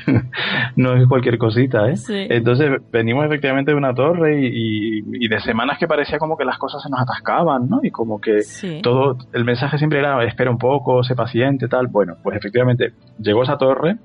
no 0.77 0.97
es 0.97 1.07
cualquier 1.09 1.39
cosita, 1.39 1.89
¿eh? 1.89 1.95
Entonces, 2.31 2.71
venimos 2.93 3.27
efectivamente 3.27 3.73
de 3.73 3.77
una 3.77 3.95
torre 3.95 4.41
y, 4.43 5.29
de 5.29 5.41
semanas 5.41 5.79
que 5.79 5.87
parecía 5.87 6.19
como 6.19 6.37
que 6.37 6.45
las 6.45 6.59
cosas 6.59 6.83
se 6.83 6.91
nos 6.91 7.01
atascaban, 7.01 7.69
¿no? 7.69 7.81
Y 7.83 7.91
como 7.91 8.21
que 8.21 8.41
todo, 8.83 9.17
el 9.33 9.45
mensaje 9.45 9.79
siempre 9.79 9.99
era 9.99 10.23
espera 10.25 10.51
un 10.51 10.59
poco, 10.59 11.03
sé 11.03 11.15
paciente, 11.15 11.69
tal. 11.69 11.89
Bueno, 11.89 12.17
pues 12.23 12.37
efectivamente 12.37 12.93
llegó 13.19 13.43
esa 13.43 13.57
torre 13.57 13.97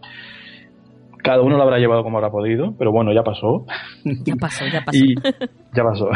cada 1.24 1.42
uno 1.42 1.58
lo 1.58 1.64
habrá 1.64 1.80
llevado 1.80 2.04
como 2.04 2.18
habrá 2.18 2.30
podido, 2.30 2.74
pero 2.78 2.92
bueno, 2.92 3.14
ya 3.14 3.24
pasó. 3.24 3.66
Ya 4.04 4.36
pasó, 4.36 4.66
ya 4.68 4.84
pasó. 4.84 4.98
Y, 4.98 5.16
ya 5.74 5.84
pasó. 5.84 6.10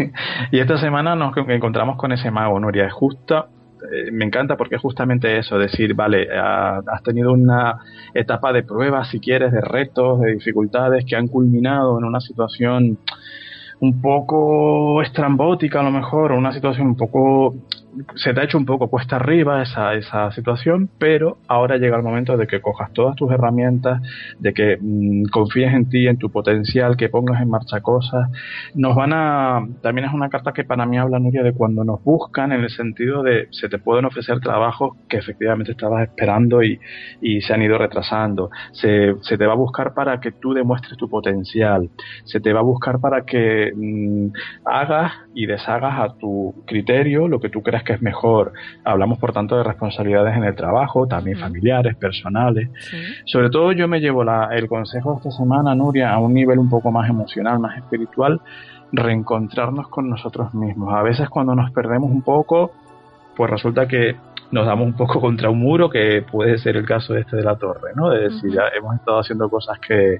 y 0.52 0.58
esta 0.58 0.78
semana 0.78 1.14
nos 1.14 1.36
encontramos 1.48 1.96
con 1.96 2.12
ese 2.12 2.30
mago, 2.30 2.58
Nuria. 2.60 2.86
Es 2.86 2.92
justa, 2.92 3.46
eh, 3.92 4.10
me 4.10 4.24
encanta 4.24 4.56
porque 4.56 4.76
es 4.76 4.82
justamente 4.82 5.38
eso, 5.38 5.58
decir, 5.58 5.94
vale, 5.94 6.28
has 6.30 7.02
tenido 7.02 7.32
una 7.32 7.78
etapa 8.14 8.52
de 8.52 8.62
pruebas, 8.62 9.08
si 9.08 9.20
quieres, 9.20 9.52
de 9.52 9.60
retos, 9.60 10.20
de 10.20 10.32
dificultades 10.34 11.04
que 11.04 11.16
han 11.16 11.28
culminado 11.28 11.98
en 11.98 12.04
una 12.04 12.20
situación 12.20 12.98
un 13.80 14.02
poco 14.02 15.00
estrambótica 15.02 15.80
a 15.80 15.84
lo 15.84 15.92
mejor, 15.92 16.32
o 16.32 16.38
una 16.38 16.52
situación 16.52 16.88
un 16.88 16.96
poco 16.96 17.54
se 18.16 18.34
te 18.34 18.40
ha 18.40 18.44
hecho 18.44 18.58
un 18.58 18.66
poco 18.66 18.88
cuesta 18.88 19.16
arriba 19.16 19.62
esa, 19.62 19.94
esa 19.94 20.30
situación, 20.32 20.90
pero 20.98 21.38
ahora 21.48 21.76
llega 21.76 21.96
el 21.96 22.02
momento 22.02 22.36
de 22.36 22.46
que 22.46 22.60
cojas 22.60 22.92
todas 22.92 23.16
tus 23.16 23.30
herramientas, 23.30 24.00
de 24.38 24.52
que 24.52 24.78
mm, 24.80 25.24
confíes 25.30 25.72
en 25.72 25.88
ti, 25.88 26.06
en 26.06 26.18
tu 26.18 26.30
potencial, 26.30 26.96
que 26.96 27.08
pongas 27.08 27.40
en 27.42 27.50
marcha 27.50 27.80
cosas. 27.80 28.30
Nos 28.74 28.94
van 28.94 29.12
a, 29.12 29.66
también 29.82 30.06
es 30.06 30.14
una 30.14 30.28
carta 30.28 30.52
que 30.52 30.64
para 30.64 30.86
mí 30.86 30.98
habla, 30.98 31.18
Nuria, 31.18 31.42
de 31.42 31.52
cuando 31.52 31.84
nos 31.84 32.02
buscan 32.02 32.52
en 32.52 32.62
el 32.62 32.70
sentido 32.70 33.22
de 33.22 33.48
se 33.50 33.68
te 33.68 33.78
pueden 33.78 34.04
ofrecer 34.04 34.40
trabajos 34.40 34.96
que 35.08 35.18
efectivamente 35.18 35.72
estabas 35.72 36.08
esperando 36.08 36.62
y, 36.62 36.78
y 37.20 37.40
se 37.40 37.54
han 37.54 37.62
ido 37.62 37.78
retrasando. 37.78 38.50
Se, 38.72 39.14
se, 39.22 39.38
te 39.38 39.46
va 39.46 39.52
a 39.52 39.56
buscar 39.56 39.94
para 39.94 40.20
que 40.20 40.32
tú 40.32 40.52
demuestres 40.52 40.96
tu 40.96 41.08
potencial. 41.08 41.88
Se 42.24 42.40
te 42.40 42.52
va 42.52 42.60
a 42.60 42.64
buscar 42.64 43.00
para 43.00 43.22
que 43.22 43.72
mm, 43.74 44.28
hagas 44.64 45.12
y 45.38 45.46
deshagas 45.46 46.00
a 46.00 46.14
tu 46.18 46.64
criterio 46.66 47.28
lo 47.28 47.38
que 47.38 47.48
tú 47.48 47.62
creas 47.62 47.84
que 47.84 47.92
es 47.92 48.02
mejor. 48.02 48.52
Hablamos, 48.82 49.20
por 49.20 49.32
tanto, 49.32 49.56
de 49.56 49.62
responsabilidades 49.62 50.36
en 50.36 50.42
el 50.42 50.56
trabajo, 50.56 51.06
también 51.06 51.38
familiares, 51.38 51.94
personales. 51.94 52.68
Sobre 53.24 53.48
todo 53.48 53.70
yo 53.70 53.86
me 53.86 54.00
llevo 54.00 54.24
la, 54.24 54.48
el 54.50 54.66
consejo 54.66 55.12
de 55.12 55.18
esta 55.18 55.30
semana, 55.30 55.76
Nuria, 55.76 56.12
a 56.12 56.18
un 56.18 56.34
nivel 56.34 56.58
un 56.58 56.68
poco 56.68 56.90
más 56.90 57.08
emocional, 57.08 57.60
más 57.60 57.78
espiritual, 57.78 58.40
reencontrarnos 58.90 59.86
con 59.86 60.10
nosotros 60.10 60.52
mismos. 60.54 60.92
A 60.92 61.02
veces 61.02 61.28
cuando 61.28 61.54
nos 61.54 61.70
perdemos 61.70 62.10
un 62.10 62.22
poco, 62.22 62.72
pues 63.36 63.48
resulta 63.48 63.86
que 63.86 64.16
nos 64.50 64.66
damos 64.66 64.88
un 64.88 64.94
poco 64.94 65.20
contra 65.20 65.50
un 65.50 65.60
muro, 65.60 65.88
que 65.88 66.24
puede 66.28 66.58
ser 66.58 66.76
el 66.76 66.84
caso 66.84 67.14
este 67.16 67.36
de 67.36 67.44
la 67.44 67.54
torre, 67.54 67.92
¿no? 67.94 68.10
De 68.10 68.24
decir, 68.24 68.52
ya 68.52 68.62
hemos 68.76 68.96
estado 68.96 69.20
haciendo 69.20 69.48
cosas 69.48 69.78
que, 69.78 70.16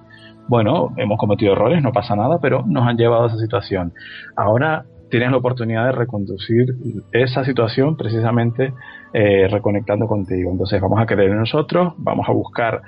bueno, 0.46 0.94
hemos 0.96 1.18
cometido 1.18 1.54
errores, 1.54 1.82
no 1.82 1.90
pasa 1.90 2.14
nada, 2.14 2.38
pero 2.40 2.62
nos 2.68 2.86
han 2.86 2.96
llevado 2.96 3.24
a 3.24 3.26
esa 3.26 3.38
situación. 3.38 3.92
Ahora 4.36 4.84
tienes 5.10 5.30
la 5.30 5.36
oportunidad 5.36 5.86
de 5.86 5.92
reconducir 5.92 6.74
esa 7.12 7.44
situación 7.44 7.96
precisamente 7.96 8.72
eh, 9.12 9.48
reconectando 9.48 10.06
contigo. 10.06 10.50
Entonces 10.50 10.80
vamos 10.80 11.00
a 11.00 11.06
creer 11.06 11.30
en 11.30 11.38
nosotros, 11.38 11.94
vamos 11.96 12.28
a 12.28 12.32
buscar 12.32 12.82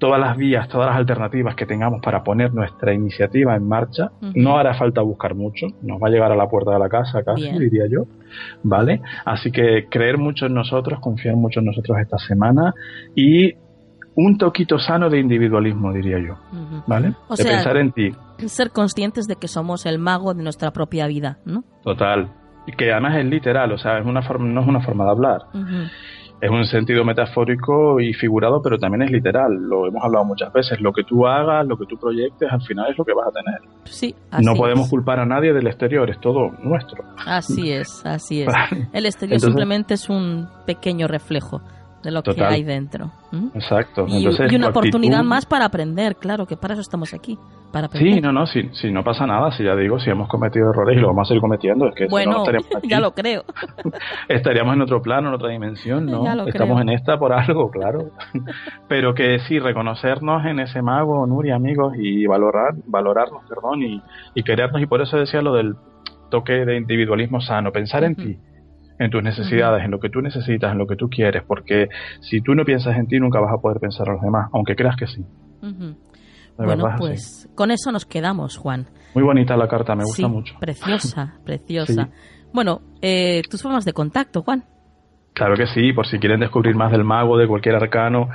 todas 0.00 0.18
las 0.18 0.36
vías, 0.36 0.66
todas 0.68 0.88
las 0.88 0.96
alternativas 0.96 1.54
que 1.54 1.66
tengamos 1.66 2.00
para 2.02 2.24
poner 2.24 2.52
nuestra 2.52 2.92
iniciativa 2.92 3.54
en 3.54 3.68
marcha. 3.68 4.10
No 4.34 4.58
hará 4.58 4.74
falta 4.74 5.02
buscar 5.02 5.34
mucho, 5.34 5.66
nos 5.82 6.02
va 6.02 6.08
a 6.08 6.10
llegar 6.10 6.32
a 6.32 6.36
la 6.36 6.48
puerta 6.48 6.72
de 6.72 6.78
la 6.78 6.88
casa 6.88 7.22
casi, 7.22 7.50
diría 7.58 7.84
yo. 7.88 8.06
¿Vale? 8.62 9.02
Así 9.24 9.52
que 9.52 9.86
creer 9.88 10.18
mucho 10.18 10.46
en 10.46 10.54
nosotros, 10.54 10.98
confiar 11.00 11.36
mucho 11.36 11.60
en 11.60 11.66
nosotros 11.66 11.98
esta 12.00 12.18
semana 12.18 12.74
y 13.14 13.54
un 14.14 14.38
toquito 14.38 14.78
sano 14.78 15.08
de 15.08 15.18
individualismo, 15.18 15.92
diría 15.92 16.18
yo. 16.18 16.34
¿Vale? 16.86 17.14
de 17.36 17.44
pensar 17.44 17.76
en 17.76 17.92
ti. 17.92 18.10
Ser 18.46 18.70
conscientes 18.70 19.26
de 19.26 19.36
que 19.36 19.48
somos 19.48 19.86
el 19.86 19.98
mago 19.98 20.34
de 20.34 20.42
nuestra 20.42 20.70
propia 20.72 21.06
vida, 21.06 21.38
¿no? 21.44 21.64
Total. 21.82 22.32
Y 22.66 22.72
que 22.72 22.92
además 22.92 23.16
es 23.18 23.26
literal, 23.26 23.72
o 23.72 23.78
sea, 23.78 23.98
es 23.98 24.06
una 24.06 24.22
forma, 24.22 24.46
no 24.48 24.60
es 24.60 24.66
una 24.66 24.80
forma 24.80 25.04
de 25.04 25.10
hablar. 25.10 25.40
Es 26.40 26.50
un 26.50 26.64
sentido 26.64 27.04
metafórico 27.04 28.00
y 28.00 28.14
figurado, 28.14 28.62
pero 28.62 28.78
también 28.78 29.02
es 29.02 29.10
literal. 29.10 29.52
Lo 29.52 29.86
hemos 29.86 30.02
hablado 30.02 30.24
muchas 30.24 30.50
veces. 30.54 30.80
Lo 30.80 30.90
que 30.90 31.04
tú 31.04 31.26
hagas, 31.26 31.66
lo 31.66 31.76
que 31.76 31.84
tú 31.84 31.98
proyectes, 31.98 32.50
al 32.50 32.62
final 32.62 32.90
es 32.90 32.96
lo 32.96 33.04
que 33.04 33.12
vas 33.12 33.28
a 33.28 33.30
tener. 33.30 33.60
Sí, 33.84 34.14
no 34.42 34.54
podemos 34.54 34.88
culpar 34.88 35.20
a 35.20 35.26
nadie 35.26 35.52
del 35.52 35.66
exterior, 35.66 36.08
es 36.08 36.18
todo 36.18 36.50
nuestro. 36.62 37.04
Así 37.26 37.70
es, 37.70 38.04
así 38.06 38.42
es. 38.42 38.48
El 38.94 39.04
exterior 39.04 39.38
simplemente 39.38 39.94
es 39.94 40.08
un 40.08 40.48
pequeño 40.66 41.08
reflejo 41.08 41.60
de 42.02 42.10
lo 42.10 42.22
que 42.22 42.42
hay 42.42 42.62
dentro. 42.62 43.10
Exacto. 43.54 44.06
Y, 44.08 44.26
una 44.56 44.68
oportunidad 44.68 45.22
más 45.22 45.46
para 45.46 45.66
aprender, 45.66 46.16
claro, 46.16 46.46
que 46.46 46.56
para 46.56 46.74
eso 46.74 46.80
estamos 46.80 47.12
aquí. 47.14 47.38
Para 47.72 47.86
aprender. 47.86 48.14
Sí, 48.14 48.20
no, 48.20 48.32
no, 48.32 48.46
si, 48.46 48.68
si 48.72 48.90
no 48.90 49.04
pasa 49.04 49.26
nada, 49.26 49.52
si 49.52 49.62
ya 49.62 49.76
digo, 49.76 50.00
si 50.00 50.10
hemos 50.10 50.28
cometido 50.28 50.70
errores 50.70 50.96
y 50.96 51.00
lo 51.00 51.08
vamos 51.08 51.26
a 51.26 51.28
seguir 51.28 51.40
cometiendo, 51.40 51.88
es 51.88 51.94
que 51.94 52.06
bueno, 52.08 52.44
si 52.44 52.52
no, 52.52 52.80
ya 52.82 53.00
lo 53.00 53.12
creo. 53.12 53.44
estaríamos 54.28 54.74
en 54.74 54.82
otro 54.82 55.00
plano, 55.02 55.28
en 55.28 55.34
otra 55.34 55.50
dimensión, 55.50 56.06
¿no? 56.06 56.24
Estamos 56.46 56.80
en 56.80 56.88
esta 56.88 57.18
por 57.18 57.32
algo, 57.32 57.70
claro. 57.70 58.10
Pero 58.88 59.14
que 59.14 59.38
sí, 59.40 59.58
reconocernos 59.58 60.44
en 60.46 60.58
ese 60.60 60.82
mago, 60.82 61.26
Nuria, 61.26 61.54
amigos, 61.54 61.94
y 61.96 62.26
valorar, 62.26 62.74
valorarnos, 62.86 63.44
perdón, 63.48 63.82
y, 63.82 64.02
y 64.34 64.42
querernos, 64.42 64.82
y 64.82 64.86
por 64.86 65.00
eso 65.00 65.16
decía 65.16 65.42
lo 65.42 65.54
del 65.54 65.76
toque 66.30 66.64
de 66.64 66.76
individualismo 66.76 67.40
sano, 67.40 67.72
pensar 67.72 68.04
en 68.04 68.14
ti 68.16 68.38
en 69.00 69.10
tus 69.10 69.22
necesidades, 69.22 69.82
en 69.82 69.90
lo 69.90 69.98
que 69.98 70.10
tú 70.10 70.20
necesitas, 70.20 70.70
en 70.72 70.78
lo 70.78 70.86
que 70.86 70.94
tú 70.94 71.08
quieres, 71.08 71.42
porque 71.42 71.88
si 72.20 72.42
tú 72.42 72.54
no 72.54 72.66
piensas 72.66 72.96
en 72.98 73.06
ti 73.06 73.18
nunca 73.18 73.40
vas 73.40 73.52
a 73.52 73.56
poder 73.56 73.80
pensar 73.80 74.06
en 74.06 74.12
los 74.12 74.22
demás, 74.22 74.50
aunque 74.52 74.76
creas 74.76 74.94
que 74.94 75.06
sí. 75.06 75.24
Bueno, 76.58 76.94
pues 76.98 77.48
con 77.54 77.70
eso 77.70 77.90
nos 77.92 78.04
quedamos, 78.04 78.58
Juan. 78.58 78.86
Muy 79.14 79.24
bonita 79.24 79.56
la 79.56 79.68
carta, 79.68 79.94
me 79.94 80.04
gusta 80.04 80.28
mucho. 80.28 80.54
Preciosa, 80.60 81.38
preciosa. 81.44 82.10
Bueno, 82.52 82.82
eh, 83.00 83.40
tus 83.50 83.62
formas 83.62 83.86
de 83.86 83.94
contacto, 83.94 84.42
Juan. 84.42 84.64
Claro 85.32 85.56
que 85.56 85.66
sí, 85.68 85.94
por 85.94 86.06
si 86.06 86.18
quieren 86.18 86.40
descubrir 86.40 86.74
más 86.74 86.92
del 86.92 87.04
mago, 87.04 87.38
de 87.38 87.48
cualquier 87.48 87.76
arcano, 87.76 88.28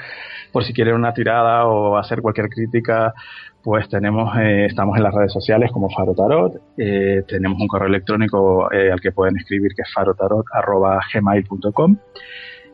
por 0.56 0.64
si 0.64 0.72
quieren 0.72 0.96
una 0.96 1.14
tirada 1.14 1.66
o 1.66 1.98
hacer 1.98 2.22
cualquier 2.22 2.48
crítica, 2.48 3.14
pues 3.62 3.90
tenemos, 3.90 4.38
eh, 4.38 4.68
estamos 4.68 4.96
en 4.96 5.04
las 5.04 5.14
redes 5.14 5.34
sociales 5.34 5.70
como 5.70 5.90
Faro 5.90 6.16
Tarot, 6.16 6.62
eh, 6.78 7.24
tenemos 7.28 7.60
un 7.60 7.68
correo 7.68 7.90
electrónico 7.90 8.72
eh, 8.72 8.90
al 8.90 9.02
que 9.02 9.12
pueden 9.12 9.36
escribir 9.36 9.74
que 9.76 9.82
es 9.82 9.94
farotarot.gmail.com 9.94 11.98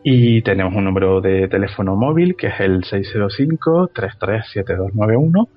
y 0.03 0.44
tenemos 0.44 0.76
un 0.76 0.84
número 0.84 1.22
de 1.22 1.48
teléfono 1.48 1.95
móvil 1.95 2.36
que 2.36 2.49
es 2.49 2.60
el 2.60 2.84
605-337291 2.84 5.48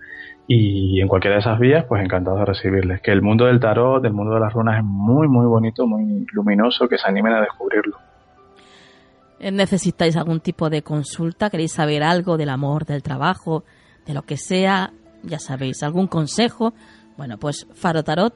y 0.46 1.02
en 1.02 1.09
cualquiera 1.09 1.34
de 1.34 1.40
esas 1.40 1.59
vías 1.59 1.84
pues 1.84 2.02
encantado 2.02 2.38
de 2.38 2.46
recibirles. 2.46 3.02
Que 3.02 3.10
el 3.10 3.20
mundo 3.20 3.44
del 3.44 3.60
tarot, 3.60 4.02
el 4.02 4.14
mundo 4.14 4.32
de 4.32 4.40
las 4.40 4.55
runas 4.55 4.78
es 4.78 4.84
muy 4.84 5.28
muy 5.28 5.44
bonito, 5.44 5.86
muy 5.86 6.24
luminoso, 6.32 6.88
que 6.88 6.96
se 6.96 7.06
animen 7.06 7.34
a 7.34 7.42
descubrirlo. 7.42 7.98
¿Necesitáis 9.52 10.16
algún 10.16 10.40
tipo 10.40 10.70
de 10.70 10.82
consulta? 10.82 11.50
¿Queréis 11.50 11.72
saber 11.72 12.02
algo 12.02 12.36
del 12.36 12.48
amor, 12.48 12.84
del 12.86 13.02
trabajo, 13.02 13.64
de 14.06 14.14
lo 14.14 14.22
que 14.22 14.36
sea? 14.36 14.92
ya 15.26 15.38
sabéis, 15.38 15.82
algún 15.82 16.06
consejo, 16.06 16.72
bueno, 17.16 17.38
pues 17.38 17.66
Faro 17.74 18.02
Tarot, 18.02 18.34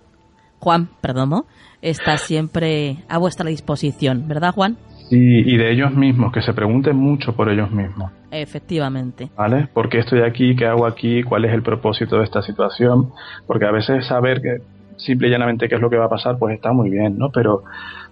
Juan 0.59 0.89
Perdomo, 1.01 1.47
está 1.82 2.16
siempre 2.16 2.98
a 3.09 3.18
vuestra 3.18 3.48
disposición, 3.48 4.26
¿verdad, 4.26 4.52
Juan? 4.52 4.76
Sí, 5.09 5.16
y 5.16 5.56
de 5.56 5.72
ellos 5.72 5.94
mismos, 5.94 6.32
que 6.32 6.43
se 6.43 6.52
pregunten 6.52 6.97
mucho 6.97 7.35
por 7.35 7.48
ellos 7.48 7.70
mismos. 7.70 8.12
Efectivamente. 8.30 9.30
¿Vale? 9.36 9.68
¿Por 9.72 9.89
qué 9.89 10.01
estoy 10.01 10.20
aquí? 10.20 10.55
¿Qué 10.55 10.66
hago 10.66 10.86
aquí? 10.86 11.22
¿Cuál 11.22 11.47
es 11.47 11.55
el 11.55 11.62
propósito 11.62 12.18
de 12.18 12.24
esta 12.24 12.43
situación? 12.43 13.12
Porque 13.47 13.64
a 13.64 13.70
veces 13.70 14.06
saber 14.06 14.43
que 14.43 14.59
simple 14.98 15.28
y 15.28 15.30
llanamente 15.30 15.68
qué 15.68 15.76
es 15.76 15.80
lo 15.80 15.89
que 15.89 15.97
va 15.97 16.06
a 16.06 16.10
pasar, 16.10 16.36
pues 16.39 16.55
está 16.55 16.72
muy 16.72 16.90
bien, 16.90 17.16
¿no? 17.16 17.30
Pero 17.30 17.62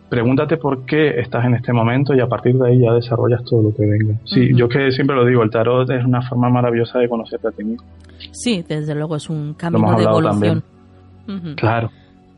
pregúntate 0.08 0.56
por 0.56 0.84
qué 0.84 1.20
estás 1.20 1.44
en 1.44 1.54
este 1.54 1.72
momento 1.72 2.14
y 2.14 2.20
a 2.20 2.26
partir 2.26 2.56
de 2.56 2.68
ahí 2.68 2.80
ya 2.80 2.92
desarrollas 2.92 3.44
todo 3.44 3.62
lo 3.62 3.74
que 3.74 3.86
venga. 3.86 4.14
Sí, 4.24 4.50
yo 4.54 4.68
que 4.68 4.90
siempre 4.92 5.16
lo 5.16 5.24
digo, 5.24 5.42
el 5.42 5.50
tarot 5.50 5.88
es 5.90 6.04
una 6.04 6.22
forma 6.22 6.48
maravillosa 6.48 6.98
de 6.98 7.08
conocerte 7.08 7.48
a 7.48 7.50
ti 7.50 7.64
mismo. 7.64 7.86
Sí, 8.32 8.64
desde 8.66 8.94
luego 8.94 9.16
es 9.16 9.28
un 9.28 9.54
camino 9.54 9.96
de 9.96 10.04
evolución. 10.04 10.62
Claro, 11.56 11.90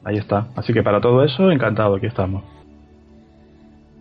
ahí 0.04 0.16
está. 0.16 0.48
Así 0.56 0.72
que 0.72 0.82
para 0.82 1.00
todo 1.00 1.22
eso, 1.22 1.50
encantado, 1.50 1.96
aquí 1.96 2.06
estamos. 2.06 2.42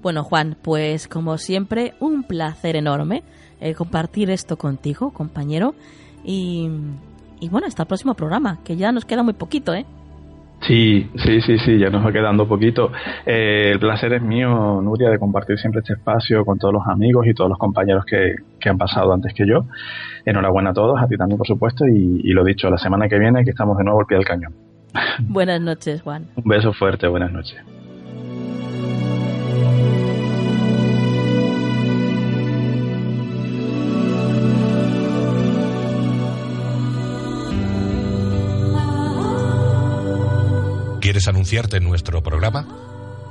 Bueno, 0.02 0.24
Juan, 0.24 0.56
pues 0.62 1.08
como 1.08 1.38
siempre, 1.38 1.94
un 2.00 2.24
placer 2.24 2.76
enorme 2.76 3.24
eh, 3.60 3.74
compartir 3.74 4.30
esto 4.30 4.58
contigo, 4.58 5.12
compañero. 5.12 5.74
Y 6.24 6.70
y 7.40 7.50
bueno, 7.50 7.68
hasta 7.68 7.84
el 7.84 7.88
próximo 7.88 8.14
programa, 8.16 8.60
que 8.64 8.76
ya 8.76 8.92
nos 8.92 9.06
queda 9.06 9.24
muy 9.24 9.34
poquito, 9.34 9.74
¿eh? 9.74 9.86
Sí, 10.62 11.10
sí, 11.24 11.42
sí, 11.42 11.60
sí, 11.60 11.78
ya 11.78 11.90
nos 11.90 12.06
va 12.06 12.12
quedando 12.12 12.48
poquito. 12.48 12.92
Eh, 13.26 13.70
el 13.74 13.80
placer 13.80 14.14
es 14.14 14.22
mío, 14.22 14.82
Nuria, 14.82 15.10
de 15.10 15.20
compartir 15.20 15.58
siempre 15.58 15.82
este 15.82 15.94
espacio 15.94 16.44
con 16.44 16.58
todos 16.58 16.74
los 16.74 16.88
amigos 16.88 17.28
y 17.28 17.34
todos 17.34 17.50
los 17.50 17.60
compañeros 17.60 18.06
que, 18.06 18.36
que 18.60 18.70
han 18.70 18.78
pasado 18.78 19.14
antes 19.14 19.34
que 19.34 19.48
yo. 19.48 19.66
Enhorabuena 20.26 20.72
a 20.72 20.74
todos, 20.74 21.00
a 21.02 21.08
ti 21.08 21.16
también, 21.16 21.38
por 21.38 21.48
supuesto, 21.48 21.86
y, 21.88 22.22
y 22.24 22.34
lo 22.34 22.44
dicho, 22.44 22.70
la 22.70 22.78
semana 22.78 23.08
que 23.08 23.20
viene 23.20 23.44
que 23.44 23.52
estamos 23.52 23.78
de 23.78 23.84
nuevo 23.84 24.00
al 24.00 24.08
pie 24.08 24.18
del 24.18 24.26
cañón. 24.26 24.54
Buenas 25.20 25.62
noches, 25.62 26.02
Juan. 26.02 26.26
Un 26.36 26.44
beso 26.44 26.74
fuerte, 26.74 27.08
buenas 27.08 27.32
noches. 27.32 27.77
¿Quieres 41.08 41.30
anunciarte 41.30 41.78
en 41.78 41.86
nuestro 41.86 42.22
programa? 42.22 42.68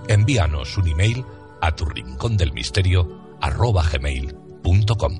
Envíanos 0.08 0.78
un 0.78 0.88
email 0.88 1.26
a 1.60 1.76
tu 1.76 1.84
rincón 1.84 2.38
del 2.38 2.54
misterio 2.54 3.36
arroba 3.38 3.84
gmail.com. 3.92 5.18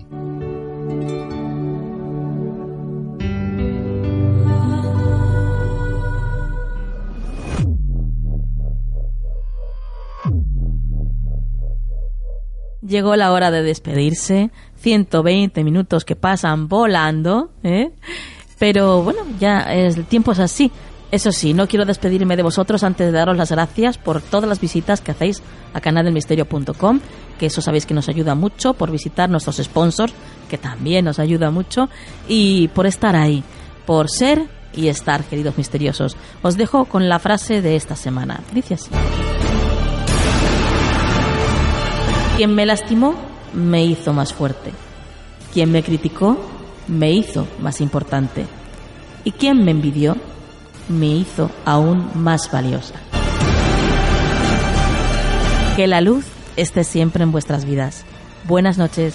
Llegó 12.80 13.16
la 13.16 13.32
hora 13.32 13.50
de 13.50 13.62
despedirse. 13.62 14.50
120 14.76 15.62
minutos 15.62 16.06
que 16.06 16.16
pasan 16.16 16.68
volando, 16.68 17.50
¿eh? 17.62 17.90
Pero 18.58 19.02
bueno, 19.02 19.20
ya 19.38 19.60
el 19.74 20.06
tiempo 20.06 20.32
es 20.32 20.38
así. 20.38 20.72
Eso 21.16 21.32
sí, 21.32 21.55
no 21.55 21.66
quiero 21.66 21.86
despedirme 21.86 22.36
de 22.36 22.43
vosotros 22.43 22.84
antes 22.84 23.06
de 23.06 23.10
daros 23.10 23.38
las 23.38 23.51
gracias 23.51 23.97
por 23.97 24.20
todas 24.20 24.47
las 24.47 24.60
visitas 24.60 25.01
que 25.01 25.12
hacéis 25.12 25.43
a 25.72 25.80
canaldelmisterio.com, 25.80 27.01
que 27.38 27.47
eso 27.47 27.62
sabéis 27.62 27.86
que 27.86 27.94
nos 27.94 28.10
ayuda 28.10 28.34
mucho, 28.34 28.74
por 28.74 28.90
visitar 28.90 29.30
nuestros 29.30 29.56
sponsors, 29.56 30.12
que 30.51 30.59
también 30.59 31.06
nos 31.06 31.18
ayuda 31.18 31.51
mucho, 31.51 31.88
y 32.28 32.68
por 32.68 32.84
estar 32.84 33.16
ahí, 33.16 33.43
por 33.86 34.10
ser 34.10 34.47
y 34.74 34.88
estar, 34.88 35.24
queridos 35.24 35.56
misteriosos. 35.56 36.18
Os 36.43 36.59
dejo 36.59 36.84
con 36.84 37.09
la 37.09 37.18
frase 37.18 37.62
de 37.62 37.76
esta 37.76 37.97
semana. 37.97 38.43
Dice 38.52 38.74
así. 38.74 38.90
Quien 42.36 42.55
me 42.55 42.66
lastimó 42.66 43.14
me 43.55 43.86
hizo 43.86 44.12
más 44.12 44.34
fuerte. 44.34 44.70
Quien 45.55 45.72
me 45.72 45.82
criticó 45.82 46.36
me 46.88 47.10
hizo 47.12 47.48
más 47.60 47.80
importante. 47.80 48.44
Y 49.24 49.32
quien 49.32 49.64
me 49.64 49.70
envidió 49.70 50.14
me 50.88 51.06
hizo 51.06 51.50
aún 51.64 52.10
más 52.14 52.50
valiosa. 52.50 52.94
Que 55.76 55.86
la 55.86 56.00
luz 56.00 56.24
esté 56.56 56.84
siempre 56.84 57.22
en 57.22 57.32
vuestras 57.32 57.64
vidas. 57.64 58.04
Buenas 58.44 58.78
noches. 58.78 59.14